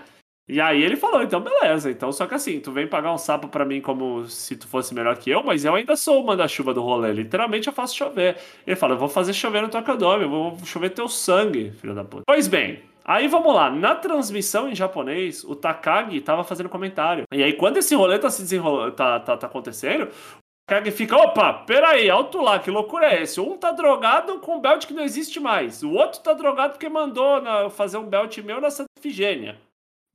E 0.48 0.60
aí 0.60 0.82
ele 0.82 0.96
falou, 0.96 1.22
então 1.22 1.40
beleza, 1.40 1.90
então 1.90 2.10
só 2.10 2.26
que 2.26 2.34
assim, 2.34 2.58
tu 2.58 2.72
vem 2.72 2.86
pagar 2.86 3.12
um 3.12 3.18
sapo 3.18 3.48
para 3.48 3.66
mim 3.66 3.82
como 3.82 4.24
se 4.26 4.56
tu 4.56 4.66
fosse 4.66 4.94
melhor 4.94 5.14
que 5.18 5.28
eu, 5.28 5.42
mas 5.42 5.64
eu 5.64 5.74
ainda 5.74 5.94
sou 5.94 6.22
o 6.22 6.26
manda-chuva 6.26 6.72
do 6.72 6.80
rolê, 6.80 7.12
literalmente 7.12 7.66
eu 7.68 7.72
faço 7.72 7.94
chover. 7.94 8.38
Ele 8.66 8.74
fala, 8.74 8.94
eu 8.94 8.98
vou 8.98 9.08
fazer 9.08 9.34
chover 9.34 9.60
no 9.60 9.68
Tokyo 9.68 9.98
eu 10.22 10.28
vou 10.30 10.58
chover 10.64 10.90
teu 10.90 11.06
sangue, 11.06 11.72
filho 11.72 11.94
da 11.94 12.02
puta. 12.02 12.22
Pois 12.26 12.48
bem, 12.48 12.80
Aí 13.08 13.26
vamos 13.26 13.54
lá, 13.54 13.70
na 13.70 13.94
transmissão 13.94 14.68
em 14.68 14.74
japonês, 14.74 15.42
o 15.42 15.56
Takagi 15.56 16.20
tava 16.20 16.44
fazendo 16.44 16.68
comentário. 16.68 17.24
E 17.32 17.42
aí, 17.42 17.54
quando 17.54 17.78
esse 17.78 17.94
rolê 17.94 18.18
tá 18.18 18.28
se 18.28 18.42
desenrolando, 18.42 18.92
tá, 18.92 19.18
tá, 19.18 19.34
tá 19.34 19.46
acontecendo, 19.46 20.02
o 20.04 20.40
Takagi 20.66 20.90
fica, 20.90 21.16
opa, 21.16 21.54
peraí, 21.54 22.10
alto 22.10 22.42
lá, 22.42 22.58
que 22.58 22.70
loucura 22.70 23.06
é 23.06 23.22
esse? 23.22 23.40
Um 23.40 23.56
tá 23.56 23.72
drogado 23.72 24.40
com 24.40 24.56
um 24.56 24.60
belt 24.60 24.84
que 24.84 24.92
não 24.92 25.02
existe 25.02 25.40
mais. 25.40 25.82
O 25.82 25.92
outro 25.92 26.20
tá 26.20 26.34
drogado 26.34 26.74
porque 26.74 26.86
mandou 26.86 27.40
na, 27.40 27.70
fazer 27.70 27.96
um 27.96 28.04
belt 28.04 28.36
meu 28.44 28.60
na 28.60 28.70
Santa 28.70 28.90
Efigênia. 28.98 29.56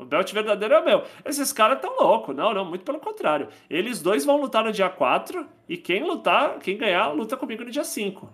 O 0.03 0.05
belt 0.05 0.31
verdadeiro 0.31 0.73
é 0.73 0.79
o 0.79 0.85
meu. 0.85 1.03
Esses 1.25 1.51
caras 1.51 1.81
tão 1.81 1.97
loucos. 1.97 2.35
Não, 2.35 2.53
não, 2.53 2.65
muito 2.65 2.85
pelo 2.85 2.99
contrário. 2.99 3.47
Eles 3.69 4.01
dois 4.01 4.25
vão 4.25 4.39
lutar 4.39 4.63
no 4.63 4.71
dia 4.71 4.89
4 4.89 5.47
e 5.67 5.77
quem 5.77 6.03
lutar, 6.03 6.59
quem 6.59 6.77
ganhar, 6.77 7.07
luta 7.09 7.37
comigo 7.37 7.63
no 7.63 7.71
dia 7.71 7.83
5. 7.83 8.29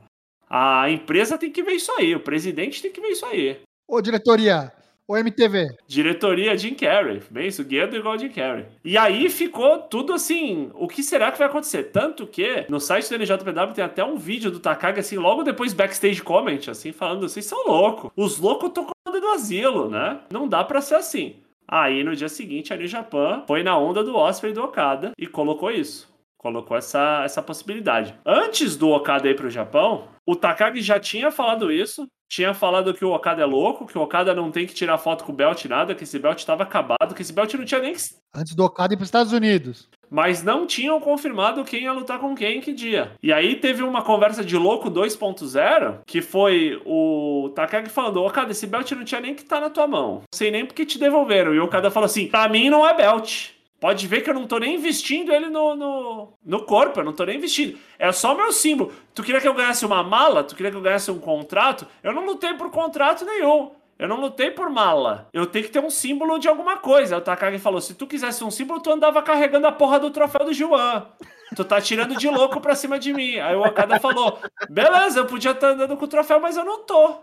A 0.50 0.90
empresa 0.90 1.38
tem 1.38 1.52
que 1.52 1.62
ver 1.62 1.74
isso 1.74 1.92
aí, 1.92 2.16
o 2.16 2.20
presidente 2.20 2.82
tem 2.82 2.92
que 2.92 3.00
ver 3.00 3.10
isso 3.10 3.26
aí. 3.26 3.60
Ô, 3.88 4.02
diretoria, 4.02 4.74
o 5.10 5.18
MTV. 5.18 5.68
Diretoria 5.88 6.56
Jim 6.56 6.76
Carrey. 6.76 7.20
Bem 7.32 7.48
isso, 7.48 7.64
Guedo 7.64 7.96
igual 7.96 8.18
Jim 8.18 8.30
Carrey. 8.30 8.68
E 8.86 8.96
aí 8.96 9.28
ficou 9.28 9.80
tudo 9.80 10.14
assim, 10.14 10.70
o 10.76 10.88
que 10.88 11.02
será 11.02 11.32
que 11.32 11.40
vai 11.40 11.48
acontecer? 11.48 11.86
Tanto 11.86 12.28
que 12.28 12.68
no 12.70 12.80
site 12.80 13.10
do 13.10 13.18
NJPW 13.18 13.74
tem 13.74 13.84
até 13.84 14.04
um 14.04 14.18
vídeo 14.18 14.52
do 14.52 14.60
Takagi, 14.60 15.00
assim, 15.00 15.18
logo 15.18 15.42
depois 15.42 15.74
backstage 15.74 16.22
comment, 16.22 16.60
assim, 16.70 16.92
falando, 16.92 17.28
vocês 17.28 17.46
são 17.46 17.66
loucos. 17.66 18.12
Os 18.16 18.38
loucos 18.38 18.70
estão 18.70 18.86
comendo 18.86 19.20
do 19.20 19.32
asilo, 19.32 19.90
né? 19.90 20.20
Não 20.32 20.48
dá 20.48 20.64
pra 20.64 20.80
ser 20.80 20.96
assim. 20.96 21.38
Aí 21.72 22.04
no 22.04 22.16
dia 22.16 22.28
seguinte, 22.28 22.74
a 22.74 22.78
New 22.78 22.88
Japan 22.88 23.44
foi 23.48 23.62
na 23.62 23.78
onda 23.78 24.04
do 24.04 24.16
Osprey 24.16 24.52
do 24.52 24.64
Okada 24.64 25.12
e 25.18 25.28
colocou 25.28 25.70
isso. 25.70 26.10
Colocou 26.36 26.76
essa, 26.76 27.22
essa 27.24 27.44
possibilidade. 27.44 28.18
Antes 28.26 28.76
do 28.76 28.90
Okada 28.90 29.30
ir 29.30 29.36
pro 29.36 29.50
Japão, 29.50 30.08
o 30.26 30.36
Takagi 30.36 30.82
já 30.82 31.00
tinha 31.00 31.30
falado 31.32 31.72
isso. 31.72 32.08
Tinha 32.28 32.54
falado 32.54 32.94
que 32.94 33.04
o 33.04 33.12
Okada 33.12 33.42
é 33.42 33.46
louco, 33.46 33.86
que 33.86 33.98
o 33.98 34.02
Okada 34.02 34.34
não 34.34 34.52
tem 34.52 34.66
que 34.66 34.74
tirar 34.74 34.98
foto 34.98 35.24
com 35.24 35.32
o 35.32 35.36
belt 35.36 35.66
nada, 35.66 35.96
que 35.96 36.04
esse 36.04 36.18
belt 36.18 36.40
estava 36.40 36.64
acabado, 36.64 37.14
que 37.16 37.22
esse 37.22 37.34
belt 37.34 37.54
não 37.56 37.66
tinha 37.66 37.82
nem 37.82 37.94
que... 37.94 38.02
Antes 38.36 38.56
do 38.56 38.64
Okada 38.64 38.94
ir 38.94 38.98
para 38.98 39.04
os 39.04 39.08
Estados 39.08 39.34
Unidos 39.34 39.90
mas 40.10 40.44
não 40.44 40.66
tinham 40.66 41.00
confirmado 41.00 41.64
quem 41.64 41.84
ia 41.84 41.94
lutar 41.94 42.20
com 42.20 42.36
quem 42.36 42.62
que 42.62 42.74
dia. 42.74 43.12
E 43.22 43.32
aí 43.32 43.56
teve 43.56 43.84
uma 43.84 44.02
conversa 44.02 44.44
de 44.44 44.58
louco 44.58 44.90
2.0, 44.90 46.00
que 46.06 46.22
foi 46.22 46.82
o 46.86 47.52
Takagi 47.56 47.90
falando: 47.90 48.24
Okada, 48.24 48.52
esse 48.52 48.68
belt 48.68 48.92
não 48.92 49.04
tinha 49.04 49.22
nem 49.22 49.36
que 49.36 49.42
estar 49.42 49.58
tá 49.58 49.62
na 49.62 49.70
tua 49.70 49.88
mão. 49.88 50.16
Não 50.16 50.24
sei 50.34 50.52
nem 50.52 50.66
porque 50.66 50.86
te 50.86 50.98
devolveram. 50.98 51.54
E 51.54 51.60
o 51.60 51.66
Okada 51.66 51.92
falou 51.92 52.06
assim: 52.06 52.28
pra 52.28 52.50
mim 52.50 52.70
não 52.70 52.88
é 52.88 52.94
belt. 52.94 53.52
Pode 53.80 54.06
ver 54.08 54.22
que 54.22 54.30
eu 54.30 54.34
não 54.34 54.46
tô 54.46 54.60
nem 54.60 54.78
vestindo 54.78 55.32
ele 55.32 55.48
no, 55.48 55.74
no, 55.74 56.34
no, 56.46 56.66
corpo, 56.66 57.00
eu 57.00 57.04
não 57.06 57.14
tô 57.14 57.24
nem 57.24 57.40
vestindo. 57.40 57.78
É 57.98 58.12
só 58.12 58.36
meu 58.36 58.52
símbolo. 58.52 58.92
Tu 59.16 59.24
queria 59.24 59.40
que 59.40 59.48
eu 59.48 59.54
ganhasse 59.54 59.86
uma 59.86 60.04
mala? 60.04 60.44
Tu 60.44 60.54
queria 60.54 60.70
que 60.70 60.76
eu 60.76 60.82
ganhasse 60.82 61.10
um 61.10 61.18
contrato? 61.18 61.88
Eu 62.04 62.12
não 62.12 62.26
lutei 62.26 62.54
por 62.56 62.70
contrato 62.70 63.24
nenhum. 63.24 63.72
Eu 64.00 64.08
não 64.08 64.22
lutei 64.22 64.50
por 64.50 64.70
mala. 64.70 65.28
Eu 65.34 65.46
tenho 65.46 65.66
que 65.66 65.72
ter 65.72 65.84
um 65.84 65.90
símbolo 65.90 66.40
de 66.40 66.48
alguma 66.48 66.78
coisa. 66.78 67.18
O 67.18 67.22
Takagi 67.22 67.60
falou: 67.60 67.82
se 67.82 67.94
tu 67.94 68.08
quisesse 68.08 68.42
um 68.46 68.50
símbolo, 68.50 68.80
tu 68.80 68.90
andava 68.90 69.22
carregando 69.22 69.68
a 69.68 69.74
porra 69.74 70.00
do 70.00 70.10
troféu 70.10 70.46
do 70.46 70.54
Juan. 70.54 71.06
Tu 71.54 71.66
tá 71.66 71.82
tirando 71.82 72.16
de 72.16 72.30
louco 72.30 72.62
pra 72.62 72.76
cima 72.76 72.98
de 72.98 73.14
mim. 73.14 73.38
Aí 73.40 73.56
o 73.56 73.62
Okada 73.62 74.00
falou: 74.00 74.40
beleza, 74.70 75.20
eu 75.20 75.26
podia 75.26 75.52
estar 75.52 75.68
tá 75.68 75.74
andando 75.74 75.98
com 75.98 76.06
o 76.06 76.08
troféu, 76.08 76.40
mas 76.40 76.56
eu 76.56 76.64
não 76.64 76.86
tô. 76.86 77.16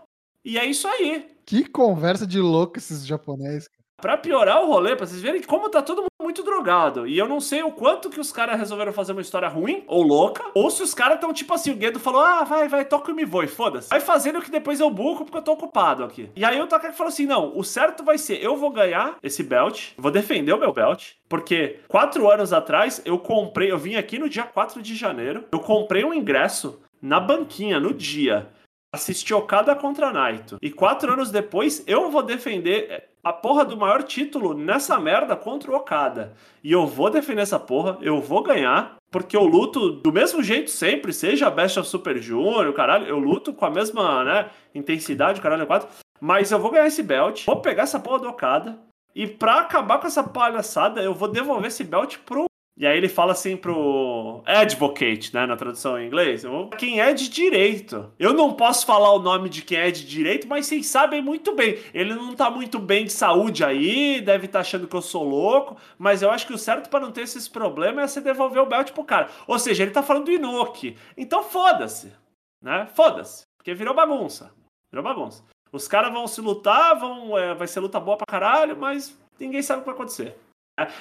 E 0.45 0.59
é 0.59 0.65
isso 0.65 0.87
aí. 0.87 1.35
Que 1.45 1.67
conversa 1.67 2.27
de 2.27 2.39
louco 2.39 2.77
esses 2.77 3.07
japoneses. 3.07 3.67
Pra 3.99 4.15
piorar 4.15 4.61
o 4.61 4.67
rolê, 4.67 4.95
pra 4.95 5.07
vocês 5.07 5.21
verem 5.21 5.41
como 5.41 5.69
tá 5.69 5.81
todo 5.81 6.03
mundo 6.03 6.07
muito 6.27 6.43
drogado. 6.43 7.07
E 7.07 7.17
eu 7.17 7.25
não 7.25 7.39
sei 7.39 7.63
o 7.63 7.71
quanto 7.71 8.09
que 8.09 8.19
os 8.19 8.33
caras 8.33 8.59
resolveram 8.59 8.91
fazer 8.91 9.13
uma 9.13 9.21
história 9.21 9.47
ruim 9.47 9.85
ou 9.87 10.03
louca, 10.03 10.43
ou 10.53 10.69
se 10.69 10.83
os 10.83 10.93
caras 10.93 11.15
estão 11.15 11.31
tipo 11.31 11.53
assim, 11.53 11.71
o 11.71 11.75
Guedo 11.75 12.01
falou, 12.01 12.19
ah, 12.19 12.43
vai, 12.43 12.67
vai, 12.67 12.83
toca 12.83 13.11
e 13.11 13.15
me 13.15 13.23
vou, 13.23 13.43
e 13.43 13.47
foda-se. 13.47 13.89
Vai 13.89 14.01
fazendo 14.01 14.41
que 14.41 14.51
depois 14.51 14.81
eu 14.81 14.89
buco 14.89 15.23
porque 15.23 15.37
eu 15.37 15.41
tô 15.41 15.53
ocupado 15.53 16.03
aqui. 16.03 16.29
E 16.35 16.43
aí 16.43 16.59
o 16.59 16.67
Takaki 16.67 16.97
falou 16.97 17.07
assim, 17.07 17.25
não, 17.25 17.57
o 17.57 17.63
certo 17.63 18.03
vai 18.03 18.17
ser, 18.17 18.43
eu 18.43 18.57
vou 18.57 18.71
ganhar 18.71 19.15
esse 19.23 19.41
belt, 19.41 19.91
vou 19.97 20.11
defender 20.11 20.51
o 20.51 20.59
meu 20.59 20.73
belt, 20.73 21.11
porque 21.29 21.79
quatro 21.87 22.29
anos 22.29 22.51
atrás 22.51 23.01
eu 23.05 23.17
comprei, 23.17 23.71
eu 23.71 23.77
vim 23.77 23.95
aqui 23.95 24.19
no 24.19 24.27
dia 24.27 24.43
4 24.43 24.81
de 24.81 24.95
janeiro, 24.95 25.45
eu 25.49 25.61
comprei 25.61 26.03
um 26.03 26.13
ingresso 26.13 26.81
na 27.01 27.21
banquinha, 27.21 27.79
no 27.79 27.93
dia, 27.93 28.49
assisti 28.97 29.33
Okada 29.33 29.75
contra 29.75 30.11
Naito. 30.11 30.57
E 30.61 30.69
quatro 30.69 31.13
anos 31.13 31.31
depois 31.31 31.83
eu 31.87 32.11
vou 32.11 32.23
defender 32.23 33.09
a 33.23 33.31
porra 33.31 33.63
do 33.63 33.77
maior 33.77 34.03
título 34.03 34.53
nessa 34.53 34.99
merda 34.99 35.35
contra 35.35 35.71
o 35.71 35.75
Okada. 35.75 36.33
E 36.63 36.71
eu 36.71 36.85
vou 36.85 37.09
defender 37.09 37.41
essa 37.41 37.59
porra, 37.59 37.97
eu 38.01 38.19
vou 38.19 38.41
ganhar, 38.41 38.97
porque 39.11 39.37
eu 39.37 39.43
luto 39.43 39.91
do 39.91 40.11
mesmo 40.11 40.41
jeito 40.41 40.71
sempre, 40.71 41.13
seja 41.13 41.47
a 41.47 41.51
Best 41.51 41.79
of 41.79 41.87
Super 41.87 42.17
Junior, 42.17 42.73
caralho, 42.73 43.05
eu 43.05 43.19
luto 43.19 43.53
com 43.53 43.65
a 43.65 43.69
mesma, 43.69 44.23
né, 44.23 44.49
intensidade, 44.73 45.41
caralho, 45.41 45.67
4. 45.67 45.87
Mas 46.19 46.51
eu 46.51 46.59
vou 46.59 46.71
ganhar 46.71 46.87
esse 46.87 47.03
belt, 47.03 47.45
vou 47.45 47.61
pegar 47.61 47.83
essa 47.83 47.99
porra 47.99 48.19
do 48.19 48.29
Okada, 48.29 48.79
e 49.13 49.27
pra 49.27 49.59
acabar 49.59 49.99
com 49.99 50.07
essa 50.07 50.23
palhaçada, 50.23 51.01
eu 51.01 51.13
vou 51.13 51.27
devolver 51.27 51.67
esse 51.67 51.83
belt 51.83 52.17
pro 52.25 52.46
e 52.77 52.85
aí 52.85 52.95
ele 52.95 53.09
fala 53.09 53.31
assim 53.31 53.57
pro 53.57 54.43
advocate, 54.45 55.33
né, 55.33 55.47
na 55.47 55.57
tradução 55.57 55.99
em 55.99 56.05
inglês, 56.05 56.43
quem 56.77 57.01
é 57.01 57.11
de 57.11 57.27
direito. 57.27 58.13
Eu 58.19 58.35
não 58.35 58.53
posso 58.53 58.85
falar 58.85 59.11
o 59.13 59.19
nome 59.19 59.49
de 59.49 59.63
quem 59.63 59.79
é 59.79 59.89
de 59.89 60.05
direito, 60.05 60.47
mas 60.47 60.67
vocês 60.67 60.85
sabem 60.85 61.19
muito 61.19 61.55
bem. 61.55 61.79
Ele 61.91 62.13
não 62.13 62.35
tá 62.35 62.51
muito 62.51 62.77
bem 62.77 63.05
de 63.05 63.11
saúde 63.11 63.63
aí, 63.63 64.21
deve 64.21 64.45
estar 64.45 64.59
tá 64.59 64.61
achando 64.61 64.87
que 64.87 64.95
eu 64.95 65.01
sou 65.01 65.23
louco, 65.23 65.75
mas 65.97 66.21
eu 66.21 66.29
acho 66.29 66.45
que 66.45 66.53
o 66.53 66.57
certo 66.57 66.87
para 66.87 66.99
não 66.99 67.11
ter 67.11 67.21
esses 67.21 67.47
problemas 67.47 68.03
é 68.03 68.07
você 68.07 68.21
devolver 68.21 68.61
o 68.61 68.67
belt 68.67 68.91
pro 68.91 69.03
cara. 69.03 69.27
Ou 69.47 69.57
seja, 69.57 69.81
ele 69.81 69.91
tá 69.91 70.03
falando 70.03 70.25
do 70.25 70.31
Inoki. 70.31 70.95
Então 71.17 71.41
foda-se, 71.41 72.13
né? 72.61 72.87
Foda-se, 72.93 73.41
porque 73.57 73.73
virou 73.73 73.95
bagunça. 73.95 74.53
Virou 74.91 75.03
bagunça. 75.03 75.43
Os 75.71 75.87
caras 75.87 76.13
vão 76.13 76.27
se 76.27 76.39
lutar, 76.41 76.97
vão, 76.97 77.35
é, 77.35 77.55
vai 77.55 77.67
ser 77.67 77.79
luta 77.79 77.99
boa 77.99 78.17
pra 78.17 78.25
caralho, 78.27 78.77
mas 78.77 79.17
ninguém 79.39 79.63
sabe 79.63 79.79
o 79.79 79.81
que 79.81 79.87
vai 79.87 79.95
acontecer. 79.95 80.37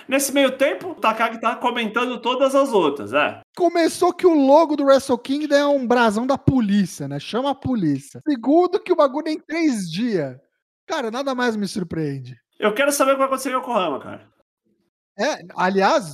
Nesse 0.08 0.32
meio 0.32 0.56
tempo, 0.56 0.90
o 0.90 0.94
Takagi 0.94 1.40
tá 1.40 1.54
comentando 1.56 2.20
todas 2.20 2.54
as 2.54 2.72
outras, 2.72 3.12
é. 3.12 3.40
Começou 3.54 4.12
que 4.12 4.26
o 4.26 4.34
logo 4.34 4.76
do 4.76 4.84
Wrestle 4.84 5.18
Kingdom 5.18 5.54
é 5.54 5.66
um 5.66 5.86
brasão 5.86 6.26
da 6.26 6.38
polícia, 6.38 7.06
né? 7.06 7.18
Chama 7.18 7.50
a 7.50 7.54
polícia. 7.54 8.20
Segundo 8.26 8.80
que 8.80 8.92
o 8.92 8.96
bagulho 8.96 9.28
é 9.28 9.32
em 9.32 9.40
três 9.40 9.90
dias. 9.90 10.36
Cara, 10.86 11.10
nada 11.10 11.34
mais 11.34 11.56
me 11.56 11.68
surpreende. 11.68 12.36
Eu 12.58 12.72
quero 12.72 12.90
saber 12.90 13.12
o 13.12 13.14
que 13.14 13.18
vai 13.18 13.26
acontecer 13.26 13.50
em 13.50 13.56
Yokohama, 13.56 14.00
cara. 14.00 14.28
É, 15.18 15.38
aliás, 15.56 16.12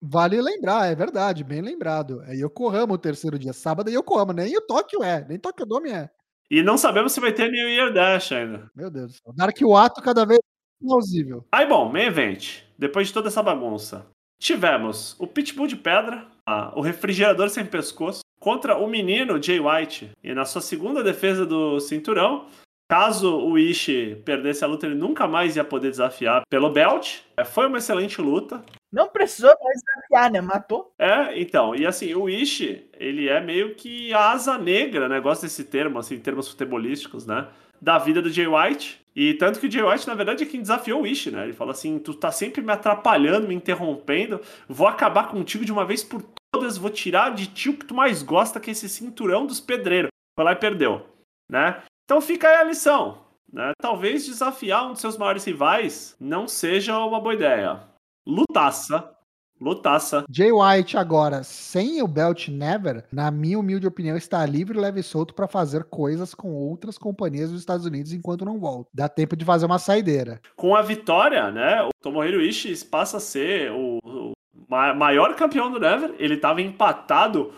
vale 0.00 0.40
lembrar, 0.40 0.90
é 0.90 0.94
verdade, 0.94 1.44
bem 1.44 1.60
lembrado. 1.60 2.22
É 2.24 2.34
Yokohama 2.34 2.94
o 2.94 2.98
terceiro 2.98 3.38
dia, 3.38 3.52
sábado 3.52 3.90
é 3.90 3.92
Yokohama, 3.92 4.32
nem 4.32 4.56
o 4.56 4.60
Tóquio 4.60 5.02
é, 5.02 5.24
nem 5.28 5.38
Tóquio 5.38 5.66
Dome 5.66 5.90
é. 5.90 6.10
E 6.50 6.62
não 6.62 6.76
sabemos 6.76 7.12
se 7.12 7.20
vai 7.20 7.32
ter 7.32 7.50
New 7.50 7.68
Year 7.68 7.92
Dash 7.92 8.32
ainda. 8.32 8.70
Meu 8.74 8.90
Deus 8.90 9.12
do 9.12 9.16
céu. 9.16 9.32
Dark 9.34 9.56
o 9.62 9.76
ato 9.76 10.02
cada 10.02 10.24
vez 10.24 10.38
plausível. 10.80 11.44
Aí, 11.52 11.66
bom, 11.66 11.90
main 11.90 12.06
event. 12.06 12.62
Depois 12.78 13.08
de 13.08 13.14
toda 13.14 13.28
essa 13.28 13.42
bagunça, 13.42 14.06
tivemos 14.40 15.16
o 15.18 15.26
Pitbull 15.26 15.66
de 15.66 15.76
pedra, 15.76 16.26
o 16.74 16.80
refrigerador 16.80 17.48
sem 17.48 17.64
pescoço, 17.64 18.20
contra 18.40 18.76
o 18.76 18.86
menino 18.86 19.42
Jay 19.42 19.58
White. 19.58 20.10
E 20.22 20.34
na 20.34 20.44
sua 20.44 20.60
segunda 20.60 21.02
defesa 21.02 21.46
do 21.46 21.80
cinturão, 21.80 22.46
caso 22.90 23.38
o 23.38 23.58
Ishi 23.58 24.20
perdesse 24.24 24.62
a 24.64 24.66
luta, 24.66 24.86
ele 24.86 24.94
nunca 24.94 25.26
mais 25.26 25.56
ia 25.56 25.64
poder 25.64 25.90
desafiar 25.90 26.42
pelo 26.50 26.70
belt. 26.70 27.20
É, 27.36 27.44
foi 27.44 27.66
uma 27.66 27.78
excelente 27.78 28.20
luta. 28.20 28.62
Não 28.92 29.08
precisou 29.08 29.50
mais 29.62 29.80
desafiar, 29.80 30.30
né? 30.30 30.40
Matou. 30.40 30.92
É, 30.98 31.40
então. 31.40 31.74
E 31.74 31.86
assim, 31.86 32.14
o 32.14 32.28
Ishi, 32.28 32.88
ele 32.98 33.28
é 33.28 33.40
meio 33.40 33.74
que 33.74 34.12
a 34.12 34.32
asa 34.32 34.58
negra, 34.58 35.08
né? 35.08 35.18
Gosto 35.20 35.42
desse 35.42 35.64
termo, 35.64 35.98
assim, 35.98 36.16
em 36.16 36.20
termos 36.20 36.48
futebolísticos, 36.48 37.26
né? 37.26 37.48
Da 37.84 37.98
vida 37.98 38.22
do 38.22 38.30
Jay 38.30 38.46
White. 38.46 39.04
E 39.14 39.34
tanto 39.34 39.60
que 39.60 39.66
o 39.66 39.70
Jay 39.70 39.82
White, 39.82 40.08
na 40.08 40.14
verdade, 40.14 40.42
é 40.42 40.46
quem 40.46 40.62
desafiou 40.62 41.02
o 41.02 41.06
Ishi, 41.06 41.30
né? 41.30 41.44
Ele 41.44 41.52
fala 41.52 41.72
assim: 41.72 41.98
tu 41.98 42.14
tá 42.14 42.32
sempre 42.32 42.62
me 42.62 42.72
atrapalhando, 42.72 43.46
me 43.46 43.54
interrompendo, 43.54 44.40
vou 44.66 44.86
acabar 44.86 45.28
contigo 45.28 45.64
de 45.64 45.70
uma 45.70 45.84
vez 45.84 46.02
por 46.02 46.24
todas, 46.50 46.78
vou 46.78 46.88
tirar 46.88 47.34
de 47.34 47.46
ti 47.46 47.68
o 47.68 47.76
que 47.76 47.84
tu 47.84 47.94
mais 47.94 48.22
gosta, 48.22 48.58
que 48.58 48.70
é 48.70 48.72
esse 48.72 48.88
cinturão 48.88 49.46
dos 49.46 49.60
pedreiros. 49.60 50.08
Foi 50.34 50.44
lá 50.44 50.52
e 50.52 50.56
perdeu, 50.56 51.06
né? 51.48 51.82
Então 52.04 52.20
fica 52.22 52.48
aí 52.48 52.56
a 52.56 52.64
lição, 52.64 53.18
né? 53.52 53.72
Talvez 53.80 54.24
desafiar 54.24 54.86
um 54.86 54.92
dos 54.92 55.00
seus 55.00 55.18
maiores 55.18 55.44
rivais 55.44 56.16
não 56.18 56.48
seja 56.48 56.98
uma 56.98 57.20
boa 57.20 57.34
ideia. 57.34 57.82
Lutaça, 58.26 59.14
Lutaça. 59.60 60.24
Jay 60.28 60.50
White 60.50 60.96
agora, 60.96 61.42
sem 61.42 62.02
o 62.02 62.08
belt 62.08 62.48
never, 62.48 63.04
na 63.12 63.30
minha 63.30 63.58
humilde 63.58 63.86
opinião, 63.86 64.16
está 64.16 64.44
livre, 64.44 64.78
leve 64.78 65.00
e 65.00 65.02
solto 65.02 65.32
para 65.32 65.46
fazer 65.46 65.84
coisas 65.84 66.34
com 66.34 66.52
outras 66.52 66.98
companhias 66.98 67.50
dos 67.50 67.60
Estados 67.60 67.86
Unidos 67.86 68.12
enquanto 68.12 68.44
não 68.44 68.58
volta. 68.58 68.90
Dá 68.92 69.08
tempo 69.08 69.36
de 69.36 69.44
fazer 69.44 69.66
uma 69.66 69.78
saideira. 69.78 70.40
Com 70.56 70.74
a 70.74 70.82
vitória, 70.82 71.50
né, 71.50 71.82
o 71.82 71.90
Tomohiro 72.02 72.42
Ishii 72.42 72.84
passa 72.86 73.18
a 73.18 73.20
ser 73.20 73.70
o, 73.70 73.98
o 74.02 74.32
maior 74.68 75.34
campeão 75.36 75.70
do 75.70 75.78
Never. 75.78 76.14
Ele 76.18 76.34
estava 76.34 76.60
empatado 76.60 77.52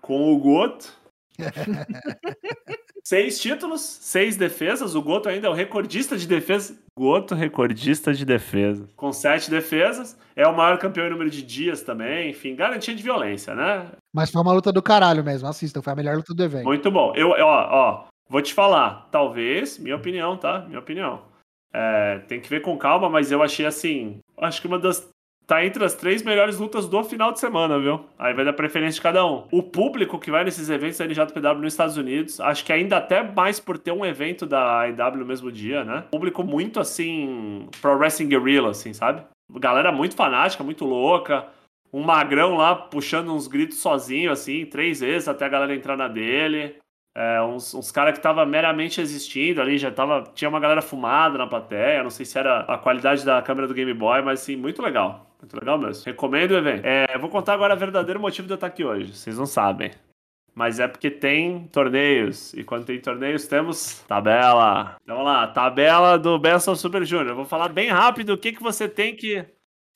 com 0.00 0.32
o 0.32 0.38
Goto. 0.38 0.92
seis 3.04 3.40
títulos, 3.40 3.80
seis 3.80 4.36
defesas. 4.36 4.94
O 4.94 5.02
Goto 5.02 5.28
ainda 5.28 5.48
é 5.48 5.50
o 5.50 5.54
recordista 5.54 6.16
de 6.16 6.26
defesa. 6.26 6.76
Goto, 6.98 7.34
recordista 7.34 8.12
de 8.12 8.24
defesa. 8.24 8.88
Com 8.96 9.12
sete 9.12 9.50
defesas. 9.50 10.16
É 10.36 10.46
o 10.46 10.56
maior 10.56 10.78
campeão 10.78 11.06
em 11.06 11.10
número 11.10 11.30
de 11.30 11.42
dias 11.42 11.82
também. 11.82 12.30
Enfim, 12.30 12.54
garantia 12.54 12.94
de 12.94 13.02
violência, 13.02 13.54
né? 13.54 13.90
Mas 14.14 14.30
foi 14.30 14.40
uma 14.40 14.52
luta 14.52 14.72
do 14.72 14.82
caralho 14.82 15.24
mesmo. 15.24 15.48
Assistam, 15.48 15.82
foi 15.82 15.92
a 15.92 15.96
melhor 15.96 16.16
luta 16.16 16.34
do 16.34 16.42
evento. 16.42 16.64
Muito 16.64 16.90
bom. 16.90 17.12
Eu, 17.14 17.30
ó, 17.30 17.68
ó, 17.70 18.04
vou 18.28 18.42
te 18.42 18.54
falar. 18.54 19.08
Talvez, 19.10 19.78
minha 19.78 19.96
opinião, 19.96 20.36
tá? 20.36 20.60
Minha 20.60 20.80
opinião. 20.80 21.22
É, 21.74 22.18
tem 22.28 22.40
que 22.40 22.50
ver 22.50 22.60
com 22.60 22.76
calma, 22.76 23.08
mas 23.08 23.32
eu 23.32 23.42
achei 23.42 23.64
assim. 23.64 24.20
Acho 24.38 24.60
que 24.60 24.66
uma 24.66 24.78
das 24.78 25.08
tá 25.46 25.64
entre 25.64 25.84
as 25.84 25.94
três 25.94 26.22
melhores 26.22 26.58
lutas 26.58 26.88
do 26.88 27.02
final 27.04 27.32
de 27.32 27.40
semana, 27.40 27.78
viu? 27.78 28.04
Aí 28.18 28.32
vai 28.32 28.44
dar 28.44 28.52
preferência 28.52 28.94
de 28.94 29.02
cada 29.02 29.24
um. 29.26 29.44
O 29.50 29.62
público 29.62 30.18
que 30.18 30.30
vai 30.30 30.44
nesses 30.44 30.70
eventos 30.70 30.98
da 30.98 31.06
NJPW 31.06 31.60
nos 31.60 31.72
Estados 31.72 31.96
Unidos, 31.96 32.40
acho 32.40 32.64
que 32.64 32.72
ainda 32.72 32.96
até 32.96 33.22
mais 33.22 33.60
por 33.60 33.78
ter 33.78 33.92
um 33.92 34.04
evento 34.04 34.46
da 34.46 34.82
AEW 34.82 35.18
no 35.18 35.26
mesmo 35.26 35.50
dia, 35.50 35.84
né? 35.84 36.04
Público 36.10 36.42
muito 36.42 36.80
assim, 36.80 37.68
pro 37.80 37.96
wrestling 37.96 38.28
guerrilla, 38.28 38.70
assim, 38.70 38.92
sabe? 38.92 39.22
Galera 39.58 39.92
muito 39.92 40.16
fanática, 40.16 40.64
muito 40.64 40.84
louca. 40.84 41.46
Um 41.92 42.02
magrão 42.02 42.56
lá 42.56 42.74
puxando 42.74 43.34
uns 43.34 43.46
gritos 43.46 43.78
sozinho, 43.78 44.30
assim, 44.30 44.64
três 44.64 45.00
vezes 45.00 45.28
até 45.28 45.44
a 45.44 45.48
galera 45.48 45.74
entrar 45.74 45.96
na 45.96 46.08
dele. 46.08 46.76
É, 47.14 47.42
uns, 47.42 47.74
uns 47.74 47.90
caras 47.90 48.12
que 48.12 48.18
estavam 48.20 48.46
meramente 48.46 48.98
existindo 48.98 49.60
ali, 49.60 49.76
já 49.76 49.90
tava. 49.90 50.24
Tinha 50.34 50.48
uma 50.48 50.58
galera 50.58 50.80
fumada 50.80 51.36
na 51.36 51.46
plateia. 51.46 52.02
Não 52.02 52.08
sei 52.08 52.24
se 52.24 52.38
era 52.38 52.60
a 52.60 52.78
qualidade 52.78 53.24
da 53.24 53.42
câmera 53.42 53.68
do 53.68 53.74
Game 53.74 53.92
Boy, 53.92 54.22
mas 54.22 54.40
sim, 54.40 54.56
muito 54.56 54.80
legal. 54.80 55.31
Muito 55.42 55.58
legal 55.58 55.76
mesmo. 55.76 56.04
Recomendo 56.04 56.52
o 56.52 56.56
evento. 56.56 56.86
É, 56.86 57.18
vou 57.18 57.28
contar 57.28 57.54
agora 57.54 57.74
o 57.74 57.78
verdadeiro 57.78 58.20
motivo 58.20 58.46
de 58.46 58.52
eu 58.52 58.54
estar 58.54 58.68
aqui 58.68 58.84
hoje. 58.84 59.12
Vocês 59.12 59.36
não 59.36 59.44
sabem. 59.44 59.90
Mas 60.54 60.78
é 60.78 60.86
porque 60.86 61.10
tem 61.10 61.66
torneios. 61.68 62.54
E 62.54 62.62
quando 62.62 62.86
tem 62.86 63.00
torneios, 63.00 63.46
temos 63.46 64.00
tabela. 64.06 64.96
Então 65.02 65.16
vamos 65.16 65.32
lá, 65.32 65.48
tabela 65.48 66.16
do 66.16 66.38
Best 66.38 66.70
of 66.70 66.80
Super 66.80 67.04
Junior. 67.04 67.34
Vou 67.34 67.44
falar 67.44 67.68
bem 67.68 67.88
rápido 67.88 68.30
o 68.30 68.38
que, 68.38 68.52
que 68.52 68.62
você 68.62 68.88
tem 68.88 69.16
que 69.16 69.44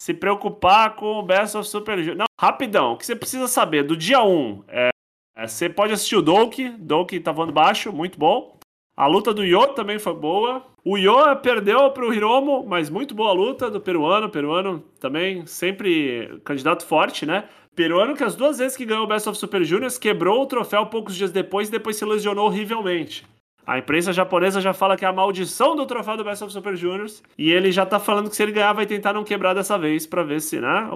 se 0.02 0.12
preocupar 0.12 0.96
com 0.96 1.20
o 1.20 1.22
Best 1.22 1.56
of 1.56 1.68
Super 1.68 1.98
Junior. 1.98 2.16
Não, 2.16 2.26
rapidão. 2.40 2.92
O 2.92 2.96
que 2.96 3.06
você 3.06 3.14
precisa 3.14 3.46
saber 3.46 3.84
do 3.84 3.96
dia 3.96 4.22
1 4.22 4.64
é 4.68 4.90
é, 5.36 5.46
você 5.46 5.68
pode 5.68 5.92
assistir 5.92 6.16
o 6.16 6.22
Doki, 6.22 6.70
Doki 6.70 7.20
tá 7.20 7.30
voando 7.30 7.52
baixo, 7.52 7.92
muito 7.92 8.18
bom. 8.18 8.55
A 8.96 9.06
luta 9.06 9.34
do 9.34 9.44
Yo 9.44 9.66
também 9.74 9.98
foi 9.98 10.14
boa. 10.14 10.64
O 10.82 10.96
Yo 10.96 11.14
perdeu 11.42 11.90
pro 11.90 12.14
Hiromo, 12.14 12.64
mas 12.66 12.88
muito 12.88 13.14
boa 13.14 13.30
luta 13.30 13.70
do 13.70 13.78
peruano. 13.78 14.30
Peruano 14.30 14.82
também 14.98 15.44
sempre 15.44 16.40
candidato 16.42 16.86
forte, 16.86 17.26
né? 17.26 17.44
Peruano 17.74 18.16
que 18.16 18.24
as 18.24 18.34
duas 18.34 18.56
vezes 18.56 18.74
que 18.74 18.86
ganhou 18.86 19.04
o 19.04 19.06
Best 19.06 19.28
of 19.28 19.38
Super 19.38 19.62
Juniors 19.62 19.98
quebrou 19.98 20.40
o 20.40 20.46
troféu 20.46 20.86
poucos 20.86 21.14
dias 21.14 21.30
depois 21.30 21.68
e 21.68 21.72
depois 21.72 21.96
se 21.96 22.06
lesionou 22.06 22.46
horrivelmente. 22.46 23.26
A 23.66 23.78
imprensa 23.78 24.12
japonesa 24.12 24.60
já 24.60 24.72
fala 24.72 24.96
que 24.96 25.04
é 25.04 25.08
a 25.08 25.12
maldição 25.12 25.74
do 25.74 25.84
troféu 25.84 26.16
do 26.16 26.22
Best 26.22 26.44
of 26.44 26.52
Super 26.52 26.76
Juniors. 26.76 27.22
E 27.36 27.50
ele 27.50 27.72
já 27.72 27.84
tá 27.84 27.98
falando 27.98 28.30
que 28.30 28.36
se 28.36 28.42
ele 28.42 28.52
ganhar, 28.52 28.72
vai 28.72 28.86
tentar 28.86 29.12
não 29.12 29.24
quebrar 29.24 29.54
dessa 29.54 29.76
vez 29.76 30.06
para 30.06 30.22
ver 30.22 30.40
se, 30.40 30.60
né? 30.60 30.88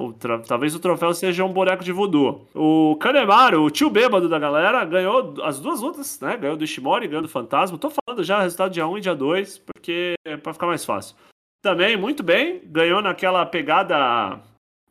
Talvez 0.47 0.75
o 0.75 0.79
troféu 0.79 1.13
seja 1.13 1.45
um 1.45 1.53
boneco 1.53 1.83
de 1.83 1.91
voodoo. 1.91 2.47
O 2.55 2.97
Kanemaru, 3.01 3.65
o 3.65 3.71
tio 3.71 3.91
bêbado 3.91 4.29
da 4.29 4.39
galera, 4.39 4.85
ganhou 4.85 5.35
as 5.43 5.59
duas 5.59 5.81
lutas, 5.81 6.21
né? 6.21 6.37
Ganhou 6.37 6.57
do 6.57 6.63
Ishimori, 6.63 7.09
ganhou 7.09 7.23
do 7.23 7.29
Fantasma. 7.29 7.77
Tô 7.77 7.91
falando 7.91 8.23
já 8.23 8.41
resultado 8.41 8.71
dia 8.71 8.87
1 8.87 8.99
e 8.99 9.01
dia 9.01 9.15
2, 9.17 9.59
porque 9.59 10.15
é 10.25 10.37
pra 10.37 10.53
ficar 10.53 10.67
mais 10.69 10.85
fácil. 10.85 11.17
Também, 11.63 11.97
muito 11.97 12.23
bem, 12.23 12.61
ganhou 12.65 13.03
naquela 13.03 13.45
pegada 13.45 14.39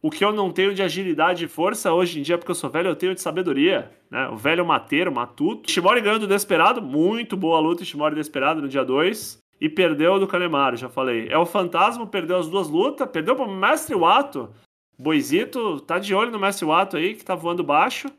o 0.01 0.09
que 0.09 0.23
eu 0.23 0.31
não 0.31 0.51
tenho 0.51 0.73
de 0.73 0.81
agilidade 0.81 1.45
e 1.45 1.47
força 1.47 1.91
hoje 1.91 2.19
em 2.19 2.23
dia, 2.23 2.37
porque 2.37 2.51
eu 2.51 2.55
sou 2.55 2.69
velho, 2.69 2.89
eu 2.89 2.95
tenho 2.95 3.13
de 3.13 3.21
sabedoria, 3.21 3.91
né? 4.09 4.29
O 4.29 4.37
velho 4.37 4.65
mateiro, 4.65 5.11
matuto. 5.11 5.69
Ishimori 5.69 6.01
ganhou 6.01 6.19
do 6.19 6.27
Desperado, 6.27 6.81
muito 6.81 7.35
boa 7.35 7.59
luta, 7.59 7.83
Ishimori 7.83 8.15
Desperado 8.15 8.61
no 8.61 8.69
dia 8.69 8.83
2. 8.83 9.39
E 9.61 9.67
perdeu 9.67 10.17
do 10.17 10.27
Kanemaru, 10.27 10.77
já 10.77 10.87
falei. 10.87 11.27
É 11.29 11.37
o 11.37 11.45
Fantasma, 11.45 12.07
perdeu 12.07 12.37
as 12.37 12.47
duas 12.47 12.69
lutas, 12.69 13.09
perdeu 13.09 13.35
pro 13.35 13.45
Mestre 13.45 13.93
Wato. 13.93 14.49
Boizito 14.97 15.81
tá 15.81 15.99
de 15.99 16.15
olho 16.15 16.31
no 16.31 16.39
Mestre 16.39 16.65
Wato 16.65 16.95
aí, 16.95 17.13
que 17.13 17.25
tá 17.25 17.35
voando 17.35 17.61
baixo, 17.61 18.09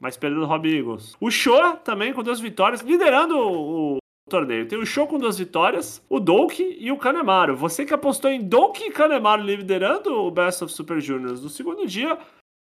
mas 0.00 0.16
perdeu 0.16 0.40
do 0.40 0.46
Rob 0.46 0.68
Eagles. 0.68 1.16
O 1.20 1.32
Show 1.32 1.76
também 1.78 2.12
com 2.12 2.22
duas 2.22 2.38
vitórias, 2.38 2.80
liderando 2.80 3.36
o, 3.36 3.98
torneio. 4.28 4.66
Tem 4.66 4.78
o 4.78 4.86
Show 4.86 5.06
com 5.06 5.18
duas 5.18 5.38
vitórias, 5.38 6.02
o 6.08 6.18
Doki 6.18 6.76
e 6.80 6.90
o 6.90 6.96
Kanemaru. 6.96 7.56
Você 7.56 7.84
que 7.84 7.94
apostou 7.94 8.30
em 8.30 8.42
Doki 8.42 8.84
e 8.84 8.90
Kanemaru 8.90 9.42
liderando 9.42 10.12
o 10.14 10.30
Best 10.30 10.64
of 10.64 10.72
Super 10.72 11.00
Juniors 11.00 11.42
no 11.42 11.48
segundo 11.48 11.86
dia, 11.86 12.18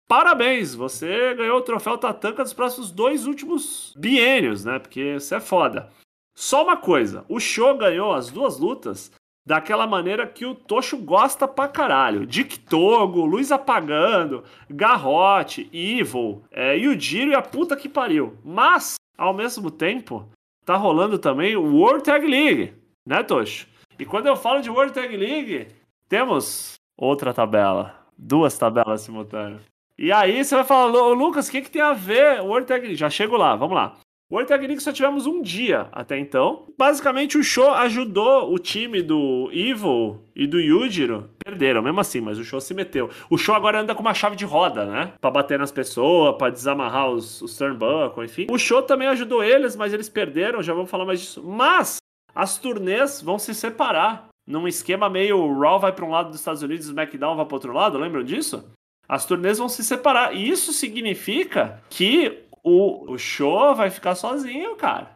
parabéns! 0.08 0.76
Você 0.76 1.34
ganhou 1.36 1.58
o 1.58 1.62
troféu 1.62 1.98
Tatanka 1.98 2.44
dos 2.44 2.54
próximos 2.54 2.92
dois 2.92 3.26
últimos 3.26 3.94
biênios, 3.98 4.66
né? 4.66 4.80
Porque 4.80 5.16
isso 5.16 5.34
é 5.34 5.40
foda. 5.40 5.90
Só 6.36 6.64
uma 6.64 6.78
coisa, 6.78 7.24
o 7.30 7.40
Show 7.40 7.78
ganhou 7.78 8.12
as 8.12 8.30
duas 8.30 8.58
lutas 8.58 9.12
daquela 9.46 9.86
maneira 9.86 10.26
que 10.26 10.46
o 10.46 10.56
Tocho 10.56 10.98
gosta 10.98 11.48
pra 11.48 11.68
caralho. 11.68 12.26
Dick 12.26 12.58
Togo, 12.60 13.26
Luiz 13.26 13.52
Apagando, 13.52 14.44
Garrote, 14.70 15.70
Evil, 15.72 16.44
é, 16.50 16.78
Yujiro 16.78 17.32
e 17.32 17.36
a 17.36 17.42
puta 17.42 17.76
que 17.76 17.90
pariu. 17.90 18.38
Mas, 18.44 18.96
ao 19.18 19.34
mesmo 19.34 19.70
tempo, 19.70 20.28
tá 20.66 20.76
rolando 20.76 21.18
também 21.18 21.56
o 21.56 21.76
World 21.76 22.04
Tag 22.04 22.26
League, 22.26 22.74
né, 23.06 23.24
Tocho? 23.24 23.68
E 24.00 24.06
quando 24.06 24.28
eu 24.28 24.36
falo 24.36 24.62
de 24.62 24.70
World 24.70 24.94
Tag 24.94 25.16
League, 25.16 25.68
temos 26.10 26.76
outra 26.98 27.34
tabela, 27.34 27.96
duas 28.18 28.58
tabelas 28.58 29.02
simultâneas. 29.02 29.62
E 29.98 30.12
aí 30.12 30.44
você 30.44 30.56
vai 30.56 30.64
falar, 30.64 30.88
Lucas, 31.14 31.48
o 31.48 31.52
que, 31.52 31.62
que 31.62 31.72
tem 31.72 31.82
a 31.82 31.94
ver 31.94 32.42
World 32.42 32.68
Tag 32.68 32.82
League? 32.82 32.96
Já 32.96 33.10
chego 33.10 33.38
lá, 33.38 33.56
vamos 33.56 33.76
lá. 33.76 33.96
World 34.34 34.50
Tag 34.50 34.82
só 34.82 34.92
tivemos 34.92 35.28
um 35.28 35.44
dia 35.44 35.88
até 35.92 36.18
então. 36.18 36.66
Basicamente, 36.76 37.38
o 37.38 37.44
show 37.44 37.70
ajudou 37.70 38.52
o 38.52 38.58
time 38.58 39.04
do 39.04 39.48
Evil 39.54 40.22
e 40.36 40.48
do 40.48 40.60
Yujiro. 40.60 41.30
Perderam, 41.46 41.84
mesmo 41.84 42.00
assim, 42.00 42.20
mas 42.20 42.40
o 42.40 42.44
show 42.44 42.60
se 42.60 42.74
meteu. 42.74 43.12
O 43.30 43.38
show 43.38 43.54
agora 43.54 43.82
anda 43.82 43.94
com 43.94 44.02
uma 44.02 44.16
chave 44.16 44.36
de 44.36 44.44
roda, 44.44 44.88
né? 44.88 45.14
Pra 45.22 45.30
bater 45.30 45.60
nas 45.60 45.72
pessoas, 45.72 46.36
pra 46.36 46.50
desamarrar 46.50 47.12
os, 47.12 47.44
os 47.44 47.56
turnbuckle, 47.56 48.26
enfim. 48.26 48.48
O 48.50 48.58
show 48.58 48.82
também 48.82 49.08
ajudou 49.10 49.44
eles, 49.44 49.76
mas 49.76 49.94
eles 49.94 50.10
perderam, 50.10 50.64
já 50.64 50.74
vamos 50.74 50.90
falar 50.90 51.06
mais 51.06 51.20
disso. 51.20 51.44
Mas 51.44 51.98
as 52.34 52.58
turnês 52.58 53.22
vão 53.22 53.38
se 53.38 53.54
separar. 53.54 54.30
Num 54.48 54.68
esquema 54.68 55.12
meio 55.12 55.60
Raw 55.60 55.80
vai 55.80 55.92
para 55.92 56.06
um 56.06 56.10
lado 56.10 56.30
dos 56.30 56.40
Estados 56.40 56.64
Unidos 56.64 56.88
SmackDown 56.88 57.36
vai 57.36 57.46
para 57.46 57.56
outro 57.56 57.72
lado, 57.72 58.00
lembram 58.00 58.24
disso? 58.24 58.68
As 59.08 59.28
turnês 59.28 59.60
vão 59.60 59.70
se 59.70 59.84
separar. 59.84 60.36
E 60.36 60.50
isso 60.50 60.74
significa 60.74 61.84
que 61.88 62.43
o, 62.64 63.12
o 63.12 63.18
show 63.18 63.76
vai 63.76 63.90
ficar 63.90 64.16
sozinho, 64.16 64.76
cara. 64.76 65.12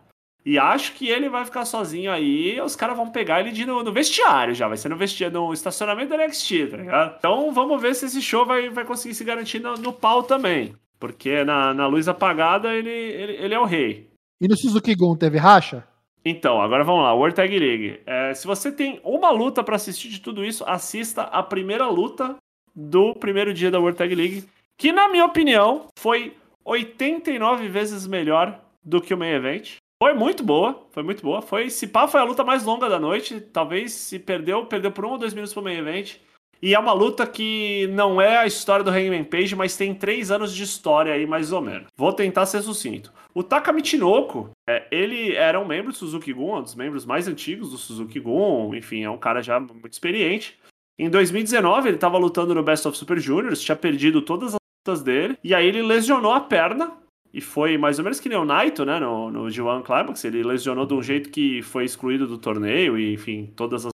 E 0.46 0.58
acho 0.58 0.94
que 0.94 1.10
ele 1.10 1.28
vai 1.28 1.44
ficar 1.44 1.66
sozinho 1.66 2.10
aí, 2.12 2.60
os 2.62 2.76
caras 2.76 2.96
vão 2.96 3.10
pegar 3.10 3.42
ele 3.42 3.52
de 3.52 3.66
no, 3.66 3.84
no, 3.84 3.92
vestiário 3.92 4.56
já, 4.56 4.66
vai 4.68 4.78
ser 4.78 4.88
no 4.88 4.96
vestiário, 4.96 5.38
no 5.38 5.52
estacionamento 5.52 6.16
da 6.16 6.26
NXT, 6.26 6.68
tá 6.72 6.78
ligado? 6.78 7.16
Então 7.20 7.52
vamos 7.52 7.82
ver 7.82 7.94
se 7.94 8.06
esse 8.06 8.22
show 8.22 8.46
vai, 8.46 8.70
vai 8.70 8.86
conseguir 8.86 9.14
se 9.14 9.26
garantir 9.26 9.60
no, 9.60 9.76
no 9.76 9.92
pau 9.92 10.24
também. 10.24 10.74
Porque 11.00 11.44
na, 11.44 11.74
na 11.74 11.88
luz 11.88 12.08
apagada 12.08 12.74
ele, 12.74 12.90
ele, 12.90 13.34
ele 13.34 13.54
é 13.54 13.60
o 13.60 13.66
rei. 13.66 14.10
E 14.40 14.48
no 14.48 14.56
Suzuki 14.56 14.96
Gun 14.96 15.18
teve 15.18 15.38
racha? 15.38 15.86
Então, 16.24 16.62
agora 16.62 16.84
vamos 16.84 17.04
lá, 17.04 17.14
World 17.14 17.36
Tag 17.36 17.58
League. 17.58 18.00
É, 18.06 18.34
se 18.34 18.48
você 18.48 18.72
tem 18.72 19.00
uma 19.04 19.32
luta 19.32 19.64
para 19.64 19.76
assistir 19.76 20.10
de 20.10 20.20
tudo 20.20 20.44
isso, 20.44 20.64
assista 20.66 21.24
a 21.24 21.44
primeira 21.44 21.88
luta 21.88 22.36
do 22.76 23.14
primeiro 23.16 23.54
dia 23.54 23.72
da 23.72 23.80
World 23.80 23.98
Tag 23.98 24.14
League, 24.14 24.46
que 24.78 24.92
na 24.92 25.10
minha 25.10 25.26
opinião 25.26 25.88
foi 25.98 26.36
89 26.68 27.70
vezes 27.70 28.06
melhor 28.06 28.62
do 28.84 29.02
que 29.02 29.14
o 29.14 29.18
main 29.18 29.32
event. 29.32 29.78
Foi 30.02 30.14
muito 30.14 30.44
boa, 30.44 30.86
foi 30.92 31.02
muito 31.02 31.24
boa. 31.24 31.42
Foi, 31.42 31.70
se 31.70 31.88
pá, 31.88 32.08
foi 32.08 32.20
a 32.20 32.24
luta 32.24 32.44
mais 32.44 32.64
longa 32.64 32.90
da 32.90 33.00
noite. 33.00 33.40
Talvez 33.40 33.94
se 33.94 34.20
perdeu, 34.20 34.66
perdeu 34.66 34.92
por 34.92 35.06
um 35.06 35.12
ou 35.12 35.18
dois 35.18 35.34
minutos 35.34 35.54
pro 35.54 35.64
main 35.64 35.78
event. 35.78 36.18
E 36.62 36.74
é 36.74 36.80
uma 36.80 36.94
luta 36.94 37.26
que 37.26 37.88
não 37.94 38.20
é 38.20 38.38
a 38.38 38.48
história 38.48 38.84
do 38.84 38.90
Hangman 38.90 39.24
Page, 39.24 39.56
mas 39.56 39.78
tem 39.78 39.94
três 39.94 40.32
anos 40.32 40.54
de 40.54 40.64
história 40.64 41.14
aí, 41.14 41.26
mais 41.26 41.52
ou 41.52 41.62
menos. 41.62 41.88
Vou 41.96 42.12
tentar 42.12 42.46
ser 42.48 42.62
sucinto. 42.62 43.14
O 43.34 43.44
Taka 43.44 43.72
Michinoko, 43.72 44.50
é, 44.68 44.88
ele 44.92 45.36
era 45.36 45.60
um 45.60 45.68
membro 45.68 45.92
do 45.92 45.98
Suzuki 45.98 46.34
Gun, 46.34 46.58
um 46.58 46.62
dos 46.64 46.74
membros 46.74 47.06
mais 47.06 47.28
antigos 47.28 47.70
do 47.70 47.78
Suzuki 47.78 48.20
Gun, 48.20 48.74
enfim, 48.74 49.04
é 49.04 49.10
um 49.10 49.18
cara 49.18 49.42
já 49.42 49.60
muito 49.60 49.94
experiente. 49.94 50.58
Em 51.00 51.10
2019, 51.10 51.90
ele 51.90 51.98
estava 51.98 52.18
lutando 52.18 52.56
no 52.56 52.64
Best 52.64 52.88
of 52.88 52.98
Super 52.98 53.20
Juniors, 53.20 53.62
tinha 53.62 53.76
perdido 53.76 54.24
todas 54.24 54.56
as 54.56 54.57
lutas 54.88 55.04
dele. 55.04 55.38
E 55.44 55.54
aí 55.54 55.68
ele 55.68 55.82
lesionou 55.82 56.32
a 56.32 56.40
perna. 56.40 56.94
E 57.34 57.42
foi 57.42 57.78
mais 57.78 58.00
ou 58.00 58.04
menos 58.04 58.20
que 58.20 58.30
nem 58.30 58.38
o 58.38 58.46
Naito, 58.46 58.86
né? 58.86 59.00
No, 59.00 59.30
no 59.30 59.46
G1 59.46 59.84
Climax. 59.84 60.24
Ele 60.24 60.44
lesionou 60.44 60.86
de 60.86 60.94
um 60.94 61.04
jeito 61.04 61.30
que 61.30 61.62
foi 61.62 61.84
excluído 61.84 62.26
do 62.26 62.38
torneio. 62.38 62.98
E, 62.98 63.14
enfim, 63.14 63.52
todas 63.56 63.86
as 63.86 63.92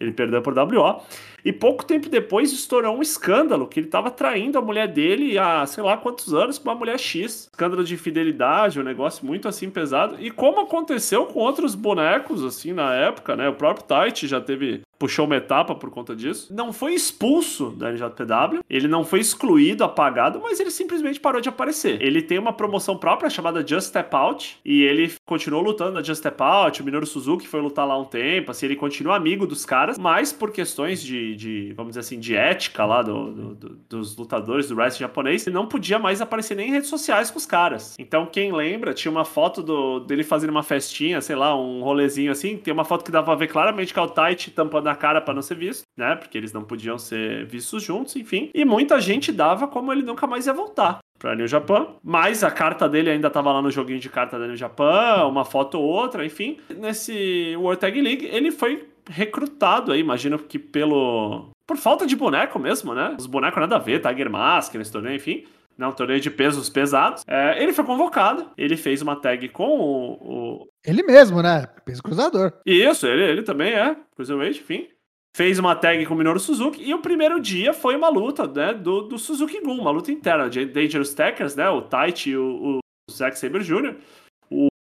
Ele 0.00 0.12
perdeu 0.12 0.42
por 0.42 0.58
WO. 0.58 1.02
E 1.44 1.52
pouco 1.52 1.84
tempo 1.84 2.08
depois 2.08 2.52
estourou 2.52 2.96
um 2.96 3.02
escândalo 3.02 3.66
que 3.66 3.80
ele 3.80 3.86
estava 3.86 4.10
traindo 4.10 4.58
a 4.58 4.62
mulher 4.62 4.88
dele 4.88 5.38
há 5.38 5.64
sei 5.66 5.82
lá 5.82 5.96
quantos 5.96 6.34
anos 6.34 6.58
com 6.58 6.68
uma 6.68 6.74
mulher 6.74 6.98
X. 6.98 7.48
Escândalo 7.52 7.84
de 7.84 7.94
infidelidade, 7.94 8.80
um 8.80 8.84
negócio 8.84 9.24
muito 9.24 9.48
assim 9.48 9.70
pesado. 9.70 10.16
E 10.18 10.30
como 10.30 10.60
aconteceu 10.60 11.26
com 11.26 11.40
outros 11.40 11.74
bonecos 11.74 12.44
assim 12.44 12.72
na 12.72 12.94
época, 12.94 13.36
né? 13.36 13.48
O 13.48 13.54
próprio 13.54 13.86
Tite 13.86 14.26
já 14.26 14.40
teve 14.40 14.82
puxou 14.98 15.26
uma 15.26 15.36
etapa 15.36 15.74
por 15.74 15.90
conta 15.90 16.14
disso. 16.14 16.52
Não 16.52 16.72
foi 16.72 16.92
expulso 16.92 17.70
da 17.70 17.92
NJPW, 17.92 18.64
ele 18.68 18.88
não 18.88 19.04
foi 19.04 19.20
excluído, 19.20 19.84
apagado, 19.84 20.40
mas 20.42 20.58
ele 20.58 20.70
simplesmente 20.70 21.20
parou 21.20 21.40
de 21.40 21.48
aparecer. 21.48 22.02
Ele 22.02 22.20
tem 22.20 22.38
uma 22.38 22.52
promoção 22.52 22.96
própria 22.96 23.30
chamada 23.30 23.64
Just 23.66 23.88
Step 23.88 24.14
Out 24.14 24.58
e 24.64 24.82
ele 24.82 25.12
continuou 25.24 25.62
lutando 25.62 25.92
na 25.92 26.02
Just 26.02 26.18
Step 26.18 26.42
Out. 26.42 26.82
O 26.82 26.84
Minoru 26.84 27.06
Suzuki 27.06 27.46
foi 27.46 27.60
lutar 27.60 27.86
lá 27.86 27.96
um 27.96 28.04
tempo, 28.04 28.50
assim, 28.50 28.66
ele 28.66 28.76
continua 28.76 29.16
amigo 29.16 29.46
dos 29.46 29.64
caras, 29.64 29.98
mas 29.98 30.32
por 30.32 30.50
questões 30.50 31.00
de, 31.02 31.27
de 31.34 31.72
vamos 31.74 31.90
dizer 31.90 32.00
assim, 32.00 32.18
de 32.18 32.34
ética 32.34 32.84
lá 32.84 33.02
do, 33.02 33.32
do, 33.32 33.54
do, 33.54 33.68
dos 33.88 34.16
lutadores 34.16 34.68
do 34.68 34.76
wrestling 34.76 35.06
japonês, 35.06 35.46
ele 35.46 35.54
não 35.54 35.66
podia 35.66 35.98
mais 35.98 36.20
aparecer 36.20 36.54
nem 36.54 36.68
em 36.68 36.72
redes 36.72 36.88
sociais 36.88 37.30
com 37.30 37.38
os 37.38 37.46
caras. 37.46 37.94
Então, 37.98 38.26
quem 38.26 38.52
lembra, 38.52 38.94
tinha 38.94 39.10
uma 39.10 39.24
foto 39.24 39.62
do, 39.62 40.00
dele 40.00 40.22
fazendo 40.22 40.50
uma 40.50 40.62
festinha, 40.62 41.20
sei 41.20 41.36
lá, 41.36 41.56
um 41.56 41.82
rolezinho 41.82 42.32
assim, 42.32 42.56
tem 42.56 42.72
uma 42.72 42.84
foto 42.84 43.04
que 43.04 43.10
dava 43.10 43.26
pra 43.26 43.34
ver 43.34 43.48
claramente 43.48 43.92
que 43.92 43.98
é 43.98 44.02
o 44.02 44.08
Taichi 44.08 44.50
tampando 44.50 44.84
na 44.84 44.94
cara 44.94 45.20
para 45.20 45.34
não 45.34 45.42
ser 45.42 45.56
visto, 45.56 45.82
né? 45.96 46.16
Porque 46.16 46.36
eles 46.36 46.52
não 46.52 46.64
podiam 46.64 46.98
ser 46.98 47.46
vistos 47.46 47.82
juntos, 47.82 48.16
enfim. 48.16 48.50
E 48.54 48.64
muita 48.64 49.00
gente 49.00 49.32
dava 49.32 49.66
como 49.66 49.92
ele 49.92 50.02
nunca 50.02 50.26
mais 50.26 50.46
ia 50.46 50.52
voltar 50.52 51.00
para 51.18 51.34
New 51.34 51.48
Japan, 51.48 51.88
mas 52.02 52.44
a 52.44 52.50
carta 52.50 52.88
dele 52.88 53.10
ainda 53.10 53.26
estava 53.26 53.52
lá 53.52 53.60
no 53.60 53.70
joguinho 53.70 53.98
de 53.98 54.08
carta 54.08 54.38
da 54.38 54.46
New 54.46 54.56
Japan, 54.56 55.26
uma 55.26 55.44
foto 55.44 55.78
ou 55.78 55.84
outra, 55.84 56.24
enfim. 56.24 56.58
Nesse 56.70 57.56
World 57.56 57.80
Tag 57.80 58.00
League, 58.00 58.26
ele 58.26 58.50
foi 58.52 58.86
recrutado 59.08 59.92
aí, 59.92 60.00
imagino 60.00 60.38
que 60.38 60.58
pelo 60.58 61.50
por 61.66 61.76
falta 61.76 62.06
de 62.06 62.16
boneco 62.16 62.58
mesmo, 62.58 62.94
né? 62.94 63.14
Os 63.18 63.26
bonecos 63.26 63.60
nada 63.60 63.76
a 63.76 63.78
ver, 63.78 64.00
Tiger 64.00 64.30
Mask 64.30 64.74
nesse 64.74 64.90
torneio, 64.90 65.16
enfim. 65.16 65.44
Não, 65.76 65.92
torneio 65.92 66.20
de 66.20 66.30
pesos 66.30 66.68
pesados. 66.68 67.22
É, 67.28 67.62
ele 67.62 67.72
foi 67.72 67.84
convocado, 67.84 68.50
ele 68.56 68.76
fez 68.76 69.00
uma 69.00 69.14
tag 69.14 69.48
com 69.50 69.78
o, 69.78 70.12
o... 70.12 70.68
Ele 70.84 71.04
mesmo, 71.04 71.40
né? 71.40 71.68
Peso 71.84 72.02
cruzador. 72.02 72.52
Isso, 72.66 73.06
ele, 73.06 73.22
ele 73.22 73.42
também 73.42 73.74
é, 73.74 73.96
cruiserweight, 74.16 74.60
enfim. 74.60 74.88
Fez 75.36 75.58
uma 75.58 75.76
tag 75.76 76.04
com 76.04 76.14
o 76.14 76.16
Minoru 76.16 76.40
Suzuki 76.40 76.82
e 76.82 76.92
o 76.94 77.00
primeiro 77.00 77.38
dia 77.38 77.72
foi 77.72 77.94
uma 77.94 78.08
luta, 78.08 78.46
né, 78.48 78.74
do, 78.74 79.02
do 79.02 79.18
Suzuki 79.18 79.60
Gun, 79.60 79.78
uma 79.78 79.90
luta 79.90 80.10
interna 80.10 80.50
de 80.50 80.64
Dangerous 80.64 81.14
Tackers, 81.14 81.54
né, 81.54 81.68
o 81.68 81.82
Taichi 81.82 82.30
e 82.30 82.36
o, 82.36 82.80
o 83.08 83.12
Zack 83.12 83.38
Sabre 83.38 83.62
Jr., 83.62 83.94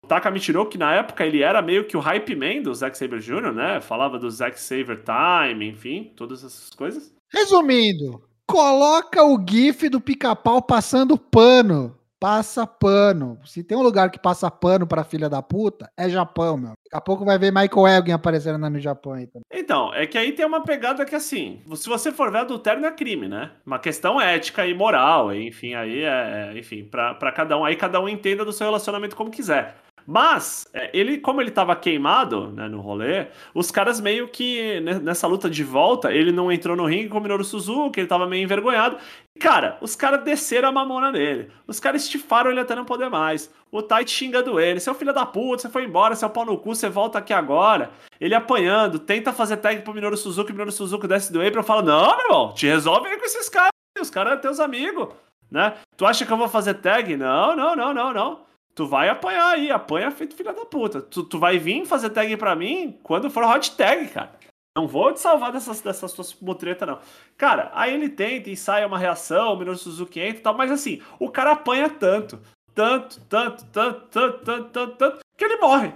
Taka 0.05 0.31
Michinoku, 0.31 0.71
que 0.71 0.77
na 0.77 0.93
época 0.93 1.25
ele 1.25 1.41
era 1.41 1.61
meio 1.61 1.85
que 1.85 1.97
o 1.97 1.99
hype 1.99 2.35
man 2.35 2.61
do 2.61 2.73
Zack 2.73 2.97
Saber 2.97 3.19
Jr., 3.19 3.51
né? 3.51 3.81
Falava 3.81 4.17
do 4.17 4.29
Zack 4.29 4.59
Saber 4.59 5.03
Time, 5.03 5.67
enfim, 5.67 6.11
todas 6.15 6.43
essas 6.43 6.69
coisas. 6.69 7.13
Resumindo, 7.31 8.21
coloca 8.47 9.23
o 9.23 9.43
GIF 9.47 9.89
do 9.89 9.99
pica-pau 9.99 10.61
passando 10.61 11.17
pano. 11.17 11.97
Passa 12.17 12.65
pano. 12.65 13.37
Se 13.45 13.63
tem 13.63 13.77
um 13.77 13.83
lugar 13.83 14.09
que 14.09 14.17
passa 14.17 14.49
pano 14.49 14.87
pra 14.87 15.03
filha 15.03 15.29
da 15.29 15.41
puta, 15.41 15.91
é 15.97 16.09
Japão, 16.09 16.57
meu. 16.57 16.69
Daqui 16.69 16.95
a 16.95 17.01
pouco 17.01 17.25
vai 17.25 17.37
ver 17.37 17.51
Michael 17.51 17.87
Elgin 17.87 18.13
aparecendo 18.13 18.57
no 18.57 18.79
Japão 18.79 19.13
aí 19.13 19.27
também. 19.27 19.43
Então, 19.53 19.93
é 19.93 20.07
que 20.07 20.17
aí 20.17 20.31
tem 20.31 20.45
uma 20.45 20.63
pegada 20.63 21.05
que 21.05 21.13
assim, 21.13 21.61
se 21.75 21.89
você 21.89 22.11
for 22.11 22.31
ver 22.31 22.39
adultério 22.39 22.81
não 22.81 22.87
é 22.87 22.91
crime, 22.91 23.27
né? 23.27 23.51
Uma 23.65 23.79
questão 23.79 24.19
ética 24.19 24.65
e 24.65 24.73
moral, 24.73 25.35
enfim, 25.35 25.75
aí 25.75 26.03
é, 26.03 26.53
é 26.53 26.57
enfim, 26.57 26.85
pra, 26.85 27.13
pra 27.13 27.31
cada 27.31 27.57
um, 27.57 27.65
aí 27.65 27.75
cada 27.75 27.99
um 27.99 28.07
entenda 28.07 28.45
do 28.45 28.53
seu 28.53 28.65
relacionamento 28.65 29.15
como 29.15 29.29
quiser. 29.29 29.75
Mas, 30.07 30.67
é, 30.71 30.91
ele, 30.93 31.17
como 31.17 31.41
ele 31.41 31.49
tava 31.49 31.75
queimado 31.75 32.51
né, 32.51 32.67
no 32.67 32.79
rolê, 32.79 33.27
os 33.53 33.71
caras 33.71 33.99
meio 33.99 34.27
que, 34.27 34.79
né, 34.81 34.99
nessa 34.99 35.25
luta 35.25 35.49
de 35.49 35.63
volta, 35.63 36.13
ele 36.13 36.31
não 36.31 36.51
entrou 36.51 36.75
no 36.75 36.85
ringue 36.85 37.09
com 37.09 37.17
o 37.17 37.21
Minoru 37.21 37.43
Suzuki, 37.43 37.99
ele 37.99 38.07
tava 38.07 38.27
meio 38.27 38.43
envergonhado. 38.43 38.97
Cara, 39.39 39.77
os 39.81 39.95
caras 39.95 40.23
desceram 40.23 40.69
a 40.69 40.71
mamona 40.71 41.11
nele. 41.11 41.51
Os 41.67 41.79
caras 41.79 42.03
estifaram 42.03 42.51
ele 42.51 42.59
até 42.59 42.75
não 42.75 42.85
poder 42.85 43.09
mais. 43.09 43.51
O 43.71 43.81
Tite 43.81 44.11
xingando 44.11 44.59
ele. 44.59 44.79
Seu 44.79 44.93
filho 44.93 45.13
da 45.13 45.25
puta, 45.25 45.63
você 45.63 45.69
foi 45.69 45.83
embora, 45.83 46.15
seu 46.15 46.29
pau 46.29 46.45
no 46.45 46.57
cu, 46.57 46.75
você 46.75 46.87
volta 46.87 47.17
aqui 47.17 47.33
agora. 47.33 47.89
Ele 48.21 48.35
apanhando, 48.35 48.99
tenta 48.99 49.33
fazer 49.33 49.57
tag 49.57 49.81
pro 49.81 49.93
Minoru 49.93 50.15
Suzuki, 50.15 50.51
o 50.51 50.53
Minoru 50.53 50.71
Suzuki 50.71 51.07
desce 51.07 51.33
do 51.33 51.45
apron 51.45 51.61
e 51.61 51.65
fala: 51.65 51.81
Não, 51.81 52.15
meu 52.15 52.25
irmão, 52.25 52.53
te 52.53 52.67
resolve 52.67 53.09
aí 53.09 53.17
com 53.17 53.25
esses 53.25 53.49
caras. 53.49 53.71
Os 53.99 54.09
caras 54.09 54.33
são 54.33 54.41
teus 54.41 54.59
amigos, 54.59 55.09
né? 55.51 55.73
Tu 55.97 56.05
acha 56.05 56.25
que 56.25 56.31
eu 56.31 56.37
vou 56.37 56.47
fazer 56.47 56.75
tag? 56.75 57.17
Não, 57.17 57.55
não, 57.55 57.75
não, 57.75 57.93
não, 57.93 58.13
não 58.13 58.45
Tu 58.75 58.85
vai 58.85 59.07
apanhar 59.07 59.53
aí, 59.53 59.71
apanha 59.71 60.11
feito 60.11 60.35
filha 60.35 60.53
da 60.53 60.65
puta. 60.65 61.01
Tu, 61.01 61.23
tu 61.23 61.39
vai 61.39 61.57
vir 61.57 61.85
fazer 61.85 62.09
tag 62.09 62.35
pra 62.35 62.55
mim 62.55 62.99
quando 63.01 63.29
for 63.29 63.45
hot 63.45 63.71
tag, 63.77 64.09
cara. 64.09 64.37
Não 64.77 64.85
vou 64.85 65.13
te 65.13 65.21
salvar 65.21 65.53
dessas, 65.53 65.79
dessas 65.79 66.11
tuas 66.11 66.37
mutretas, 66.41 66.85
não. 66.85 66.99
Cara, 67.37 67.71
aí 67.73 67.93
ele 67.93 68.09
tenta 68.09 68.49
e 68.49 68.57
sai 68.57 68.85
uma 68.85 68.99
reação, 68.99 69.53
o 69.53 69.57
Minoru 69.57 69.77
Suzuki 69.77 70.19
entra 70.19 70.39
e 70.39 70.41
tal, 70.41 70.57
mas 70.57 70.69
assim, 70.69 71.01
o 71.17 71.29
cara 71.31 71.53
apanha 71.53 71.89
tanto, 71.89 72.41
tanto, 72.73 73.21
tanto, 73.29 73.65
tanto, 73.67 74.05
tanto, 74.11 74.39
tanto, 74.43 74.69
tanto, 74.69 74.95
tanto 74.97 75.19
que 75.37 75.45
ele 75.45 75.55
morre. 75.55 75.93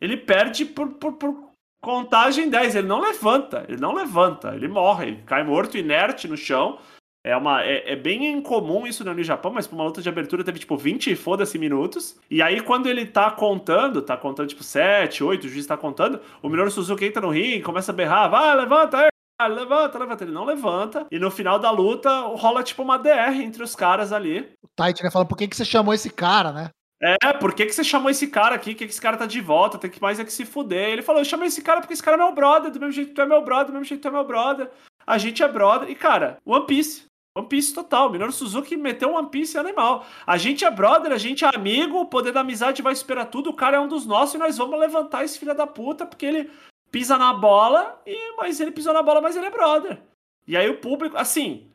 Ele 0.00 0.16
perde 0.16 0.64
por, 0.64 0.90
por, 0.90 1.14
por 1.14 1.50
contagem 1.82 2.48
10, 2.48 2.76
ele 2.76 2.86
não 2.86 3.00
levanta, 3.00 3.64
ele 3.68 3.80
não 3.80 3.92
levanta, 3.92 4.54
ele 4.54 4.68
morre, 4.68 5.08
ele 5.08 5.22
cai 5.22 5.42
morto, 5.42 5.76
inerte 5.76 6.28
no 6.28 6.36
chão, 6.36 6.78
é, 7.24 7.36
uma, 7.36 7.62
é, 7.62 7.92
é, 7.92 7.96
bem 7.96 8.26
incomum 8.32 8.86
isso 8.86 9.04
no 9.04 9.22
Japão, 9.22 9.52
mas 9.52 9.66
pra 9.66 9.76
uma 9.76 9.84
luta 9.84 10.02
de 10.02 10.08
abertura 10.08 10.42
teve 10.42 10.58
tipo 10.58 10.76
20 10.76 11.14
foda-se 11.14 11.56
minutos. 11.58 12.16
E 12.28 12.42
aí, 12.42 12.60
quando 12.60 12.88
ele 12.88 13.06
tá 13.06 13.30
contando, 13.30 14.02
tá 14.02 14.16
contando 14.16 14.48
tipo 14.48 14.64
7, 14.64 15.22
8, 15.22 15.44
o 15.44 15.48
juiz 15.48 15.66
tá 15.66 15.76
contando, 15.76 16.20
o 16.42 16.48
Minoru 16.48 16.70
Suzuki 16.70 17.04
entra 17.04 17.22
no 17.22 17.30
ringue, 17.30 17.62
começa 17.62 17.92
a 17.92 17.94
berrar, 17.94 18.28
vai, 18.28 18.56
levanta 18.56 18.98
aí, 18.98 19.48
levanta, 19.48 19.98
levanta. 19.98 20.24
Ele 20.24 20.32
não 20.32 20.44
levanta. 20.44 21.06
E 21.10 21.18
no 21.18 21.30
final 21.30 21.58
da 21.58 21.70
luta 21.70 22.10
rola 22.10 22.62
tipo 22.62 22.82
uma 22.82 22.98
DR 22.98 23.40
entre 23.40 23.62
os 23.62 23.76
caras 23.76 24.12
ali. 24.12 24.40
O 24.62 24.68
Titan 24.68 25.04
né, 25.04 25.10
fala, 25.10 25.24
por 25.24 25.36
que, 25.36 25.46
que 25.46 25.56
você 25.56 25.64
chamou 25.64 25.94
esse 25.94 26.10
cara, 26.10 26.52
né? 26.52 26.70
É, 27.00 27.32
por 27.32 27.52
que, 27.52 27.66
que 27.66 27.72
você 27.72 27.82
chamou 27.82 28.10
esse 28.10 28.28
cara 28.28 28.54
aqui? 28.54 28.74
Que, 28.74 28.86
que 28.86 28.92
esse 28.92 29.00
cara 29.00 29.16
tá 29.16 29.26
de 29.26 29.40
volta? 29.40 29.76
Tem 29.76 29.90
que 29.90 30.00
mais 30.00 30.20
é 30.20 30.24
que 30.24 30.32
se 30.32 30.44
fuder. 30.44 30.90
Ele 30.90 31.02
falou: 31.02 31.20
eu 31.20 31.24
chamei 31.24 31.48
esse 31.48 31.60
cara 31.60 31.80
porque 31.80 31.94
esse 31.94 32.02
cara 32.02 32.16
é 32.16 32.20
meu 32.20 32.32
brother, 32.32 32.70
do 32.70 32.78
mesmo 32.78 32.92
jeito 32.92 33.08
que 33.08 33.14
tu 33.14 33.20
é 33.20 33.26
meu 33.26 33.42
brother, 33.42 33.66
do 33.66 33.72
mesmo 33.72 33.84
jeito 33.84 34.00
que 34.00 34.08
tu 34.08 34.08
é 34.08 34.16
meu 34.16 34.24
brother. 34.24 34.70
A 35.04 35.18
gente 35.18 35.42
é 35.42 35.48
brother. 35.48 35.90
E, 35.90 35.96
cara, 35.96 36.38
One 36.46 36.64
Piece. 36.64 37.11
One 37.36 37.48
Piece 37.48 37.72
total. 37.72 38.10
Minoru 38.10 38.32
Suzuki 38.32 38.76
meteu 38.76 39.14
One 39.14 39.28
Piece 39.28 39.56
animal. 39.56 40.04
A 40.26 40.36
gente 40.36 40.64
é 40.64 40.70
brother, 40.70 41.12
a 41.12 41.18
gente 41.18 41.44
é 41.44 41.50
amigo, 41.54 42.00
o 42.00 42.06
poder 42.06 42.32
da 42.32 42.40
amizade 42.40 42.82
vai 42.82 42.92
esperar 42.92 43.26
tudo. 43.26 43.50
O 43.50 43.54
cara 43.54 43.78
é 43.78 43.80
um 43.80 43.88
dos 43.88 44.04
nossos 44.04 44.34
e 44.34 44.38
nós 44.38 44.58
vamos 44.58 44.78
levantar 44.78 45.24
esse 45.24 45.38
filho 45.38 45.54
da 45.54 45.66
puta 45.66 46.04
porque 46.06 46.26
ele 46.26 46.50
pisa 46.90 47.16
na 47.16 47.32
bola, 47.32 48.00
e 48.06 48.36
mas 48.36 48.60
ele 48.60 48.70
pisou 48.70 48.92
na 48.92 49.02
bola, 49.02 49.22
mas 49.22 49.34
ele 49.34 49.46
é 49.46 49.50
brother. 49.50 49.98
E 50.46 50.56
aí 50.56 50.68
o 50.68 50.78
público, 50.78 51.16
assim, 51.16 51.70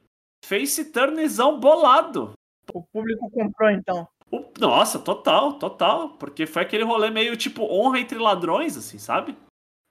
face 0.46 0.92
turnzão 0.92 1.60
bolado. 1.60 2.34
O 2.72 2.84
público 2.84 3.30
comprou 3.32 3.72
então. 3.72 4.08
O, 4.32 4.46
nossa, 4.60 5.00
total, 5.00 5.54
total. 5.54 6.10
Porque 6.10 6.46
foi 6.46 6.62
aquele 6.62 6.84
rolê 6.84 7.10
meio 7.10 7.36
tipo 7.36 7.64
honra 7.64 8.00
entre 8.00 8.20
ladrões, 8.20 8.78
assim, 8.78 9.00
sabe? 9.00 9.36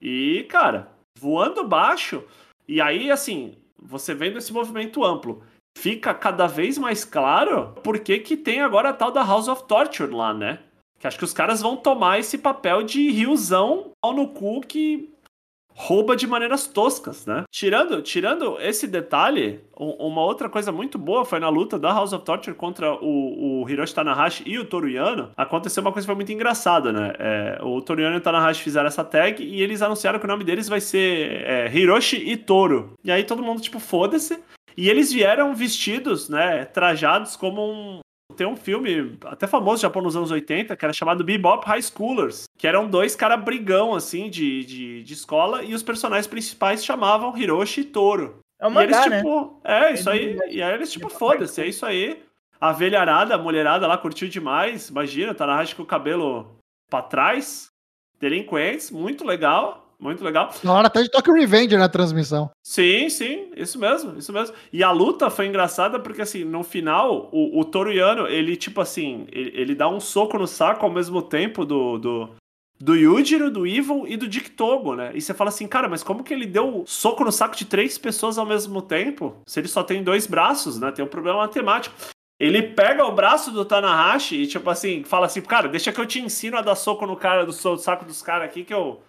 E, 0.00 0.46
cara, 0.48 0.92
voando 1.18 1.66
baixo. 1.66 2.22
E 2.68 2.80
aí, 2.80 3.10
assim, 3.10 3.56
você 3.76 4.14
vendo 4.14 4.38
esse 4.38 4.52
movimento 4.52 5.02
amplo 5.04 5.42
fica 5.76 6.14
cada 6.14 6.46
vez 6.46 6.78
mais 6.78 7.04
claro 7.04 7.74
por 7.82 7.98
que 7.98 8.18
que 8.18 8.34
tem 8.34 8.62
agora 8.62 8.88
a 8.88 8.92
tal 8.94 9.12
da 9.12 9.22
House 9.22 9.46
of 9.46 9.64
Torture 9.64 10.10
lá, 10.10 10.32
né? 10.32 10.58
Que 10.98 11.06
acho 11.06 11.18
que 11.18 11.24
os 11.24 11.34
caras 11.34 11.60
vão 11.60 11.76
tomar 11.76 12.18
esse 12.18 12.38
papel 12.38 12.82
de 12.82 13.10
riozão 13.10 13.90
ao 14.02 14.14
no 14.14 14.28
cu 14.28 14.62
que 14.62 15.12
rouba 15.68 16.16
de 16.16 16.26
maneiras 16.26 16.66
toscas, 16.66 17.26
né? 17.26 17.44
Tirando, 17.50 18.00
tirando 18.00 18.56
esse 18.58 18.86
detalhe, 18.86 19.60
uma 19.76 20.22
outra 20.22 20.48
coisa 20.48 20.72
muito 20.72 20.98
boa 20.98 21.26
foi 21.26 21.38
na 21.38 21.50
luta 21.50 21.78
da 21.78 21.92
House 21.92 22.14
of 22.14 22.24
Torture 22.24 22.56
contra 22.56 22.94
o, 22.94 23.62
o 23.62 23.68
Hiroshi 23.68 23.94
Tanahashi 23.94 24.44
e 24.46 24.58
o 24.58 24.64
Toruyano. 24.64 25.30
Aconteceu 25.36 25.82
uma 25.82 25.92
coisa 25.92 26.06
que 26.06 26.10
foi 26.10 26.16
muito 26.16 26.32
engraçada, 26.32 26.90
né? 26.90 27.12
É, 27.18 27.58
o 27.62 27.82
Toruyano 27.82 28.16
e 28.16 28.18
o 28.18 28.22
Tanahashi 28.22 28.62
fizeram 28.62 28.86
essa 28.86 29.04
tag 29.04 29.44
e 29.44 29.60
eles 29.60 29.82
anunciaram 29.82 30.18
que 30.18 30.24
o 30.24 30.28
nome 30.28 30.42
deles 30.42 30.66
vai 30.66 30.80
ser 30.80 31.42
é, 31.44 31.70
Hiroshi 31.70 32.16
e 32.16 32.34
Toro. 32.38 32.94
E 33.04 33.12
aí 33.12 33.22
todo 33.24 33.42
mundo, 33.42 33.60
tipo, 33.60 33.78
foda-se. 33.78 34.42
E 34.76 34.90
eles 34.90 35.12
vieram 35.12 35.54
vestidos, 35.54 36.28
né, 36.28 36.64
trajados 36.66 37.34
como 37.34 37.62
um, 37.62 38.00
tem 38.36 38.46
um 38.46 38.56
filme 38.56 39.18
até 39.24 39.46
famoso 39.46 39.82
Japão 39.82 40.02
nos 40.02 40.16
anos 40.16 40.30
80, 40.30 40.76
que 40.76 40.84
era 40.84 40.92
chamado 40.92 41.24
Bebop 41.24 41.64
High 41.66 41.82
Schoolers, 41.82 42.44
que 42.58 42.66
eram 42.66 42.88
dois 42.88 43.16
caras 43.16 43.42
brigão, 43.42 43.94
assim, 43.94 44.28
de, 44.28 44.64
de, 44.64 45.02
de, 45.02 45.12
escola, 45.12 45.64
e 45.64 45.74
os 45.74 45.82
personagens 45.82 46.26
principais 46.26 46.84
chamavam 46.84 47.36
Hiroshi 47.36 47.80
e 47.80 47.84
Toro. 47.84 48.40
É 48.60 48.66
uma 48.66 48.82
mangá, 48.82 49.06
eles, 49.06 49.18
tipo, 49.18 49.60
né? 49.64 49.88
É, 49.88 49.92
isso 49.94 50.10
aí. 50.10 50.38
E 50.48 50.62
aí 50.62 50.74
eles, 50.74 50.92
tipo, 50.92 51.08
foda-se, 51.08 51.60
é 51.60 51.66
isso 51.66 51.84
aí. 51.84 52.22
A 52.60 52.72
velharada, 52.72 53.34
a 53.34 53.38
mulherada 53.38 53.86
lá 53.86 53.98
curtiu 53.98 54.28
demais. 54.28 54.88
Imagina, 54.88 55.34
tá 55.34 55.46
na 55.46 55.64
com 55.74 55.82
o 55.82 55.86
cabelo 55.86 56.56
pra 56.90 57.02
trás. 57.02 57.68
Delinquentes, 58.18 58.90
muito 58.90 59.24
legal. 59.24 59.85
Muito 59.98 60.22
legal. 60.22 60.50
Na 60.62 60.72
hora 60.74 60.86
até 60.88 61.02
de 61.02 61.10
Tokyo 61.10 61.34
Revenge 61.34 61.76
na 61.76 61.88
transmissão. 61.88 62.50
Sim, 62.62 63.08
sim, 63.08 63.50
isso 63.56 63.78
mesmo, 63.78 64.18
isso 64.18 64.32
mesmo. 64.32 64.54
E 64.72 64.82
a 64.82 64.90
luta 64.90 65.30
foi 65.30 65.46
engraçada 65.46 65.98
porque, 65.98 66.22
assim, 66.22 66.44
no 66.44 66.62
final, 66.62 67.28
o, 67.32 67.60
o 67.60 67.64
Toruyano, 67.64 68.26
ele, 68.26 68.56
tipo 68.56 68.80
assim, 68.80 69.26
ele, 69.32 69.52
ele 69.54 69.74
dá 69.74 69.88
um 69.88 70.00
soco 70.00 70.38
no 70.38 70.46
saco 70.46 70.84
ao 70.84 70.92
mesmo 70.92 71.22
tempo 71.22 71.64
do, 71.64 71.98
do, 71.98 72.30
do 72.78 72.94
Yujiro, 72.94 73.50
do 73.50 73.66
Evil 73.66 74.04
e 74.06 74.16
do 74.16 74.28
Dick 74.28 74.50
Togo, 74.50 74.94
né? 74.94 75.10
E 75.14 75.20
você 75.20 75.32
fala 75.32 75.48
assim, 75.48 75.66
cara, 75.66 75.88
mas 75.88 76.02
como 76.02 76.22
que 76.22 76.34
ele 76.34 76.46
deu 76.46 76.84
soco 76.86 77.24
no 77.24 77.32
saco 77.32 77.56
de 77.56 77.64
três 77.64 77.96
pessoas 77.96 78.36
ao 78.36 78.46
mesmo 78.46 78.82
tempo? 78.82 79.36
Se 79.46 79.60
ele 79.60 79.68
só 79.68 79.82
tem 79.82 80.02
dois 80.02 80.26
braços, 80.26 80.78
né? 80.78 80.92
Tem 80.92 81.04
um 81.04 81.08
problema 81.08 81.38
matemático. 81.38 81.94
Ele 82.38 82.62
pega 82.62 83.04
o 83.06 83.12
braço 83.12 83.50
do 83.50 83.64
Tanahashi 83.64 84.42
e, 84.42 84.46
tipo 84.46 84.68
assim, 84.68 85.02
fala 85.04 85.24
assim, 85.24 85.40
cara, 85.40 85.68
deixa 85.68 85.90
que 85.90 85.98
eu 85.98 86.04
te 86.04 86.20
ensino 86.20 86.58
a 86.58 86.60
dar 86.60 86.74
soco 86.74 87.06
no 87.06 87.16
cara 87.16 87.46
do 87.46 87.52
saco 87.52 88.04
dos 88.04 88.20
caras 88.20 88.46
aqui, 88.46 88.62
que 88.62 88.74
eu. 88.74 89.00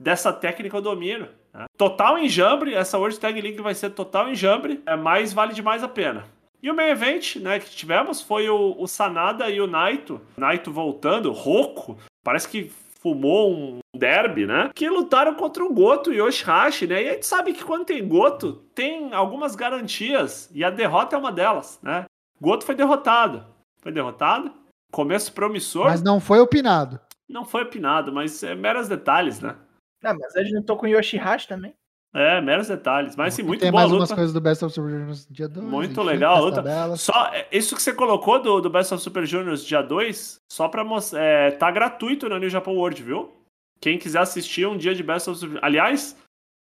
Dessa 0.00 0.32
técnica 0.32 0.78
eu 0.78 0.80
domino. 0.80 1.28
Né? 1.52 1.66
Total 1.76 2.18
enjambre, 2.18 2.74
essa 2.74 2.96
World 2.96 3.20
Tag 3.20 3.38
League 3.38 3.60
vai 3.60 3.74
ser 3.74 3.90
total 3.90 4.30
enjambre, 4.30 4.82
é, 4.86 4.96
mas 4.96 5.34
vale 5.34 5.52
demais 5.52 5.82
a 5.84 5.88
pena. 5.88 6.24
E 6.62 6.70
o 6.70 6.74
main 6.74 6.88
event, 6.88 7.36
né, 7.36 7.58
que 7.58 7.68
tivemos 7.70 8.22
foi 8.22 8.48
o, 8.48 8.74
o 8.78 8.86
Sanada 8.86 9.50
e 9.50 9.60
o 9.60 9.66
Naito. 9.66 10.18
Naito 10.38 10.72
voltando, 10.72 11.30
rouco, 11.32 11.98
parece 12.24 12.48
que 12.48 12.72
fumou 13.00 13.52
um 13.52 13.80
derby, 13.94 14.46
né? 14.46 14.70
Que 14.74 14.88
lutaram 14.88 15.34
contra 15.34 15.64
o 15.64 15.72
Goto 15.72 16.12
e 16.12 16.20
o 16.20 16.26
Yoshihashi, 16.26 16.86
né? 16.86 17.02
E 17.02 17.08
a 17.08 17.12
gente 17.14 17.26
sabe 17.26 17.52
que 17.52 17.64
quando 17.64 17.86
tem 17.86 18.06
Goto, 18.06 18.62
tem 18.74 19.12
algumas 19.14 19.54
garantias, 19.54 20.50
e 20.54 20.62
a 20.62 20.70
derrota 20.70 21.16
é 21.16 21.18
uma 21.18 21.32
delas, 21.32 21.78
né? 21.82 22.04
Goto 22.40 22.64
foi 22.64 22.74
derrotado. 22.74 23.44
Foi 23.82 23.92
derrotado. 23.92 24.52
Começo 24.92 25.32
promissor. 25.32 25.84
Mas 25.84 26.02
não 26.02 26.20
foi 26.20 26.40
opinado. 26.40 27.00
Não 27.28 27.44
foi 27.44 27.62
opinado, 27.62 28.12
mas 28.12 28.42
é 28.42 28.54
meros 28.54 28.88
detalhes, 28.88 29.40
né? 29.40 29.56
Ah, 30.02 30.14
mas 30.14 30.34
a 30.36 30.42
gente 30.42 30.54
não 30.54 30.62
tô 30.62 30.76
com 30.76 30.86
o 30.86 30.88
Yoshihashi 30.88 31.46
também. 31.48 31.74
É, 32.12 32.40
meros 32.40 32.68
detalhes. 32.68 33.14
Mas 33.14 33.34
sim, 33.34 33.42
muito 33.42 33.60
Tem 33.60 33.70
boa 33.70 33.82
mais 33.82 33.92
luta. 33.92 34.02
umas 34.02 34.12
coisas 34.12 34.32
do 34.32 34.40
Best 34.40 34.64
of 34.64 34.74
Super 34.74 34.90
Juniors 34.90 35.26
dia 35.30 35.48
2. 35.48 35.66
Muito 35.66 36.02
legal 36.02 36.36
a 36.36 36.40
luta. 36.40 36.96
Só 36.96 37.26
é, 37.32 37.46
isso 37.52 37.76
que 37.76 37.82
você 37.82 37.92
colocou 37.92 38.42
do, 38.42 38.60
do 38.60 38.68
Best 38.68 38.92
of 38.92 39.02
Super 39.02 39.24
Juniors 39.26 39.64
dia 39.64 39.80
2, 39.80 40.40
só 40.50 40.68
pra 40.68 40.82
mostrar. 40.82 41.20
É, 41.20 41.50
tá 41.52 41.70
gratuito 41.70 42.28
na 42.28 42.38
New 42.38 42.50
Japan 42.50 42.72
World, 42.72 43.02
viu? 43.02 43.32
Quem 43.80 43.96
quiser 43.96 44.20
assistir 44.20 44.66
um 44.66 44.76
dia 44.76 44.94
de 44.94 45.02
Best 45.02 45.30
of 45.30 45.38
Super 45.38 45.64
Aliás, 45.64 46.16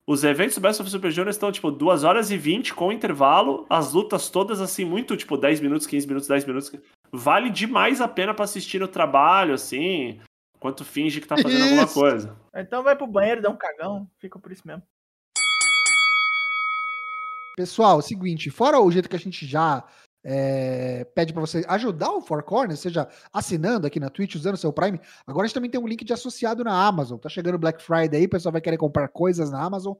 os 0.08 0.24
eventos 0.24 0.56
do 0.56 0.60
Best 0.60 0.82
of 0.82 0.90
Super 0.90 1.10
Juniors 1.12 1.36
estão, 1.36 1.52
tipo, 1.52 1.70
2 1.70 2.02
horas 2.02 2.30
e 2.30 2.36
20 2.36 2.74
com 2.74 2.90
intervalo. 2.90 3.66
As 3.70 3.92
lutas 3.92 4.28
todas, 4.28 4.60
assim, 4.60 4.84
muito, 4.84 5.16
tipo, 5.16 5.36
10 5.36 5.60
minutos, 5.60 5.86
15 5.86 6.06
minutos, 6.08 6.28
10 6.28 6.44
minutos. 6.44 6.72
Vale 7.12 7.50
demais 7.50 8.00
a 8.00 8.08
pena 8.08 8.34
pra 8.34 8.44
assistir 8.44 8.80
no 8.80 8.88
trabalho, 8.88 9.54
assim. 9.54 10.18
Enquanto 10.66 10.84
finge 10.84 11.20
que 11.20 11.28
tá 11.28 11.36
fazendo 11.36 11.60
Isso. 11.60 11.68
alguma 11.68 11.86
coisa. 11.86 12.36
Então 12.56 12.82
vai 12.82 12.96
pro 12.96 13.06
banheiro, 13.06 13.40
dá 13.40 13.48
um 13.48 13.56
cagão, 13.56 14.10
fica 14.18 14.36
por 14.36 14.50
isso 14.50 14.66
mesmo. 14.66 14.82
Pessoal, 17.56 17.96
é 17.96 17.98
o 18.00 18.02
seguinte, 18.02 18.50
fora 18.50 18.80
o 18.80 18.90
jeito 18.90 19.08
que 19.08 19.14
a 19.14 19.18
gente 19.18 19.46
já 19.46 19.84
é, 20.24 21.04
pede 21.14 21.32
para 21.32 21.40
você 21.40 21.64
ajudar 21.68 22.10
o 22.10 22.20
Four 22.20 22.42
Corners, 22.42 22.80
seja 22.80 23.08
assinando 23.32 23.86
aqui 23.86 24.00
na 24.00 24.10
Twitch, 24.10 24.34
usando 24.34 24.54
o 24.54 24.58
seu 24.58 24.72
Prime, 24.72 25.00
agora 25.24 25.44
a 25.44 25.46
gente 25.46 25.54
também 25.54 25.70
tem 25.70 25.80
um 25.80 25.86
link 25.86 26.04
de 26.04 26.12
associado 26.12 26.64
na 26.64 26.84
Amazon. 26.84 27.16
Tá 27.16 27.28
chegando 27.28 27.54
o 27.54 27.60
Black 27.60 27.80
Friday 27.80 28.18
aí, 28.18 28.26
o 28.26 28.30
pessoal 28.30 28.52
vai 28.52 28.60
querer 28.60 28.76
comprar 28.76 29.06
coisas 29.06 29.52
na 29.52 29.62
Amazon. 29.62 29.94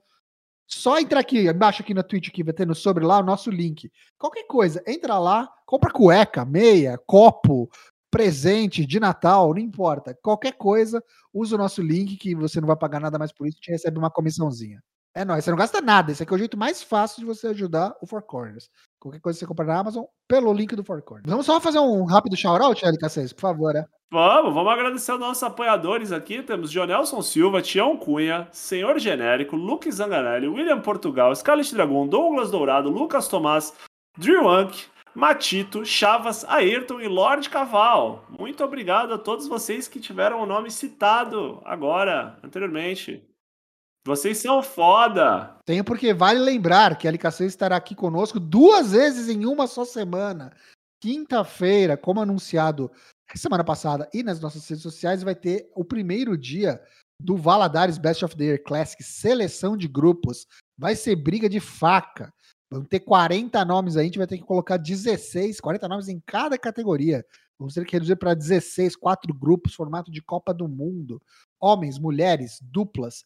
Só 0.67 0.99
entrar 0.99 1.21
aqui, 1.21 1.49
embaixo 1.49 1.83
aqui 1.83 1.95
na 1.95 2.03
Twitch, 2.03 2.31
que 2.31 2.43
vai 2.43 2.53
ter 2.53 2.67
no 2.67 2.75
sobre 2.75 3.05
lá 3.05 3.21
o 3.21 3.23
nosso 3.23 3.53
link. 3.53 3.89
Qualquer 4.19 4.49
coisa, 4.49 4.83
entra 4.85 5.17
lá, 5.17 5.49
compra 5.65 5.93
cueca, 5.93 6.45
meia, 6.45 6.99
copo, 7.07 7.71
presente 8.11 8.87
de 8.87 9.01
Natal, 9.01 9.51
não 9.51 9.61
importa. 9.61 10.16
Qualquer 10.23 10.53
coisa, 10.53 11.03
usa 11.33 11.55
o 11.55 11.59
nosso 11.59 11.83
link 11.83 12.16
que 12.16 12.35
você 12.35 12.61
não 12.61 12.66
vai 12.66 12.77
pagar 12.77 13.01
nada 13.01 13.19
mais 13.19 13.33
por 13.33 13.47
isso, 13.47 13.57
gente 13.57 13.70
recebe 13.70 13.99
uma 13.99 14.11
comissãozinha. 14.11 14.83
É 15.15 15.24
nóis, 15.24 15.43
você 15.43 15.51
não 15.51 15.57
gasta 15.57 15.81
nada. 15.81 16.12
Esse 16.12 16.23
aqui 16.23 16.33
é 16.35 16.37
o 16.37 16.39
jeito 16.39 16.59
mais 16.59 16.83
fácil 16.83 17.20
de 17.20 17.24
você 17.24 17.47
ajudar 17.47 17.95
o 18.03 18.07
Four 18.07 18.20
Corners. 18.23 18.69
Qualquer 19.01 19.19
coisa 19.19 19.39
você 19.39 19.47
compra 19.47 19.65
na 19.65 19.78
Amazon, 19.78 20.05
pelo 20.28 20.53
link 20.53 20.77
do 20.77 20.85
Four 20.85 21.01
Corners. 21.01 21.31
Vamos 21.31 21.47
só 21.47 21.59
fazer 21.59 21.78
um 21.78 22.05
rápido 22.05 22.37
shout-out, 22.37 22.85
LK6, 22.85 23.33
por 23.33 23.41
favor, 23.41 23.73
né? 23.73 23.87
Vamos, 24.12 24.53
vamos 24.53 24.70
agradecer 24.70 25.12
aos 25.12 25.20
nossos 25.20 25.43
apoiadores 25.43 26.12
aqui. 26.12 26.43
Temos 26.43 26.70
Jonelson 26.70 27.23
Silva, 27.23 27.62
Tião 27.62 27.97
Cunha, 27.97 28.47
Senhor 28.53 28.99
Genérico, 28.99 29.57
Luke 29.57 29.91
Zanganelli, 29.91 30.49
William 30.49 30.83
Portugal, 30.83 31.35
Scarlett 31.35 31.74
Dragon, 31.74 32.07
Douglas 32.07 32.51
Dourado, 32.51 32.91
Lucas 32.91 33.27
Tomás, 33.27 33.73
Drew 34.19 34.47
Ank, 34.47 34.85
Matito, 35.17 35.83
Chavas, 35.83 36.45
Ayrton 36.45 37.01
e 37.01 37.09
Lorde 37.09 37.49
Caval. 37.49 38.27
Muito 38.39 38.63
obrigado 38.63 39.15
a 39.15 39.19
todos 39.19 39.49
vocês 39.49 39.89
que 39.89 39.99
tiveram 39.99 40.43
o 40.43 40.45
nome 40.45 40.71
citado 40.71 41.63
agora, 41.65 42.39
anteriormente. 42.45 43.27
Vocês 44.07 44.37
são 44.37 44.63
foda! 44.63 45.57
Tenho 45.65 45.83
porque 45.83 46.13
vale 46.13 46.39
lembrar 46.39 46.99
que 46.99 47.09
a 47.09 47.13
LK6 47.13 47.47
estará 47.47 47.77
aqui 47.77 47.95
conosco 47.95 48.39
duas 48.39 48.93
vezes 48.93 49.31
em 49.31 49.47
uma 49.47 49.67
só 49.67 49.87
semana. 49.87 50.53
Quinta-feira, 51.03 51.97
como 51.97 52.21
anunciado 52.21 52.93
semana 53.35 53.65
passada 53.65 54.07
e 54.13 54.23
nas 54.23 54.39
nossas 54.39 54.69
redes 54.69 54.83
sociais, 54.83 55.23
vai 55.23 55.35
ter 55.35 55.67
o 55.75 55.83
primeiro 55.83 56.37
dia 56.37 56.79
do 57.19 57.39
Valadares 57.39 57.97
Best 57.97 58.23
of 58.23 58.37
the 58.37 58.45
Year 58.45 58.63
Classic, 58.63 59.03
seleção 59.03 59.79
de 59.79 59.89
grupos. 59.89 60.47
Vai 60.79 60.95
ser 60.95 61.17
briga 61.17 61.49
de 61.49 61.59
faca. 61.59 62.31
Vão 62.71 62.85
ter 62.85 63.01
40 63.01 63.65
nomes 63.65 63.97
aí, 63.97 64.03
a 64.03 64.05
gente 64.07 64.19
vai 64.19 64.27
ter 64.27 64.39
que 64.39 64.45
colocar 64.45 64.77
16, 64.77 65.61
40 65.61 65.89
nomes 65.89 66.09
em 66.09 66.21
cada 66.27 66.59
categoria. 66.59 67.25
Vamos 67.59 67.75
ter 67.75 67.85
que 67.87 67.93
reduzir 67.93 68.17
para 68.17 68.35
16, 68.35 68.97
quatro 68.97 69.33
grupos, 69.33 69.75
formato 69.75 70.11
de 70.11 70.21
Copa 70.21 70.53
do 70.53 70.69
Mundo. 70.69 71.23
Homens, 71.61 71.99
mulheres, 71.99 72.59
duplas. 72.61 73.25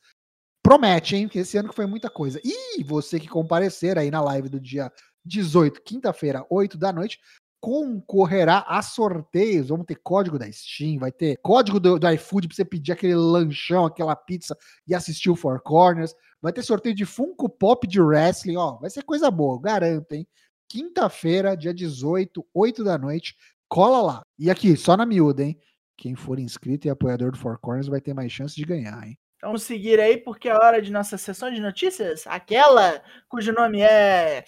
Promete, 0.62 1.16
hein? 1.16 1.26
Porque 1.26 1.40
esse 1.40 1.56
ano 1.56 1.70
que 1.70 1.74
foi 1.74 1.86
muita 1.86 2.08
coisa. 2.10 2.40
E 2.44 2.84
você 2.84 3.18
que 3.18 3.28
comparecer 3.28 3.98
aí 3.98 4.10
na 4.10 4.20
live 4.20 4.48
do 4.48 4.60
dia 4.60 4.92
18, 5.24 5.82
quinta-feira, 5.82 6.46
8 6.48 6.78
da 6.78 6.92
noite, 6.92 7.18
concorrerá 7.60 8.64
a 8.68 8.82
sorteios. 8.82 9.68
Vamos 9.68 9.86
ter 9.86 9.96
código 9.96 10.38
da 10.38 10.50
Steam, 10.50 10.98
vai 10.98 11.10
ter 11.10 11.36
código 11.42 11.80
do, 11.80 11.98
do 11.98 12.10
iFood 12.10 12.46
pra 12.46 12.56
você 12.56 12.64
pedir 12.64 12.92
aquele 12.92 13.14
lanchão, 13.14 13.84
aquela 13.84 14.14
pizza 14.14 14.56
e 14.86 14.94
assistir 14.94 15.30
o 15.30 15.36
Four 15.36 15.60
Corners. 15.60 16.14
Vai 16.42 16.52
ter 16.52 16.62
sorteio 16.62 16.94
de 16.94 17.04
Funko 17.04 17.48
Pop 17.48 17.86
de 17.86 18.00
Wrestling, 18.00 18.56
ó. 18.56 18.76
Vai 18.76 18.90
ser 18.90 19.02
coisa 19.02 19.30
boa, 19.30 19.60
garanto, 19.60 20.12
hein? 20.12 20.26
Quinta-feira, 20.68 21.56
dia 21.56 21.74
18, 21.74 22.46
8 22.54 22.84
da 22.84 22.96
noite. 22.96 23.36
Cola 23.68 24.00
lá. 24.00 24.22
E 24.38 24.50
aqui, 24.50 24.76
só 24.76 24.96
na 24.96 25.04
miúda, 25.04 25.42
hein? 25.42 25.58
Quem 25.96 26.14
for 26.14 26.38
inscrito 26.38 26.86
e 26.86 26.90
apoiador 26.90 27.32
do 27.32 27.38
Four 27.38 27.58
Corners 27.58 27.88
vai 27.88 28.00
ter 28.00 28.14
mais 28.14 28.32
chance 28.32 28.56
de 28.56 28.64
ganhar, 28.64 29.06
hein? 29.06 29.18
Vamos 29.42 29.62
seguir 29.62 29.98
aí, 30.00 30.16
porque 30.16 30.48
é 30.48 30.54
hora 30.54 30.80
de 30.80 30.92
nossa 30.92 31.18
sessão 31.18 31.50
de 31.50 31.60
notícias. 31.60 32.26
Aquela 32.26 33.02
cujo 33.28 33.52
nome 33.52 33.80
é. 33.80 34.44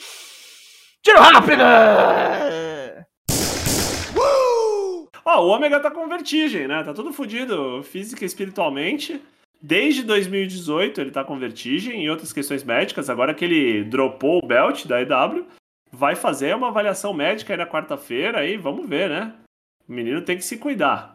Tiro 1.02 1.18
rápido! 1.18 1.62
Ó, 5.24 5.44
o 5.44 5.48
Ômega 5.48 5.80
tá 5.80 5.90
com 5.90 6.08
vertigem, 6.08 6.66
né? 6.68 6.82
Tá 6.84 6.92
tudo 6.92 7.12
fodido 7.12 7.82
física 7.82 8.24
e 8.24 8.26
espiritualmente. 8.26 9.22
Desde 9.62 10.02
2018 10.02 11.00
ele 11.00 11.10
tá 11.12 11.22
com 11.22 11.38
vertigem 11.38 12.02
e 12.02 12.10
outras 12.10 12.32
questões 12.32 12.64
médicas. 12.64 13.08
Agora 13.08 13.32
que 13.32 13.44
ele 13.44 13.84
dropou 13.84 14.42
o 14.42 14.46
belt 14.46 14.86
da 14.86 15.00
EW, 15.00 15.46
vai 15.92 16.16
fazer 16.16 16.56
uma 16.56 16.68
avaliação 16.68 17.14
médica 17.14 17.52
aí 17.52 17.56
na 17.56 17.66
quarta-feira 17.66 18.40
aí, 18.40 18.56
vamos 18.56 18.88
ver, 18.88 19.08
né? 19.08 19.34
O 19.88 19.92
menino 19.92 20.20
tem 20.22 20.36
que 20.36 20.44
se 20.44 20.56
cuidar? 20.56 21.11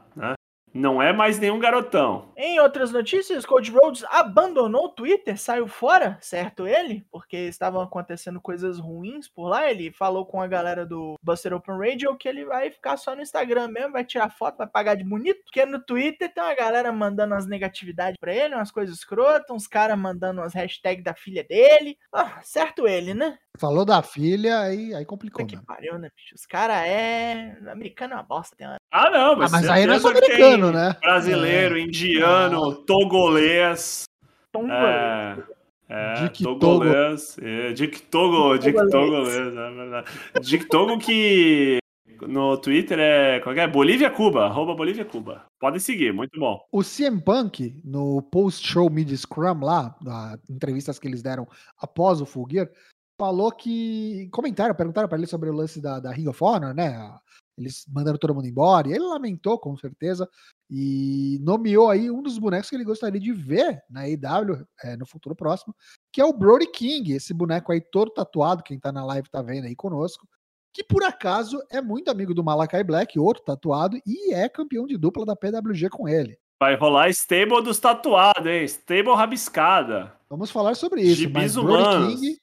Não 0.77 1.01
é 1.01 1.11
mais 1.11 1.39
nenhum 1.39 1.57
garotão. 1.57 2.31
Em 2.37 2.59
outras 2.59 2.91
notícias, 2.91 3.47
Cody 3.47 3.71
Rhodes 3.71 4.03
abandonou 4.11 4.85
o 4.85 4.89
Twitter, 4.89 5.35
saiu 5.35 5.67
fora, 5.67 6.19
certo 6.21 6.67
ele? 6.67 7.03
Porque 7.11 7.35
estavam 7.35 7.81
acontecendo 7.81 8.39
coisas 8.39 8.77
ruins 8.77 9.27
por 9.27 9.47
lá. 9.47 9.71
Ele 9.71 9.91
falou 9.91 10.23
com 10.23 10.39
a 10.39 10.45
galera 10.45 10.85
do 10.85 11.15
Buster 11.19 11.51
Open 11.51 11.79
Radio 11.79 12.15
que 12.15 12.29
ele 12.29 12.45
vai 12.45 12.69
ficar 12.69 12.95
só 12.95 13.15
no 13.15 13.23
Instagram 13.23 13.69
mesmo, 13.69 13.93
vai 13.93 14.05
tirar 14.05 14.29
foto, 14.29 14.59
vai 14.59 14.67
pagar 14.67 14.93
de 14.93 15.03
bonito. 15.03 15.41
Porque 15.45 15.65
no 15.65 15.83
Twitter 15.83 16.31
tem 16.31 16.43
uma 16.43 16.53
galera 16.53 16.91
mandando 16.91 17.33
umas 17.33 17.47
negatividades 17.47 18.17
pra 18.19 18.31
ele, 18.31 18.53
umas 18.53 18.69
coisas 18.69 18.95
escrotas, 18.95 19.49
uns 19.49 19.65
caras 19.65 19.97
mandando 19.97 20.41
umas 20.41 20.53
hashtags 20.53 21.03
da 21.03 21.15
filha 21.15 21.43
dele. 21.43 21.97
Ah, 22.13 22.39
certo 22.43 22.87
ele, 22.87 23.15
né? 23.15 23.39
Falou 23.57 23.83
da 23.85 24.01
filha, 24.01 24.59
aí, 24.59 24.93
aí 24.93 25.05
complicou, 25.05 25.45
que 25.45 25.55
né? 25.55 25.61
pariu, 25.65 25.97
né, 25.97 26.09
bicho? 26.15 26.35
Os 26.35 26.45
caras 26.45 26.77
é. 26.85 27.57
Americano 27.71 28.13
é 28.13 28.17
uma 28.17 28.23
bosta, 28.23 28.55
tem 28.55 28.67
uma. 28.67 28.77
Ah, 28.91 29.09
não, 29.09 29.31
Ah, 29.33 29.35
mas, 29.35 29.51
mas 29.51 29.69
aí 29.69 29.85
não 29.85 29.95
é 29.95 29.99
só 29.99 30.09
americano, 30.09 30.71
né? 30.71 30.95
Brasileiro, 31.01 31.77
É. 31.77 31.81
indiano, 31.81 32.75
togolês. 32.85 34.03
Tom 34.51 34.69
É, 34.71 35.37
é 35.89 36.13
Dick 36.21 36.43
togolês. 36.43 37.37
É, 37.41 37.73
Dick 37.73 38.01
Togo, 38.03 38.57
Dick 38.57 38.77
Togolês. 38.89 38.91
Togolês, 38.91 39.55
é 39.57 39.71
verdade. 39.75 40.11
Dick 40.41 40.65
Togo 40.67 40.97
que 40.99 41.79
no 42.21 42.57
Twitter 42.57 42.97
é, 42.99 43.39
qual 43.41 43.53
que 43.53 43.61
é? 43.61 43.67
Bolívia 43.67 44.09
Cuba, 44.09 44.45
arroba 44.45 44.73
Bolívia 44.73 45.05
Cuba. 45.05 45.45
Podem 45.59 45.79
seguir, 45.79 46.11
muito 46.13 46.39
bom. 46.39 46.59
O 46.71 46.81
CM 46.83 47.21
Punk, 47.21 47.79
no 47.83 48.21
post-show 48.23 48.89
Mid 48.89 49.11
Scrum 49.15 49.59
lá, 49.61 49.95
entrevistas 50.49 50.97
que 50.97 51.07
eles 51.07 51.21
deram 51.21 51.47
após 51.79 52.19
o 52.21 52.25
Full 52.25 52.47
Gear, 52.49 52.69
falou 53.17 53.51
que. 53.51 54.29
Comentaram, 54.31 54.75
perguntaram 54.75 55.07
para 55.07 55.17
ele 55.17 55.27
sobre 55.27 55.49
o 55.49 55.53
lance 55.53 55.81
da, 55.81 55.99
da 55.99 56.11
Ring 56.11 56.27
of 56.27 56.43
Honor, 56.43 56.73
né? 56.73 57.13
Eles 57.57 57.85
mandando 57.87 58.19
todo 58.19 58.35
mundo 58.35 58.47
embora, 58.47 58.87
e 58.87 58.91
ele 58.91 59.03
lamentou, 59.03 59.57
com 59.57 59.75
certeza, 59.75 60.29
e 60.69 61.39
nomeou 61.41 61.89
aí 61.89 62.11
um 62.11 62.21
dos 62.21 62.37
bonecos 62.37 62.69
que 62.69 62.75
ele 62.75 62.83
gostaria 62.83 63.19
de 63.19 63.33
ver 63.33 63.81
na 63.89 64.01
AEW 64.01 64.63
é, 64.83 64.95
no 64.95 65.07
futuro 65.07 65.35
próximo, 65.35 65.75
que 66.13 66.21
é 66.21 66.25
o 66.25 66.31
Brody 66.33 66.67
King, 66.67 67.13
esse 67.13 67.33
boneco 67.33 67.71
aí 67.71 67.81
todo 67.81 68.11
tatuado, 68.11 68.61
quem 68.61 68.79
tá 68.79 68.91
na 68.91 69.03
live 69.05 69.27
tá 69.27 69.41
vendo 69.41 69.65
aí 69.65 69.75
conosco, 69.75 70.27
que 70.71 70.83
por 70.83 71.03
acaso 71.03 71.59
é 71.71 71.81
muito 71.81 72.11
amigo 72.11 72.31
do 72.31 72.43
Malakai 72.43 72.83
Black, 72.83 73.17
outro 73.17 73.43
tatuado, 73.43 73.97
e 74.05 74.35
é 74.35 74.47
campeão 74.47 74.85
de 74.85 74.95
dupla 74.95 75.25
da 75.25 75.35
PWG 75.35 75.89
com 75.89 76.07
ele. 76.07 76.37
Vai 76.59 76.75
rolar 76.75 77.09
stable 77.09 77.63
dos 77.63 77.79
tatuados, 77.79 78.45
hein? 78.45 78.63
Stable 78.65 79.15
rabiscada. 79.15 80.13
Vamos 80.29 80.51
falar 80.51 80.75
sobre 80.75 81.01
isso. 81.01 81.21
Gibis 81.21 81.55
mas 81.55 81.65
Brody. 81.65 82.15
King 82.15 82.37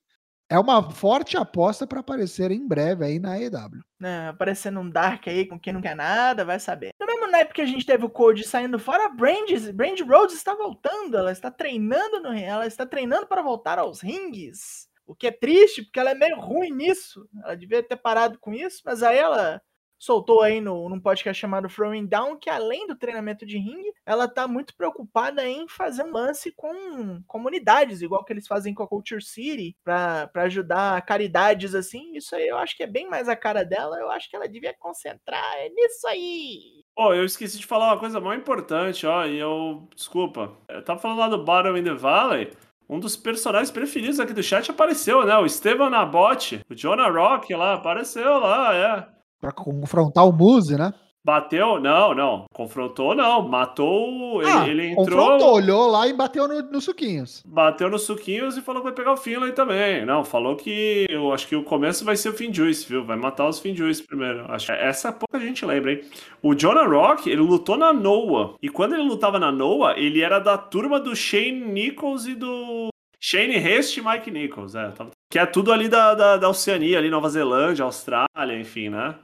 é 0.54 0.58
uma 0.58 0.88
forte 0.88 1.36
aposta 1.36 1.84
para 1.84 1.98
aparecer 1.98 2.52
em 2.52 2.66
breve 2.66 3.04
aí 3.04 3.18
na 3.18 3.32
AEW. 3.32 3.82
né, 3.98 4.28
aparecendo 4.28 4.78
um 4.78 4.88
Dark 4.88 5.26
aí 5.26 5.46
com 5.46 5.58
quem 5.58 5.72
não 5.72 5.80
quer 5.80 5.96
nada, 5.96 6.44
vai 6.44 6.60
saber. 6.60 6.90
No 7.00 7.06
mesmo 7.06 7.26
naipe 7.26 7.52
que 7.52 7.60
a 7.60 7.66
gente 7.66 7.84
teve 7.84 8.04
o 8.04 8.10
Code 8.10 8.44
saindo 8.44 8.78
fora, 8.78 9.06
a 9.06 9.08
Brand, 9.08 9.50
Brand 9.74 10.00
Rhodes 10.00 10.36
está 10.36 10.54
voltando, 10.54 11.16
ela 11.16 11.32
está 11.32 11.50
treinando 11.50 12.20
no 12.20 12.32
ela 12.32 12.66
está 12.66 12.86
treinando 12.86 13.26
para 13.26 13.42
voltar 13.42 13.78
aos 13.78 14.00
rings. 14.00 14.88
O 15.06 15.14
que 15.14 15.26
é 15.26 15.32
triste, 15.32 15.82
porque 15.82 15.98
ela 15.98 16.12
é 16.12 16.14
meio 16.14 16.38
ruim 16.38 16.70
nisso. 16.70 17.28
Ela 17.42 17.56
devia 17.56 17.82
ter 17.82 17.96
parado 17.96 18.38
com 18.38 18.52
isso, 18.52 18.80
mas 18.84 19.02
aí 19.02 19.18
ela 19.18 19.60
soltou 19.98 20.42
aí 20.42 20.60
no, 20.60 20.88
num 20.88 21.00
podcast 21.00 21.40
chamado 21.40 21.68
Throwing 21.68 22.06
Down 22.06 22.36
que 22.38 22.50
além 22.50 22.86
do 22.86 22.96
treinamento 22.96 23.46
de 23.46 23.58
ringue, 23.58 23.92
ela 24.04 24.28
tá 24.28 24.46
muito 24.46 24.74
preocupada 24.76 25.46
em 25.48 25.66
fazer 25.68 26.02
um 26.04 26.12
lance 26.12 26.52
com 26.52 27.22
comunidades, 27.26 28.02
igual 28.02 28.24
que 28.24 28.32
eles 28.32 28.46
fazem 28.46 28.74
com 28.74 28.82
a 28.82 28.88
Culture 28.88 29.22
City, 29.22 29.76
pra 29.82 30.30
ajudar 30.36 31.04
caridades 31.06 31.74
assim. 31.74 32.14
Isso 32.14 32.34
aí 32.34 32.46
eu 32.46 32.58
acho 32.58 32.76
que 32.76 32.82
é 32.82 32.86
bem 32.86 33.08
mais 33.08 33.28
a 33.28 33.36
cara 33.36 33.64
dela. 33.64 33.98
Eu 33.98 34.10
acho 34.10 34.28
que 34.28 34.36
ela 34.36 34.48
devia 34.48 34.74
concentrar 34.78 35.42
nisso 35.74 36.06
aí. 36.06 36.84
Pô, 36.94 37.12
eu 37.12 37.24
esqueci 37.24 37.58
de 37.58 37.66
falar 37.66 37.86
uma 37.86 37.98
coisa 37.98 38.20
muito 38.20 38.40
importante, 38.40 39.06
ó, 39.06 39.24
e 39.26 39.38
eu. 39.38 39.88
Desculpa. 39.94 40.56
Eu 40.68 40.84
tava 40.84 41.00
falando 41.00 41.18
lá 41.18 41.28
do 41.28 41.44
Battle 41.44 41.76
in 41.76 41.84
the 41.84 41.94
Valley. 41.94 42.52
Um 42.88 43.00
dos 43.00 43.16
personagens 43.16 43.70
preferidos 43.70 44.20
aqui 44.20 44.32
do 44.32 44.42
chat 44.42 44.70
apareceu, 44.70 45.24
né? 45.24 45.36
O 45.38 45.46
Esteban 45.46 45.90
Nabote, 45.90 46.60
o 46.70 46.74
Jonah 46.74 47.08
Rock 47.08 47.54
lá, 47.54 47.74
apareceu 47.74 48.38
lá, 48.38 48.74
é. 48.74 49.14
Pra 49.44 49.52
confrontar 49.52 50.26
o 50.26 50.32
Muse, 50.32 50.74
né? 50.78 50.90
Bateu? 51.26 51.78
Não, 51.78 52.14
não. 52.14 52.44
Confrontou, 52.54 53.14
não. 53.14 53.46
Matou. 53.46 54.40
Ele, 54.42 54.50
Ah, 54.50 54.66
ele 54.68 54.86
entrou. 54.88 55.04
Confrontou, 55.06 55.54
olhou 55.56 55.86
lá 55.90 56.06
e 56.08 56.12
bateu 56.14 56.48
no, 56.48 56.62
nos 56.70 56.84
suquinhos. 56.84 57.42
Bateu 57.46 57.90
nos 57.90 58.02
suquinhos 58.04 58.56
e 58.56 58.62
falou 58.62 58.80
que 58.80 58.88
vai 58.88 58.94
pegar 58.94 59.12
o 59.12 59.16
Finlay 59.18 59.52
também. 59.52 60.04
Não, 60.06 60.24
falou 60.24 60.56
que 60.56 61.06
eu 61.10 61.30
acho 61.32 61.46
que 61.46 61.56
o 61.56 61.62
começo 61.62 62.04
vai 62.06 62.16
ser 62.16 62.30
o 62.30 62.32
Finjuice, 62.34 62.86
viu? 62.88 63.04
Vai 63.04 63.16
matar 63.18 63.46
os 63.48 63.58
Finjuice 63.58 64.02
primeiro. 64.02 64.44
Acho 64.50 64.72
essa 64.72 65.12
pouca 65.12 65.38
gente 65.38 65.64
lembra, 65.64 65.92
hein? 65.92 66.00
O 66.42 66.54
Jonah 66.54 66.86
Rock, 66.86 67.28
ele 67.28 67.40
lutou 67.42 67.76
na 67.76 67.92
Noah. 67.92 68.54
E 68.62 68.68
quando 68.70 68.94
ele 68.94 69.02
lutava 69.04 69.38
na 69.38 69.50
Noah, 69.52 69.98
ele 69.98 70.22
era 70.22 70.38
da 70.38 70.56
turma 70.58 70.98
do 71.00 71.14
Shane 71.14 71.52
Nichols 71.60 72.26
e 72.26 72.34
do. 72.34 72.88
Shane 73.18 73.56
Hest 73.56 73.96
e 73.96 74.02
Mike 74.02 74.30
Nichols, 74.30 74.74
é. 74.74 74.90
tava- 74.90 75.10
Que 75.30 75.38
é 75.38 75.46
tudo 75.46 75.72
ali 75.72 75.88
da, 75.88 76.14
da, 76.14 76.36
da 76.36 76.48
Oceania, 76.50 76.98
ali, 76.98 77.08
Nova 77.08 77.30
Zelândia, 77.30 77.82
Austrália, 77.86 78.60
enfim, 78.60 78.90
né? 78.90 79.14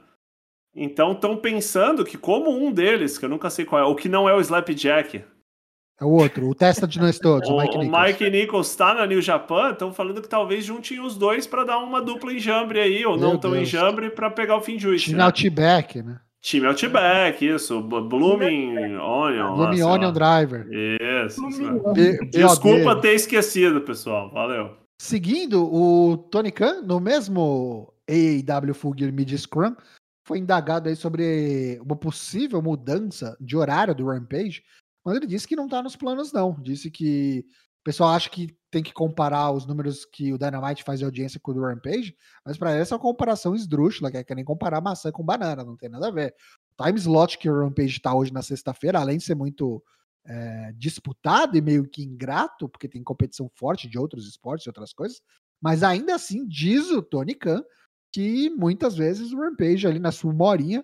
Então 0.75 1.11
estão 1.11 1.35
pensando 1.35 2.05
que, 2.05 2.17
como 2.17 2.49
um 2.49 2.71
deles, 2.71 3.17
que 3.17 3.25
eu 3.25 3.29
nunca 3.29 3.49
sei 3.49 3.65
qual 3.65 3.81
é, 3.81 3.85
o 3.85 3.95
que 3.95 4.07
não 4.07 4.29
é 4.29 4.33
o 4.33 4.39
Slapjack, 4.39 5.23
É 5.99 6.05
o 6.05 6.09
outro, 6.09 6.47
o 6.49 6.55
testa 6.55 6.87
de 6.87 6.97
nós 6.99 7.19
todos, 7.19 7.49
o, 7.49 7.53
o, 7.55 7.61
Mike 7.61 7.75
o 7.77 7.81
Nichols. 7.81 8.07
Mike 8.07 8.29
Nichols 8.29 8.75
tá 8.75 8.93
na 8.93 9.05
New 9.05 9.21
Japan, 9.21 9.71
estão 9.71 9.93
falando 9.93 10.21
que 10.21 10.29
talvez 10.29 10.63
juntem 10.65 10.99
os 10.99 11.17
dois 11.17 11.45
pra 11.45 11.63
dar 11.65 11.77
uma 11.79 12.01
dupla 12.01 12.33
enjambre 12.33 12.79
aí, 12.79 13.05
ou 13.05 13.17
Meu 13.17 13.29
não 13.31 13.37
tão 13.37 13.51
Deus. 13.51 13.67
enjambre 13.67 14.09
pra 14.09 14.29
pegar 14.31 14.55
o 14.55 14.61
fim 14.61 14.79
juice. 14.79 15.05
Time 15.05 15.17
Né? 15.17 15.23
Outback, 15.25 16.01
né? 16.01 16.19
Time 16.41 16.65
Outback, 16.65 17.45
isso. 17.45 17.79
Blooming 17.81 18.95
Onion. 18.97 19.55
Blooming 19.55 19.75
sei 19.75 19.85
lá. 19.85 19.91
Onion 19.93 20.11
Driver. 20.11 20.67
Isso. 20.71 21.41
Desculpa 22.31 22.95
ter 22.95 23.13
esquecido, 23.13 23.81
pessoal. 23.81 24.31
Valeu. 24.31 24.71
Seguindo, 24.99 25.63
o 25.63 26.17
Tony 26.17 26.51
Khan, 26.51 26.81
no 26.81 26.99
mesmo 26.99 27.93
AEW 28.09 28.73
Full 28.73 28.95
Gear 28.97 29.13
Media 29.13 29.37
Scrum, 29.37 29.75
foi 30.23 30.39
indagado 30.39 30.89
aí 30.89 30.95
sobre 30.95 31.79
uma 31.81 31.95
possível 31.95 32.61
mudança 32.61 33.35
de 33.39 33.57
horário 33.57 33.95
do 33.95 34.05
Rampage, 34.05 34.63
mas 35.03 35.15
ele 35.15 35.25
disse 35.25 35.47
que 35.47 35.55
não 35.55 35.67
tá 35.67 35.81
nos 35.81 35.95
planos, 35.95 36.31
não. 36.31 36.53
Disse 36.61 36.91
que 36.91 37.45
o 37.81 37.83
pessoal 37.83 38.11
acha 38.11 38.29
que 38.29 38.55
tem 38.69 38.83
que 38.83 38.93
comparar 38.93 39.51
os 39.51 39.65
números 39.65 40.05
que 40.05 40.31
o 40.31 40.37
Dynamite 40.37 40.83
faz 40.83 40.99
de 40.99 41.05
audiência 41.05 41.39
com 41.39 41.51
o 41.51 41.53
do 41.53 41.61
Rampage, 41.61 42.15
mas 42.45 42.57
para 42.57 42.71
ele 42.71 42.81
essa 42.81 42.93
é 42.93 42.95
uma 42.95 43.01
comparação 43.01 43.55
esdrúxula, 43.55 44.11
que 44.11 44.17
é 44.17 44.23
que 44.23 44.35
nem 44.35 44.45
comparar 44.45 44.79
maçã 44.79 45.11
com 45.11 45.23
banana, 45.23 45.63
não 45.63 45.75
tem 45.75 45.89
nada 45.89 46.07
a 46.07 46.11
ver. 46.11 46.35
O 46.77 46.83
time 46.83 46.99
slot 46.99 47.37
que 47.37 47.49
o 47.49 47.59
Rampage 47.59 47.99
tá 47.99 48.13
hoje 48.13 48.31
na 48.31 48.43
sexta-feira, 48.43 48.99
além 48.99 49.17
de 49.17 49.23
ser 49.23 49.35
muito 49.35 49.83
é, 50.25 50.71
disputado 50.77 51.57
e 51.57 51.61
meio 51.61 51.89
que 51.89 52.03
ingrato, 52.03 52.69
porque 52.69 52.87
tem 52.87 53.03
competição 53.03 53.49
forte 53.55 53.89
de 53.89 53.97
outros 53.97 54.27
esportes 54.27 54.67
e 54.67 54.69
outras 54.69 54.93
coisas, 54.93 55.21
mas 55.59 55.83
ainda 55.83 56.15
assim 56.15 56.47
diz 56.47 56.91
o 56.91 57.01
Tony 57.01 57.33
Khan 57.33 57.63
que 58.11 58.49
muitas 58.49 58.95
vezes 58.95 59.31
o 59.31 59.37
Rampage 59.37 59.87
ali 59.87 59.99
na 59.99 60.11
sua 60.11 60.31
uma 60.31 60.45
horinha 60.45 60.83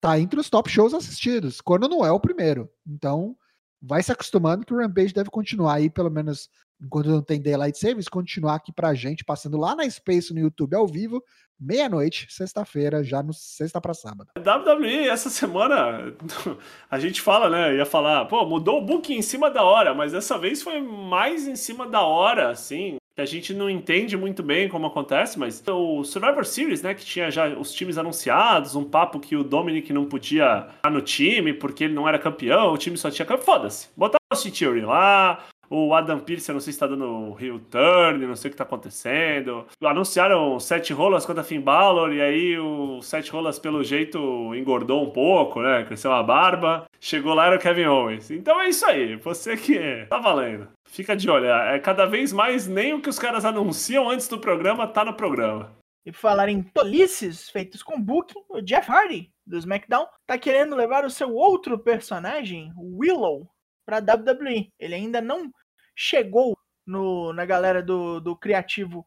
tá 0.00 0.18
entre 0.18 0.38
os 0.38 0.48
top 0.48 0.70
shows 0.70 0.94
assistidos, 0.94 1.60
quando 1.60 1.88
não 1.88 2.04
é 2.04 2.12
o 2.12 2.20
primeiro. 2.20 2.70
Então, 2.86 3.36
vai 3.82 4.02
se 4.02 4.12
acostumando 4.12 4.64
que 4.64 4.72
o 4.72 4.78
Rampage 4.78 5.12
deve 5.12 5.30
continuar 5.30 5.74
aí, 5.74 5.90
pelo 5.90 6.10
menos 6.10 6.48
enquanto 6.80 7.08
não 7.08 7.22
tem 7.22 7.42
Daylight 7.42 7.76
Savings, 7.76 8.08
continuar 8.08 8.54
aqui 8.54 8.72
pra 8.72 8.94
gente, 8.94 9.24
passando 9.24 9.58
lá 9.58 9.74
na 9.74 9.88
Space 9.90 10.32
no 10.32 10.40
YouTube 10.40 10.76
ao 10.76 10.86
vivo, 10.86 11.22
meia-noite, 11.58 12.28
sexta-feira, 12.30 13.02
já 13.02 13.22
no 13.22 13.32
sexta 13.32 13.80
pra 13.80 13.92
sábado. 13.94 14.30
WWE, 14.36 15.08
essa 15.08 15.28
semana, 15.28 16.14
a 16.88 16.98
gente 16.98 17.20
fala, 17.20 17.50
né? 17.50 17.76
Ia 17.76 17.84
falar, 17.84 18.26
pô, 18.26 18.44
mudou 18.46 18.78
o 18.78 18.86
booking 18.86 19.14
em 19.14 19.22
cima 19.22 19.50
da 19.50 19.64
hora, 19.64 19.92
mas 19.92 20.12
dessa 20.12 20.38
vez 20.38 20.62
foi 20.62 20.80
mais 20.80 21.48
em 21.48 21.56
cima 21.56 21.86
da 21.88 22.02
hora, 22.02 22.50
assim. 22.50 22.96
Que 23.18 23.22
a 23.22 23.26
gente 23.26 23.52
não 23.52 23.68
entende 23.68 24.16
muito 24.16 24.44
bem 24.44 24.68
como 24.68 24.86
acontece, 24.86 25.40
mas 25.40 25.60
o 25.66 26.04
Survivor 26.04 26.44
Series, 26.44 26.82
né? 26.82 26.94
Que 26.94 27.04
tinha 27.04 27.32
já 27.32 27.48
os 27.48 27.72
times 27.72 27.98
anunciados, 27.98 28.76
um 28.76 28.84
papo 28.84 29.18
que 29.18 29.34
o 29.34 29.42
Dominic 29.42 29.92
não 29.92 30.04
podia 30.04 30.68
estar 30.76 30.88
no 30.88 31.00
time 31.00 31.52
porque 31.52 31.82
ele 31.82 31.94
não 31.94 32.08
era 32.08 32.16
campeão, 32.16 32.72
o 32.72 32.78
time 32.78 32.96
só 32.96 33.10
tinha 33.10 33.26
campeão. 33.26 33.44
Foda-se. 33.44 33.88
Botaram 33.96 34.20
o 34.32 34.50
Theory 34.52 34.82
lá, 34.82 35.44
o 35.68 35.92
Adam 35.94 36.20
Pearce, 36.20 36.48
eu 36.48 36.54
não 36.54 36.60
sei 36.60 36.72
se 36.72 36.78
tá 36.78 36.86
dando 36.86 37.36
heel 37.40 37.60
turn, 37.70 38.24
não 38.24 38.36
sei 38.36 38.48
o 38.48 38.52
que 38.52 38.56
tá 38.56 38.64
acontecendo. 38.64 39.66
Anunciaram 39.82 40.58
sete 40.58 40.92
rolas 40.92 41.26
contra 41.26 41.42
Finn 41.42 41.60
Balor, 41.60 42.12
e 42.12 42.22
aí 42.22 42.58
o 42.58 43.02
sete 43.02 43.30
rolas, 43.30 43.58
pelo 43.58 43.82
jeito, 43.84 44.54
engordou 44.54 45.02
um 45.02 45.10
pouco, 45.10 45.60
né? 45.60 45.84
Cresceu 45.84 46.12
a 46.12 46.22
barba. 46.22 46.86
Chegou 47.00 47.34
lá, 47.34 47.46
era 47.46 47.56
o 47.56 47.60
Kevin 47.60 47.86
Owens. 47.86 48.30
Então 48.30 48.60
é 48.60 48.68
isso 48.68 48.84
aí. 48.86 49.16
Você 49.16 49.56
que 49.56 50.06
tá 50.06 50.18
valendo. 50.18 50.68
Fica 50.84 51.16
de 51.16 51.30
olho. 51.30 51.46
É 51.46 51.78
cada 51.78 52.06
vez 52.06 52.32
mais 52.32 52.66
nem 52.66 52.94
o 52.94 53.00
que 53.00 53.08
os 53.08 53.18
caras 53.18 53.44
anunciam 53.44 54.10
antes 54.10 54.28
do 54.28 54.38
programa 54.38 54.86
tá 54.86 55.04
no 55.04 55.14
programa. 55.14 55.76
E 56.04 56.12
por 56.12 56.18
falar 56.18 56.48
em 56.48 56.62
tolices 56.62 57.50
feitos 57.50 57.82
com 57.82 58.00
booking, 58.00 58.42
o 58.48 58.62
Jeff 58.62 58.90
Hardy, 58.90 59.30
do 59.46 59.58
SmackDown, 59.58 60.06
tá 60.26 60.38
querendo 60.38 60.74
levar 60.74 61.04
o 61.04 61.10
seu 61.10 61.34
outro 61.34 61.78
personagem, 61.78 62.72
Willow, 62.76 63.48
pra 63.84 63.98
WWE. 63.98 64.72
Ele 64.78 64.94
ainda 64.94 65.20
não 65.20 65.52
chegou 65.94 66.56
no, 66.86 67.32
na 67.32 67.44
galera 67.44 67.82
do, 67.82 68.20
do 68.20 68.34
criativo 68.34 69.06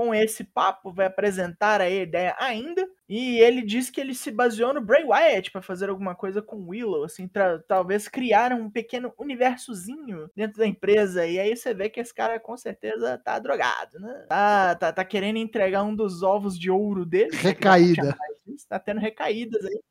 com 0.00 0.14
esse 0.14 0.42
papo, 0.42 0.90
vai 0.90 1.04
apresentar 1.04 1.82
a 1.82 1.90
ideia 1.90 2.34
ainda. 2.38 2.88
E 3.06 3.38
ele 3.38 3.60
diz 3.60 3.90
que 3.90 4.00
ele 4.00 4.14
se 4.14 4.30
baseou 4.30 4.72
no 4.72 4.80
Bray 4.80 5.04
Wyatt 5.04 5.50
para 5.50 5.60
fazer 5.60 5.90
alguma 5.90 6.14
coisa 6.14 6.40
com 6.40 6.68
Willow, 6.68 7.04
assim, 7.04 7.28
talvez 7.68 8.08
criar 8.08 8.50
um 8.54 8.70
pequeno 8.70 9.12
universozinho 9.18 10.30
dentro 10.34 10.56
da 10.56 10.66
empresa. 10.66 11.26
E 11.26 11.38
aí 11.38 11.54
você 11.54 11.74
vê 11.74 11.90
que 11.90 12.00
esse 12.00 12.14
cara 12.14 12.40
com 12.40 12.56
certeza 12.56 13.18
tá 13.18 13.38
drogado, 13.38 14.00
né? 14.00 14.24
Tá, 14.26 14.74
tá, 14.74 14.90
tá 14.90 15.04
querendo 15.04 15.36
entregar 15.36 15.82
um 15.82 15.94
dos 15.94 16.22
ovos 16.22 16.58
de 16.58 16.70
ouro 16.70 17.04
dele. 17.04 17.32
não 17.34 17.40
Recaída. 17.42 18.16
Tá 18.70 18.78
tendo 18.78 19.00
recaídas 19.00 19.62
aí. 19.66 19.82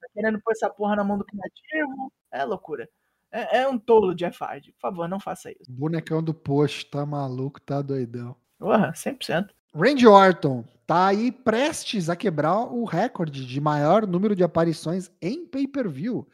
Tá 0.00 0.08
querendo 0.14 0.40
pôr 0.40 0.52
essa 0.52 0.70
porra 0.70 0.94
na 0.94 1.02
mão 1.02 1.18
do 1.18 1.24
criativo. 1.24 2.12
É 2.30 2.44
loucura. 2.44 2.88
É, 3.32 3.62
é 3.62 3.68
um 3.68 3.76
tolo, 3.76 4.14
Jeff 4.14 4.38
Hardy. 4.40 4.70
Por 4.74 4.80
favor, 4.82 5.08
não 5.08 5.18
faça 5.18 5.50
isso. 5.50 5.64
Bonecão 5.68 6.22
do 6.22 6.32
post, 6.32 6.88
tá 6.88 7.04
maluco, 7.04 7.60
tá 7.60 7.82
doidão. 7.82 8.36
Porra, 8.58 8.92
100%. 8.92 9.48
Randy 9.74 10.06
Orton 10.06 10.64
tá 10.86 11.06
aí 11.06 11.30
prestes 11.30 12.08
a 12.08 12.16
quebrar 12.16 12.60
o 12.60 12.84
recorde 12.84 13.46
de 13.46 13.60
maior 13.60 14.06
número 14.06 14.34
de 14.34 14.42
aparições 14.42 15.10
em 15.20 15.46
pay-per-view. 15.46 16.26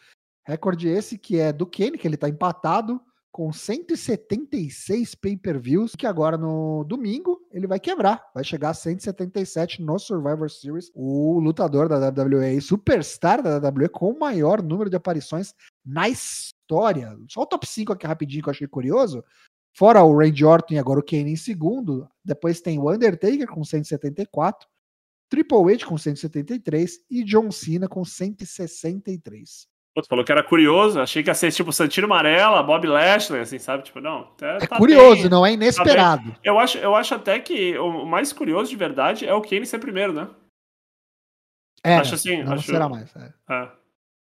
Recorde 0.46 0.88
esse 0.88 1.18
que 1.18 1.38
é 1.38 1.52
do 1.52 1.66
Kenny, 1.66 1.98
que 1.98 2.06
ele 2.06 2.16
tá 2.16 2.28
empatado 2.28 3.00
com 3.34 3.52
176 3.52 5.16
pay-per-views, 5.16 5.96
que 5.96 6.06
agora 6.06 6.38
no 6.38 6.84
domingo 6.84 7.40
ele 7.50 7.66
vai 7.66 7.80
quebrar, 7.80 8.22
vai 8.32 8.44
chegar 8.44 8.70
a 8.70 8.74
177 8.74 9.82
no 9.82 9.98
Survivor 9.98 10.48
Series. 10.48 10.92
O 10.94 11.40
lutador 11.40 11.88
da 11.88 11.98
WWE, 11.98 12.60
superstar 12.60 13.42
da 13.42 13.58
WWE 13.58 13.88
com 13.88 14.12
o 14.12 14.18
maior 14.20 14.62
número 14.62 14.88
de 14.88 14.94
aparições 14.94 15.52
na 15.84 16.08
história. 16.08 17.16
Só 17.28 17.42
o 17.42 17.46
top 17.46 17.66
5 17.66 17.92
aqui 17.92 18.06
rapidinho 18.06 18.40
que 18.40 18.48
eu 18.48 18.52
achei 18.52 18.68
curioso. 18.68 19.24
Fora 19.76 20.02
o 20.04 20.16
Randy 20.16 20.44
Orton 20.44 20.74
e 20.74 20.78
agora 20.78 21.00
o 21.00 21.04
Kane 21.04 21.32
em 21.32 21.36
segundo, 21.36 22.08
depois 22.24 22.60
tem 22.60 22.78
o 22.78 22.90
Undertaker 22.90 23.46
com 23.48 23.64
174, 23.64 24.68
Triple 25.28 25.74
H 25.74 25.86
com 25.86 25.98
173 25.98 27.00
e 27.10 27.24
John 27.24 27.50
Cena 27.50 27.88
com 27.88 28.04
163. 28.04 29.66
Putz, 29.96 30.08
falou 30.08 30.24
que 30.24 30.32
era 30.32 30.42
curioso, 30.42 31.00
achei 31.00 31.22
que 31.22 31.30
ia 31.30 31.34
ser 31.34 31.52
tipo 31.52 31.72
Santino 31.72 32.08
Marella, 32.08 32.62
Bob 32.62 32.86
Lashley, 32.86 33.40
assim, 33.40 33.58
sabe? 33.60 33.84
Tipo, 33.84 34.00
não. 34.00 34.24
tá- 34.36 34.58
É 34.60 34.66
tá 34.66 34.76
curioso, 34.76 35.22
bem. 35.22 35.30
não 35.30 35.46
é 35.46 35.52
inesperado. 35.52 36.34
Eu 36.42 36.58
acho, 36.58 36.78
eu 36.78 36.94
acho 36.96 37.14
até 37.14 37.38
que 37.38 37.76
o 37.78 38.04
mais 38.04 38.32
curioso 38.32 38.70
de 38.70 38.76
verdade 38.76 39.24
é 39.26 39.32
o 39.34 39.40
Kane 39.42 39.64
ser 39.66 39.78
primeiro, 39.78 40.12
né? 40.12 40.28
É, 41.84 41.96
Acho 41.96 42.14
assim, 42.14 42.42
não 42.42 42.54
acho- 42.54 42.66
será 42.66 42.88
mais. 42.88 43.14
é. 43.14 43.32
É. 43.50 43.72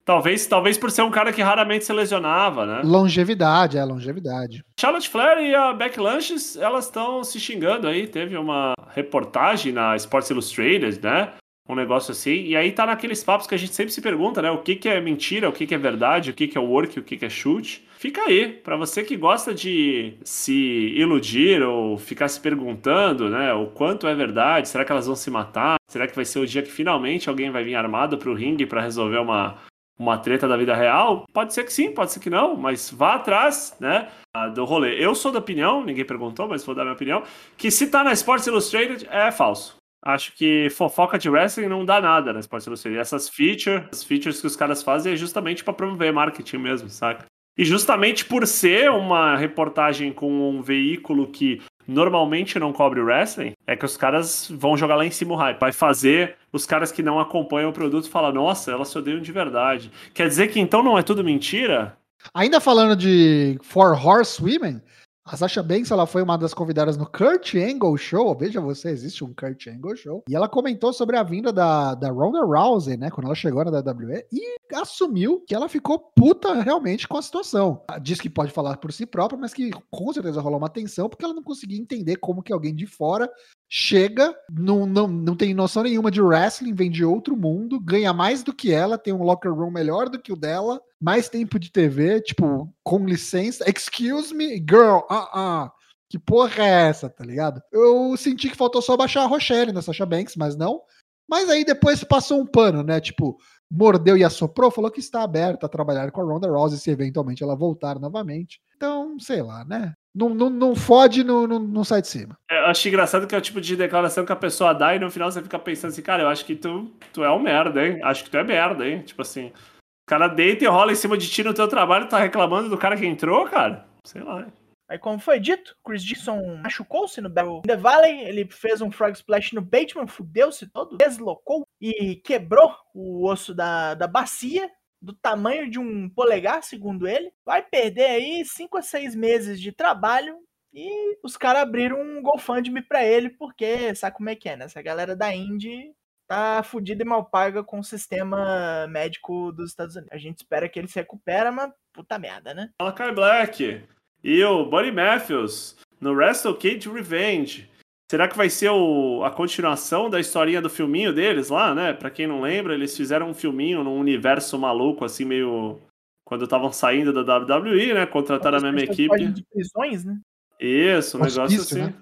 Talvez, 0.03 0.47
talvez 0.47 0.77
por 0.77 0.89
ser 0.89 1.03
um 1.03 1.11
cara 1.11 1.31
que 1.31 1.41
raramente 1.41 1.85
se 1.85 1.93
lesionava, 1.93 2.65
né? 2.65 2.81
Longevidade, 2.83 3.77
é, 3.77 3.83
longevidade. 3.83 4.63
Charlotte 4.79 5.09
Flair 5.09 5.39
e 5.39 5.53
a 5.53 5.73
Beck 5.73 5.99
Lanches, 5.99 6.57
elas 6.57 6.85
estão 6.85 7.23
se 7.23 7.39
xingando 7.39 7.87
aí. 7.87 8.07
Teve 8.07 8.35
uma 8.35 8.73
reportagem 8.95 9.71
na 9.71 9.95
Sports 9.95 10.29
Illustrated, 10.29 10.99
né? 11.01 11.33
Um 11.69 11.75
negócio 11.75 12.11
assim. 12.11 12.43
E 12.43 12.55
aí 12.55 12.71
tá 12.71 12.85
naqueles 12.85 13.23
papos 13.23 13.45
que 13.45 13.53
a 13.53 13.57
gente 13.57 13.73
sempre 13.73 13.93
se 13.93 14.01
pergunta, 14.01 14.41
né? 14.41 14.49
O 14.49 14.57
que, 14.57 14.75
que 14.75 14.89
é 14.89 14.99
mentira, 14.99 15.47
o 15.47 15.53
que, 15.53 15.67
que 15.67 15.75
é 15.75 15.77
verdade, 15.77 16.31
o 16.31 16.33
que, 16.33 16.47
que 16.47 16.57
é 16.57 16.61
work, 16.61 16.99
o 16.99 17.03
que, 17.03 17.15
que 17.15 17.25
é 17.25 17.29
chute. 17.29 17.87
Fica 17.97 18.21
aí, 18.23 18.47
para 18.47 18.75
você 18.75 19.03
que 19.03 19.15
gosta 19.15 19.53
de 19.53 20.15
se 20.23 20.51
iludir 20.95 21.61
ou 21.61 21.97
ficar 21.97 22.27
se 22.27 22.39
perguntando, 22.39 23.29
né? 23.29 23.53
O 23.53 23.67
quanto 23.67 24.07
é 24.07 24.15
verdade, 24.15 24.67
será 24.67 24.83
que 24.83 24.91
elas 24.91 25.05
vão 25.05 25.15
se 25.15 25.29
matar? 25.29 25.75
Será 25.87 26.07
que 26.07 26.15
vai 26.15 26.25
ser 26.25 26.39
o 26.39 26.47
dia 26.47 26.63
que 26.63 26.71
finalmente 26.71 27.29
alguém 27.29 27.51
vai 27.51 27.63
vir 27.63 27.75
armado 27.75 28.17
pro 28.17 28.33
ringue 28.33 28.65
para 28.65 28.81
resolver 28.81 29.19
uma, 29.19 29.57
uma 30.01 30.17
treta 30.17 30.47
da 30.47 30.57
vida 30.57 30.75
real? 30.75 31.25
Pode 31.31 31.53
ser 31.53 31.63
que 31.63 31.71
sim, 31.71 31.91
pode 31.93 32.11
ser 32.11 32.19
que 32.19 32.29
não, 32.29 32.55
mas 32.55 32.89
vá 32.89 33.15
atrás, 33.15 33.77
né, 33.79 34.07
do 34.53 34.65
rolê. 34.65 34.95
Eu 35.03 35.13
sou 35.13 35.31
da 35.31 35.39
opinião, 35.39 35.83
ninguém 35.83 36.05
perguntou, 36.05 36.47
mas 36.47 36.65
vou 36.65 36.73
dar 36.73 36.83
minha 36.83 36.95
opinião, 36.95 37.23
que 37.57 37.69
se 37.69 37.87
tá 37.87 38.03
na 38.03 38.11
Sports 38.13 38.47
Illustrated 38.47 39.07
é 39.09 39.31
falso. 39.31 39.75
Acho 40.03 40.33
que 40.33 40.67
fofoca 40.71 41.19
de 41.19 41.29
wrestling 41.29 41.67
não 41.67 41.85
dá 41.85 42.01
nada 42.01 42.33
na 42.33 42.39
Sports 42.39 42.65
Illustrated. 42.65 42.99
Essas 42.99 43.29
features, 43.29 43.83
as 43.91 44.03
features 44.03 44.41
que 44.41 44.47
os 44.47 44.55
caras 44.55 44.81
fazem 44.81 45.13
é 45.13 45.15
justamente 45.15 45.63
para 45.63 45.75
promover 45.75 46.11
marketing 46.11 46.57
mesmo, 46.57 46.89
saca? 46.89 47.25
E 47.55 47.63
justamente 47.63 48.25
por 48.25 48.47
ser 48.47 48.89
uma 48.89 49.35
reportagem 49.35 50.11
com 50.11 50.49
um 50.49 50.61
veículo 50.61 51.27
que 51.27 51.61
normalmente 51.91 52.57
não 52.57 52.73
cobre 52.73 53.01
wrestling, 53.01 53.53
é 53.67 53.75
que 53.75 53.85
os 53.85 53.97
caras 53.97 54.49
vão 54.49 54.77
jogar 54.77 54.95
lá 54.95 55.05
em 55.05 55.11
cima 55.11 55.33
o 55.33 55.37
hype. 55.37 55.59
Vai 55.59 55.71
fazer 55.71 56.35
os 56.51 56.65
caras 56.65 56.91
que 56.91 57.03
não 57.03 57.19
acompanham 57.19 57.69
o 57.69 57.73
produto 57.73 58.09
falar, 58.09 58.31
nossa, 58.31 58.71
elas 58.71 58.89
se 58.89 58.97
odeiam 58.97 59.21
de 59.21 59.31
verdade. 59.31 59.91
Quer 60.13 60.27
dizer 60.27 60.47
que 60.47 60.59
então 60.59 60.81
não 60.81 60.97
é 60.97 61.03
tudo 61.03 61.23
mentira? 61.23 61.97
Ainda 62.33 62.59
falando 62.59 62.95
de 62.95 63.57
Four 63.63 63.93
Horse 63.93 64.41
Women, 64.41 64.81
a 65.23 65.37
Sasha 65.37 65.61
Banks 65.61 65.91
ela 65.91 66.07
foi 66.07 66.23
uma 66.23 66.37
das 66.37 66.53
convidadas 66.53 66.97
no 66.97 67.05
Kurt 67.05 67.53
Angle 67.55 67.95
Show. 67.97 68.35
Veja 68.35 68.59
você, 68.59 68.89
existe 68.89 69.23
um 69.23 69.33
Kurt 69.33 69.67
Angle 69.67 69.95
Show. 69.95 70.23
E 70.27 70.35
ela 70.35 70.49
comentou 70.49 70.91
sobre 70.91 71.15
a 71.15 71.23
vinda 71.23 71.53
da, 71.53 71.93
da 71.93 72.09
Ronda 72.09 72.43
Rousey, 72.43 72.97
né? 72.97 73.11
Quando 73.11 73.27
ela 73.27 73.35
chegou 73.35 73.63
na 73.63 73.71
WWE 73.71 74.25
e 74.31 74.57
assumiu 74.75 75.43
que 75.47 75.53
ela 75.53 75.69
ficou 75.69 75.99
puta 75.99 76.61
realmente 76.61 77.07
com 77.07 77.17
a 77.17 77.21
situação. 77.21 77.83
Diz 78.01 78.19
que 78.19 78.29
pode 78.29 78.51
falar 78.51 78.77
por 78.77 78.91
si 78.91 79.05
própria, 79.05 79.39
mas 79.39 79.53
que 79.53 79.69
com 79.91 80.11
certeza 80.11 80.41
rolou 80.41 80.57
uma 80.57 80.69
tensão 80.69 81.07
porque 81.07 81.23
ela 81.23 81.33
não 81.33 81.43
conseguia 81.43 81.79
entender 81.79 82.15
como 82.15 82.41
que 82.41 82.51
alguém 82.51 82.73
de 82.73 82.87
fora 82.87 83.29
chega, 83.73 84.35
não, 84.51 84.85
não, 84.85 85.07
não 85.07 85.33
tem 85.33 85.53
noção 85.53 85.83
nenhuma 85.83 86.11
de 86.11 86.21
wrestling, 86.21 86.73
vem 86.73 86.91
de 86.91 87.05
outro 87.05 87.37
mundo, 87.37 87.79
ganha 87.79 88.11
mais 88.11 88.43
do 88.43 88.53
que 88.53 88.69
ela, 88.69 88.97
tem 88.97 89.13
um 89.13 89.23
locker 89.23 89.53
room 89.53 89.71
melhor 89.71 90.09
do 90.09 90.19
que 90.19 90.33
o 90.33 90.35
dela, 90.35 90.81
mais 90.99 91.29
tempo 91.29 91.57
de 91.57 91.71
TV, 91.71 92.19
tipo, 92.19 92.69
com 92.83 93.05
licença, 93.05 93.63
excuse 93.69 94.35
me, 94.35 94.57
girl, 94.57 94.97
uh 95.09 95.33
-uh. 95.33 95.71
Que 96.09 96.19
porra 96.19 96.63
é 96.63 96.89
essa, 96.89 97.09
tá 97.09 97.23
ligado? 97.23 97.61
Eu 97.71 98.17
senti 98.17 98.49
que 98.49 98.57
faltou 98.57 98.81
só 98.81 98.97
baixar 98.97 99.23
a 99.23 99.27
Rochelle 99.27 99.71
na 99.71 99.81
Sasha 99.81 100.05
Banks, 100.05 100.35
mas 100.35 100.57
não. 100.57 100.81
Mas 101.25 101.49
aí 101.49 101.63
depois 101.63 102.03
passou 102.03 102.41
um 102.41 102.45
pano, 102.45 102.83
né? 102.83 102.99
Tipo, 102.99 103.37
mordeu 103.71 104.17
e 104.17 104.23
assoprou, 104.25 104.69
falou 104.69 104.91
que 104.91 104.99
está 104.99 105.23
aberta 105.23 105.65
a 105.65 105.69
trabalhar 105.69 106.11
com 106.11 106.19
a 106.19 106.25
Ronda 106.25 106.49
Rousey 106.49 106.77
se 106.77 106.91
eventualmente 106.91 107.41
ela 107.41 107.55
voltar 107.55 107.97
novamente. 107.97 108.59
Então, 108.75 109.17
sei 109.17 109.41
lá, 109.41 109.63
né? 109.63 109.93
Não, 110.13 110.29
não, 110.29 110.49
não 110.49 110.75
fode, 110.75 111.23
não, 111.23 111.47
não, 111.47 111.59
não 111.59 111.83
sai 111.83 112.01
de 112.01 112.09
cima. 112.09 112.37
É, 112.49 112.59
eu 112.59 112.65
acho 112.65 112.87
engraçado 112.87 113.25
que 113.25 113.33
é 113.33 113.37
o 113.37 113.41
tipo 113.41 113.61
de 113.61 113.75
declaração 113.75 114.25
que 114.25 114.31
a 114.31 114.35
pessoa 114.35 114.73
dá 114.73 114.93
e 114.95 114.99
no 114.99 115.09
final 115.09 115.31
você 115.31 115.41
fica 115.41 115.57
pensando 115.57 115.91
assim, 115.91 116.01
cara, 116.01 116.23
eu 116.23 116.27
acho 116.27 116.45
que 116.45 116.55
tu, 116.55 116.91
tu 117.13 117.23
é 117.23 117.31
um 117.31 117.39
merda, 117.39 117.85
hein? 117.85 117.99
Acho 118.03 118.23
que 118.23 118.29
tu 118.29 118.37
é 118.37 118.43
merda, 118.43 118.85
hein? 118.85 119.01
Tipo 119.01 119.21
assim, 119.21 119.47
o 119.47 120.09
cara 120.09 120.27
deita 120.27 120.65
e 120.65 120.67
rola 120.67 120.91
em 120.91 120.95
cima 120.95 121.17
de 121.17 121.29
ti 121.29 121.43
no 121.43 121.53
teu 121.53 121.67
trabalho, 121.67 122.09
tá 122.09 122.19
reclamando 122.19 122.69
do 122.69 122.77
cara 122.77 122.97
que 122.97 123.05
entrou, 123.05 123.45
cara? 123.45 123.85
Sei 124.05 124.21
lá. 124.21 124.41
Hein? 124.41 124.53
Aí, 124.91 124.99
como 124.99 125.17
foi 125.19 125.39
dito, 125.39 125.73
Chris 125.85 126.03
Dixon 126.03 126.57
machucou-se 126.57 127.21
no 127.21 127.29
Battle 127.29 127.61
The 127.61 127.77
Valley, 127.77 128.23
ele 128.23 128.45
fez 128.51 128.81
um 128.81 128.91
Frog 128.91 129.13
Splash 129.13 129.53
no 129.53 129.61
Bateman, 129.61 130.05
fudeu-se 130.05 130.67
todo, 130.67 130.97
deslocou 130.97 131.65
e 131.79 132.17
quebrou 132.17 132.75
o 132.93 133.25
osso 133.25 133.55
da, 133.55 133.93
da 133.93 134.05
bacia, 134.05 134.69
do 135.01 135.13
tamanho 135.13 135.69
de 135.69 135.79
um 135.79 136.07
polegar, 136.09 136.63
segundo 136.63 137.07
ele. 137.07 137.31
Vai 137.45 137.63
perder 137.63 138.05
aí 138.05 138.45
5 138.45 138.77
a 138.77 138.81
6 138.81 139.15
meses 139.15 139.59
de 139.59 139.71
trabalho 139.71 140.37
e 140.73 141.17
os 141.23 141.35
caras 141.35 141.63
abriram 141.63 142.01
um 142.01 142.21
GoFundMe 142.21 142.81
pra 142.81 143.03
ele, 143.03 143.29
porque 143.29 143.93
sabe 143.95 144.15
como 144.15 144.29
é 144.29 144.35
que 144.35 144.47
é, 144.47 144.55
né? 144.55 144.65
Essa 144.65 144.81
galera 144.81 145.15
da 145.15 145.33
Indy 145.35 145.91
tá 146.27 146.63
fudida 146.63 147.03
e 147.03 147.05
mal 147.05 147.25
paga 147.25 147.61
com 147.61 147.79
o 147.79 147.83
sistema 147.83 148.87
médico 148.87 149.51
dos 149.51 149.71
Estados 149.71 149.95
Unidos. 149.95 150.13
A 150.13 150.17
gente 150.17 150.37
espera 150.37 150.69
que 150.69 150.79
ele 150.79 150.87
se 150.87 150.99
recupera, 150.99 151.51
mas 151.51 151.73
puta 151.91 152.17
merda, 152.17 152.53
né? 152.53 152.69
Malakai 152.81 153.13
Black 153.13 153.83
e 154.23 154.43
o 154.43 154.65
Buddy 154.69 154.91
Matthews 154.91 155.77
no 155.99 156.13
Wrestle 156.13 156.55
Cage 156.55 156.89
Revenge. 156.89 157.69
Será 158.11 158.27
que 158.27 158.35
vai 158.35 158.49
ser 158.49 158.69
o, 158.69 159.23
a 159.23 159.31
continuação 159.31 160.09
da 160.09 160.19
historinha 160.19 160.61
do 160.61 160.69
filminho 160.69 161.13
deles 161.13 161.47
lá, 161.47 161.73
né? 161.73 161.93
Pra 161.93 162.09
quem 162.09 162.27
não 162.27 162.41
lembra, 162.41 162.73
eles 162.73 162.93
fizeram 162.97 163.29
um 163.29 163.33
filminho 163.33 163.85
num 163.85 163.97
universo 163.97 164.59
maluco, 164.59 165.05
assim, 165.05 165.23
meio. 165.23 165.79
Quando 166.25 166.43
estavam 166.43 166.73
saindo 166.73 167.13
da 167.13 167.37
WWE, 167.37 167.93
né? 167.93 168.05
Contrataram 168.05 168.57
a 168.57 168.61
mesma 168.61 168.81
equipe. 168.81 169.27
De 169.27 169.45
prisões, 169.45 170.03
né? 170.03 170.19
Isso, 170.59 171.17
um 171.17 171.21
Hospício, 171.21 171.41
negócio 171.41 171.61
assim. 171.61 171.81
Né? 171.83 171.93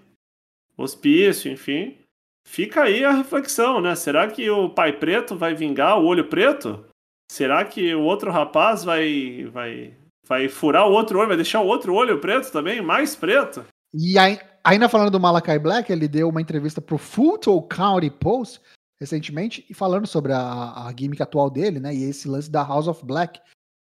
Hospício, 0.76 1.52
enfim. 1.52 1.95
Fica 2.44 2.86
aí 2.86 3.06
a 3.06 3.11
reflexão, 3.11 3.80
né? 3.80 3.94
Será 3.94 4.27
que 4.27 4.49
o 4.49 4.68
pai 4.68 4.94
preto 4.94 5.36
vai 5.36 5.53
vingar 5.53 5.99
o 5.99 6.06
olho 6.06 6.26
preto? 6.27 6.88
Será 7.31 7.64
que 7.64 7.94
o 7.94 8.02
outro 8.02 8.31
rapaz 8.31 8.84
vai, 8.84 9.48
vai, 9.53 9.94
vai 10.26 10.49
furar 10.49 10.88
o 10.88 10.91
outro 10.91 11.19
olho, 11.19 11.27
vai 11.27 11.38
deixar 11.38 11.61
o 11.61 11.68
outro 11.68 11.94
olho 11.94 12.18
preto 12.18 12.52
também, 12.52 12.81
mais 12.81 13.15
preto? 13.15 13.64
E 13.94 14.18
aí, 14.18 14.40
ainda 14.64 14.90
falando 14.90 15.11
do 15.11 15.19
Malakai 15.19 15.60
Black, 15.60 15.91
ele 15.91 16.07
deu 16.07 16.30
uma 16.30 16.41
entrevista 16.41 16.81
pro 16.81 16.98
Fulton 16.98 17.61
County 17.64 18.10
Post 18.10 18.61
recentemente 18.99 19.65
e 19.69 19.73
falando 19.73 20.06
sobre 20.06 20.34
a, 20.34 20.88
a 20.88 20.94
gimmick 20.98 21.22
atual 21.22 21.49
dele, 21.49 21.80
né? 21.80 21.95
E 21.95 22.03
esse 22.03 22.27
lance 22.27 22.49
da 22.49 22.64
House 22.64 22.88
of 22.88 23.06
Black. 23.06 23.40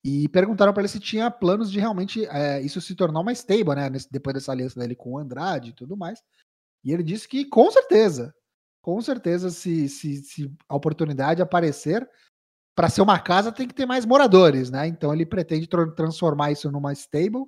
E 0.04 0.28
perguntaram 0.28 0.72
para 0.72 0.82
ele 0.82 0.88
se 0.88 1.00
tinha 1.00 1.30
planos 1.30 1.70
de 1.70 1.80
realmente 1.80 2.24
é, 2.26 2.60
isso 2.60 2.80
se 2.80 2.94
tornar 2.94 3.20
uma 3.20 3.32
stable, 3.32 3.74
né? 3.74 3.88
Nesse, 3.90 4.10
depois 4.10 4.34
dessa 4.34 4.52
aliança 4.52 4.78
dele 4.78 4.94
com 4.94 5.12
o 5.12 5.18
Andrade 5.18 5.70
e 5.70 5.72
tudo 5.72 5.96
mais. 5.96 6.22
E 6.84 6.92
ele 6.92 7.02
disse 7.02 7.26
que 7.26 7.44
com 7.44 7.70
certeza, 7.70 8.34
com 8.82 9.00
certeza, 9.00 9.50
se, 9.50 9.88
se, 9.88 10.16
se 10.22 10.52
a 10.68 10.76
oportunidade 10.76 11.42
aparecer, 11.42 12.08
para 12.76 12.88
ser 12.88 13.02
uma 13.02 13.18
casa 13.18 13.50
tem 13.50 13.66
que 13.66 13.74
ter 13.74 13.86
mais 13.86 14.06
moradores, 14.06 14.70
né? 14.70 14.86
Então 14.86 15.12
ele 15.12 15.26
pretende 15.26 15.66
tra 15.66 15.90
transformar 15.92 16.52
isso 16.52 16.70
numa 16.70 16.92
stable 16.92 17.44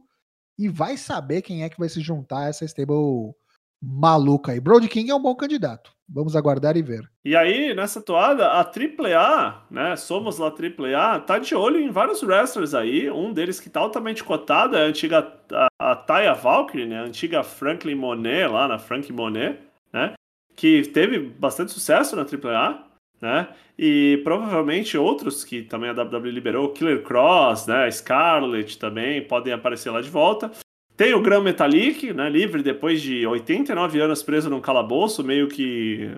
e 0.61 0.69
vai 0.69 0.99
saber 0.99 1.41
quem 1.41 1.65
é 1.65 1.71
que 1.71 1.79
vai 1.79 1.89
se 1.89 2.03
juntar 2.03 2.41
a 2.41 2.49
essa 2.49 2.67
stable 2.67 3.35
maluca 3.83 4.53
aí. 4.53 4.61
Brody 4.61 4.89
King 4.89 5.11
é 5.11 5.15
um 5.15 5.23
bom 5.23 5.35
candidato. 5.35 5.91
Vamos 6.07 6.37
aguardar 6.37 6.77
e 6.77 6.83
ver. 6.83 7.09
E 7.25 7.35
aí, 7.35 7.73
nessa 7.75 8.03
toada, 8.03 8.47
a 8.49 8.61
AAA, 8.61 9.63
né? 9.71 9.97
Somos 9.97 10.37
lá 10.37 10.49
AAA, 10.49 11.21
tá 11.21 11.39
de 11.39 11.55
olho 11.55 11.81
em 11.81 11.91
vários 11.91 12.23
wrestlers 12.23 12.75
aí. 12.75 13.11
Um 13.11 13.33
deles 13.33 13.59
que 13.59 13.71
tá 13.71 13.81
altamente 13.81 14.23
cotado 14.23 14.77
é 14.77 14.83
a 14.83 14.87
antiga 14.87 15.33
a, 15.51 15.69
a 15.79 15.97
Taya 15.97 16.35
Valkyrie, 16.35 16.87
né? 16.87 16.99
A 16.99 17.05
antiga 17.05 17.43
Franklin 17.43 17.95
Monet 17.95 18.47
lá 18.47 18.69
na 18.69 18.79
Frank 18.79 19.11
Monet, 19.11 19.59
né? 19.91 20.13
Que 20.55 20.83
teve 20.83 21.19
bastante 21.19 21.73
sucesso 21.73 22.15
na 22.15 22.23
AAA 22.23 22.90
né? 23.21 23.49
E 23.79 24.21
provavelmente 24.25 24.97
outros 24.97 25.45
que 25.45 25.63
também 25.63 25.91
a 25.91 25.93
WWE 25.93 26.31
liberou, 26.31 26.73
Killer 26.73 27.03
Cross, 27.03 27.67
né? 27.67 27.91
Scarlet 27.91 28.79
também 28.79 29.23
podem 29.27 29.53
aparecer 29.53 29.91
lá 29.91 30.01
de 30.01 30.11
volta. 30.11 30.51
Tem 30.97 31.15
o 31.15 31.23
Gran 31.23 31.41
Metalik, 31.41 32.13
né? 32.13 32.29
Livre 32.29 32.63
depois 32.63 33.01
de 33.01 33.27
89 33.27 34.01
anos 34.01 34.23
preso 34.23 34.51
num 34.51 34.61
calabouço, 34.61 35.25
meio 35.25 35.49
que 35.49 36.11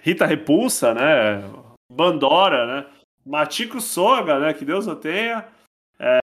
Rita 0.00 0.26
Repulsa, 0.26 0.92
né? 0.92 1.42
Bandora, 1.90 2.66
né? 2.66 2.86
Matico 3.24 3.80
Soga, 3.80 4.38
né? 4.38 4.52
Que 4.52 4.64
Deus 4.64 4.86
o 4.86 4.96
tenha. 4.96 5.46
É, 5.98 6.18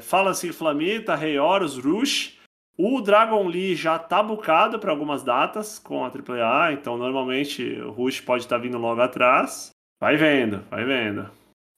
Fala-se 0.00 0.52
Flamita, 0.52 1.14
Rei 1.14 1.38
Horus, 1.38 1.76
Rush. 1.76 2.37
O 2.80 3.00
Dragon 3.00 3.44
Lee 3.48 3.74
já 3.74 3.98
tá 3.98 4.22
bucado 4.22 4.78
para 4.78 4.92
algumas 4.92 5.24
datas 5.24 5.80
com 5.80 6.04
a 6.04 6.08
AAA, 6.08 6.74
então 6.74 6.96
normalmente 6.96 7.72
o 7.80 7.90
Rush 7.90 8.20
pode 8.20 8.44
estar 8.44 8.54
tá 8.54 8.62
vindo 8.62 8.78
logo 8.78 9.00
atrás. 9.00 9.72
Vai 9.98 10.16
vendo, 10.16 10.60
vai 10.70 10.84
vendo. 10.84 11.28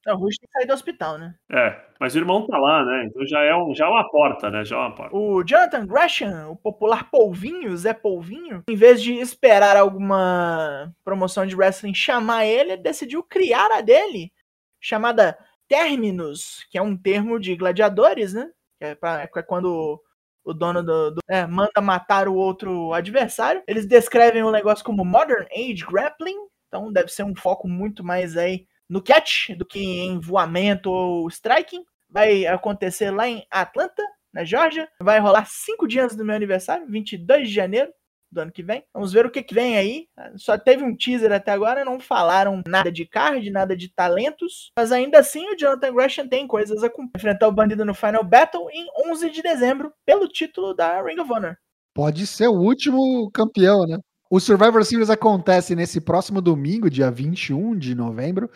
É, 0.07 0.13
o 0.13 0.19
Rush 0.19 0.37
tem 0.37 0.47
que 0.47 0.53
sair 0.53 0.67
do 0.67 0.75
hospital, 0.75 1.17
né? 1.17 1.35
É, 1.51 1.81
mas 1.99 2.15
o 2.15 2.19
irmão 2.19 2.47
tá 2.47 2.59
lá, 2.59 2.85
né? 2.85 3.07
Então 3.07 3.27
já 3.27 3.41
é, 3.41 3.57
um, 3.57 3.75
já 3.75 3.87
é 3.87 3.89
uma 3.89 4.11
porta, 4.11 4.51
né? 4.51 4.63
Já 4.63 4.77
é 4.77 4.79
uma 4.79 4.95
porta. 4.95 5.17
O 5.17 5.43
Jonathan 5.43 5.87
Gresham, 5.87 6.51
o 6.51 6.57
popular 6.57 7.11
Polvinho, 7.11 7.75
Zé 7.79 7.95
Polvinho, 7.95 8.63
em 8.69 8.77
vez 8.77 9.03
de 9.03 9.15
esperar 9.15 9.79
alguma 9.79 10.93
promoção 11.03 11.47
de 11.47 11.57
wrestling 11.57 11.95
chamar 11.95 12.45
ele, 12.45 12.77
decidiu 12.77 13.23
criar 13.23 13.73
a 13.73 13.81
dele, 13.81 14.31
chamada 14.79 15.39
Terminus, 15.67 16.67
que 16.71 16.77
é 16.77 16.83
um 16.83 16.95
termo 16.95 17.41
de 17.41 17.57
gladiadores, 17.57 18.35
né? 18.35 18.51
Que 18.79 18.85
é, 18.85 18.95
pra, 18.95 19.23
é 19.23 19.43
quando 19.43 19.99
o 20.45 20.53
dono 20.55 20.83
do, 20.83 21.11
do 21.13 21.21
é, 21.29 21.47
manda 21.47 21.81
matar 21.81 22.29
o 22.29 22.35
outro 22.35 22.93
adversário. 22.93 23.63
Eles 23.67 23.87
descrevem 23.87 24.43
o 24.43 24.51
negócio 24.51 24.85
como 24.85 25.05
Modern 25.05 25.47
Age 25.53 25.85
Grappling, 25.85 26.37
então 26.69 26.93
deve 26.93 27.09
ser 27.09 27.25
um 27.25 27.35
foco 27.35 27.69
muito 27.69 28.05
mais 28.05 28.37
aí 28.37 28.67
no 28.89 29.03
catch 29.03 29.51
do 29.57 29.65
que 29.65 29.81
em 29.81 30.19
voamento 30.19 30.91
ou 30.91 31.29
striking. 31.29 31.85
Vai 32.09 32.47
acontecer 32.47 33.11
lá 33.11 33.29
em 33.29 33.47
Atlanta, 33.51 34.03
na 34.33 34.45
Georgia. 34.45 34.89
Vai 35.01 35.21
rolar 35.21 35.47
cinco 35.47 35.87
dias 35.87 36.17
do 36.17 36.25
meu 36.25 36.35
aniversário, 36.35 36.87
22 36.89 37.49
de 37.49 37.55
janeiro 37.55 37.93
do 38.31 38.41
ano 38.41 38.53
que 38.53 38.63
vem. 38.63 38.85
Vamos 38.95 39.13
ver 39.13 39.27
o 39.27 39.31
que, 39.31 39.43
que 39.43 39.55
vem 39.55 39.77
aí. 39.77 40.07
Só 40.37 40.57
teve 40.57 40.85
um 40.85 40.97
teaser 40.97 41.33
até 41.33 41.53
agora, 41.53 41.85
não 41.85 41.99
falaram 41.99 42.63
nada 42.67 42.91
de 42.91 43.07
card, 43.07 43.51
nada 43.51 43.77
de 43.77 43.89
talentos. 43.89 44.71
Mas 44.77 44.93
ainda 44.93 45.19
assim, 45.19 45.49
o 45.51 45.57
Jonathan 45.57 45.93
Gresham 45.93 46.29
tem 46.29 46.47
coisas 46.47 46.83
a 46.83 46.91
cumprir. 46.91 47.21
Enfrentar 47.21 47.49
o 47.49 47.53
bandido 47.53 47.85
no 47.85 47.95
Final 47.95 48.25
Battle 48.25 48.71
em 48.71 48.87
11 49.11 49.31
de 49.31 49.43
dezembro, 49.43 49.93
pelo 50.07 50.29
título 50.29 50.75
da 50.75 51.03
Ring 51.03 51.21
of 51.21 51.33
Honor. 51.33 51.57
Pode 51.95 52.27
ser 52.27 52.49
o 52.49 52.55
último 52.55 53.31
campeão, 53.33 53.87
né? 53.87 53.99
O 54.31 54.39
Survivor 54.39 54.85
Series 54.85 55.11
acontece 55.11 55.75
nesse 55.75 56.01
próximo 56.01 56.41
domingo, 56.41 56.89
dia 56.89 57.11
21 57.11 57.77
de 57.77 57.97
novembro. 57.97 58.49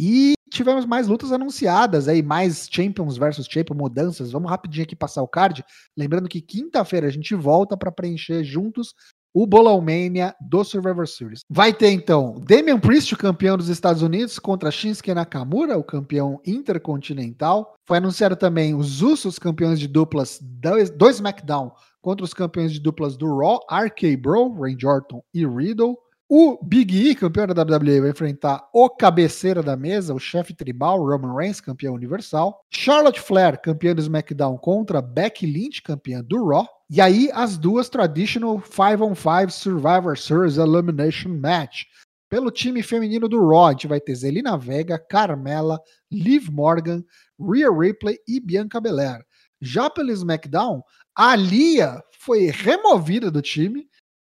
E 0.00 0.34
tivemos 0.48 0.86
mais 0.86 1.08
lutas 1.08 1.32
anunciadas 1.32 2.08
aí, 2.08 2.22
mais 2.22 2.68
Champions 2.70 3.18
versus 3.18 3.46
Champion, 3.46 3.74
mudanças. 3.74 4.30
Vamos 4.30 4.50
rapidinho 4.50 4.84
aqui 4.84 4.96
passar 4.96 5.22
o 5.22 5.28
card. 5.28 5.64
Lembrando 5.96 6.28
que 6.28 6.40
quinta-feira 6.40 7.06
a 7.06 7.10
gente 7.10 7.34
volta 7.34 7.76
para 7.76 7.92
preencher 7.92 8.42
juntos 8.42 8.94
o 9.32 9.46
Bolão 9.46 9.80
Mania 9.80 10.34
do 10.40 10.64
Survivor 10.64 11.06
Series. 11.06 11.40
Vai 11.48 11.72
ter 11.72 11.90
então 11.90 12.40
Damian 12.40 12.78
Priest, 12.78 13.14
o 13.14 13.18
campeão 13.18 13.56
dos 13.56 13.68
Estados 13.68 14.02
Unidos, 14.02 14.38
contra 14.38 14.70
Shinsuke 14.70 15.14
Nakamura, 15.14 15.78
o 15.78 15.84
campeão 15.84 16.40
intercontinental. 16.46 17.74
Foi 17.86 17.98
anunciado 17.98 18.36
também 18.36 18.74
os 18.74 19.02
Usos, 19.02 19.38
campeões 19.38 19.78
de 19.78 19.86
duplas 19.86 20.40
do 20.40 21.08
SmackDown, 21.08 21.72
contra 22.00 22.24
os 22.24 22.34
campeões 22.34 22.72
de 22.72 22.80
duplas 22.80 23.16
do 23.16 23.26
Raw, 23.36 23.60
RK 23.70 24.16
Bro, 24.16 24.60
Randy 24.60 24.86
Orton 24.86 25.22
e 25.32 25.46
Riddle. 25.46 25.96
O 26.30 26.62
Big 26.62 26.94
E, 26.94 27.14
campeão 27.14 27.46
da 27.46 27.62
WWE, 27.62 28.02
vai 28.02 28.10
enfrentar 28.10 28.68
o 28.70 28.90
cabeceira 28.90 29.62
da 29.62 29.74
mesa, 29.74 30.12
o 30.12 30.18
chefe 30.18 30.52
tribal, 30.52 31.02
Roman 31.02 31.34
Reigns, 31.34 31.58
campeão 31.58 31.94
universal. 31.94 32.66
Charlotte 32.70 33.18
Flair, 33.18 33.58
campeã 33.58 33.94
do 33.94 34.02
SmackDown, 34.02 34.58
contra 34.58 35.00
Becky 35.00 35.46
Lynch, 35.46 35.80
campeã 35.80 36.22
do 36.22 36.46
Raw. 36.46 36.68
E 36.90 37.00
aí, 37.00 37.30
as 37.32 37.56
duas 37.56 37.88
Traditional 37.88 38.60
5-on-5 38.60 39.48
Survivor 39.48 40.18
Series 40.18 40.58
Elimination 40.58 41.30
Match. 41.30 41.84
Pelo 42.28 42.50
time 42.50 42.82
feminino 42.82 43.26
do 43.26 43.48
Raw, 43.48 43.68
a 43.68 43.70
gente 43.70 43.86
vai 43.86 43.98
ter 43.98 44.14
Zelina 44.14 44.58
Vega, 44.58 44.98
Carmela, 44.98 45.80
Liv 46.12 46.50
Morgan, 46.50 47.02
Rhea 47.40 47.70
Ripley 47.72 48.18
e 48.28 48.38
Bianca 48.38 48.78
Belair. 48.78 49.24
Já 49.62 49.88
pelo 49.88 50.12
SmackDown, 50.12 50.82
a 51.16 51.34
Lia 51.34 52.02
foi 52.20 52.50
removida 52.50 53.30
do 53.30 53.40
time 53.40 53.87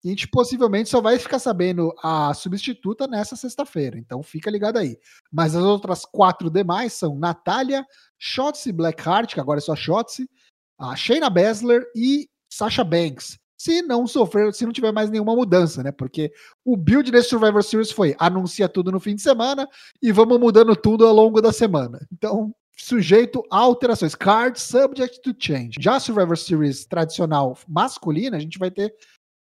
e 0.07 0.09
a 0.09 0.11
gente 0.11 0.29
possivelmente 0.29 0.89
só 0.89 1.01
vai 1.01 1.19
ficar 1.19 1.41
sabendo 1.41 1.93
a 2.01 2.33
substituta 2.33 3.09
nessa 3.09 3.35
sexta-feira. 3.35 3.99
Então 3.99 4.23
fica 4.23 4.49
ligado 4.49 4.77
aí. 4.77 4.97
Mas 5.33 5.57
as 5.57 5.65
outras 5.65 6.05
quatro 6.05 6.49
demais 6.49 6.93
são 6.93 7.19
Natália, 7.19 7.85
Shotzi 8.17 8.71
Blackheart, 8.71 9.35
que 9.35 9.41
agora 9.41 9.59
é 9.59 9.61
só 9.61 9.75
Shotzi, 9.75 10.31
a 10.79 10.95
Shayna 10.95 11.29
Baszler 11.29 11.85
e 11.93 12.29
Sasha 12.49 12.85
Banks. 12.85 13.37
Se 13.59 13.83
não 13.83 14.07
sofrer, 14.07 14.55
se 14.55 14.65
não 14.65 14.73
tiver 14.73 14.93
mais 14.93 15.11
nenhuma 15.11 15.35
mudança, 15.35 15.83
né? 15.83 15.91
Porque 15.91 16.31
o 16.65 16.77
build 16.77 17.11
desse 17.11 17.31
Survivor 17.31 17.65
Series 17.65 17.91
foi 17.91 18.15
anuncia 18.17 18.69
tudo 18.69 18.93
no 18.93 19.01
fim 19.01 19.17
de 19.17 19.23
semana 19.23 19.69
e 20.01 20.13
vamos 20.13 20.39
mudando 20.39 20.77
tudo 20.77 21.05
ao 21.05 21.13
longo 21.13 21.43
da 21.43 21.53
semana. 21.53 22.07
Então, 22.13 22.55
sujeito 22.77 23.43
a 23.51 23.59
alterações. 23.59 24.15
Card 24.15 24.61
subject 24.61 25.21
to 25.21 25.35
change. 25.37 25.73
Já 25.81 25.97
a 25.97 26.01
Survivor 26.01 26.39
Series 26.39 26.85
tradicional 26.85 27.59
masculina, 27.67 28.37
a 28.37 28.41
gente 28.41 28.57
vai 28.57 28.71
ter 28.71 28.95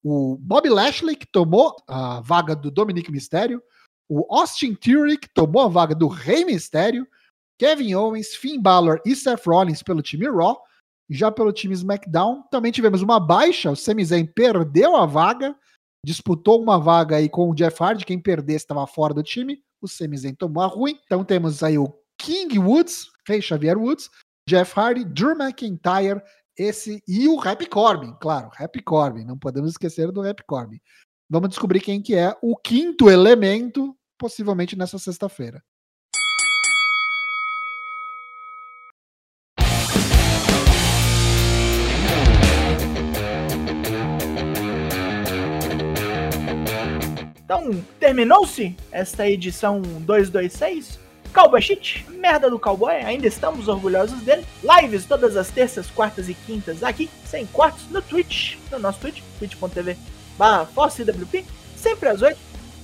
o 0.05 0.37
Bob 0.37 0.69
Lashley, 0.69 1.17
que 1.17 1.27
tomou 1.27 1.75
a 1.89 2.21
vaga 2.21 2.55
do 2.55 2.71
Dominic 2.71 3.11
Mysterio, 3.11 3.63
o 4.09 4.27
Austin 4.37 4.75
Theory, 4.75 5.17
que 5.17 5.29
tomou 5.33 5.63
a 5.63 5.69
vaga 5.69 5.95
do 5.95 6.07
Rei 6.07 6.45
Mysterio, 6.45 7.09
Kevin 7.59 7.95
Owens, 7.95 8.35
Finn 8.35 8.61
Balor 8.61 9.01
e 9.07 9.17
Seth 9.17 9.47
Rollins 9.47 9.83
pelo 9.83 10.03
time 10.03 10.29
Raw. 10.29 10.61
Já 11.09 11.31
pelo 11.31 11.53
time 11.53 11.75
SmackDown, 11.75 12.43
também 12.51 12.73
tivemos 12.73 13.03
uma 13.03 13.21
baixa, 13.21 13.71
o 13.71 13.77
Sami 13.77 14.05
Zayn 14.05 14.25
perdeu 14.25 14.97
a 14.97 15.05
vaga, 15.05 15.55
disputou 16.05 16.63
uma 16.63 16.79
vaga 16.79 17.17
aí 17.17 17.29
com 17.29 17.51
o 17.51 17.55
Jeff 17.55 17.83
Hardy, 17.83 18.07
quem 18.07 18.19
perdesse 18.19 18.65
estava 18.65 18.87
fora 18.87 19.13
do 19.13 19.23
time, 19.23 19.63
o 19.83 19.89
Sami 19.89 20.17
Zayn 20.17 20.35
tomou 20.35 20.63
a 20.63 20.67
ruim. 20.67 20.99
Então 21.05 21.23
temos 21.23 21.63
aí 21.63 21.77
o 21.77 21.95
King 22.19 22.59
Woods, 22.59 23.11
Rei 23.29 23.43
Xavier 23.43 23.79
Woods, 23.79 24.11
Jeff 24.49 24.73
Hardy, 24.79 25.05
Drew 25.05 25.37
McIntyre, 25.37 26.23
esse 26.57 27.03
e 27.07 27.29
o 27.29 27.37
Rap 27.37 27.67
Corbin, 27.67 28.15
claro, 28.21 28.49
Rap 28.53 28.81
Corbin, 28.83 29.25
não 29.25 29.39
podemos 29.39 29.71
esquecer 29.71 30.11
do 30.13 30.21
Rap 30.21 30.43
Corbin. 30.47 30.81
Vamos 31.29 31.49
descobrir 31.49 31.81
quem 31.81 32.01
que 32.01 32.15
é 32.15 32.37
o 32.43 32.57
quinto 32.57 33.11
elemento, 33.11 33.97
possivelmente 34.19 34.77
nessa 34.77 34.99
sexta-feira. 34.99 35.63
Então, 47.45 47.85
terminou-se 48.01 48.77
esta 48.91 49.29
edição 49.29 49.81
226 49.83 51.04
Cowboy 51.35 51.61
Shit, 51.61 52.07
merda 52.11 52.49
do 52.49 52.61
cowboy, 52.61 52.95
ainda 52.95 53.27
estamos 53.27 53.67
orgulhosos 53.67 54.23
dele. 54.23 54.47
Lives 54.63 55.05
todas 55.05 55.37
as 55.37 55.51
terças, 55.51 55.91
quartas 55.91 56.29
e 56.29 56.35
quintas 56.35 56.85
aqui, 56.85 57.11
sem 57.27 57.45
cortes, 57.47 57.91
no 57.91 58.01
Twitch, 58.01 58.57
no 58.71 58.79
nosso 58.79 59.01
Twitch, 59.01 59.21
twitch.tv 59.41 59.97
barra 60.39 60.69
sempre 61.77 62.09
às 62.09 62.23
8. 62.23 62.39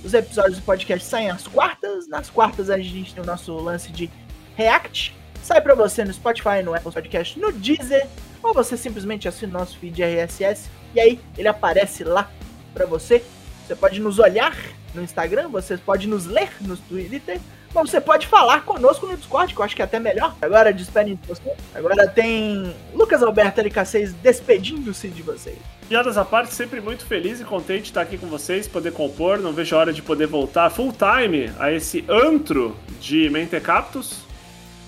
Os 0.05 0.15
episódios 0.15 0.59
do 0.59 0.65
podcast 0.65 1.07
saem 1.07 1.31
às 1.31 1.47
quartas. 1.47 2.09
Nas 2.09 2.29
quartas 2.31 2.71
a 2.71 2.79
gente 2.79 3.15
tem 3.15 3.23
o 3.23 3.27
nosso 3.27 3.55
lance 3.57 3.93
de 3.93 4.11
React. 4.57 5.15
Sai 5.43 5.61
pra 5.61 5.75
você 5.75 6.05
no 6.05 6.13
Spotify, 6.13 6.63
no 6.65 6.75
Apple 6.75 6.93
Podcast, 6.93 7.39
no 7.39 7.53
Deezer, 7.53 8.07
ou 8.43 8.53
você 8.53 8.77
simplesmente 8.77 9.29
assina 9.29 9.57
o 9.57 9.61
nosso 9.61 9.79
feed 9.79 10.03
RSS 10.03 10.69
e 10.95 11.01
aí 11.01 11.21
ele 11.39 11.49
aparece 11.49 12.05
lá 12.05 12.31
pra 12.75 12.85
você. 12.85 13.23
Você 13.67 13.75
pode 13.75 14.01
nos 14.01 14.19
olhar 14.19 14.57
no 14.95 15.03
Instagram, 15.03 15.49
você 15.49 15.77
pode 15.77 16.09
nos 16.09 16.27
ler 16.27 16.51
no 16.61 16.77
Twitter, 16.77 17.41
Bom, 17.73 17.87
você 17.87 18.01
pode 18.01 18.27
falar 18.27 18.65
conosco 18.65 19.07
no 19.07 19.17
Discord, 19.17 19.55
que 19.55 19.61
eu 19.61 19.65
acho 19.65 19.77
que 19.77 19.83
é 19.83 19.85
até 19.85 20.01
melhor. 20.01 20.35
Agora 20.43 20.73
despedem 20.73 21.15
de 21.15 21.29
você. 21.29 21.53
Agora 21.73 22.09
tem 22.09 22.75
Lucas 22.93 23.23
Alberto 23.23 23.61
LK6 23.61 24.13
despedindo-se 24.21 25.07
de 25.07 25.23
vocês. 25.23 25.57
Piadas 25.89 26.19
à 26.19 26.25
parte, 26.25 26.53
sempre 26.53 26.81
muito 26.81 27.05
feliz 27.05 27.41
e 27.41 27.45
contente 27.45 27.83
de 27.83 27.89
estar 27.91 28.01
aqui 28.01 28.19
com 28.19 28.27
vocês, 28.27 28.67
poder 28.67 28.93
compor. 28.93 29.39
Não 29.39 29.53
vejo 29.53 29.77
a 29.77 29.79
hora 29.79 29.93
de 29.93 30.03
poder 30.03 30.27
voltar 30.27 30.69
full 30.69 30.93
time 30.93 31.53
a 31.61 31.71
esse 31.71 32.05
antro 32.09 32.77
de 33.01 33.31
Mentecaptus. 33.31 34.19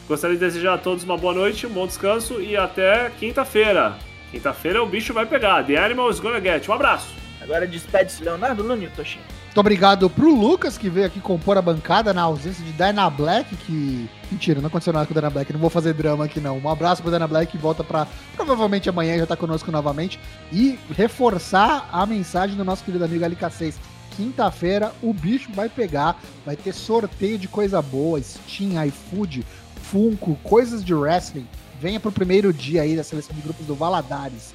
Gostaria 0.09 0.37
de 0.37 0.41
desejar 0.45 0.75
a 0.75 0.79
todos 0.79 1.05
uma 1.05 1.17
boa 1.17 1.33
noite, 1.33 1.67
um 1.67 1.71
bom 1.71 1.87
descanso 1.87 2.41
e 2.41 2.57
até 2.57 3.11
quinta-feira. 3.11 3.97
Quinta-feira 4.33 4.83
o 4.83 4.87
bicho 4.87 5.15
vai 5.15 5.25
pegar. 5.25 5.65
The 5.65 5.77
Animal 5.77 6.11
is 6.11 6.19
gonna 6.19 6.41
get. 6.41 6.69
Um 6.69 6.73
abraço. 6.73 7.15
Agora 7.41 7.65
despede-se 7.65 8.25
Leonardo 8.25 8.65
Nunes 8.65 8.91
Toshin. 8.97 9.21
Muito 9.53 9.61
obrigado 9.61 10.09
pro 10.09 10.35
Lucas, 10.35 10.79
que 10.79 10.89
veio 10.89 11.05
aqui 11.05 11.20
compor 11.20 11.59
a 11.59 11.62
bancada 11.62 12.15
na 12.15 12.23
ausência 12.23 12.65
de 12.65 12.73
Dyna 12.73 13.11
Black, 13.11 13.55
que. 13.55 14.09
Mentira, 14.31 14.62
não 14.62 14.69
aconteceu 14.69 14.95
nada 14.95 15.05
com 15.05 15.12
o 15.12 15.15
Dyna 15.15 15.29
Black, 15.29 15.53
não 15.53 15.61
vou 15.61 15.69
fazer 15.69 15.93
drama 15.93 16.24
aqui 16.24 16.41
não. 16.41 16.57
Um 16.57 16.70
abraço 16.70 17.03
pro 17.03 17.11
Dyna 17.11 17.29
Black 17.29 17.53
que 17.53 17.59
volta 17.59 17.85
pra. 17.85 18.07
Provavelmente 18.35 18.89
amanhã 18.89 19.19
já 19.19 19.27
tá 19.27 19.37
conosco 19.37 19.70
novamente. 19.70 20.19
E 20.51 20.79
reforçar 20.97 21.87
a 21.93 22.07
mensagem 22.07 22.57
do 22.57 22.65
nosso 22.65 22.83
querido 22.83 23.05
amigo 23.05 23.23
LK6. 23.27 23.74
Quinta-feira 24.16 24.91
o 25.03 25.12
bicho 25.12 25.53
vai 25.53 25.69
pegar, 25.69 26.19
vai 26.47 26.57
ter 26.57 26.73
sorteio 26.73 27.37
de 27.37 27.47
coisa 27.47 27.83
boa, 27.83 28.23
Steam, 28.23 28.83
iFood, 28.87 29.45
Funko, 29.83 30.35
coisas 30.43 30.83
de 30.83 30.95
wrestling. 30.95 31.47
Venha 31.79 32.01
pro 32.01 32.11
primeiro 32.11 32.55
dia 32.55 32.81
aí 32.81 32.97
da 32.97 33.05
seleção 33.05 33.37
de 33.37 33.43
grupos 33.43 33.66
do 33.66 33.74
Valadares. 33.74 34.55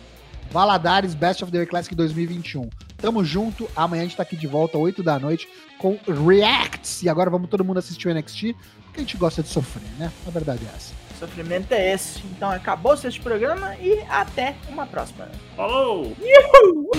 Valadares 0.51 1.13
Best 1.13 1.43
of 1.43 1.51
the 1.51 1.57
Year 1.57 1.67
Classic 1.67 1.93
2021. 1.95 2.69
Tamo 2.97 3.23
junto. 3.23 3.69
Amanhã 3.75 4.01
a 4.01 4.05
gente 4.05 4.17
tá 4.17 4.23
aqui 4.23 4.35
de 4.35 4.47
volta, 4.47 4.77
8 4.77 5.03
da 5.03 5.19
noite, 5.19 5.47
com 5.77 5.97
Reacts. 6.07 7.03
E 7.03 7.09
agora 7.09 7.29
vamos 7.29 7.49
todo 7.49 7.63
mundo 7.63 7.77
assistir 7.77 8.07
o 8.07 8.13
NXT, 8.13 8.55
porque 8.83 8.97
a 8.97 8.99
gente 8.99 9.17
gosta 9.17 9.43
de 9.43 9.49
sofrer, 9.49 9.87
né? 9.97 10.11
A 10.25 10.29
verdade 10.31 10.61
é 10.65 10.75
essa. 10.75 10.93
O 11.15 11.19
sofrimento 11.19 11.71
é 11.71 11.93
esse. 11.93 12.23
Então 12.35 12.49
acabou-se 12.49 13.07
este 13.07 13.19
programa 13.19 13.75
e 13.77 14.01
até 14.09 14.55
uma 14.69 14.85
próxima. 14.85 15.29
Falou! 15.55 16.15
Uhul! 16.19 16.91